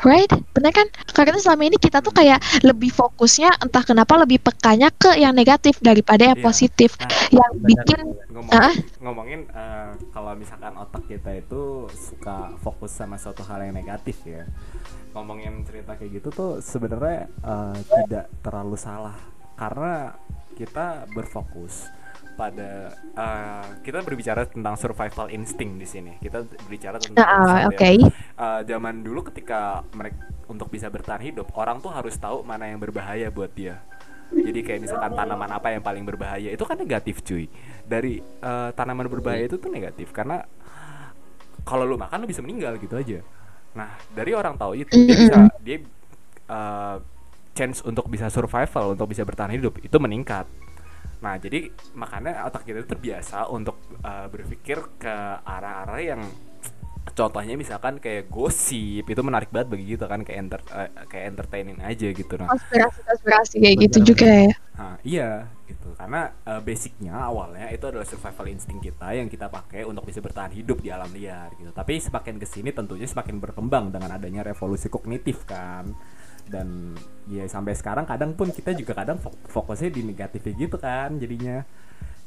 Right? 0.00 0.30
Bener 0.54 0.70
kan? 0.70 0.86
Karena 1.10 1.38
selama 1.38 1.66
ini 1.66 1.74
kita 1.74 1.98
tuh 1.98 2.10
kayak 2.10 2.38
lebih 2.62 2.90
fokusnya 2.90 3.50
entah 3.58 3.82
kenapa 3.82 4.14
lebih 4.14 4.38
pekanya 4.38 4.90
ke 4.90 5.14
yang 5.14 5.34
negatif 5.34 5.78
daripada 5.78 6.22
yang 6.24 6.38
Iya. 6.38 6.46
positif. 6.46 6.94
Nah, 6.96 7.10
yang 7.30 7.52
benar, 7.54 7.66
bikin 7.66 7.98
ngomongin 8.30 8.62
Ah. 8.62 8.74
ngomongin 9.00 9.40
eh, 9.48 9.90
kalau 10.08 10.32
misalkan 10.34 10.74
otak 10.74 11.02
kita 11.04 11.30
itu 11.34 11.62
suka 11.90 12.54
fokus 12.58 12.92
sama 12.92 13.16
suatu 13.16 13.42
hal 13.42 13.58
yang 13.60 13.74
negatif 13.74 14.22
ya 14.22 14.46
ngomongin 15.10 15.64
cerita 15.64 15.94
kayak 15.94 16.22
gitu 16.22 16.28
tuh 16.30 16.50
sebenarnya 16.60 17.26
eh, 17.26 17.76
tidak 17.82 18.30
terlalu 18.38 18.76
salah 18.76 19.16
karena 19.54 20.14
kita 20.54 21.06
berfokus 21.08 21.90
pada 22.38 22.94
eh, 22.94 23.66
kita 23.82 24.06
berbicara 24.06 24.46
tentang 24.46 24.78
survival 24.78 25.26
instinct 25.34 25.74
di 25.82 25.86
sini. 25.90 26.12
Kita 26.22 26.46
berbicara 26.46 27.02
tentang 27.02 27.26
oke. 27.66 27.74
yang, 27.74 28.06
eh, 28.14 28.60
zaman 28.62 29.02
dulu 29.02 29.26
ketika 29.26 29.82
mereka 29.90 30.30
untuk 30.46 30.70
bisa 30.70 30.86
bertahan 30.86 31.20
hidup 31.26 31.50
orang 31.58 31.82
tuh 31.82 31.90
harus 31.90 32.14
tahu 32.14 32.46
mana 32.46 32.70
yang 32.70 32.78
berbahaya 32.78 33.26
buat 33.34 33.50
dia. 33.50 33.82
Jadi 34.28 34.60
kayak 34.60 34.80
misalkan 34.84 35.16
tanaman 35.16 35.50
apa 35.50 35.72
yang 35.72 35.82
paling 35.82 36.04
berbahaya 36.04 36.52
itu 36.52 36.62
kan 36.62 36.78
negatif 36.78 37.26
cuy. 37.26 37.50
Dari 37.82 38.22
eh, 38.22 38.70
tanaman 38.78 39.10
berbahaya 39.10 39.50
itu 39.50 39.58
tuh 39.58 39.74
negatif 39.74 40.14
karena 40.14 40.46
kalau 41.66 41.84
lu 41.84 41.98
makan 41.98 42.22
lu 42.22 42.30
bisa 42.30 42.40
meninggal 42.40 42.78
gitu 42.78 42.94
aja. 42.94 43.18
Nah 43.74 43.98
dari 44.14 44.30
orang 44.32 44.54
tahu 44.54 44.78
itu 44.78 44.94
dia 44.94 45.16
bisa 45.18 45.38
dia 45.58 45.78
eh, 46.46 46.96
chance 47.58 47.82
untuk 47.82 48.06
bisa 48.06 48.30
survival 48.30 48.94
untuk 48.94 49.10
bisa 49.10 49.26
bertahan 49.26 49.50
hidup 49.58 49.82
itu 49.82 49.96
meningkat 49.98 50.46
nah 51.18 51.34
jadi 51.36 51.70
makanya 51.98 52.46
otak 52.46 52.62
kita 52.62 52.82
itu 52.82 52.88
terbiasa 52.88 53.50
untuk 53.50 53.78
eh, 54.02 54.26
berpikir 54.30 54.78
ke 54.98 55.14
arah-arah 55.42 56.00
yang 56.02 56.22
contohnya 57.16 57.56
misalkan 57.56 57.98
kayak 57.98 58.28
gosip 58.28 59.02
itu 59.02 59.20
menarik 59.24 59.48
banget 59.48 59.68
bagi 59.74 59.86
kita 59.96 60.06
kan 60.06 60.20
kayak 60.22 60.38
enter 60.38 60.60
eh, 60.76 60.90
kayak 61.08 61.24
entertaining 61.34 61.78
aja 61.82 62.08
gitu 62.12 62.32
nah 62.38 62.46
konspirasi-konspirasi 62.52 63.54
kayak 63.58 63.76
gitu 63.88 63.98
Benar, 63.98 64.08
juga 64.14 64.28
ya. 64.28 64.54
Nah, 64.78 64.94
iya 65.02 65.30
gitu. 65.66 65.90
Karena 65.98 66.30
eh, 66.46 66.62
basicnya 66.62 67.14
awalnya 67.18 67.66
itu 67.74 67.82
adalah 67.90 68.06
survival 68.06 68.46
instinct 68.46 68.82
kita 68.86 69.10
yang 69.10 69.26
kita 69.26 69.50
pakai 69.50 69.82
untuk 69.82 70.06
bisa 70.06 70.22
bertahan 70.22 70.54
hidup 70.54 70.78
di 70.78 70.94
alam 70.94 71.10
liar 71.10 71.50
gitu. 71.58 71.74
Tapi 71.74 71.98
semakin 71.98 72.38
ke 72.38 72.46
sini 72.46 72.70
tentunya 72.70 73.10
semakin 73.10 73.42
berkembang 73.42 73.90
dengan 73.90 74.14
adanya 74.14 74.46
revolusi 74.46 74.86
kognitif 74.86 75.42
kan. 75.50 75.90
Dan 76.48 76.96
ya 77.28 77.44
sampai 77.44 77.72
sekarang 77.72 78.04
kadang 78.04 78.32
pun 78.32 78.48
kita 78.48 78.72
juga 78.72 78.96
kadang 78.96 79.16
fok- 79.16 79.36
fokusnya 79.46 79.90
di 79.90 80.00
negatifnya 80.02 80.52
gitu 80.56 80.76
kan 80.76 81.12
jadinya 81.14 81.60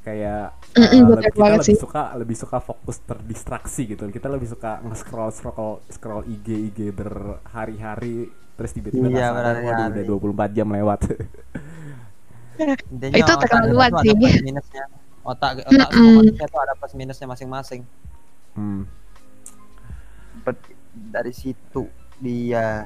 kayak 0.02 0.53
eh, 0.73 0.98
bener 0.98 1.22
lebih- 1.22 1.34
kita 1.34 1.45
lebih 1.52 1.68
sih. 1.68 1.77
suka 1.77 2.03
lebih 2.15 2.34
suka 2.35 2.57
fokus 2.57 2.98
terdistraksi 3.02 3.81
gitu 3.88 4.06
kita 4.07 4.30
lebih 4.30 4.45
suka 4.45 4.81
nge-scroll 4.81 5.30
scroll 5.30 5.81
scroll 5.88 6.22
IG 6.23 6.48
IG 6.69 6.80
berhari-hari 6.89 8.30
terus 8.53 8.72
tiba-tiba 8.72 9.10
Iya, 9.10 9.30
waduh 9.30 9.89
udah 9.89 10.03
24 10.06 10.53
jam 10.53 10.68
lewat 10.69 10.99
Intinya 12.61 13.18
Itu 13.18 13.31
otak 13.31 13.49
terlaluan 13.49 13.89
sih. 14.02 14.10
Ada 14.10 14.22
plus 14.22 14.41
minusnya. 14.43 14.84
Otak 15.22 15.52
otak 15.65 15.89
Mm-mm. 15.91 16.14
manusia 16.22 16.45
tuh 16.45 16.60
ada 16.61 16.73
plus 16.77 16.93
minusnya 16.93 17.26
masing-masing. 17.26 17.81
hmm. 18.53 18.81
Dari 20.91 21.34
situ 21.34 21.89
dia 22.18 22.85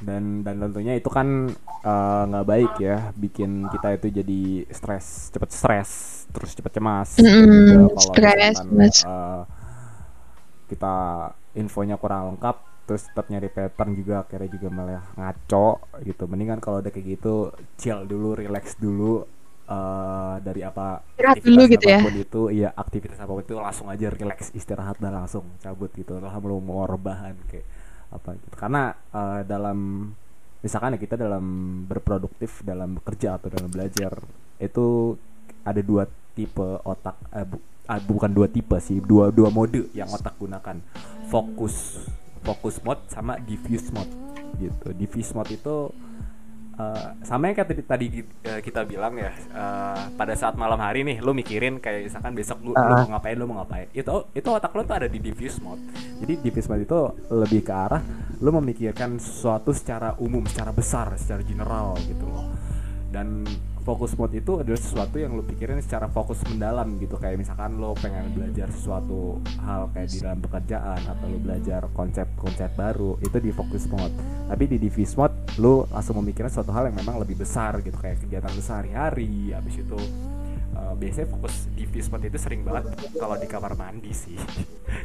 dan 0.00 0.40
dan 0.40 0.56
tentunya 0.60 0.96
itu 0.96 1.08
kan 1.12 1.52
eh, 1.84 2.22
nggak 2.28 2.46
baik 2.48 2.72
ya 2.80 3.12
bikin 3.14 3.68
kita 3.68 4.00
itu 4.00 4.06
jadi 4.20 4.42
stres 4.72 5.28
cepet 5.32 5.50
stres 5.52 5.90
terus 6.32 6.50
cepet 6.56 6.72
cemas. 6.80 7.08
Juga 7.20 7.92
kalau 7.92 8.12
stres, 8.16 8.56
eh, 9.04 9.42
kita 10.72 10.94
infonya 11.58 11.96
kurang 12.00 12.34
lengkap 12.34 12.56
terus 12.88 13.06
tetap 13.06 13.30
nyari 13.30 13.46
pattern 13.46 13.94
juga 13.94 14.26
akhirnya 14.26 14.50
juga 14.50 14.68
malah 14.72 15.04
ngaco 15.14 15.68
gitu. 16.02 16.24
Mendingan 16.26 16.58
kalau 16.58 16.82
udah 16.82 16.90
kayak 16.90 17.06
gitu 17.20 17.54
chill 17.78 18.02
dulu 18.08 18.34
relax 18.34 18.74
dulu 18.80 19.22
eh, 19.68 20.34
dari 20.42 20.64
apa 20.64 21.04
Istirahat 21.14 21.36
dulu 21.44 21.62
gitu 21.68 21.86
ya. 21.86 22.00
itu 22.08 22.42
iya 22.50 22.68
aktivitas 22.72 23.20
apa 23.20 23.30
pun 23.30 23.44
itu 23.44 23.54
langsung 23.58 23.86
aja 23.92 24.06
relax 24.10 24.50
istirahat 24.56 24.96
dan 24.98 25.12
langsung 25.12 25.44
cabut 25.60 25.92
gitu. 25.92 26.16
Lah 26.18 26.34
belum 26.40 26.64
mau 26.64 26.88
rebahan 26.88 27.36
kayak 27.50 27.79
apa 28.10 28.36
gitu. 28.36 28.54
Karena 28.58 28.92
eh, 28.92 29.40
dalam 29.46 30.10
misalkan 30.60 30.94
ya 30.94 31.00
kita 31.00 31.16
dalam 31.16 31.44
berproduktif 31.88 32.60
dalam 32.60 33.00
bekerja 33.00 33.40
atau 33.40 33.48
dalam 33.48 33.72
belajar 33.72 34.12
itu 34.60 35.16
ada 35.64 35.80
dua 35.80 36.04
tipe 36.36 36.68
otak 36.84 37.16
eh, 37.32 37.46
bu- 37.48 37.64
ah, 37.88 37.96
bukan 37.96 38.30
dua 38.30 38.46
tipe 38.46 38.76
sih 38.82 39.00
dua 39.00 39.32
dua 39.32 39.48
mode 39.48 39.88
yang 39.96 40.10
otak 40.12 40.36
gunakan. 40.36 40.76
Fokus 41.30 42.02
fokus 42.42 42.82
mode 42.82 43.00
sama 43.08 43.38
diffuse 43.40 43.88
mode 43.94 44.10
gitu. 44.58 44.90
Diffuse 44.92 45.32
mode 45.32 45.54
itu 45.54 45.76
eh, 46.80 47.06
sama 47.22 47.46
yang 47.46 47.56
kayak 47.56 47.68
tadi, 47.68 47.82
tadi 47.84 48.06
eh, 48.42 48.60
kita 48.60 48.88
bilang 48.88 49.14
ya 49.14 49.28
eh, 49.30 50.00
pada 50.16 50.32
saat 50.32 50.56
malam 50.56 50.80
hari 50.80 51.04
nih 51.04 51.20
lu 51.20 51.32
mikirin 51.32 51.76
kayak 51.76 52.08
misalkan 52.08 52.32
besok 52.32 52.58
lu, 52.64 52.72
lu 52.72 52.80
Ah. 52.80 53.04
mau 53.04 53.16
ngapain 53.16 53.36
lu 53.36 53.44
mau 53.44 53.60
ngapain. 53.60 53.86
Itu 53.92 54.32
itu 54.32 54.48
otak 54.48 54.72
lu 54.72 54.82
tuh 54.82 54.96
ada 54.96 55.08
di 55.08 55.18
diffuse 55.18 55.60
mode. 55.60 55.82
Jadi 56.20 56.32
diffuse 56.40 56.68
mode 56.68 56.82
itu 56.84 57.00
lebih 57.28 57.60
ke 57.60 57.72
arah 57.72 58.02
lu 58.40 58.50
memikirkan 58.56 59.20
sesuatu 59.20 59.76
secara 59.76 60.16
umum 60.16 60.40
secara 60.48 60.72
besar 60.72 61.12
secara 61.14 61.44
general 61.44 61.92
gitu 62.00 62.24
loh. 62.24 62.48
Dan 63.10 63.44
fokus 63.80 64.12
mode 64.12 64.34
itu 64.34 64.56
adalah 64.56 64.76
sesuatu 64.76 65.16
yang 65.16 65.32
lu 65.32 65.42
pikirin 65.42 65.78
secara 65.78 66.06
fokus 66.06 66.38
mendalam 66.46 66.96
gitu. 66.96 67.16
Kayak 67.16 67.36
misalkan 67.38 67.76
lo 67.76 67.92
pengen 67.94 68.30
belajar 68.30 68.68
sesuatu 68.68 69.36
hal 69.58 69.88
kayak 69.90 70.08
di 70.08 70.18
dalam 70.18 70.38
pekerjaan 70.38 71.00
atau 71.02 71.26
lu 71.26 71.38
belajar 71.38 71.80
konsep-konsep 71.90 72.70
baru 72.72 73.16
itu 73.18 73.36
di 73.36 73.50
fokus 73.50 73.84
mode. 73.86 74.12
Tapi 74.46 74.64
di 74.66 74.76
diffuse 74.78 75.14
mode 75.14 75.32
lu 75.56 75.84
langsung 75.86 76.18
memikirkan 76.18 76.50
suatu 76.50 76.70
hal 76.70 76.86
yang 76.86 76.96
memang 76.96 77.18
lebih 77.18 77.36
besar 77.36 77.80
gitu 77.80 77.96
kayak 77.96 78.20
kegiatan 78.20 78.48
lu 78.48 78.60
sehari-hari. 78.60 79.50
Habis 79.50 79.80
itu 79.80 79.98
eh, 80.70 80.92
biasanya 80.94 81.28
fokus 81.30 81.54
diffuse 81.72 82.08
mode 82.08 82.24
itu 82.24 82.36
sering 82.36 82.60
banget 82.60 82.84
kalau 83.14 83.34
di 83.34 83.46
kamar 83.46 83.74
mandi 83.74 84.10
sih. 84.10 84.36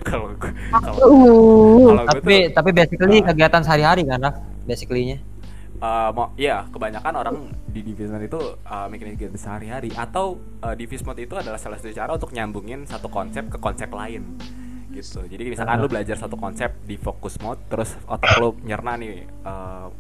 Kalau 0.02 0.34
kalau 0.38 0.98
Uh, 1.02 2.06
tapi 2.06 2.46
tuh- 2.46 2.54
tapi 2.54 2.70
basically 2.72 3.18
Ah. 3.20 3.26
kegiatan 3.28 3.62
sehari-hari 3.62 4.02
kan 4.04 4.20
Raf? 4.20 4.36
Basically-nya 4.64 5.18
Uh, 5.86 6.10
mau 6.18 6.34
iya 6.34 6.66
kebanyakan 6.74 7.14
orang 7.14 7.36
di 7.70 7.86
divisi 7.86 8.10
mode 8.10 8.26
itu 8.26 8.42
uh, 8.66 8.90
mikirin 8.90 9.14
kegiatan 9.14 9.38
sehari-hari. 9.38 9.94
Atau 9.94 10.42
uh, 10.66 10.74
divisi 10.74 11.06
mode 11.06 11.22
itu 11.22 11.38
adalah 11.38 11.62
salah 11.62 11.78
satu 11.78 11.94
cara 11.94 12.18
untuk 12.18 12.34
nyambungin 12.34 12.90
satu 12.90 13.06
konsep 13.06 13.54
ke 13.54 13.62
konsep 13.62 13.94
lain 13.94 14.34
gitu. 14.96 15.22
Jadi 15.28 15.52
misalkan 15.52 15.76
lu 15.84 15.92
belajar 15.92 16.16
satu 16.16 16.40
konsep 16.40 16.72
di 16.88 16.96
fokus 16.96 17.36
mode 17.44 17.60
terus 17.68 18.00
otak 18.08 18.40
lu 18.40 18.56
nyerna 18.64 18.96
nih 18.96 19.28
uh, 19.44 19.92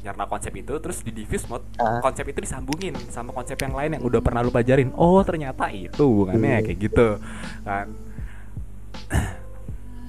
nyerna 0.00 0.24
konsep 0.24 0.50
itu 0.56 0.74
terus 0.80 1.04
di 1.04 1.12
diffuse 1.12 1.44
mode 1.46 1.68
Ah. 1.78 2.00
konsep 2.00 2.24
itu 2.26 2.40
disambungin 2.42 2.96
sama 3.12 3.30
konsep 3.36 3.60
yang 3.60 3.76
lain 3.76 4.00
yang 4.00 4.02
udah 4.02 4.24
pernah 4.24 4.40
lu 4.40 4.48
pelajarin. 4.50 4.90
Oh 4.96 5.20
ternyata 5.22 5.68
itu 5.70 6.02
bukannya 6.02 6.64
kayak 6.64 6.78
gitu 6.80 7.20
kan. 7.62 7.86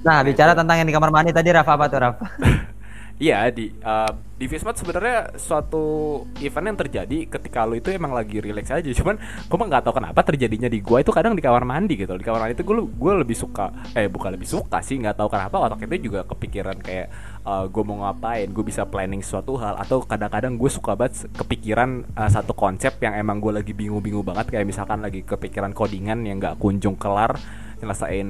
Nah 0.07 0.23
bicara 0.23 0.55
tentang 0.55 0.79
yang 0.79 0.87
di 0.87 0.95
kamar 0.95 1.11
mandi 1.11 1.35
tadi 1.35 1.51
Raf 1.51 1.67
apa 1.67 1.85
tuh 1.91 1.99
Raf 1.99 2.15
Iya 3.19 3.51
di 3.51 3.67
uh, 3.83 4.15
di 4.39 4.47
Vismart 4.47 4.79
sebenarnya 4.79 5.35
suatu 5.35 6.23
event 6.39 6.71
yang 6.71 6.79
terjadi 6.79 7.27
ketika 7.27 7.67
lu 7.67 7.75
itu 7.75 7.91
emang 7.91 8.15
lagi 8.15 8.39
relax 8.39 8.71
aja. 8.71 8.87
Cuman 8.95 9.19
gue 9.19 9.57
mah 9.59 9.67
nggak 9.67 9.83
tahu 9.83 9.99
kenapa 9.99 10.23
terjadinya 10.23 10.71
di 10.71 10.79
gua 10.79 11.03
itu 11.03 11.11
kadang 11.11 11.35
di 11.35 11.43
kamar 11.43 11.67
mandi 11.67 11.99
gitu. 11.99 12.15
Di 12.15 12.23
kamar 12.23 12.47
mandi 12.47 12.55
itu 12.55 12.63
gue 12.63 12.79
gue 12.79 13.13
lebih 13.19 13.35
suka 13.35 13.75
eh 13.91 14.07
bukan 14.07 14.39
lebih 14.39 14.47
suka 14.47 14.79
sih 14.79 14.95
nggak 15.03 15.19
tahu 15.19 15.35
kenapa 15.35 15.67
otak 15.67 15.83
itu 15.91 16.07
juga 16.07 16.23
kepikiran 16.23 16.79
kayak 16.79 17.11
uh, 17.43 17.67
gue 17.67 17.83
mau 17.83 18.07
ngapain 18.07 18.47
gue 18.47 18.63
bisa 18.63 18.87
planning 18.87 19.19
suatu 19.19 19.59
hal. 19.59 19.75
Atau 19.75 19.99
kadang-kadang 20.07 20.55
gue 20.55 20.71
suka 20.71 20.95
banget 20.95 21.27
kepikiran 21.35 22.07
uh, 22.15 22.31
satu 22.31 22.55
konsep 22.55 23.03
yang 23.03 23.19
emang 23.19 23.43
gue 23.43 23.51
lagi 23.51 23.75
bingung-bingung 23.75 24.23
banget. 24.23 24.47
Kayak 24.47 24.63
misalkan 24.63 25.03
lagi 25.03 25.27
kepikiran 25.27 25.75
codingan 25.75 26.23
yang 26.23 26.39
nggak 26.39 26.55
kunjung 26.55 26.95
kelar 26.95 27.35
nyelesain 27.79 28.29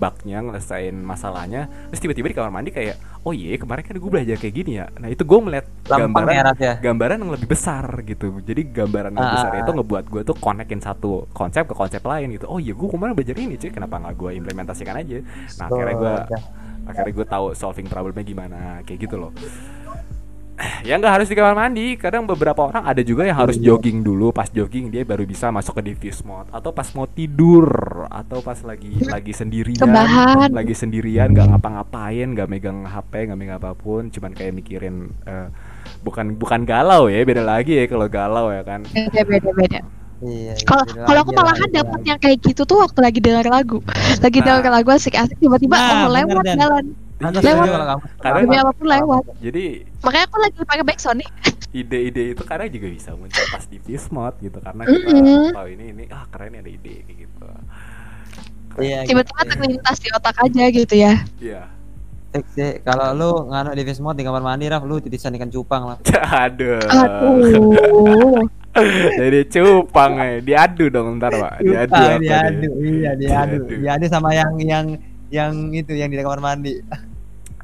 bugnya 0.00 0.38
ngelesain 0.40 0.96
masalahnya 0.96 1.68
terus 1.92 2.00
tiba-tiba 2.00 2.32
di 2.32 2.36
kamar 2.36 2.52
mandi 2.52 2.70
kayak 2.72 2.96
oh 3.20 3.36
iya 3.36 3.60
kemarin 3.60 3.84
kan 3.84 3.96
gue 4.00 4.10
belajar 4.10 4.36
kayak 4.40 4.54
gini 4.54 4.72
ya 4.80 4.88
nah 4.96 5.08
itu 5.12 5.22
gue 5.28 5.38
melihat 5.44 5.66
gambaran 5.84 6.32
ya, 6.32 6.42
ya? 6.56 6.74
gambaran 6.80 7.16
yang 7.20 7.32
lebih 7.36 7.48
besar 7.52 7.84
gitu 8.08 8.40
jadi 8.40 8.62
gambaran 8.64 9.12
yang 9.12 9.20
Ah, 9.20 9.32
besar 9.36 9.52
ah, 9.52 9.60
itu 9.60 9.70
ah. 9.70 9.76
ngebuat 9.76 10.04
gue 10.08 10.22
tuh 10.24 10.36
connectin 10.40 10.80
satu 10.80 11.28
konsep 11.36 11.68
ke 11.68 11.74
konsep 11.76 12.00
lain 12.00 12.32
gitu 12.32 12.48
oh 12.48 12.56
iya 12.56 12.72
gue 12.72 12.88
kemarin 12.88 13.12
belajar 13.12 13.36
ini 13.36 13.60
cuy 13.60 13.70
kenapa 13.70 14.00
nggak 14.00 14.14
gue 14.16 14.30
implementasikan 14.40 14.94
aja 14.96 15.18
nah 15.60 15.66
akhirnya 15.68 15.94
gue 15.94 16.12
udah. 16.16 16.42
akhirnya 16.88 17.12
gue 17.12 17.26
tahu 17.28 17.46
solving 17.52 17.88
problemnya 17.92 18.24
gimana 18.24 18.58
kayak 18.88 18.98
gitu 19.04 19.20
loh 19.20 19.32
ya 20.82 20.94
nggak 20.94 21.12
harus 21.12 21.26
di 21.26 21.34
kamar 21.34 21.54
mandi 21.54 21.94
kadang 21.94 22.24
beberapa 22.24 22.60
orang 22.62 22.84
ada 22.84 23.00
juga 23.00 23.24
yang 23.24 23.36
harus 23.36 23.56
jogging 23.56 24.00
dulu 24.00 24.28
pas 24.30 24.46
jogging 24.46 24.88
dia 24.88 25.02
baru 25.02 25.24
bisa 25.24 25.48
masuk 25.48 25.76
ke 25.76 25.82
diffuse 25.86 26.20
mode 26.20 26.48
atau 26.50 26.70
pas 26.70 26.86
mau 26.92 27.06
tidur 27.06 27.66
atau 28.06 28.40
pas 28.40 28.56
lagi 28.60 28.92
lagi 29.02 29.32
sendirian 29.32 29.80
Kebahan. 29.80 30.52
lagi 30.52 30.72
sendirian 30.72 31.30
nggak 31.30 31.48
ngapa-ngapain 31.48 32.28
nggak 32.30 32.48
megang 32.48 32.84
HP 32.84 33.12
nggak 33.26 33.38
megang 33.38 33.56
apa 33.56 33.72
pun 33.72 34.08
cuman 34.08 34.30
kayak 34.30 34.52
mikirin 34.52 34.96
eh, 35.24 35.48
bukan 36.00 36.36
bukan 36.36 36.62
galau 36.62 37.08
ya 37.08 37.20
beda 37.22 37.40
lagi 37.40 37.76
ya 37.76 37.84
kalau 37.86 38.06
galau 38.06 38.48
ya 38.48 38.60
kan 38.60 38.84
beda 38.84 39.20
beda 39.22 39.50
beda. 39.52 39.80
iya 40.20 40.52
iya, 40.52 41.04
Kalau 41.08 41.20
aku 41.24 41.32
malahan 41.32 41.64
beda 41.64 41.80
dapet 41.80 41.96
lagi. 41.96 42.08
yang 42.08 42.18
kayak 42.20 42.38
gitu 42.42 42.62
tuh 42.62 42.76
waktu 42.76 43.00
lagi 43.00 43.18
denger 43.18 43.48
lagu, 43.48 43.80
lagi 44.20 44.38
Nah. 44.38 44.60
denger 44.60 44.68
lagu 44.68 44.88
asik-asik 44.92 45.36
tiba-tiba 45.40 45.72
Nah, 45.72 46.04
oh 46.04 46.12
lewat 46.12 46.44
jalan. 46.44 46.84
Iya. 47.20 47.52
Lewat. 47.52 47.66
kamu. 47.68 48.02
Kadang- 48.18 48.42
Demi 48.42 48.56
apa 48.56 48.72
pun 48.72 48.86
lewat. 48.88 49.22
Jadi 49.38 49.64
Makanya 50.00 50.24
aku 50.24 50.36
lagi 50.40 50.58
pakai 50.60 50.84
backsound 50.84 51.18
nih. 51.20 51.30
ide-ide 51.70 52.34
itu 52.34 52.42
kadang 52.42 52.66
juga 52.66 52.88
bisa 52.90 53.14
muncul 53.14 53.44
pas 53.46 53.62
di 53.62 53.78
Vismod 53.78 54.34
gitu 54.42 54.58
karena 54.58 54.82
kita 54.82 55.06
Mm-mm. 55.06 55.54
tahu 55.54 55.68
ini 55.70 55.84
ini 55.94 56.04
ah 56.10 56.26
keren 56.26 56.56
ada 56.56 56.66
ide 56.66 57.06
kayak 57.06 57.18
gitu. 57.20 57.46
Iya. 58.80 58.98
Tiba-tiba 59.04 59.40
gitu. 59.40 59.50
terlintas 59.52 59.96
di 59.98 60.08
otak 60.10 60.36
aja 60.40 60.64
gitu 60.66 60.94
ya. 60.96 61.14
Iya. 61.38 61.62
Sih. 62.54 62.78
Kalau 62.82 63.10
lu 63.12 63.30
nganu 63.46 63.74
di 63.74 63.82
Vismod 63.82 64.14
di 64.14 64.22
kamar 64.22 64.38
mandi 64.40 64.66
Raf, 64.66 64.82
lu 64.82 64.98
titisan 64.98 65.34
ikan 65.34 65.50
cupang 65.50 65.94
lah. 65.94 65.98
Aduh. 66.40 66.78
Aduh. 66.80 68.46
Jadi 69.20 69.40
cupang 69.50 70.12
ya. 70.16 70.38
Diadu 70.38 70.84
dong 70.88 71.18
ntar, 71.18 71.34
Pak. 71.34 71.58
Diadu 71.58 71.90
apa 71.90 72.18
diadu, 72.18 72.68
iya 72.80 73.12
diadu, 73.14 73.66
Diadu. 73.66 73.78
diadu 73.78 74.04
sama 74.06 74.30
yang 74.30 74.54
yang 74.58 74.86
yang 75.28 75.52
itu 75.70 75.90
yang 75.92 76.06
di 76.06 76.18
kamar 76.18 76.38
mandi. 76.38 76.78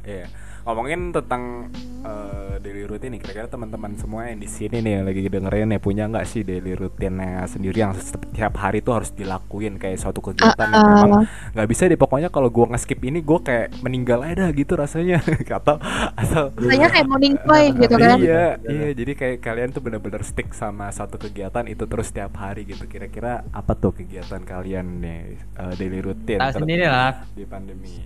Iya. 0.07 0.27
Ngomongin 0.63 1.15
tentang 1.15 1.71
eh, 2.03 2.59
daily 2.59 2.83
routine 2.85 3.15
nih, 3.15 3.23
kira-kira 3.23 3.47
teman-teman 3.47 3.95
semua 3.95 4.27
yang 4.27 4.39
di 4.39 4.47
sini 4.47 4.79
nih 4.79 4.99
yang 4.99 5.05
lagi 5.05 5.23
dengerin 5.25 5.71
ya 5.71 5.79
punya 5.79 6.05
nggak 6.07 6.27
sih 6.27 6.43
daily 6.43 6.75
rutinnya 6.75 7.47
sendiri 7.47 7.79
yang 7.79 7.95
setiap 7.95 8.51
hari 8.57 8.83
tuh 8.83 8.99
harus 8.99 9.11
dilakuin 9.11 9.79
kayak 9.79 9.95
suatu 9.97 10.19
kegiatan 10.21 10.67
yang 10.67 10.83
memang 10.89 11.11
Uh, 11.17 11.23
nggak 11.55 11.69
bisa 11.71 11.87
deh 11.87 11.95
pokoknya 11.95 12.29
kalau 12.29 12.51
gua 12.51 12.67
nge-skip 12.71 12.99
ini 13.01 13.23
gua 13.23 13.39
kayak 13.41 13.79
meninggal 13.79 14.27
aja 14.27 14.43
dah 14.43 14.51
gitu 14.51 14.75
rasanya 14.75 15.23
atau 15.59 15.79
atau 16.13 16.43
Rasanya 16.53 16.89
kayak 16.91 17.07
morning 17.07 17.35
play 17.39 17.67
gitu 17.71 17.95
kan. 17.95 18.19
Iya, 18.19 18.47
iya. 18.67 18.89
Jadi 18.91 19.13
kayak 19.15 19.37
kalian 19.39 19.71
tuh 19.71 19.83
bener-bener 19.83 20.23
stick 20.23 20.51
sama 20.51 20.91
satu 20.91 21.15
kegiatan 21.17 21.63
itu 21.67 21.87
terus 21.87 22.11
setiap 22.11 22.35
hari 22.37 22.67
gitu. 22.67 22.87
Kira-kira 22.87 23.47
apa 23.51 23.71
tuh 23.73 23.95
kegiatan 23.95 24.43
kalian 24.43 24.99
nih 24.99 25.19
eh, 25.39 25.73
daily 25.79 26.03
routine 26.03 26.43
Ah, 26.43 26.51
sendiri 26.51 26.87
lah. 26.87 27.23
di 27.33 27.47
pandemi? 27.47 28.03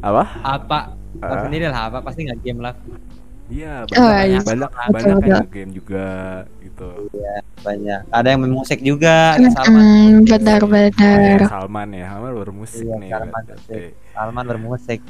Apa? 0.00 0.22
Apa? 0.40 0.78
Ah. 1.20 1.44
sendiri 1.44 1.68
lah 1.68 1.86
apa 1.86 1.98
pasti 2.00 2.24
nggak 2.24 2.40
game 2.40 2.60
lah. 2.60 2.74
Iya, 3.46 3.84
Oh, 3.84 4.08
banyak 4.08 4.26
iya. 4.26 4.40
banyak 4.40 4.70
Betul, 4.72 4.88
banyak 4.88 5.16
betul. 5.20 5.28
yang 5.28 5.48
game 5.50 5.70
juga 5.70 6.06
gitu. 6.58 6.88
Banyak. 7.60 8.00
Ada 8.08 8.26
yang 8.26 8.40
main 8.40 8.54
musik 8.54 8.78
juga, 8.80 9.36
kayak 9.36 9.52
Salman. 9.52 9.76
Mm, 9.76 10.08
Oh, 10.08 10.20
benar-benar. 10.24 11.18
iya, 11.20 11.46
Salman 11.46 11.88
ya, 11.92 12.06
Salman 12.08 12.32
bermusik 12.34 12.80
Iya, 12.80 12.94
nih. 12.96 13.10
Salman 13.12 13.42
berarti. 13.44 13.68
musik. 13.68 13.92
Salman 14.10 14.44
bermusik. 14.48 15.00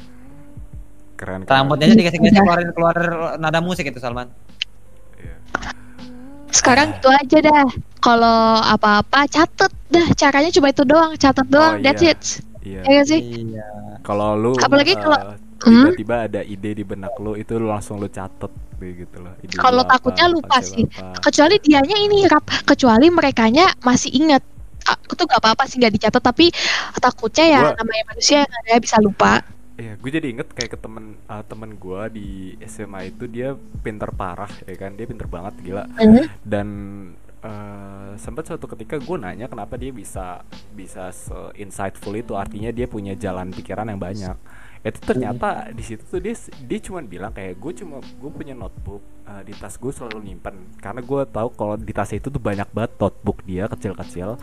Keren. 1.15 1.39
keren. 1.41 1.55
Rambutnya 1.55 1.85
aja 1.87 1.95
dikasih-kasih 1.95 2.35
keluarin 2.35 2.69
keluar 2.75 2.97
nada 3.39 3.59
musik 3.63 3.87
itu 3.87 3.95
Salman. 3.97 4.27
Iya. 5.15 5.35
Sekarang 6.51 6.93
itu 6.93 7.07
aja 7.07 7.37
dah. 7.41 7.65
Kalau 7.97 8.39
apa-apa 8.59 9.23
catet 9.25 9.71
dah. 9.87 10.07
Caranya 10.13 10.51
cuma 10.51 10.67
itu 10.67 10.83
doang. 10.83 11.15
Catet 11.15 11.47
doang. 11.47 11.79
iya. 11.79 11.83
That's 11.89 12.03
it. 12.03 12.21
Iya. 12.63 12.81
Ya 12.81 13.01
sih? 13.03 13.19
Iya. 13.19 13.67
Kalau 14.01 14.33
lu 14.33 14.51
Apalagi 14.55 14.95
eh, 14.95 14.99
kalau- 14.99 15.35
Hmm? 15.63 15.95
tiba-tiba 15.95 16.27
ada 16.27 16.41
ide 16.43 16.75
di 16.75 16.83
benak 16.83 17.15
lu 17.17 17.35
itu 17.35 17.55
lu 17.55 17.71
langsung 17.71 17.95
lu 17.95 18.07
catet 18.07 18.51
gitu 18.75 19.15
loh. 19.15 19.31
Kalau 19.55 19.79
takutnya 19.81 20.27
lupa 20.27 20.59
sih. 20.59 20.83
apa. 20.83 21.23
Kecuali 21.23 21.55
dianya 21.55 21.95
ini 21.95 22.27
rap. 22.27 22.43
Kecuali 22.67 23.07
merekanya 23.07 23.71
masih 23.79 24.11
ingat. 24.11 24.43
Aku 24.83 25.15
tuh 25.15 25.23
gak 25.23 25.39
apa-apa 25.39 25.63
sih 25.63 25.79
gak 25.79 25.95
dicatat 25.95 26.19
tapi 26.19 26.51
takutnya 26.99 27.45
ya 27.47 27.59
Gua- 27.63 27.75
namanya 27.79 28.03
manusia 28.11 28.43
yang 28.43 28.51
ada 28.51 28.75
bisa 28.75 28.99
lupa. 28.99 29.39
Iya, 29.73 29.95
gue 29.95 30.11
jadi 30.11 30.27
inget 30.29 30.51
kayak 30.51 30.69
ke 30.69 30.77
temen 30.77 31.15
eh, 31.17 31.43
temen 31.47 31.69
gue 31.73 32.01
di 32.11 32.27
SMA 32.61 33.09
itu 33.09 33.23
dia 33.25 33.55
pinter 33.79 34.11
parah 34.11 34.51
ya 34.67 34.75
kan, 34.75 34.93
dia 34.93 35.07
pinter 35.07 35.25
banget 35.25 35.55
gila. 35.63 35.87
Hmm. 35.95 36.27
Dan 36.43 36.67
eh, 37.43 38.11
sempat 38.17 38.47
suatu 38.47 38.65
ketika 38.71 38.97
gue 38.97 39.17
nanya 39.19 39.51
kenapa 39.51 39.75
dia 39.75 39.91
bisa 39.91 40.41
bisa 40.71 41.11
se 41.11 41.35
insightful 41.59 42.15
itu, 42.15 42.33
artinya 42.33 42.71
dia 42.71 42.87
punya 42.87 43.13
jalan 43.13 43.51
pikiran 43.51 43.91
yang 43.91 43.99
banyak. 43.99 44.37
Itu 44.83 44.99
ternyata 44.99 45.71
di 45.71 45.83
situ 45.83 46.03
tuh 46.03 46.19
dia 46.19 46.35
dia 46.67 46.79
cuma 46.83 46.99
bilang 47.03 47.31
kayak 47.31 47.55
gue 47.55 47.71
cuma 47.83 48.03
gue 48.03 48.31
punya 48.31 48.51
notebook 48.51 49.03
eh, 49.27 49.43
di 49.47 49.53
tas 49.55 49.75
gue 49.79 49.91
selalu 49.91 50.19
nyimpen 50.27 50.79
karena 50.79 50.99
gue 50.99 51.21
tahu 51.27 51.47
kalau 51.55 51.75
di 51.79 51.93
tas 51.95 52.11
itu 52.11 52.27
tuh 52.27 52.41
banyak 52.41 52.67
banget 52.71 52.91
notebook 52.99 53.39
dia 53.43 53.67
kecil-kecil. 53.67 54.39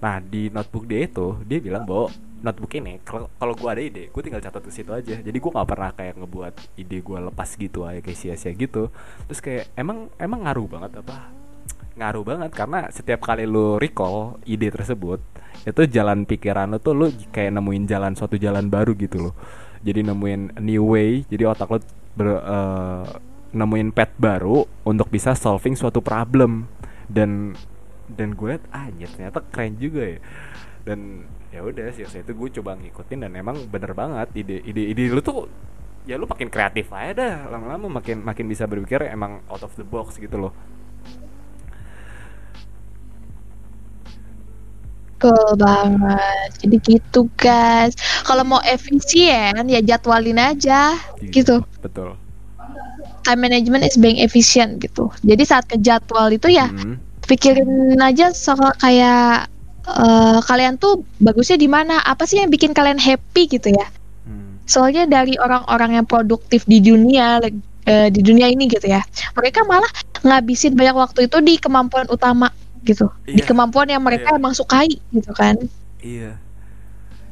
Nah 0.00 0.20
di 0.20 0.52
notebook 0.52 0.84
dia 0.88 1.04
itu 1.04 1.40
dia 1.44 1.60
bilang 1.60 1.88
bahwa 1.88 2.12
notebook 2.42 2.72
ini 2.78 3.02
kalau 3.02 3.26
kalau 3.34 3.54
gue 3.54 3.68
ada 3.68 3.82
ide 3.82 4.04
gue 4.14 4.22
tinggal 4.22 4.42
catat 4.42 4.62
di 4.62 4.70
situ 4.70 4.90
aja 4.94 5.18
jadi 5.18 5.34
gue 5.34 5.50
nggak 5.50 5.68
pernah 5.68 5.90
kayak 5.90 6.14
ngebuat 6.22 6.54
ide 6.78 6.98
gue 7.02 7.18
lepas 7.18 7.50
gitu 7.58 7.82
aja 7.82 7.98
kayak 7.98 8.18
sia-sia 8.18 8.54
gitu 8.54 8.94
terus 9.26 9.40
kayak 9.42 9.66
emang 9.74 10.06
emang 10.22 10.46
ngaruh 10.46 10.66
banget 10.70 11.02
apa 11.02 11.34
ngaruh 11.98 12.22
banget 12.22 12.50
karena 12.54 12.86
setiap 12.94 13.26
kali 13.26 13.44
lu 13.44 13.76
recall 13.76 14.38
ide 14.46 14.70
tersebut 14.70 15.18
itu 15.66 15.82
jalan 15.90 16.22
pikiran 16.22 16.70
lu 16.70 16.78
tuh 16.78 16.94
lu 16.94 17.10
kayak 17.34 17.58
nemuin 17.58 17.84
jalan 17.90 18.12
suatu 18.14 18.38
jalan 18.38 18.70
baru 18.70 18.94
gitu 18.94 19.30
loh. 19.30 19.34
Jadi 19.82 20.06
nemuin 20.06 20.58
new 20.62 20.94
way 20.94 21.26
jadi 21.26 21.50
otak 21.50 21.68
lu 21.68 21.78
ber- 22.14 22.42
eh, 22.42 23.06
nemuin 23.52 23.90
path 23.90 24.14
baru 24.20 24.64
untuk 24.86 25.10
bisa 25.10 25.34
solving 25.34 25.74
suatu 25.74 25.98
problem. 25.98 26.70
Dan 27.08 27.56
dan 28.08 28.32
gue 28.36 28.56
liat 28.56 28.64
anjir 28.72 29.08
ternyata 29.12 29.44
keren 29.50 29.76
juga 29.76 30.16
ya. 30.16 30.20
Dan 30.86 31.26
ya 31.48 31.64
udah 31.64 31.88
sih 31.92 32.04
itu 32.04 32.32
gue 32.32 32.48
coba 32.60 32.76
ngikutin 32.76 33.24
dan 33.24 33.32
emang 33.32 33.56
bener 33.72 33.96
banget 33.96 34.28
ide 34.36 34.60
ide 34.68 34.92
ide 34.92 35.08
lu 35.08 35.24
tuh 35.24 35.48
ya 36.04 36.20
lu 36.20 36.28
makin 36.28 36.52
kreatif 36.52 36.92
aja 36.92 37.12
dah 37.16 37.36
lama-lama 37.48 38.00
makin 38.00 38.20
makin 38.20 38.44
bisa 38.48 38.68
berpikir 38.68 39.08
emang 39.08 39.40
out 39.48 39.64
of 39.64 39.72
the 39.80 39.84
box 39.84 40.20
gitu 40.20 40.36
loh 40.36 40.52
Betul 45.18 45.58
banget. 45.58 46.48
Jadi 46.62 46.76
gitu 46.78 47.26
guys. 47.34 47.98
Kalau 48.22 48.46
mau 48.46 48.62
efisien 48.62 49.50
ya 49.66 49.80
jadwalin 49.82 50.38
aja 50.38 50.94
gitu. 51.34 51.58
betul 51.82 52.14
Time 53.26 53.40
management 53.42 53.82
is 53.82 53.98
being 53.98 54.22
efficient 54.22 54.78
gitu. 54.78 55.10
Jadi 55.26 55.42
saat 55.42 55.66
ke 55.66 55.74
jadwal 55.82 56.30
itu 56.30 56.54
ya 56.54 56.70
Mhm. 56.70 57.26
pikirin 57.26 57.98
aja 57.98 58.30
soal 58.30 58.70
kayak 58.78 59.50
eh, 59.88 60.38
kalian 60.44 60.76
tuh 60.76 61.02
bagusnya 61.18 61.56
di 61.56 61.64
mana? 61.66 61.98
Apa 62.04 62.28
sih 62.28 62.38
yang 62.38 62.52
bikin 62.52 62.76
kalian 62.76 63.00
happy 63.00 63.48
gitu 63.48 63.72
ya? 63.72 63.88
Hmm. 64.22 64.60
Soalnya 64.68 65.08
dari 65.08 65.34
orang-orang 65.40 65.96
yang 65.96 66.06
produktif 66.06 66.68
di 66.68 66.78
dunia 66.78 67.40
like, 67.40 67.56
eh, 67.88 68.12
di 68.12 68.20
dunia 68.20 68.52
ini 68.52 68.68
gitu 68.68 68.84
ya. 68.84 69.00
Mereka 69.32 69.64
malah 69.64 69.88
ngabisin 70.20 70.76
banyak 70.76 70.92
waktu 70.92 71.20
itu 71.24 71.40
di 71.40 71.56
kemampuan 71.56 72.04
utama 72.12 72.52
gitu. 72.82 73.06
Di 73.24 73.38
Iya. 73.38 73.46
kemampuan 73.46 73.86
yang 73.86 74.00
mereka 74.00 74.30
Iya. 74.30 74.38
emang 74.38 74.52
sukai 74.52 74.88
gitu 75.10 75.32
kan. 75.32 75.56
Iya. 75.98 76.38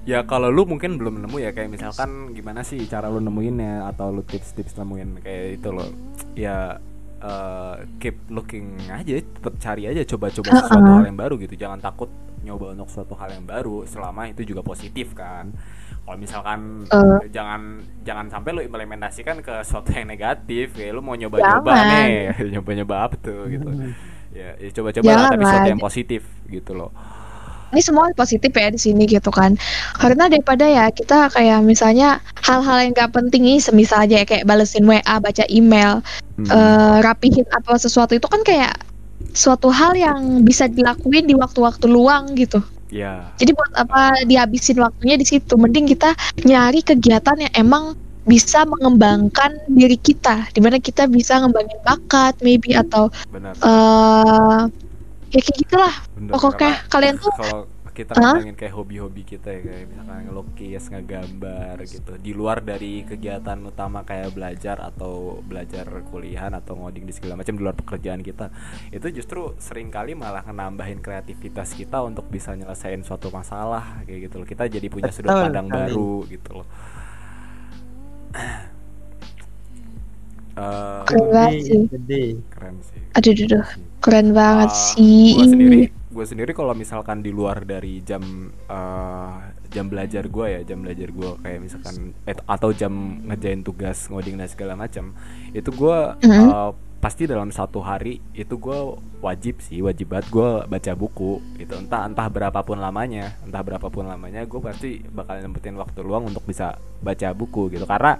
Ya 0.02 0.22
kalau 0.22 0.48
lu 0.48 0.62
mungkin 0.64 0.96
belum 0.96 1.18
nemu 1.18 1.36
ya 1.36 1.50
kayak 1.50 1.66
misalkan 1.68 2.30
gimana 2.30 2.62
sih 2.62 2.78
cara 2.86 3.10
lu 3.10 3.18
nemuinnya 3.18 3.90
atau 3.90 4.10
lu 4.10 4.22
tips-tips 4.22 4.74
nemuin 4.76 5.18
kayak 5.18 5.58
itu 5.58 5.68
loh. 5.68 5.90
Ya 6.34 6.78
eh, 7.16 7.74
keep 7.98 8.14
looking 8.28 8.76
aja, 8.86 9.18
tetap 9.18 9.56
cari 9.56 9.88
aja 9.88 10.04
coba-coba 10.06 10.46
Uh-uh. 10.46 10.62
sesuatu 10.62 10.90
hal 10.92 11.04
yang 11.04 11.18
baru 11.18 11.34
gitu. 11.40 11.54
Jangan 11.56 11.80
takut 11.80 12.06
nyoba 12.44 12.70
untuk 12.70 12.86
suatu 12.86 13.18
hal 13.18 13.34
yang 13.34 13.42
baru 13.42 13.82
selama 13.82 14.30
itu 14.30 14.46
juga 14.46 14.62
positif 14.62 15.10
kan. 15.10 15.50
Kalau 16.06 16.14
misalkan 16.14 16.86
Uh. 16.86 17.18
jangan 17.26 17.82
jangan 18.06 18.30
sampai 18.30 18.50
lu 18.52 18.62
implementasikan 18.62 19.42
ke 19.42 19.64
sesuatu 19.66 19.90
yang 19.90 20.06
negatif, 20.06 20.70
kayak 20.70 20.94
lu 20.94 21.02
mau 21.02 21.18
nyoba-nyoba 21.18 21.72
nih, 21.74 22.14
nyoba-nyoba 22.54 22.94
apa 23.02 23.16
tuh 23.18 23.50
gitu. 23.50 23.66
Ya, 24.36 24.52
ya 24.60 24.68
coba-coba 24.68 25.08
lah 25.08 25.32
tapi 25.32 25.42
sesuatu 25.42 25.70
yang 25.72 25.80
positif 25.80 26.20
gitu 26.46 26.76
loh. 26.76 26.92
ini 27.66 27.82
semua 27.82 28.12
positif 28.12 28.52
ya 28.52 28.68
di 28.68 28.78
sini 28.78 29.08
gitu 29.08 29.32
kan 29.32 29.56
karena 29.96 30.28
daripada 30.28 30.62
ya 30.62 30.86
kita 30.88 31.32
kayak 31.32 31.64
misalnya 31.64 32.20
hal-hal 32.38 32.78
yang 32.78 32.92
gak 32.92 33.10
penting 33.10 33.42
nih 33.42 33.58
semisal 33.58 34.04
aja 34.04 34.22
ya, 34.22 34.24
kayak 34.24 34.44
balesin 34.44 34.84
WA 34.84 35.02
baca 35.02 35.44
email 35.48 35.98
Hmm. 36.36 36.44
eh, 36.46 36.96
rapihin 37.00 37.48
apa 37.48 37.80
sesuatu 37.80 38.12
itu 38.12 38.28
kan 38.28 38.44
kayak 38.44 38.76
suatu 39.32 39.72
hal 39.72 39.96
yang 39.96 40.44
bisa 40.44 40.68
dilakuin 40.68 41.24
di 41.24 41.32
waktu-waktu 41.32 41.88
luang 41.88 42.36
gitu 42.36 42.60
Ya. 42.86 43.32
jadi 43.34 43.50
buat 43.50 43.72
apa 43.74 44.20
dihabisin 44.22 44.78
waktunya 44.78 45.16
di 45.16 45.24
situ 45.24 45.56
mending 45.56 45.90
kita 45.90 46.12
nyari 46.44 46.84
kegiatan 46.84 47.40
yang 47.40 47.52
emang 47.56 47.96
bisa 48.26 48.66
mengembangkan 48.66 49.54
diri 49.70 49.94
kita 49.94 50.50
di 50.50 50.58
mana 50.58 50.82
kita 50.82 51.06
bisa 51.06 51.38
ngembangin 51.38 51.78
bakat 51.86 52.34
maybe 52.42 52.74
atau 52.74 53.06
benar. 53.30 53.54
eh 53.54 54.60
ya 55.30 55.40
kayak 55.42 55.58
gitulah. 55.62 55.94
Benar 56.18 56.32
pokoknya 56.34 56.58
Karena 56.58 56.90
kalian 56.90 57.14
tuh 57.22 57.32
kalau 57.38 57.60
kita 57.96 58.12
Hah? 58.12 58.36
ngomongin 58.36 58.56
kayak 58.60 58.74
hobi-hobi 58.76 59.24
kita 59.24 59.48
ya 59.56 59.60
kayak 59.64 59.88
misalkan 59.88 60.20
ngelukis 60.28 60.84
ngegambar 60.92 61.76
gitu. 61.88 62.12
Di 62.20 62.32
luar 62.36 62.60
dari 62.60 63.08
kegiatan 63.08 63.56
utama 63.64 64.04
kayak 64.04 64.36
belajar 64.36 64.76
atau 64.84 65.40
belajar 65.40 65.88
kuliahan 66.12 66.52
atau 66.52 66.76
ngoding 66.76 67.08
di 67.08 67.14
segala 67.16 67.40
macam 67.40 67.56
di 67.56 67.62
luar 67.64 67.72
pekerjaan 67.72 68.20
kita 68.20 68.52
itu 68.92 69.06
justru 69.16 69.56
sering 69.56 69.88
kali 69.88 70.12
malah 70.12 70.44
nambahin 70.44 71.00
kreativitas 71.00 71.72
kita 71.72 72.04
untuk 72.04 72.28
bisa 72.28 72.52
nyelesain 72.52 73.00
suatu 73.00 73.32
masalah 73.32 74.04
kayak 74.04 74.28
gitu 74.28 74.44
loh. 74.44 74.46
Kita 74.46 74.68
jadi 74.68 74.86
punya 74.92 75.08
sudut 75.08 75.32
pandang 75.32 75.72
baru 75.72 76.28
gitu 76.28 76.60
loh 76.60 76.68
Eh, 80.56 81.00
Keren 81.04 81.28
banget 81.28 81.60
sih. 81.62 81.80
Gede. 81.86 82.22
keren 82.48 82.76
sih 82.80 83.00
aduh 83.12 83.30
aduh, 83.30 83.44
aduh. 83.46 83.66
keren 83.98 84.28
banget 84.32 84.70
Ah, 84.70 84.80
sih 84.88 85.36
Gue 85.36 85.46
sendiri, 85.46 85.78
gue 85.90 86.24
sendiri 86.24 86.52
kalau 86.52 86.72
misalkan 86.72 87.20
di 87.20 87.28
luar 87.28 87.60
dari 87.62 88.00
jam 88.00 88.24
eh, 88.64 89.36
jam 89.68 89.84
belajar 89.86 90.24
gue 90.24 90.46
ya 90.48 90.60
jam 90.64 90.80
belajar 90.80 91.08
gue 91.10 91.30
kayak 91.38 91.60
misalkan 91.60 91.96
eh, 92.22 92.32
atau 92.38 92.72
jam 92.72 92.92
ngejain 93.22 93.60
tugas 93.60 94.08
ngoding 94.08 94.36
dan 94.36 94.48
segala 94.48 94.72
macam 94.74 95.12
itu 95.52 95.68
gue 95.68 95.98
Mhm. 96.22 96.44
uh, 96.48 96.72
pasti 96.96 97.28
dalam 97.28 97.52
satu 97.52 97.84
hari 97.84 98.18
itu 98.32 98.56
gue 98.56 98.78
wajib 99.20 99.60
sih 99.60 99.84
wajib 99.84 100.16
banget 100.16 100.32
gue 100.32 100.48
baca 100.64 100.92
buku 100.96 101.38
itu 101.60 101.74
entah 101.76 102.08
entah 102.08 102.26
berapapun 102.26 102.80
lamanya 102.80 103.36
entah 103.44 103.62
berapapun 103.62 104.08
lamanya 104.08 104.42
gue 104.48 104.60
pasti 104.64 105.04
bakal 105.04 105.38
nyempetin 105.38 105.76
waktu 105.76 106.00
luang 106.00 106.32
untuk 106.32 106.42
bisa 106.48 106.80
baca 107.00 107.28
buku 107.36 107.72
gitu. 107.72 107.84
Karena 107.84 108.16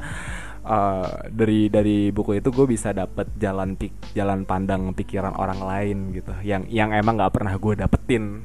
uh, 0.62 1.26
dari 1.32 1.72
dari 1.72 2.12
buku 2.12 2.38
itu 2.38 2.52
gue 2.52 2.66
bisa 2.68 2.92
dapet 2.92 3.32
jalan 3.40 3.74
pik 3.74 4.14
jalan 4.14 4.44
pandang 4.44 4.92
pikiran 4.92 5.34
orang 5.36 5.60
lain 5.62 5.98
gitu. 6.12 6.32
Yang 6.44 6.68
yang 6.70 6.92
emang 6.92 7.16
nggak 7.18 7.34
pernah 7.34 7.54
gue 7.56 7.74
dapetin 7.74 8.44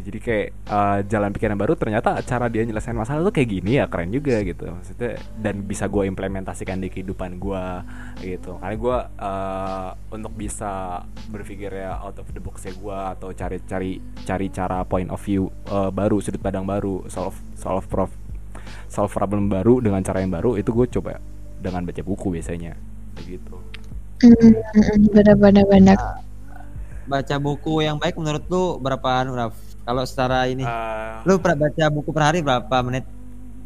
gitu. 0.00 0.08
Jadi 0.08 0.18
kayak 0.24 0.46
uh, 0.72 0.98
jalan 1.04 1.30
pikiran 1.36 1.60
baru 1.60 1.76
ternyata 1.76 2.16
cara 2.24 2.48
dia 2.48 2.64
nyelesain 2.64 2.96
masalah 2.96 3.20
tuh 3.28 3.34
kayak 3.36 3.60
gini 3.60 3.76
ya 3.76 3.84
keren 3.86 4.08
juga 4.08 4.40
gitu. 4.40 4.72
Maksudnya 4.72 5.20
dan 5.36 5.60
bisa 5.68 5.84
gue 5.86 6.08
implementasikan 6.08 6.80
di 6.80 6.88
kehidupan 6.88 7.36
gue 7.36 7.64
gitu. 8.24 8.56
Karena 8.56 8.76
gue 8.80 8.98
uh, 9.20 9.88
untuk 10.08 10.32
bisa 10.32 11.04
berpikir 11.28 11.70
ya 11.76 12.00
out 12.00 12.16
of 12.16 12.26
the 12.32 12.40
box 12.40 12.64
ya 12.64 12.72
gue 12.72 12.98
atau 13.20 13.28
cari 13.36 13.56
cari 13.68 13.90
cari 14.24 14.46
cara 14.48 14.82
point 14.88 15.12
of 15.12 15.20
view 15.20 15.52
uh, 15.68 15.92
baru 15.92 16.24
sudut 16.24 16.40
pandang 16.40 16.64
baru 16.64 17.04
solve 17.12 17.36
solve 17.54 17.84
prof 17.86 18.10
solve 18.88 19.12
problem 19.12 19.46
baru 19.46 19.78
dengan 19.78 20.02
cara 20.02 20.24
yang 20.24 20.32
baru 20.32 20.56
itu 20.58 20.72
gue 20.72 20.88
coba 20.90 21.20
dengan 21.60 21.84
baca 21.84 22.00
buku 22.00 22.32
biasanya. 22.32 22.74
Kayak 23.14 23.38
gitu. 23.38 23.56
Hmm, 24.20 25.04
benar-benar 25.12 25.64
benar. 25.68 25.98
Baca 27.08 27.36
buku 27.40 27.82
yang 27.82 27.96
baik 27.96 28.14
menurut 28.20 28.44
lu 28.52 28.76
berapa 28.78 29.24
anu, 29.24 29.34
Raf? 29.34 29.69
Kalau 29.84 30.04
secara 30.04 30.46
ini, 30.46 30.62
Uh, 30.62 31.24
lu 31.24 31.40
pernah 31.40 31.66
baca 31.66 31.84
buku 31.88 32.10
per 32.12 32.22
hari 32.22 32.38
berapa 32.44 32.76
menit 32.84 33.04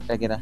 kira-kira? 0.06 0.38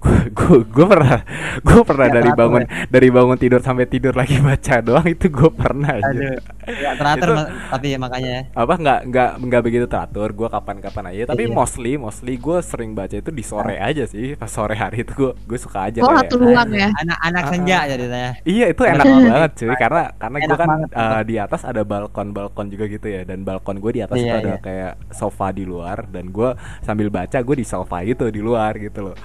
Gue 0.00 0.56
gue 0.64 0.86
pernah 0.86 1.20
gue 1.60 1.80
pernah 1.82 2.06
Ya, 2.06 2.14
dari 2.16 2.30
bangun 2.32 2.62
dari 2.88 3.08
bangun 3.08 3.36
tidur 3.36 3.60
sampai 3.60 3.84
tidur 3.84 4.12
lagi 4.12 4.40
baca 4.40 4.80
doang 4.80 5.04
itu 5.04 5.28
gue 5.28 5.50
pernah 5.50 5.92
aja 5.94 6.08
Aduh, 6.08 6.36
ya 6.66 6.90
teratur 6.94 7.28
Itu- 7.30 7.48
tapi 7.68 7.86
ya 7.86 7.98
makanya 7.98 8.30
ya. 8.30 8.42
apa 8.54 8.74
nggak 8.74 9.00
nggak 9.06 9.30
nggak 9.40 9.62
begitu 9.62 9.86
teratur 9.86 10.28
gue 10.30 10.48
kapan-kapan 10.48 11.04
aja 11.06 11.22
tapi 11.28 11.42
Iya. 11.42 11.52
mostly 11.52 11.92
mostly 11.94 12.34
gue 12.34 12.58
sering 12.60 12.92
baca 12.92 13.12
itu 13.12 13.28
di 13.28 13.42
sore 13.42 13.76
aja 13.76 14.04
sih 14.04 14.34
pas 14.34 14.48
sore 14.48 14.72
hari 14.72 15.02
itu 15.02 15.12
gue 15.12 15.30
gue 15.36 15.58
suka 15.58 15.86
aja 15.86 16.00
Oh, 16.00 16.08
kayak 16.08 16.24
atur 16.24 16.38
ruang 16.40 16.70
ya. 16.70 16.88
Anak-anak 16.96 17.42
Ah, 17.42 17.50
senja 17.50 17.78
jadi 17.86 18.04
saya. 18.06 18.30
Iya 18.42 18.66
itu 18.68 18.82
enak 18.82 19.04
banget 19.04 19.50
cuy 19.54 19.74
karena 19.76 20.02
karena 20.16 20.36
gue 20.40 20.56
kan 20.56 20.68
banget. 20.70 20.88
eh, 20.90 21.22
di 21.22 21.36
atas 21.36 21.60
ada 21.62 21.82
balkon 21.82 22.28
balkon 22.30 22.66
juga 22.66 22.84
gitu 22.86 23.06
ya 23.06 23.22
dan 23.22 23.42
balkon 23.42 23.76
gue 23.76 23.92
di 23.92 24.00
atas 24.00 24.16
Iya, 24.16 24.24
itu 24.24 24.36
ada 24.38 24.50
iya. 24.50 24.58
kayak 24.58 24.92
sofa 25.10 25.50
di 25.50 25.62
luar 25.62 26.08
dan 26.08 26.28
gue 26.28 26.50
sambil 26.80 27.08
baca 27.08 27.36
gue 27.36 27.54
di 27.54 27.64
sofa 27.64 28.00
itu 28.02 28.24
di 28.26 28.40
luar 28.40 28.72
gitu 28.74 29.00
loh 29.02 29.16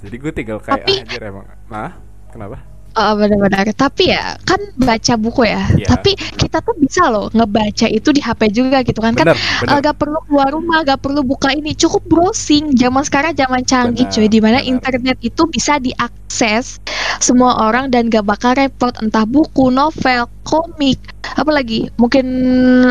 jadi 0.00 0.16
gue 0.16 0.32
tinggal 0.32 0.58
kayak 0.60 0.84
Tapi- 0.84 0.96
ah, 0.98 1.02
anjir 1.04 1.22
emang 1.22 1.46
nah 1.68 1.90
kenapa 2.30 2.58
Oh 2.94 3.18
benar-benar. 3.18 3.66
Tapi 3.74 4.14
ya 4.14 4.38
kan 4.46 4.62
baca 4.78 5.14
buku 5.18 5.50
ya. 5.50 5.66
Iya. 5.74 5.90
Tapi 5.90 6.14
kita 6.14 6.62
tuh 6.62 6.78
bisa 6.78 7.10
loh 7.10 7.26
ngebaca 7.34 7.90
itu 7.90 8.14
di 8.14 8.22
HP 8.22 8.54
juga 8.54 8.86
gitu 8.86 9.02
kan. 9.02 9.18
Kan 9.18 9.34
bener 9.34 9.38
bener 9.66 9.74
eh, 9.74 9.78
gak 9.82 9.98
perlu 9.98 10.18
keluar 10.30 10.54
rumah, 10.54 10.86
gak 10.86 11.02
perlu 11.02 11.26
buka 11.26 11.50
ini, 11.50 11.74
cukup 11.74 12.06
browsing. 12.06 12.70
Zaman 12.78 13.02
sekarang 13.02 13.34
zaman 13.34 13.66
canggih 13.66 14.06
Benar, 14.06 14.14
cuy, 14.14 14.28
di 14.30 14.38
mana 14.38 14.58
benar. 14.62 14.70
internet 14.78 15.16
itu 15.26 15.42
bisa 15.50 15.82
diakses 15.82 16.78
semua 17.18 17.66
orang 17.66 17.90
dan 17.90 18.06
gak 18.06 18.30
bakal 18.30 18.54
repot 18.54 18.94
entah 19.02 19.26
buku, 19.26 19.74
novel, 19.74 20.30
komik, 20.46 21.02
apalagi 21.34 21.90
mungkin 21.98 22.26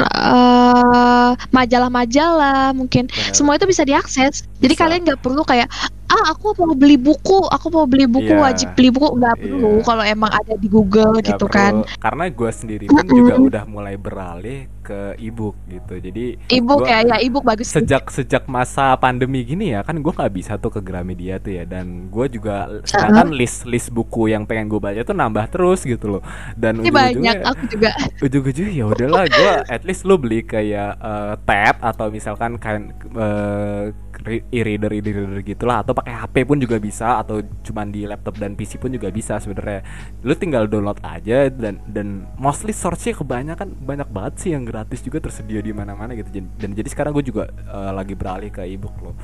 eh, 0.03 1.31
majalah-majalah, 1.55 2.75
mungkin 2.75 3.07
bener. 3.07 3.31
semua 3.31 3.55
itu 3.55 3.63
bisa 3.71 3.87
diakses. 3.87 4.43
Jadi 4.59 4.73
Bisa. 4.75 4.83
kalian 4.83 5.07
gak 5.07 5.23
perlu 5.23 5.47
kayak 5.47 5.71
ah 6.13 6.29
aku 6.29 6.53
mau 6.55 6.73
beli 6.73 6.93
buku, 6.95 7.39
aku 7.47 7.67
mau 7.67 7.83
beli 7.83 8.05
buku 8.05 8.29
Iya. 8.29 8.37
wajib 8.39 8.67
beli 8.73 8.89
buku 8.89 9.07
nggak 9.13 9.35
perlu 9.35 9.73
Iya. 9.73 9.83
kalau 9.83 10.03
emang 10.05 10.31
ada 10.31 10.53
di 10.53 10.67
Google 10.67 11.11
Nggak 11.15 11.25
gitu 11.27 11.45
perlu. 11.45 11.55
kan. 11.55 11.73
karena 11.99 12.23
gue 12.29 12.51
sendiri 12.51 12.85
pun 12.85 13.01
Mm-mm. 13.01 13.17
juga 13.17 13.33
udah 13.35 13.63
mulai 13.65 13.95
beralih 13.95 14.59
ke 14.79 14.99
ebook 15.17 15.55
gitu 15.65 15.93
jadi 15.97 16.35
Ebook 16.49 16.83
ya, 16.83 17.01
ya 17.01 17.17
ebook 17.17 17.41
bagus. 17.41 17.65
sih. 17.65 17.79
sejak 17.79 18.03
sejak 18.09 18.43
masa 18.45 18.93
pandemi 18.95 19.41
gini 19.41 19.71
ya 19.71 19.81
kan 19.81 19.95
gue 19.95 20.11
nggak 20.11 20.33
bisa 20.33 20.53
tuh 20.55 20.69
ke 20.69 20.81
Gramedia 20.81 21.39
tuh 21.39 21.49
ya 21.51 21.63
dan 21.63 22.07
gue 22.07 22.25
juga 22.29 22.67
sedangkan 22.83 23.31
list 23.31 23.63
list 23.63 23.89
buku 23.89 24.27
yang 24.27 24.43
pengen 24.43 24.67
gue 24.67 24.77
baca 24.77 25.01
tuh 25.01 25.13
nambah 25.13 25.49
terus 25.49 25.81
gitu 25.81 26.05
loh 26.09 26.21
dan 26.53 26.77
Ini 26.77 26.91
banyak 26.91 27.37
aku 27.41 27.63
juga. 27.69 27.89
ujung-ujungnya 28.19 28.73
ya 28.75 28.85
udahlah 28.85 29.23
gue 29.25 29.51
at 29.65 29.81
least 29.81 30.03
lu 30.03 30.15
beli 30.15 30.43
kayak 30.43 30.93
eh, 30.95 31.33
tab 31.41 31.79
atau 31.79 32.05
misalkan 32.07 32.59
eh, 32.59 33.83
re- 33.89 33.93
e-reader 34.23 34.91
e-reader 34.93 35.41
gitulah 35.41 35.79
atau 35.79 35.91
pakai 35.91 36.15
HP 36.15 36.35
pun 36.43 36.55
juga 36.55 36.77
bisa 36.77 37.19
atau 37.19 37.39
cuman 37.61 37.87
di 37.87 38.03
laptop 38.03 38.35
dan 38.35 38.53
PC 38.53 38.77
pun 38.77 38.87
juga 38.87 39.07
bisa 39.07 39.35
sebenarnya 39.37 39.83
lu 40.21 40.33
tinggal 40.33 40.65
download 40.65 40.97
aja 41.01 41.47
dan 41.47 41.83
dan 41.85 42.23
mostly 42.35 42.71
source-nya 42.71 43.13
kebanyakan 43.13 43.75
banyak 43.75 44.07
banget 44.07 44.33
sih 44.37 44.49
yang 44.51 44.63
gratis 44.63 44.99
juga 44.99 45.19
tersedia 45.19 45.59
di 45.59 45.71
mana-mana 45.71 46.13
gitu 46.13 46.31
dan, 46.31 46.47
dan 46.55 46.71
jadi 46.71 46.87
sekarang 46.87 47.11
gue 47.11 47.25
juga 47.25 47.43
eh, 47.49 47.91
lagi 47.91 48.13
beralih 48.13 48.47
ke 48.47 48.63
ebook 48.63 48.95
loh. 49.01 49.15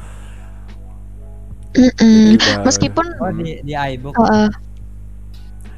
Jadi 1.69 2.35
udah- 2.35 2.65
Meskipun 2.65 3.05
Oh 3.21 3.31
di 3.31 3.61
di 3.61 3.73
iBook. 3.77 4.17
uh, 4.17 4.49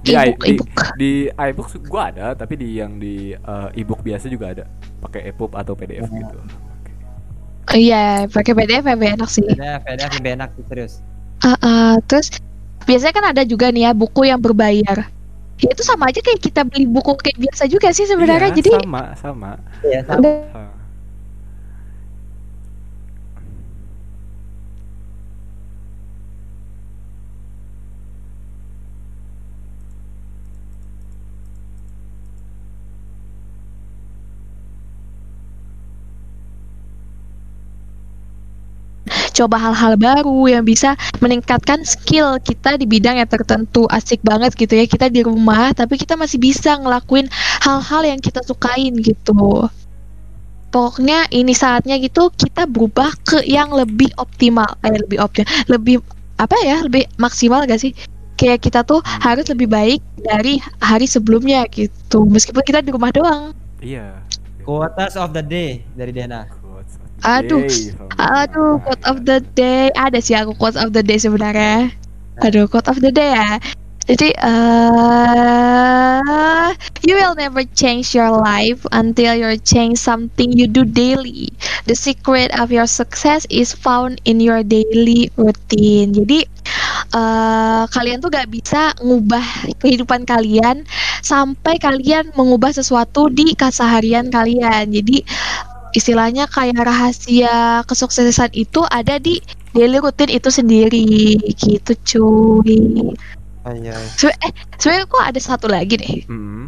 di, 0.02 0.16
ebook, 0.16 0.40
di, 0.40 0.52
ebook. 0.56 0.70
di 0.96 1.12
iBook 1.30 1.68
gue 1.78 2.02
ada 2.02 2.34
tapi 2.34 2.54
di 2.56 2.80
yang 2.80 2.96
di 2.96 3.36
eh, 3.36 3.70
ebook 3.76 4.02
biasa 4.02 4.26
juga 4.26 4.50
ada 4.50 4.66
pakai 4.98 5.30
EPUB 5.30 5.52
atau 5.54 5.74
PDF 5.74 6.06
Oh. 6.06 6.16
gitu 6.16 6.40
Iya, 7.70 8.26
pakai 8.28 8.54
PDF 8.58 8.84
lebih 8.84 9.10
enak 9.22 9.30
sih. 9.30 9.46
PDF, 9.46 9.80
PDF 9.86 10.12
lebih 10.18 10.32
enak 10.40 10.50
sih, 10.58 10.64
serius. 10.68 10.94
Uh, 11.42 11.54
uh, 11.62 11.94
terus 12.10 12.34
biasanya 12.86 13.14
kan 13.14 13.26
ada 13.34 13.44
juga 13.46 13.70
nih 13.70 13.90
ya 13.90 13.92
buku 13.94 14.28
yang 14.30 14.42
berbayar. 14.42 15.06
Ya 15.62 15.70
itu 15.70 15.84
sama 15.86 16.10
aja 16.10 16.18
kayak 16.26 16.42
kita 16.42 16.66
beli 16.66 16.90
buku 16.90 17.14
kayak 17.22 17.38
biasa 17.38 17.70
juga 17.70 17.94
sih 17.94 18.10
sebenarnya. 18.10 18.50
Iya, 18.50 18.58
Jadi 18.58 18.70
sama 18.82 19.14
sama 19.14 19.52
Iya, 19.86 20.02
sama. 20.10 20.71
Udah 39.42 39.50
Ah. 39.50 39.50
coba 39.50 39.58
hal-hal 39.58 39.94
baru 39.98 40.54
yang 40.54 40.62
bisa 40.62 40.94
meningkatkan 41.18 41.82
skill 41.82 42.38
kita 42.46 42.78
di 42.78 42.86
bidang 42.86 43.18
yang 43.18 43.26
tertentu. 43.26 43.90
Asik 43.90 44.22
banget 44.22 44.54
gitu 44.54 44.78
ya 44.78 44.86
kita 44.86 45.10
di 45.10 45.26
rumah 45.26 45.74
tapi 45.74 45.98
kita 45.98 46.14
masih 46.14 46.38
bisa 46.38 46.78
ngelakuin 46.78 47.26
hal-hal 47.66 48.06
yang 48.06 48.22
kita 48.22 48.46
sukain 48.46 48.94
gitu. 49.02 49.66
Pokoknya 50.72 51.26
ini 51.34 51.52
saatnya 51.58 51.98
gitu 51.98 52.30
kita 52.38 52.70
berubah 52.70 53.12
ke 53.26 53.44
yang 53.50 53.74
lebih 53.74 54.14
optimal, 54.22 54.78
eh 54.86 54.94
lebih 54.94 55.20
optimal, 55.20 55.50
lebih 55.68 56.00
apa 56.38 56.56
ya, 56.64 56.86
lebih 56.86 57.10
maksimal 57.18 57.66
gak 57.66 57.82
sih? 57.82 57.92
Kayak 58.38 58.64
kita 58.64 58.86
tuh 58.86 59.02
harus 59.04 59.46
lebih 59.52 59.68
baik 59.68 60.00
dari 60.22 60.64
hari 60.80 61.10
sebelumnya 61.10 61.68
gitu. 61.74 62.24
Meskipun 62.24 62.64
kita 62.64 62.80
di 62.80 62.94
rumah 62.94 63.12
doang. 63.12 63.52
Iya. 63.84 64.22
Quotes 64.64 65.18
of 65.18 65.34
the 65.34 65.44
day 65.44 65.84
dari 65.98 66.14
Dena. 66.14 66.61
Aduh, 67.22 67.62
day 67.70 67.94
from 67.96 68.10
Aduh, 68.18 68.82
quote 68.82 69.04
of 69.06 69.18
the 69.30 69.38
day. 69.54 69.94
Ada 69.94 70.18
sih 70.22 70.34
aku 70.38 70.58
quote 70.58 70.78
of 70.78 70.90
the 70.94 71.06
day 71.06 71.18
sebenarnya. 71.22 71.94
Aduh, 72.42 72.66
quote 72.70 72.90
of 72.90 72.98
the 73.02 73.14
day 73.14 73.34
ya. 73.34 73.58
Jadi, 74.10 74.34
eh 74.34 76.70
you 77.06 77.14
will 77.16 77.38
never 77.38 77.62
change 77.78 78.18
your 78.18 78.34
life 78.34 78.82
until 78.92 79.38
you 79.38 79.54
change 79.62 80.02
something 80.02 80.50
you 80.52 80.66
do 80.66 80.82
daily. 80.84 81.54
The 81.86 81.94
secret 81.96 82.50
of 82.58 82.74
your 82.74 82.90
success 82.90 83.46
is 83.54 83.70
found 83.72 84.18
in 84.26 84.42
your 84.42 84.66
daily 84.66 85.30
routine. 85.38 86.18
Jadi, 86.18 86.42
eh 87.14 87.84
kalian 87.94 88.20
tuh 88.26 88.34
gak 88.34 88.50
bisa 88.50 88.98
ngubah 89.00 89.70
kehidupan 89.80 90.26
kalian 90.26 90.84
sampai 91.22 91.78
kalian 91.78 92.34
mengubah 92.34 92.74
sesuatu 92.74 93.30
di 93.30 93.54
keseharian 93.54 94.34
kalian. 94.34 94.90
Jadi, 94.92 95.22
istilahnya 95.92 96.48
kayak 96.48 96.80
rahasia 96.82 97.84
kesuksesan 97.86 98.52
itu 98.54 98.82
ada 98.88 99.20
di 99.20 99.40
daily 99.72 100.00
routine 100.00 100.36
itu 100.36 100.50
sendiri 100.52 101.38
gitu 101.56 101.92
cuy. 102.06 103.12
Oh, 103.62 103.74
iya. 103.78 103.94
Sebe- 104.18 104.38
eh 104.42 104.52
sebenarnya 104.76 105.06
kok 105.06 105.24
ada 105.24 105.40
satu 105.40 105.68
lagi 105.70 105.96
deh. 105.96 106.16
Mm-mm. 106.28 106.68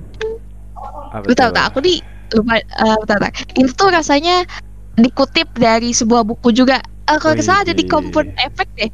Apa 1.10 1.26
Lu 1.26 1.34
tahu 1.34 1.50
tuh? 1.50 1.56
tak 1.58 1.66
aku 1.74 1.80
di 1.82 1.96
lupa 2.34 2.58
eh, 2.58 2.96
bentar, 3.02 3.18
bentar. 3.22 3.34
Ini 3.58 3.70
tuh 3.74 3.90
rasanya 3.90 4.36
dikutip 4.96 5.50
dari 5.58 5.90
sebuah 5.94 6.22
buku 6.22 6.54
juga. 6.54 6.80
Eh, 7.10 7.18
kalau 7.20 7.34
nggak 7.36 7.46
salah 7.46 7.62
ada 7.66 7.74
di 7.76 7.84
Effect 7.84 8.72
deh 8.80 8.92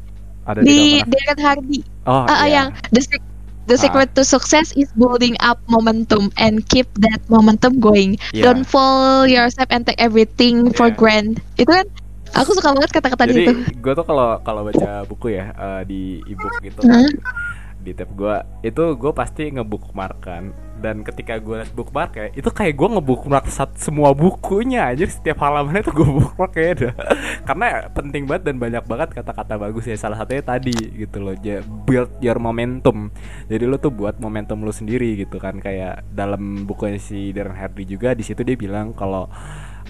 Ada 0.48 0.58
di 0.64 0.98
di 0.98 1.06
Darren 1.06 1.40
Hardy. 1.40 1.78
Oh, 2.08 2.24
Ah, 2.26 2.32
ah, 2.32 2.38
iya. 2.44 2.48
yang 2.48 2.68
the 2.90 3.00
sec- 3.00 3.29
the 3.70 3.78
Ah. 3.78 3.80
secret 3.80 4.10
to 4.12 4.26
success 4.26 4.74
is 4.74 4.90
building 4.92 5.38
up 5.38 5.62
momentum 5.64 6.34
and 6.36 6.66
keep 6.66 6.90
that 6.98 7.22
momentum 7.26 7.78
going. 7.78 8.18
Iya. 8.30 8.50
Don't 8.50 8.66
fall 8.66 9.24
yourself 9.24 9.70
and 9.70 9.86
take 9.86 9.96
everything 9.96 10.74
for 10.74 10.90
Iya. 10.90 10.98
granted. 10.98 11.38
Itu 11.56 11.70
kan 11.70 11.86
Aku 12.30 12.54
suka 12.54 12.70
banget 12.70 12.94
kata-kata 12.94 13.26
di 13.26 13.32
Jadi 13.32 13.42
situ. 13.42 13.52
gue 13.82 13.92
tuh 13.92 14.06
kalau 14.06 14.38
kalau 14.42 14.62
baca 14.62 15.02
buku 15.02 15.34
ya 15.34 15.50
eh, 15.50 15.82
di 15.82 16.00
ebook 16.24 16.62
gitu 16.62 16.78
Hmm. 16.78 17.10
di 17.76 17.90
tab 17.90 18.06
gue 18.14 18.34
itu 18.62 18.84
gue 18.94 19.10
pasti 19.10 19.50
ngebookmarkan 19.50 20.54
dan 20.80 21.04
ketika 21.04 21.36
gue 21.36 21.60
liat 21.60 21.72
bookmark 21.76 22.12
ya 22.16 22.26
itu 22.32 22.48
kayak 22.48 22.74
gue 22.74 22.88
ngebookmark 22.96 23.46
semua 23.76 24.16
bukunya 24.16 24.88
aja 24.88 25.04
setiap 25.04 25.44
halamannya 25.44 25.84
tuh 25.84 25.94
gue 25.94 26.08
bookmark 26.08 26.52
kayak 26.56 26.70
ada. 26.80 26.90
Karena 27.48 27.86
penting 27.92 28.24
banget 28.24 28.48
dan 28.48 28.56
banyak 28.56 28.84
banget 28.88 29.08
kata-kata 29.12 29.60
bagus 29.60 29.84
ya. 29.86 29.96
Salah 30.00 30.16
satunya 30.16 30.40
tadi 30.40 30.72
gitu 30.72 31.20
loh 31.20 31.36
build 31.84 32.10
your 32.24 32.40
momentum. 32.40 33.12
Jadi 33.46 33.64
lo 33.68 33.76
tuh 33.76 33.92
buat 33.92 34.16
momentum 34.18 34.64
lo 34.64 34.72
sendiri 34.72 35.20
gitu 35.20 35.36
kan. 35.36 35.60
Kayak 35.60 36.08
dalam 36.10 36.64
bukunya 36.64 36.96
si 36.96 37.30
Darren 37.36 37.54
Hardy 37.54 37.84
juga 37.84 38.16
di 38.16 38.24
situ 38.24 38.40
dia 38.40 38.56
bilang 38.56 38.96
kalau 38.96 39.28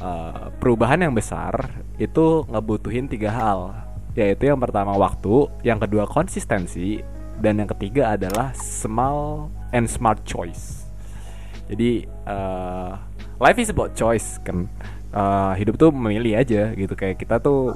uh, 0.03 0.51
perubahan 0.59 1.07
yang 1.07 1.15
besar 1.15 1.55
itu 2.03 2.43
ngebutuhin 2.51 3.07
tiga 3.07 3.31
hal. 3.31 3.61
Yaitu 4.19 4.51
yang 4.51 4.59
pertama 4.59 4.99
waktu 4.99 5.47
yang 5.63 5.79
kedua 5.79 6.11
konsistensi 6.11 6.99
dan 7.41 7.63
yang 7.63 7.71
ketiga 7.73 8.19
adalah 8.19 8.53
small 8.53 9.49
and 9.73 9.87
smart 9.89 10.21
choice 10.27 10.80
jadi 11.71 12.11
uh, 12.27 12.99
life 13.39 13.59
is 13.63 13.71
about 13.71 13.95
choice 13.95 14.43
kan. 14.43 14.67
Uh, 15.11 15.55
hidup 15.59 15.79
tuh 15.79 15.91
memilih 15.95 16.39
aja 16.39 16.75
gitu. 16.75 16.95
Kayak 16.99 17.23
kita 17.23 17.39
tuh 17.39 17.75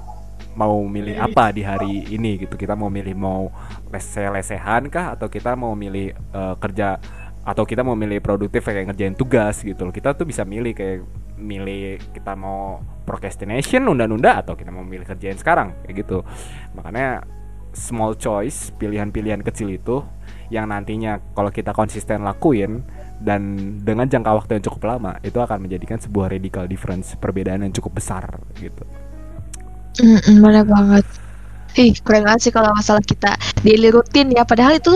mau 0.54 0.82
milih 0.86 1.18
apa 1.18 1.54
di 1.54 1.62
hari 1.62 2.06
ini 2.10 2.42
gitu. 2.42 2.58
Kita 2.58 2.74
mau 2.74 2.90
milih 2.90 3.14
mau 3.14 3.50
lese-lesehan 3.94 4.90
kah? 4.90 5.14
Atau 5.14 5.30
kita 5.30 5.54
mau 5.54 5.78
milih 5.78 6.14
uh, 6.34 6.58
kerja 6.58 6.98
atau 7.44 7.62
kita 7.68 7.84
mau 7.84 7.92
milih 7.92 8.24
produktif 8.24 8.64
kayak 8.64 8.90
ngerjain 8.90 9.14
tugas 9.14 9.62
gitu 9.62 9.86
loh. 9.86 9.94
Kita 9.94 10.16
tuh 10.18 10.26
bisa 10.26 10.42
milih 10.42 10.74
kayak 10.74 11.06
milih 11.34 11.98
kita 12.14 12.38
mau 12.38 12.80
procrastination 13.04 13.84
nunda-nunda 13.84 14.40
atau 14.40 14.54
kita 14.54 14.70
mau 14.70 14.86
milih 14.86 15.06
kerjain 15.06 15.38
sekarang 15.38 15.74
kayak 15.86 16.06
gitu. 16.06 16.18
Makanya 16.74 17.26
small 17.74 18.14
choice 18.14 18.70
pilihan-pilihan 18.78 19.42
kecil 19.42 19.74
itu 19.74 20.06
yang 20.48 20.70
nantinya 20.70 21.18
kalau 21.34 21.50
kita 21.50 21.74
konsisten 21.74 22.22
lakuin 22.22 22.86
dan 23.28 23.42
dengan 23.86 24.06
jangka 24.12 24.30
waktu 24.38 24.50
yang 24.60 24.64
cukup 24.68 24.82
lama 24.90 25.12
itu 25.28 25.38
akan 25.40 25.58
menjadikan 25.64 25.98
sebuah 26.04 26.26
radical 26.34 26.64
difference 26.72 27.16
perbedaan 27.22 27.64
yang 27.66 27.74
cukup 27.76 27.92
besar 28.00 28.24
gitu 28.60 28.84
Mm-mm, 30.02 30.42
bener 30.42 30.64
banget. 30.66 31.04
Ih, 31.78 31.94
keren 32.06 32.22
banget 32.26 32.40
sih 32.50 32.52
kalau 32.56 32.70
masalah 32.78 33.02
kita 33.02 33.28
daily 33.66 33.88
rutin 33.94 34.30
ya. 34.34 34.42
Padahal 34.46 34.78
itu 34.80 34.90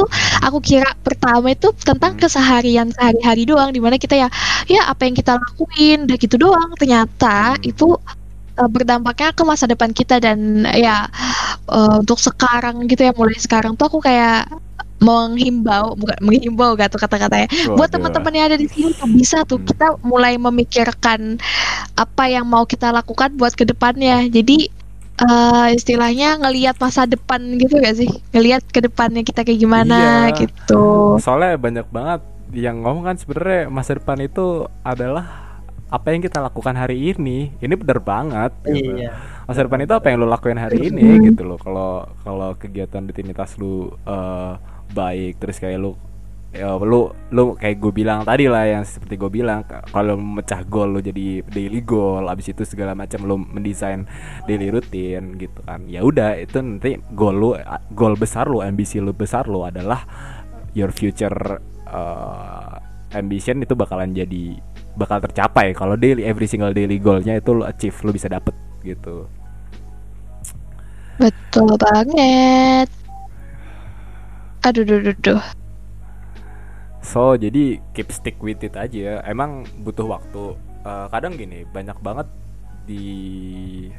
aku 0.47 0.59
kira 0.63 0.89
pertama 1.07 1.47
itu 1.55 1.69
tentang 1.89 2.13
Hmm. 2.13 2.21
keseharian 2.21 2.89
sehari-hari 2.95 3.43
doang. 3.51 3.71
Di 3.77 3.81
mana 3.85 3.97
kita 3.99 4.15
ya, 4.23 4.29
ya 4.71 4.81
apa 4.93 5.03
yang 5.07 5.15
kita 5.19 5.33
lakuin, 5.39 6.07
udah 6.07 6.19
gitu 6.25 6.37
doang. 6.39 6.71
Ternyata 6.81 7.59
Hmm. 7.63 7.63
itu 7.71 7.85
uh, 8.61 8.71
berdampaknya 8.75 9.29
ke 9.39 9.43
masa 9.47 9.67
depan 9.71 9.91
kita 9.95 10.19
dan 10.25 10.67
ya 10.75 11.07
uh, 11.71 11.97
untuk 12.03 12.19
sekarang 12.23 12.75
gitu 12.91 13.03
ya. 13.09 13.13
Mulai 13.17 13.39
sekarang 13.41 13.73
tuh 13.79 13.87
aku 13.91 13.99
kayak 14.05 14.49
menghimbau, 14.99 15.95
bukan 15.95 16.19
menghimbau 16.19 16.75
gak 16.75 16.91
tuh 16.91 17.01
kata-katanya. 17.01 17.47
Buat 17.71 17.91
teman-teman 17.91 18.33
yang 18.33 18.47
ada 18.47 18.59
di 18.59 18.67
sini 18.67 18.91
tuh 18.93 19.09
bisa 19.09 19.43
tuh 19.43 19.57
Hmm. 19.57 19.67
kita 19.67 19.87
mulai 20.03 20.35
memikirkan 20.35 21.39
apa 21.95 22.25
yang 22.27 22.45
mau 22.45 22.63
kita 22.63 22.91
lakukan 22.91 23.35
buat 23.35 23.53
ke 23.53 23.63
depannya. 23.63 24.27
Jadi 24.27 24.69
eh 25.19 25.69
istilahnya 25.73 26.39
ngelihat 26.39 26.79
masa 26.79 27.03
depan 27.03 27.43
gitu 27.57 27.75
gak 27.77 27.97
sih? 27.97 28.11
Ngelihat 28.31 28.63
ke 28.67 28.79
depannya 28.81 29.23
kita 29.23 29.43
kayak 29.43 29.59
gimana 29.59 30.31
Iya. 30.31 30.39
gitu. 30.41 31.19
soalnya 31.19 31.55
banyak 31.57 31.87
banget 31.89 32.21
yang 32.51 32.81
ngomong 32.81 33.05
kan 33.05 33.17
sebenarnya 33.17 33.67
masa 33.69 33.93
depan 33.93 34.19
itu 34.21 34.47
adalah 34.81 35.27
apa 35.89 36.07
yang 36.09 36.21
kita 36.21 36.39
lakukan 36.39 36.73
hari 36.73 37.11
ini 37.11 37.51
ini 37.57 37.75
bener 37.75 37.99
banget 37.99 38.53
gitu. 38.63 38.95
Iya. 38.95 39.11
masa 39.43 39.65
depan 39.65 39.81
itu 39.81 39.91
apa 39.91 40.07
yang 40.07 40.19
lo 40.19 40.29
lakuin 40.29 40.57
hari 40.57 40.79
Hmm. 40.79 40.89
ini 40.93 41.07
gitu 41.27 41.43
loh 41.43 41.57
kalau 41.57 41.91
kalau 42.23 42.53
kegiatan 42.55 43.03
rutinitas 43.03 43.57
lu 43.57 43.89
eh, 44.05 44.53
baik 44.93 45.41
terus 45.41 45.61
kayak 45.61 45.79
lu 45.81 45.93
ya, 46.53 46.77
lu 46.81 47.13
lu 47.33 47.55
kayak 47.55 47.77
gue 47.77 47.93
bilang 47.93 48.25
tadi 48.25 48.49
lah 48.49 48.65
yang 48.65 48.85
seperti 48.85 49.21
gue 49.21 49.31
bilang 49.31 49.65
kalau 49.67 50.17
memecah 50.17 50.65
goal 50.65 50.97
lu 50.97 51.01
jadi 51.05 51.45
daily 51.45 51.85
goal 51.85 52.25
abis 52.27 52.57
itu 52.57 52.65
segala 52.65 52.97
macam 52.97 53.25
lu 53.29 53.37
mendesain 53.37 54.09
daily 54.49 54.73
rutin 54.73 55.37
gitu 55.37 55.61
kan 55.65 55.85
ya 55.85 56.01
udah 56.01 56.41
itu 56.41 56.59
nanti 56.61 56.97
goal 57.13 57.37
lu 57.37 57.51
goal 57.93 58.17
besar 58.17 58.49
lu 58.49 58.65
ambisi 58.65 58.99
lu 58.99 59.13
besar 59.13 59.45
lu 59.45 59.65
adalah 59.65 60.05
your 60.73 60.93
future 60.93 61.61
uh, 61.89 62.77
ambition 63.13 63.65
itu 63.65 63.73
bakalan 63.73 64.13
jadi 64.13 64.61
bakal 64.99 65.23
tercapai 65.23 65.73
kalau 65.73 65.95
daily 65.95 66.27
every 66.27 66.51
single 66.51 66.75
daily 66.75 66.99
goalnya 66.99 67.39
itu 67.39 67.55
lu 67.55 67.65
achieve 67.65 67.97
lu 68.05 68.11
bisa 68.13 68.29
dapet 68.29 68.53
gitu 68.83 69.29
Betul 71.19 71.75
banget. 71.83 72.87
Aduh, 74.67 74.83
duh, 74.83 75.01
duh, 75.03 75.17
duh. 75.23 75.45
So 77.05 77.39
jadi 77.39 77.79
keep 77.95 78.11
stick 78.11 78.37
with 78.43 78.61
it 78.67 78.75
aja. 78.75 79.23
Emang 79.23 79.65
butuh 79.83 80.07
waktu. 80.19 80.59
Eh, 80.89 81.07
kadang 81.13 81.35
gini 81.37 81.67
banyak 81.69 81.99
banget 82.01 82.29
di 82.89 83.05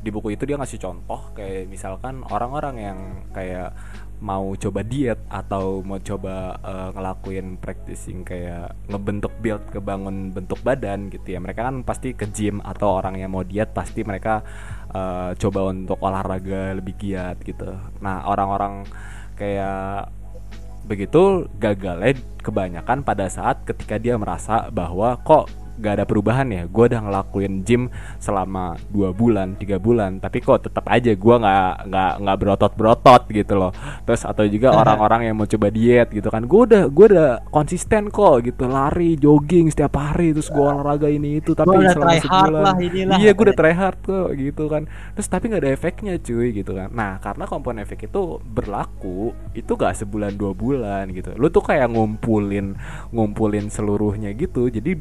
di 0.01 0.09
buku 0.09 0.33
itu 0.33 0.49
dia 0.49 0.57
ngasih 0.57 0.81
contoh 0.81 1.29
kayak 1.37 1.69
misalkan 1.69 2.25
orang-orang 2.25 2.75
yang 2.81 2.99
kayak 3.29 3.77
mau 4.19 4.57
coba 4.57 4.81
diet 4.81 5.21
atau 5.29 5.85
mau 5.85 6.01
coba 6.01 6.57
eh, 6.57 6.89
ngelakuin 6.97 7.61
practicing 7.61 8.25
kayak 8.25 8.73
ngebentuk 8.89 9.29
build 9.45 9.61
kebangun 9.69 10.33
bentuk 10.33 10.57
badan 10.65 11.13
gitu 11.13 11.37
ya 11.37 11.39
mereka 11.39 11.69
kan 11.69 11.85
pasti 11.85 12.17
ke 12.17 12.25
gym 12.33 12.57
atau 12.65 12.97
orang 12.97 13.21
yang 13.21 13.29
mau 13.29 13.45
diet 13.45 13.69
pasti 13.77 14.01
mereka 14.01 14.41
eh, 14.89 15.37
coba 15.37 15.69
untuk 15.69 16.01
olahraga 16.01 16.73
lebih 16.73 16.97
giat 16.97 17.37
gitu 17.45 17.69
nah 18.01 18.25
orang-orang 18.25 18.89
kayak 19.37 20.09
begitu 20.89 21.45
gagalnya 21.61 22.17
kebanyakan 22.41 23.05
pada 23.05 23.29
saat 23.29 23.61
ketika 23.61 24.01
dia 24.01 24.17
merasa 24.17 24.73
bahwa 24.73 25.13
kok 25.21 25.45
gak 25.79 25.93
ada 25.99 26.05
perubahan 26.05 26.47
ya. 26.51 26.63
Gue 26.67 26.91
udah 26.91 27.01
ngelakuin 27.01 27.63
gym 27.63 27.87
selama 28.19 28.75
dua 28.91 29.15
bulan 29.15 29.55
tiga 29.55 29.79
bulan. 29.79 30.19
Tapi 30.19 30.43
kok 30.43 30.67
tetap 30.67 30.85
aja 30.91 31.15
gue 31.15 31.35
nggak 31.39 31.73
nggak 31.89 32.11
nggak 32.21 32.37
berotot 32.37 32.73
berotot 32.75 33.23
gitu 33.31 33.53
loh. 33.55 33.71
Terus 34.03 34.27
atau 34.27 34.43
juga 34.45 34.75
orang-orang 34.75 35.31
yang 35.31 35.35
mau 35.39 35.47
coba 35.47 35.67
diet 35.71 36.11
gitu 36.11 36.27
kan. 36.27 36.43
Gue 36.45 36.67
udah 36.69 36.83
gue 36.91 37.05
udah 37.15 37.31
konsisten 37.49 38.11
kok 38.11 38.43
gitu. 38.45 38.67
Lari 38.67 39.15
jogging 39.15 39.71
setiap 39.71 39.95
hari 39.97 40.35
terus 40.35 40.51
gue 40.51 40.61
olahraga 40.61 41.07
ini 41.07 41.39
itu. 41.39 41.55
Tapi 41.55 41.71
Gua 41.71 41.89
selama 41.89 42.11
try 42.11 42.19
hard 42.19 42.51
sebulan. 42.51 42.63
lah 42.63 42.75
inilah. 42.77 43.17
iya 43.17 43.31
gue 43.33 43.43
udah 43.49 43.57
try 43.57 43.73
hard 43.73 43.99
kok 44.03 44.29
gitu 44.35 44.63
kan. 44.67 44.83
Terus 45.15 45.27
tapi 45.31 45.43
nggak 45.49 45.63
ada 45.63 45.71
efeknya 45.71 46.13
cuy 46.19 46.47
gitu 46.51 46.71
kan. 46.75 46.89
Nah 46.91 47.11
karena 47.23 47.43
komponen 47.47 47.81
efek 47.81 48.11
itu 48.11 48.37
berlaku 48.43 49.31
itu 49.55 49.71
gak 49.73 49.95
sebulan 49.97 50.35
dua 50.35 50.51
bulan 50.53 51.09
gitu. 51.13 51.31
Lu 51.39 51.47
tuh 51.49 51.63
kayak 51.63 51.89
ngumpulin 51.89 52.75
ngumpulin 53.13 53.71
seluruhnya 53.71 54.33
gitu. 54.35 54.67
Jadi 54.67 54.99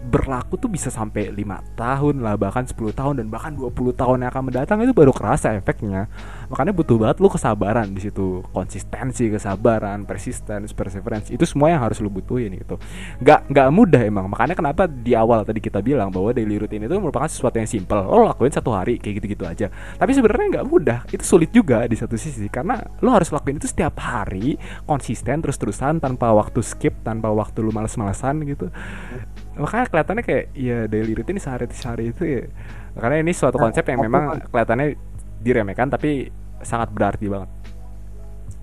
berlaku 0.00 0.56
tuh 0.56 0.72
bisa 0.72 0.88
sampai 0.88 1.28
lima 1.28 1.60
tahun 1.76 2.24
lah 2.24 2.40
bahkan 2.40 2.64
10 2.64 2.76
tahun 2.96 3.14
dan 3.20 3.26
bahkan 3.28 3.52
20 3.52 3.92
tahun 3.92 4.24
yang 4.24 4.30
akan 4.32 4.44
mendatang 4.48 4.78
itu 4.80 4.96
baru 4.96 5.12
kerasa 5.12 5.52
efeknya. 5.52 6.08
Makanya 6.48 6.72
butuh 6.72 6.96
banget 6.96 7.16
lu 7.20 7.28
kesabaran 7.28 7.92
di 7.92 8.00
situ. 8.00 8.40
Konsistensi 8.50 9.28
kesabaran 9.28 10.08
persistence 10.08 10.72
perseverance 10.72 11.28
itu 11.28 11.44
semua 11.44 11.68
yang 11.70 11.84
harus 11.84 12.00
lu 12.00 12.08
butuhin 12.08 12.56
gitu. 12.56 12.80
Nggak 13.20 13.52
nggak 13.52 13.68
mudah 13.70 14.00
emang. 14.00 14.26
Makanya 14.32 14.56
kenapa 14.56 14.88
di 14.88 15.12
awal 15.12 15.44
tadi 15.44 15.60
kita 15.60 15.84
bilang 15.84 16.08
bahwa 16.08 16.32
daily 16.32 16.56
routine 16.56 16.88
itu 16.88 16.96
merupakan 16.96 17.28
sesuatu 17.28 17.60
yang 17.60 17.68
simple. 17.68 18.00
Lo 18.00 18.24
lakuin 18.24 18.50
satu 18.50 18.72
hari 18.72 18.96
kayak 18.96 19.20
gitu-gitu 19.20 19.44
aja. 19.44 19.66
Tapi 20.00 20.10
sebenarnya 20.16 20.60
nggak 20.60 20.66
mudah. 20.66 20.98
Itu 21.12 21.22
sulit 21.22 21.52
juga 21.52 21.84
di 21.84 21.94
satu 21.94 22.16
sisi 22.16 22.48
karena 22.48 22.80
lo 23.04 23.12
harus 23.12 23.28
lakuin 23.28 23.60
itu 23.60 23.68
setiap 23.68 24.00
hari 24.00 24.56
konsisten 24.88 25.44
terus-terusan 25.44 26.00
tanpa 26.00 26.32
waktu 26.32 26.64
skip 26.64 27.04
tanpa 27.04 27.28
waktu 27.30 27.62
lu 27.62 27.70
males-malesan 27.70 28.42
gitu 28.48 28.72
makanya 29.58 29.86
kelihatannya 29.90 30.24
kayak 30.24 30.44
ya 30.54 30.78
daily 30.86 31.12
routine 31.14 31.40
sehari 31.42 31.66
sehari 31.74 32.04
itu 32.14 32.22
ya 32.22 32.42
makanya 32.94 33.18
ini 33.22 33.32
suatu 33.34 33.58
konsep 33.58 33.82
yang 33.86 34.00
memang 34.02 34.38
kelihatannya 34.50 34.94
diremehkan 35.40 35.90
tapi 35.90 36.30
sangat 36.60 36.92
berarti 36.92 37.26
banget 37.26 37.50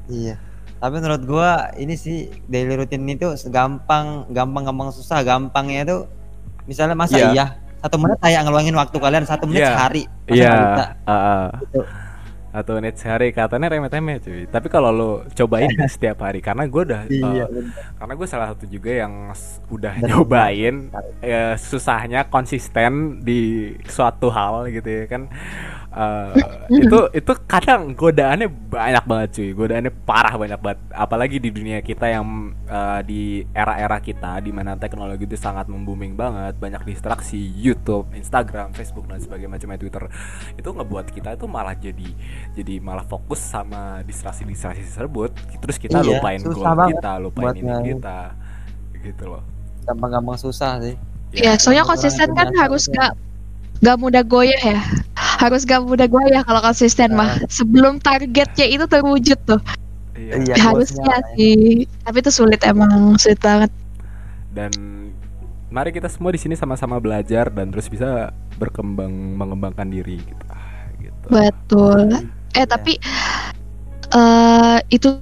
Iya. 0.08 0.40
Tapi 0.78 0.96
menurut 1.04 1.24
gua 1.28 1.74
ini 1.76 2.00
sih 2.00 2.32
daily 2.48 2.80
routine 2.80 3.04
itu 3.12 3.28
gampang 3.52 4.30
gampang 4.32 4.64
gampang 4.64 4.90
susah. 4.94 5.20
Gampangnya 5.20 5.84
itu 5.84 5.98
misalnya 6.64 6.96
masa 6.96 7.18
Iya. 7.20 7.30
iya 7.36 7.46
satu 7.78 8.00
menit 8.02 8.18
kayak 8.24 8.42
ngeluangin 8.48 8.74
waktu 8.74 8.98
kalian 8.98 9.26
satu 9.28 9.46
menit 9.46 9.68
Iya. 9.68 9.72
sehari. 9.76 10.04
Masa 10.08 10.32
Iya, 10.32 10.52
bisa? 10.56 10.86
uh, 11.12 11.50
Gitu. 11.60 11.80
Atau 12.58 12.74
menit 12.82 12.98
sehari 12.98 13.30
katanya 13.30 13.70
remeh-temeh 13.70 14.18
cuy. 14.18 14.42
Tapi 14.50 14.68
kalau 14.68 14.90
lo 14.90 15.10
cobain 15.38 15.70
setiap 15.94 16.26
hari 16.26 16.42
karena 16.42 16.66
gue 16.66 16.82
udah 16.90 17.02
uh, 17.06 17.14
Iya. 17.14 17.46
karena 18.02 18.14
gue 18.18 18.28
salah 18.28 18.48
satu 18.54 18.66
juga 18.66 18.92
yang 19.06 19.30
udah 19.70 19.94
nyobain 20.02 20.90
eh, 21.22 21.54
susahnya 21.62 22.26
konsisten 22.34 23.22
di 23.22 23.72
suatu 23.86 24.34
hal 24.34 24.74
gitu 24.74 24.90
ya 24.90 25.06
kan 25.06 25.30
Eh, 25.98 26.34
itu 26.86 27.10
itu 27.10 27.32
kadang 27.50 27.98
godaannya 27.98 28.46
banyak 28.70 29.06
banget 29.10 29.30
cuy. 29.34 29.50
Godaannya 29.58 29.92
parah 30.06 30.38
banyak 30.38 30.60
banget. 30.62 30.80
Apalagi 30.94 31.42
di 31.42 31.50
dunia 31.50 31.82
kita 31.82 32.06
yang 32.06 32.54
eh, 32.70 33.02
di 33.02 33.22
era-era 33.50 33.98
kita 33.98 34.38
di 34.46 34.54
mana 34.54 34.78
teknologi 34.78 35.26
itu 35.26 35.34
sangat 35.34 35.66
membooming 35.66 36.14
banget 36.14 36.54
banyak 36.62 36.86
distraksi 36.86 37.42
YouTube 37.42 38.14
Instagram 38.14 38.78
Facebook 38.78 39.10
dan 39.10 39.18
sebagainya 39.18 39.58
macamnya 39.58 39.80
Twitter. 39.82 40.06
Itu 40.54 40.70
ngebuat 40.78 41.10
kita 41.10 41.34
itu 41.34 41.50
malah 41.50 41.74
jadi 41.74 42.10
jadi 42.54 42.78
malah 42.78 43.06
fokus 43.10 43.42
sama 43.42 44.06
distraksi-distraksi 44.06 44.86
tersebut. 44.86 45.34
Terus 45.34 45.78
kita 45.82 46.06
Iya, 46.06 46.22
lupain 46.22 46.42
goal 46.46 46.78
kita 46.94 47.12
lupain 47.18 47.42
buat 47.42 47.58
ini 47.58 47.98
kita 47.98 48.38
gitu 49.02 49.26
loh. 49.34 49.42
Gampang-gampang 49.90 50.38
susah 50.38 50.78
sih. 50.78 50.94
Ya, 51.34 51.58
soalnya 51.58 51.84
orang 51.84 51.98
konsisten 51.98 52.30
kan 52.38 52.54
harus 52.56 52.88
gak 52.88 53.12
gak 53.80 53.98
mudah 53.98 54.24
goyah 54.24 54.62
ya. 54.62 54.82
Harus 55.38 55.64
gak 55.64 55.86
mudah 55.86 56.10
goyah 56.10 56.42
kalau 56.44 56.62
konsisten 56.62 57.14
mah. 57.14 57.38
Sebelum 57.48 58.00
targetnya 58.00 58.66
itu 58.66 58.86
terwujud 58.86 59.38
tuh. 59.46 59.62
Iya. 60.18 60.42
Iya, 60.44 60.56
Harusnya 60.58 61.14
ya. 61.14 61.28
sih. 61.36 61.86
Tapi 62.04 62.18
itu 62.20 62.32
sulit 62.34 62.62
emang, 62.66 63.16
sulit 63.18 63.38
banget. 63.40 63.70
dan 64.50 64.74
mari 65.70 65.94
kita 65.94 66.10
semua 66.10 66.34
di 66.34 66.42
sini 66.42 66.58
sama-sama 66.58 66.98
belajar 66.98 67.54
dan 67.54 67.70
terus 67.70 67.86
bisa 67.86 68.34
berkembang 68.58 69.38
mengembangkan 69.38 69.86
diri 69.86 70.18
gitu 70.18 70.46
Ah, 70.50 70.90
gitu 70.98 71.28
Betul. 71.30 72.26
Eh 72.54 72.66
tapi 72.66 72.98
eh 74.10 74.78
itu 74.90 75.20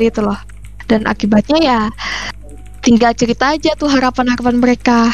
itu 0.00 0.20
loh. 0.22 0.38
Dan 0.84 1.08
akibatnya 1.08 1.58
ya 1.60 1.80
tinggal 2.84 3.16
cerita 3.16 3.56
aja 3.56 3.72
tuh 3.74 3.88
harapan-harapan 3.88 4.60
mereka. 4.60 5.08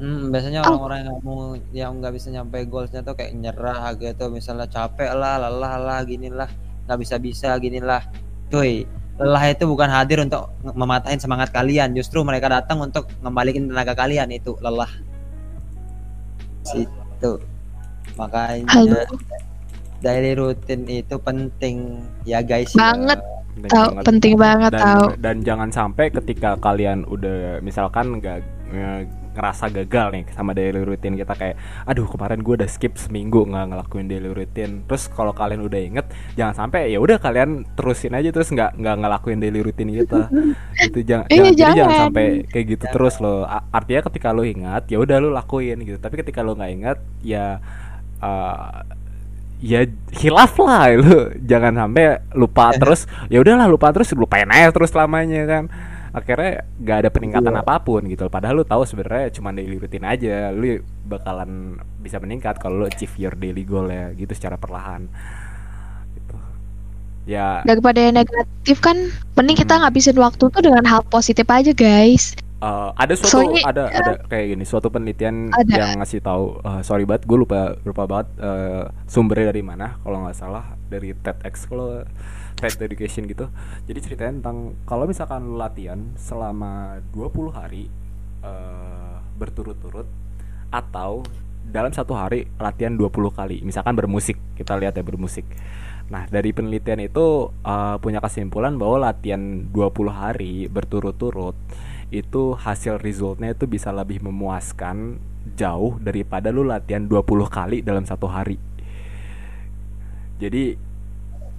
Hmm, 0.00 0.32
biasanya 0.32 0.64
Oh. 0.64 0.80
orang-orang 0.80 1.00
yang 1.04 1.18
mau 1.20 1.40
yang 1.76 1.90
nggak 2.00 2.14
bisa 2.16 2.32
nyampe 2.32 2.64
goalsnya 2.64 3.04
tuh 3.04 3.12
kayak 3.12 3.36
nyerah 3.36 3.92
gitu, 4.00 4.32
misalnya 4.32 4.64
capek 4.64 5.12
lah, 5.12 5.36
lelah 5.36 5.74
lah, 5.76 6.00
gini 6.08 6.32
lah, 6.32 6.48
nggak 6.88 6.98
bisa 7.04 7.20
bisa 7.20 7.52
gini 7.60 7.84
lah. 7.84 8.00
Cuy, 8.48 8.88
lelah 9.20 9.44
itu 9.52 9.68
bukan 9.68 9.92
hadir 9.92 10.24
untuk 10.24 10.56
mematahin 10.64 11.20
semangat 11.20 11.52
kalian, 11.52 11.92
justru 11.92 12.24
mereka 12.24 12.48
datang 12.48 12.80
untuk 12.80 13.12
ngembalikin 13.20 13.68
tenaga 13.68 13.92
kalian 13.92 14.32
itu 14.32 14.56
lelah. 14.64 14.88
Situ. 16.64 17.32
Makanya 18.16 18.72
Halo. 18.72 19.04
Daily 20.00 20.32
routine 20.34 20.84
itu 20.86 21.16
penting 21.16 21.76
ya 22.22 22.40
guys. 22.40 22.72
Banget. 22.72 23.18
ya. 23.18 23.28
Penting 23.50 23.68
Tahu 23.68 23.86
banget. 23.90 24.04
penting 24.06 24.34
banget 24.36 24.72
dan 24.72 24.80
tahu. 24.80 25.04
dan 25.18 25.36
jangan 25.42 25.68
sampai 25.68 26.06
ketika 26.10 26.56
kalian 26.56 27.04
udah 27.04 27.60
misalkan 27.60 28.16
nggak 28.16 28.40
nge- 28.66 29.06
ngerasa 29.30 29.64
gagal 29.70 30.06
nih 30.10 30.24
sama 30.30 30.50
daily 30.50 30.80
routine 30.80 31.14
kita 31.14 31.30
kayak 31.32 31.54
aduh 31.84 32.02
kemarin 32.04 32.40
gue 32.40 32.54
udah 32.56 32.66
skip 32.66 32.96
seminggu 32.96 33.44
nggak 33.44 33.66
ngelakuin 33.68 34.06
daily 34.06 34.26
routine 34.28 34.82
terus 34.84 35.06
kalau 35.06 35.30
kalian 35.30 35.60
udah 35.60 35.76
inget 35.78 36.06
jangan 36.34 36.54
sampai 36.56 36.88
ya 36.88 36.98
udah 36.98 37.14
kalian 37.16 37.62
terusin 37.70 38.10
aja 38.10 38.26
terus 38.28 38.48
nggak 38.48 38.74
nggak 38.74 38.96
ngelakuin 38.98 39.38
daily 39.38 39.60
routine 39.60 39.92
kita 39.94 40.26
itu 40.86 40.98
jangan, 41.04 41.26
Iya, 41.26 41.36
jangan 41.36 41.52
jadi 41.52 41.58
jangan 41.60 41.76
jangan. 41.76 42.00
sampai 42.00 42.24
kayak 42.48 42.66
gitu 42.70 42.84
terus 42.88 43.14
loh 43.18 43.40
artinya 43.68 44.02
ketika 44.04 44.28
lo 44.30 44.42
ingat 44.42 44.82
ya 44.86 44.96
udah 44.96 45.16
lo 45.18 45.28
lakuin 45.30 45.78
gitu 45.80 45.98
tapi 45.98 46.14
ketika 46.16 46.40
lo 46.40 46.54
nggak 46.54 46.72
ingat 46.72 46.98
ya 47.20 47.60
uh, 48.18 48.82
ya 49.60 49.84
hilaf 50.10 50.56
lah 50.56 50.88
lu 51.00 51.16
jangan 51.40 51.76
sampai 51.76 52.18
lupa 52.32 52.72
terus 52.72 53.04
ya 53.28 53.38
udahlah 53.38 53.68
lupa 53.68 53.92
terus 53.92 54.08
lupain 54.12 54.48
aja 54.48 54.72
terus 54.72 54.90
lamanya 54.90 55.44
kan 55.44 55.64
akhirnya 56.10 56.66
nggak 56.76 56.96
ada 57.06 57.10
peningkatan 57.12 57.54
Iya. 57.54 57.62
apa 57.62 57.74
pun 57.78 58.02
gitu 58.04 58.26
padahal 58.26 58.58
lu 58.58 58.66
tahu 58.66 58.82
sebenarnya 58.82 59.30
cuma 59.30 59.54
daily 59.54 59.78
routine 59.78 60.02
aja 60.02 60.50
lu 60.50 60.82
bakalan 61.06 61.78
bisa 62.00 62.18
meningkat 62.18 62.58
kalau 62.58 62.82
lu 62.82 62.86
achieve 62.88 63.14
your 63.14 63.36
daily 63.38 63.62
goal 63.62 63.86
ya 63.86 64.10
gitu 64.12 64.34
secara 64.34 64.58
perlahan 64.58 65.06
gitu 66.16 66.34
ya 67.30 67.62
Daripada 67.62 68.02
yang 68.02 68.18
negatif 68.18 68.82
kan 68.82 68.96
mending 69.38 69.54
kita 69.54 69.78
Hmm. 69.78 69.86
ngabisin 69.86 70.18
waktu 70.18 70.44
tuh 70.50 70.62
dengan 70.64 70.82
hal 70.82 71.06
positif 71.06 71.46
aja 71.46 71.70
guys. 71.70 72.34
Eh, 72.60 72.90
ada 72.92 73.16
suatu 73.16 73.56
Soalnya- 73.56 73.64
ada 73.64 73.82
ada 73.88 74.12
kayak 74.28 74.52
gini 74.52 74.64
suatu 74.68 74.92
penelitian 74.92 75.48
Ada. 75.48 75.72
yang 75.72 75.90
ngasih 75.96 76.20
tahu 76.20 76.60
eh, 76.60 76.80
sorry 76.84 77.08
banget 77.08 77.24
gue 77.24 77.38
lupa 77.40 77.72
lupa 77.88 78.04
banget 78.04 78.28
eh, 78.36 78.84
sumbernya 79.08 79.48
dari 79.48 79.64
mana 79.64 79.96
kalau 80.04 80.28
nggak 80.28 80.36
salah 80.36 80.76
dari 80.92 81.16
TEDx 81.16 81.64
kalau 81.64 82.04
TED 82.60 82.76
Education 82.84 83.24
gitu. 83.24 83.48
Jadi 83.88 83.98
ceritanya 84.04 84.32
tentang 84.44 84.76
kalau 84.84 85.08
misalkan 85.08 85.48
lu 85.48 85.56
latihan 85.56 86.12
selama 86.20 87.00
20 87.16 87.48
hari 87.48 87.88
eh, 88.44 89.14
berturut-turut 89.40 90.04
atau 90.68 91.24
dalam 91.64 91.96
satu 91.96 92.12
hari 92.12 92.44
latihan 92.60 92.92
20 92.92 93.08
kali 93.32 93.64
misalkan 93.64 93.96
bermusik 93.96 94.36
kita 94.60 94.76
lihat 94.76 95.00
ya 95.00 95.04
bermusik. 95.04 95.48
Nah, 96.10 96.26
dari 96.26 96.50
penelitian 96.50 97.06
itu 97.06 97.54
uh, 97.62 97.96
punya 98.02 98.18
kesimpulan 98.18 98.74
bahwa 98.74 98.98
latihan 99.14 99.62
20 99.70 100.10
hari 100.10 100.66
berturut-turut 100.66 101.54
itu 102.10 102.58
hasil 102.58 102.98
resultnya 102.98 103.54
itu 103.54 103.70
bisa 103.70 103.94
lebih 103.94 104.22
memuaskan 104.22 105.18
jauh 105.54 105.96
daripada 106.02 106.50
lu 106.50 106.66
latihan 106.66 107.06
20 107.06 107.22
kali 107.46 107.78
dalam 107.86 108.02
satu 108.02 108.26
hari. 108.26 108.58
Jadi 110.42 110.74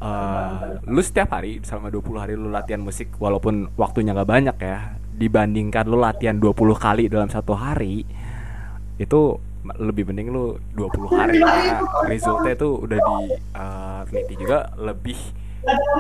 uh, 0.03 0.81
lu 0.89 1.01
setiap 1.01 1.31
hari 1.37 1.63
selama 1.63 1.93
20 1.93 2.21
hari 2.21 2.33
lu 2.35 2.51
latihan 2.51 2.81
musik 2.83 3.13
walaupun 3.21 3.71
waktunya 3.79 4.11
nggak 4.11 4.29
banyak 4.29 4.57
ya 4.59 4.97
dibandingkan 5.15 5.85
lu 5.87 6.01
latihan 6.01 6.35
20 6.35 6.51
kali 6.75 7.03
dalam 7.07 7.29
satu 7.29 7.53
hari 7.53 8.03
itu 8.97 9.37
lebih 9.77 10.09
mending 10.09 10.33
lu 10.33 10.57
20 10.73 11.17
hari 11.21 11.37
karena 11.37 11.85
resultnya 12.09 12.57
itu 12.57 12.69
udah 12.81 12.99
di 12.99 13.17
uh, 13.53 14.33
juga 14.33 14.73
lebih 14.81 15.17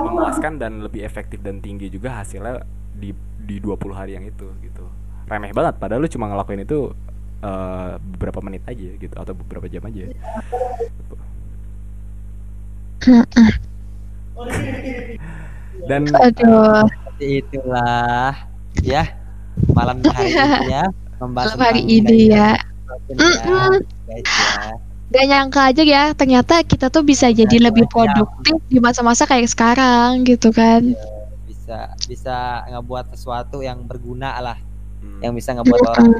memuaskan 0.01 0.57
dan 0.57 0.81
lebih 0.81 1.05
efektif 1.05 1.37
dan 1.45 1.61
tinggi 1.61 1.93
juga 1.93 2.25
hasilnya 2.25 2.80
di 3.01 3.09
di 3.41 3.57
20 3.57 3.81
hari 3.97 4.13
yang 4.13 4.23
itu 4.23 4.45
gitu 4.61 4.85
remeh 5.25 5.51
banget 5.51 5.75
padahal 5.81 6.05
lu 6.05 6.09
cuma 6.11 6.29
ngelakuin 6.29 6.61
itu 6.63 6.93
uh, 7.41 7.97
beberapa 8.15 8.39
menit 8.45 8.61
aja 8.69 8.89
gitu 9.01 9.15
atau 9.17 9.33
beberapa 9.33 9.65
jam 9.65 9.81
aja 9.89 10.05
Gitu. 10.11 11.15
dan 15.89 16.01
Aduh, 16.13 16.85
Seperti 16.85 17.27
itulah 17.41 18.33
ya 18.85 19.03
malam 19.73 20.01
hari 20.05 20.31
ini 20.31 20.69
ya 20.77 20.83
membahas 21.17 21.53
malam 21.57 21.65
hari 21.65 21.81
ini 21.85 22.17
ya. 22.29 22.55
guys 24.07 24.29
ya. 24.29 24.77
Gak 25.11 25.25
nyangka 25.27 25.61
aja 25.75 25.83
ya, 25.83 26.03
ternyata 26.15 26.63
kita 26.63 26.87
tuh 26.87 27.03
bisa 27.03 27.27
jadi 27.27 27.59
lebih 27.59 27.83
produktif 27.91 28.55
di 28.71 28.79
masa-masa 28.79 29.27
kayak 29.27 29.51
sekarang 29.51 30.23
gitu 30.23 30.55
kan. 30.55 30.95
Bisa 31.71 31.95
bisa 32.11 32.37
ngebuat 32.67 33.05
sesuatu 33.15 33.63
yang 33.63 33.87
berguna 33.87 34.35
lah 34.43 34.57
hmm, 34.99 35.23
yang 35.23 35.33
bisa 35.33 35.55
ngebuat 35.55 35.79
orang 35.95 36.11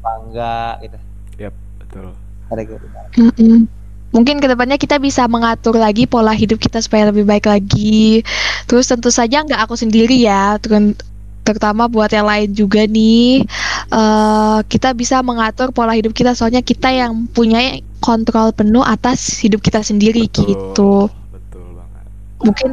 bangga 0.00 0.80
gitu 0.80 0.98
yap, 1.36 1.54
betul 1.84 2.16
Ada. 2.50 2.82
Mm-mm. 3.14 3.70
Mungkin 4.10 4.42
ke 4.42 4.50
depannya 4.50 4.74
kita 4.74 4.98
bisa 4.98 5.22
mengatur 5.30 5.78
lagi 5.78 6.02
pola 6.02 6.34
hidup 6.34 6.58
kita 6.58 6.82
supaya 6.82 7.14
lebih 7.14 7.22
baik 7.22 7.46
lagi. 7.46 8.26
Terus 8.66 8.90
tentu 8.90 9.06
saja 9.06 9.46
nggak 9.46 9.70
aku 9.70 9.78
sendiri 9.78 10.18
ya, 10.18 10.58
ter- 10.58 10.98
terutama 11.46 11.86
buat 11.86 12.10
yang 12.10 12.26
lain 12.26 12.50
juga 12.50 12.90
nih. 12.90 13.46
eh 13.94 14.58
kita 14.66 14.98
bisa 14.98 15.22
mengatur 15.22 15.70
pola 15.70 15.94
hidup 15.94 16.10
kita, 16.10 16.34
soalnya 16.34 16.58
kita 16.58 16.90
yang 16.90 17.30
punya 17.30 17.78
kontrol 18.02 18.50
penuh 18.50 18.82
atas 18.82 19.38
hidup 19.38 19.62
kita 19.62 19.78
sendiri 19.78 20.26
gitu. 20.26 21.06
betul 21.30 21.66
banget 21.78 22.04
Mungkin 22.42 22.70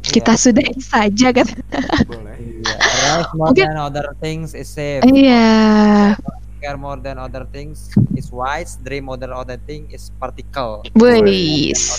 kita 0.00 0.32
sudahi 0.34 0.78
saja 0.78 1.28
kan? 1.30 1.46
boleh 2.06 2.36
Iya, 2.62 2.78
rest 3.18 3.32
more 3.34 3.50
Mungkin- 3.50 3.68
than 3.68 3.78
other 3.78 4.06
things 4.16 4.54
is 4.54 4.66
safe. 4.66 5.02
Iya. 5.04 6.14
Care 6.58 6.78
more 6.78 6.96
than 6.96 7.18
other 7.18 7.42
things 7.44 7.90
is 8.14 8.30
wise. 8.30 8.78
Dream 8.78 9.04
more 9.04 9.18
than 9.18 9.34
other 9.34 9.58
thing 9.58 9.90
is 9.90 10.14
particle. 10.16 10.86
Is 10.86 11.98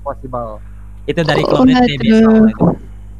possible. 0.00 0.62
Itu 1.04 1.20
dari 1.20 1.42
Oh, 1.42 1.50
Claudette. 1.60 1.98
Wih, 1.98 2.54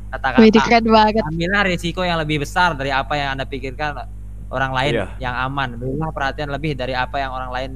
Kata-kata. 0.08 0.60
keren 0.62 0.86
banget. 0.86 1.22
Ambillah 1.26 1.66
risiko 1.66 2.00
yang 2.00 2.16
lebih 2.16 2.38
besar 2.40 2.78
dari 2.78 2.94
apa 2.94 3.18
yang 3.18 3.34
anda 3.34 3.42
pikirkan 3.42 4.06
orang 4.48 4.70
lain 4.70 4.92
Iya. 4.94 5.06
yang 5.20 5.34
aman. 5.42 5.74
Berilah 5.74 6.14
perhatian 6.14 6.48
lebih 6.48 6.78
dari 6.78 6.94
apa 6.94 7.18
yang 7.18 7.34
orang 7.34 7.50
lain 7.50 7.70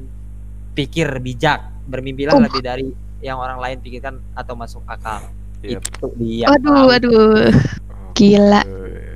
pikir 0.73 1.11
bijak. 1.19 1.59
Bermimpilah 1.91 2.39
Oh. 2.39 2.41
lebih 2.41 2.63
dari 2.63 2.87
yang 3.19 3.37
orang 3.37 3.59
lain 3.59 3.83
pikirkan 3.83 4.23
atau 4.33 4.55
masuk 4.55 4.87
akal. 4.87 5.27
Yep. 5.63 5.83
Itu 5.83 6.07
dia. 6.17 6.47
Aduh, 6.49 6.87
aduh. 6.89 7.51
Gila. 8.15 8.63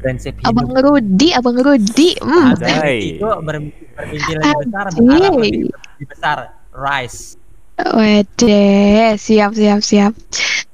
Prinsip 0.02 0.34
Abang 0.42 0.70
hidup. 0.70 0.82
Rudi, 0.84 1.28
Abang 1.30 1.58
Rudi. 1.58 2.18
Hmm. 2.18 2.54
Ada 2.54 2.66
Anjay. 2.66 2.98
risiko 3.16 3.28
ber- 3.38 3.70
bermimpi 3.94 4.32
lebih 4.32 4.50
besar 4.50 4.54
berharap 4.58 4.92
Anjay. 4.92 5.20
lebih 5.22 5.52
lebih 5.70 6.06
besar 6.10 6.36
Rise 6.72 7.20
Wede, 7.82 8.62
siap 9.16 9.54
siap 9.54 9.80
siap. 9.80 10.12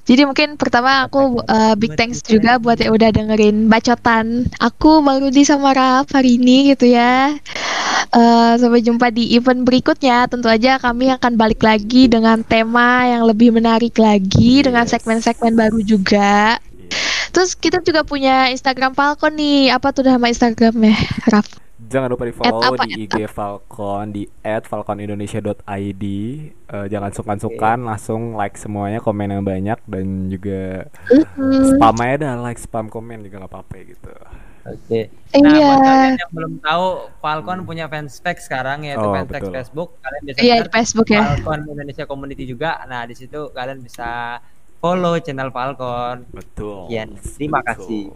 Jadi 0.08 0.24
mungkin 0.24 0.56
pertama 0.56 1.04
aku 1.04 1.44
uh, 1.44 1.76
big 1.76 1.92
thanks 1.92 2.24
juga 2.24 2.56
buat 2.56 2.80
yang 2.80 2.96
udah 2.96 3.12
dengerin 3.12 3.68
bacotan 3.68 4.48
aku 4.56 5.04
Bang 5.04 5.20
Rudi 5.20 5.44
sama 5.44 5.76
Raf 5.76 6.08
hari 6.16 6.40
ini 6.40 6.72
gitu 6.72 6.88
ya. 6.88 7.36
Eh, 8.08 8.52
sampai 8.56 8.80
jumpa 8.80 9.12
di 9.12 9.36
event 9.36 9.68
berikutnya. 9.68 10.24
Tentu 10.32 10.48
aja 10.48 10.80
kami 10.80 11.12
akan 11.12 11.36
balik 11.36 11.60
lagi 11.60 12.08
dengan 12.08 12.40
tema 12.40 13.04
yang 13.04 13.28
lebih 13.28 13.52
menarik 13.52 14.00
lagi 14.00 14.64
dengan 14.64 14.88
segmen-segmen 14.88 15.52
baru 15.52 15.84
juga. 15.84 16.56
Terus 17.36 17.52
kita 17.52 17.84
juga 17.84 18.08
punya 18.08 18.48
Instagram 18.48 18.96
Falcon 18.96 19.36
nih. 19.36 19.76
Apa 19.76 19.92
tuh 19.92 20.08
nama 20.08 20.24
Instagramnya, 20.24 20.96
Raf? 21.28 21.67
Jangan 21.78 22.10
lupa 22.10 22.26
di 22.26 22.34
follow 22.34 22.58
apa, 22.58 22.82
di 22.90 23.06
IG 23.06 23.30
Falcon 23.30 24.10
di 24.10 24.26
@falconindonesia.id. 24.42 26.04
Eh, 26.68 26.86
jangan 26.90 27.10
sungkan-sungkan, 27.14 27.86
langsung 27.86 28.34
like 28.34 28.58
semuanya, 28.58 28.98
komen 28.98 29.30
yang 29.30 29.46
banyak 29.46 29.78
dan 29.86 30.26
juga 30.26 30.90
Hmm, 31.38 31.78
spam 31.78 31.94
aja 32.02 32.14
dah, 32.18 32.34
like 32.42 32.58
spam 32.58 32.90
komen 32.90 33.22
juga 33.22 33.46
nggak 33.46 33.52
apa-apa 33.54 33.74
gitu. 33.86 34.10
Oke. 34.68 35.08
Nah, 35.38 35.54
Iya. 35.54 35.64
buat 35.64 35.80
kalian 35.80 36.14
yang 36.18 36.32
belum 36.34 36.52
tahu, 36.60 36.86
Falcon 37.24 37.58
punya 37.64 37.86
fanspage 37.88 38.42
sekarang 38.44 38.84
yaitu 38.84 39.00
Oh, 39.00 39.14
fanspage 39.14 39.48
betul. 39.48 39.54
Facebook. 39.56 39.88
Kalian 40.02 40.22
bisa 40.26 40.38
Iya, 40.42 40.42
di 40.42 40.60
search 40.60 40.72
Facebook 40.74 41.08
ya. 41.08 41.22
Falcon 41.24 41.60
Indonesia 41.72 42.04
Community 42.04 42.44
juga. 42.44 42.70
Nah, 42.84 43.06
di 43.06 43.14
situ 43.16 43.48
kalian 43.54 43.80
bisa 43.80 44.42
follow 44.82 45.16
channel 45.24 45.48
Falcon. 45.54 46.26
Betul. 46.34 46.90
Sekian. 46.90 47.08
Terima 47.38 47.60
kasih. 47.64 48.12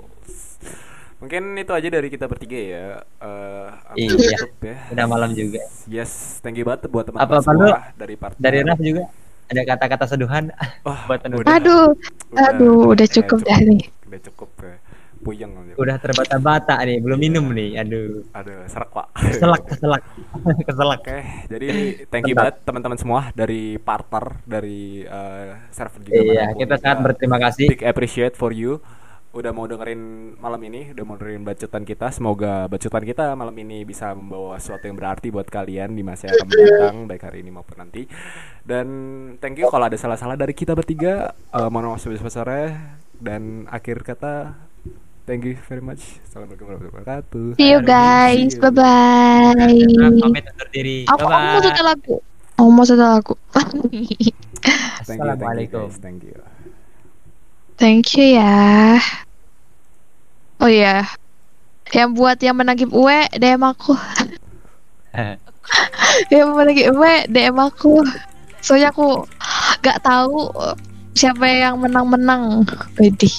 Mungkin 1.22 1.54
itu 1.54 1.70
aja 1.70 1.86
dari 1.86 2.08
kita 2.10 2.26
bertiga 2.26 2.58
ya. 2.58 2.86
Eh, 3.22 3.68
aku 3.86 3.96
Iya. 3.96 4.10
tutup 4.42 4.52
ya. 4.58 4.76
Udah 4.90 5.06
malam 5.06 5.30
juga. 5.30 5.62
Yes, 5.86 6.42
thank 6.42 6.58
you 6.58 6.66
banget 6.66 6.90
buat 6.90 7.06
teman-teman 7.06 7.38
semua 7.38 7.62
lu? 7.62 7.70
dari 7.94 8.14
part 8.18 8.34
Dari 8.34 8.58
Raf 8.60 8.82
juga 8.82 9.06
ada 9.46 9.62
kata-kata 9.62 10.04
seduhan 10.10 10.50
Wah, 10.82 11.06
buat 11.06 11.22
penutup. 11.22 11.46
udah- 11.46 11.54
Aduh, 11.62 11.86
aduh, 12.34 12.90
udah 12.90 13.06
cukup 13.06 13.38
dah 13.46 13.60
nih. 13.62 13.86
Udah 14.10 14.20
cukup 14.26 14.50
ya. 14.58 14.74
Puyeng 15.22 15.54
udah 15.78 16.02
terbata-bata 16.02 16.82
nih, 16.82 16.98
belum 16.98 17.14
minum 17.14 17.46
nih. 17.54 17.78
Aduh. 17.78 18.26
Aduh, 18.34 18.66
serak 18.66 18.90
pak. 18.90 19.06
Keselak, 19.14 19.62
keselak. 19.70 20.02
keselak. 20.66 20.98
Oke, 20.98 21.18
jadi 21.46 21.68
thank 22.10 22.26
you 22.26 22.34
banget 22.34 22.58
teman-teman 22.66 22.98
semua 22.98 23.30
dari 23.30 23.78
partner 23.78 24.42
dari 24.42 25.06
eh, 25.06 25.50
server 25.70 26.02
juga. 26.02 26.18
Iya, 26.18 26.44
kita 26.58 26.74
sangat 26.82 26.98
berterima 27.06 27.38
kasih. 27.38 27.70
Big 27.70 27.86
appreciate 27.86 28.34
for 28.34 28.50
you 28.50 28.82
udah 29.32 29.48
mau 29.56 29.64
dengerin 29.64 30.36
malam 30.36 30.60
ini, 30.68 30.92
udah 30.92 31.04
mau 31.08 31.16
dengerin 31.16 31.40
bacotan 31.40 31.88
kita. 31.88 32.12
Semoga 32.12 32.68
bacotan 32.68 33.00
kita 33.00 33.32
malam 33.32 33.56
ini 33.56 33.80
bisa 33.88 34.12
membawa 34.12 34.60
sesuatu 34.60 34.84
yang 34.84 34.96
berarti 35.00 35.32
buat 35.32 35.48
kalian 35.48 35.96
di 35.96 36.04
masa 36.04 36.28
yang 36.28 36.36
akan 36.36 36.48
mendatang, 36.52 36.96
baik 37.08 37.22
hari 37.24 37.38
ini 37.40 37.50
maupun 37.50 37.80
nanti. 37.80 38.04
Dan 38.60 38.86
thank 39.40 39.56
you 39.56 39.72
kalau 39.72 39.88
ada 39.88 39.96
salah-salah 39.96 40.36
dari 40.36 40.52
kita 40.52 40.76
bertiga, 40.76 41.32
eh, 41.32 41.68
mohon 41.72 41.96
maaf 41.96 42.04
sebesar-besarnya. 42.04 43.00
Dan 43.22 43.64
akhir 43.72 44.04
kata, 44.04 44.52
thank 45.24 45.48
you 45.48 45.56
very 45.64 45.80
much. 45.80 46.20
Assalamualaikum 46.28 46.68
warahmatullahi 46.68 46.92
wabarakatuh. 46.92 47.46
See 47.56 47.72
you 47.72 47.80
guys, 47.80 48.52
bye 48.60 48.68
bye. 48.68 49.56
Raf 49.56 50.12
pamit 50.28 50.44
undur 50.44 50.68
diri. 50.68 51.08
Aku, 51.08 51.24
aku 51.24 51.32
mau 51.32 51.60
setel 51.64 51.86
lagu. 51.88 52.16
Oh, 52.60 52.68
mau 52.68 52.84
setel 52.84 53.08
lagu. 53.08 53.34
Thank 55.02 55.18
you, 55.18 55.34
thank 55.34 55.72
you, 55.72 55.74
Assalamualaikum. 55.74 55.88
guys. 55.90 55.98
Thank 55.98 56.20
you. 56.22 56.36
Thank 57.76 58.14
you 58.16 58.38
ya. 58.38 59.00
Oh 60.62 60.70
iya. 60.70 61.08
Yang 61.92 62.10
buat 62.16 62.38
yang 62.40 62.56
menang 62.56 62.78
giveaway 62.78 63.26
DM 63.34 63.62
aku. 63.66 63.92
yang 66.32 66.54
menang 66.56 66.76
giveaway 66.76 67.26
DM 67.28 67.58
aku. 67.58 68.06
Soalnya 68.62 68.94
aku 68.94 69.26
gak 69.82 70.00
tahu 70.06 70.48
siapa 71.18 71.44
yang 71.50 71.82
menang-menang. 71.82 72.62
Widih. 72.96 73.34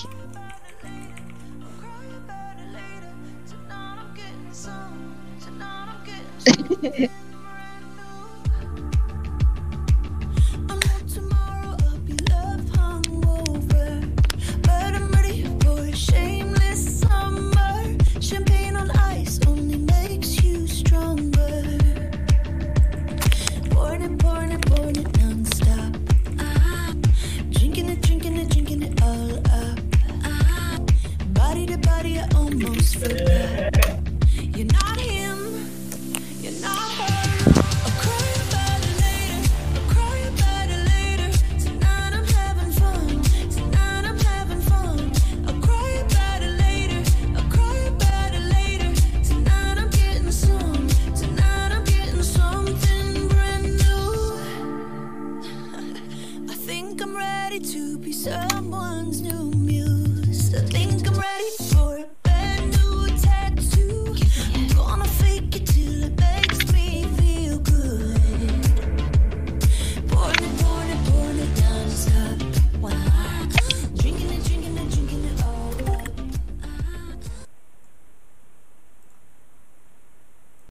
Cry 6.83 7.07
about 7.07 7.22
Most 32.55 32.97
forgot. 32.97 33.92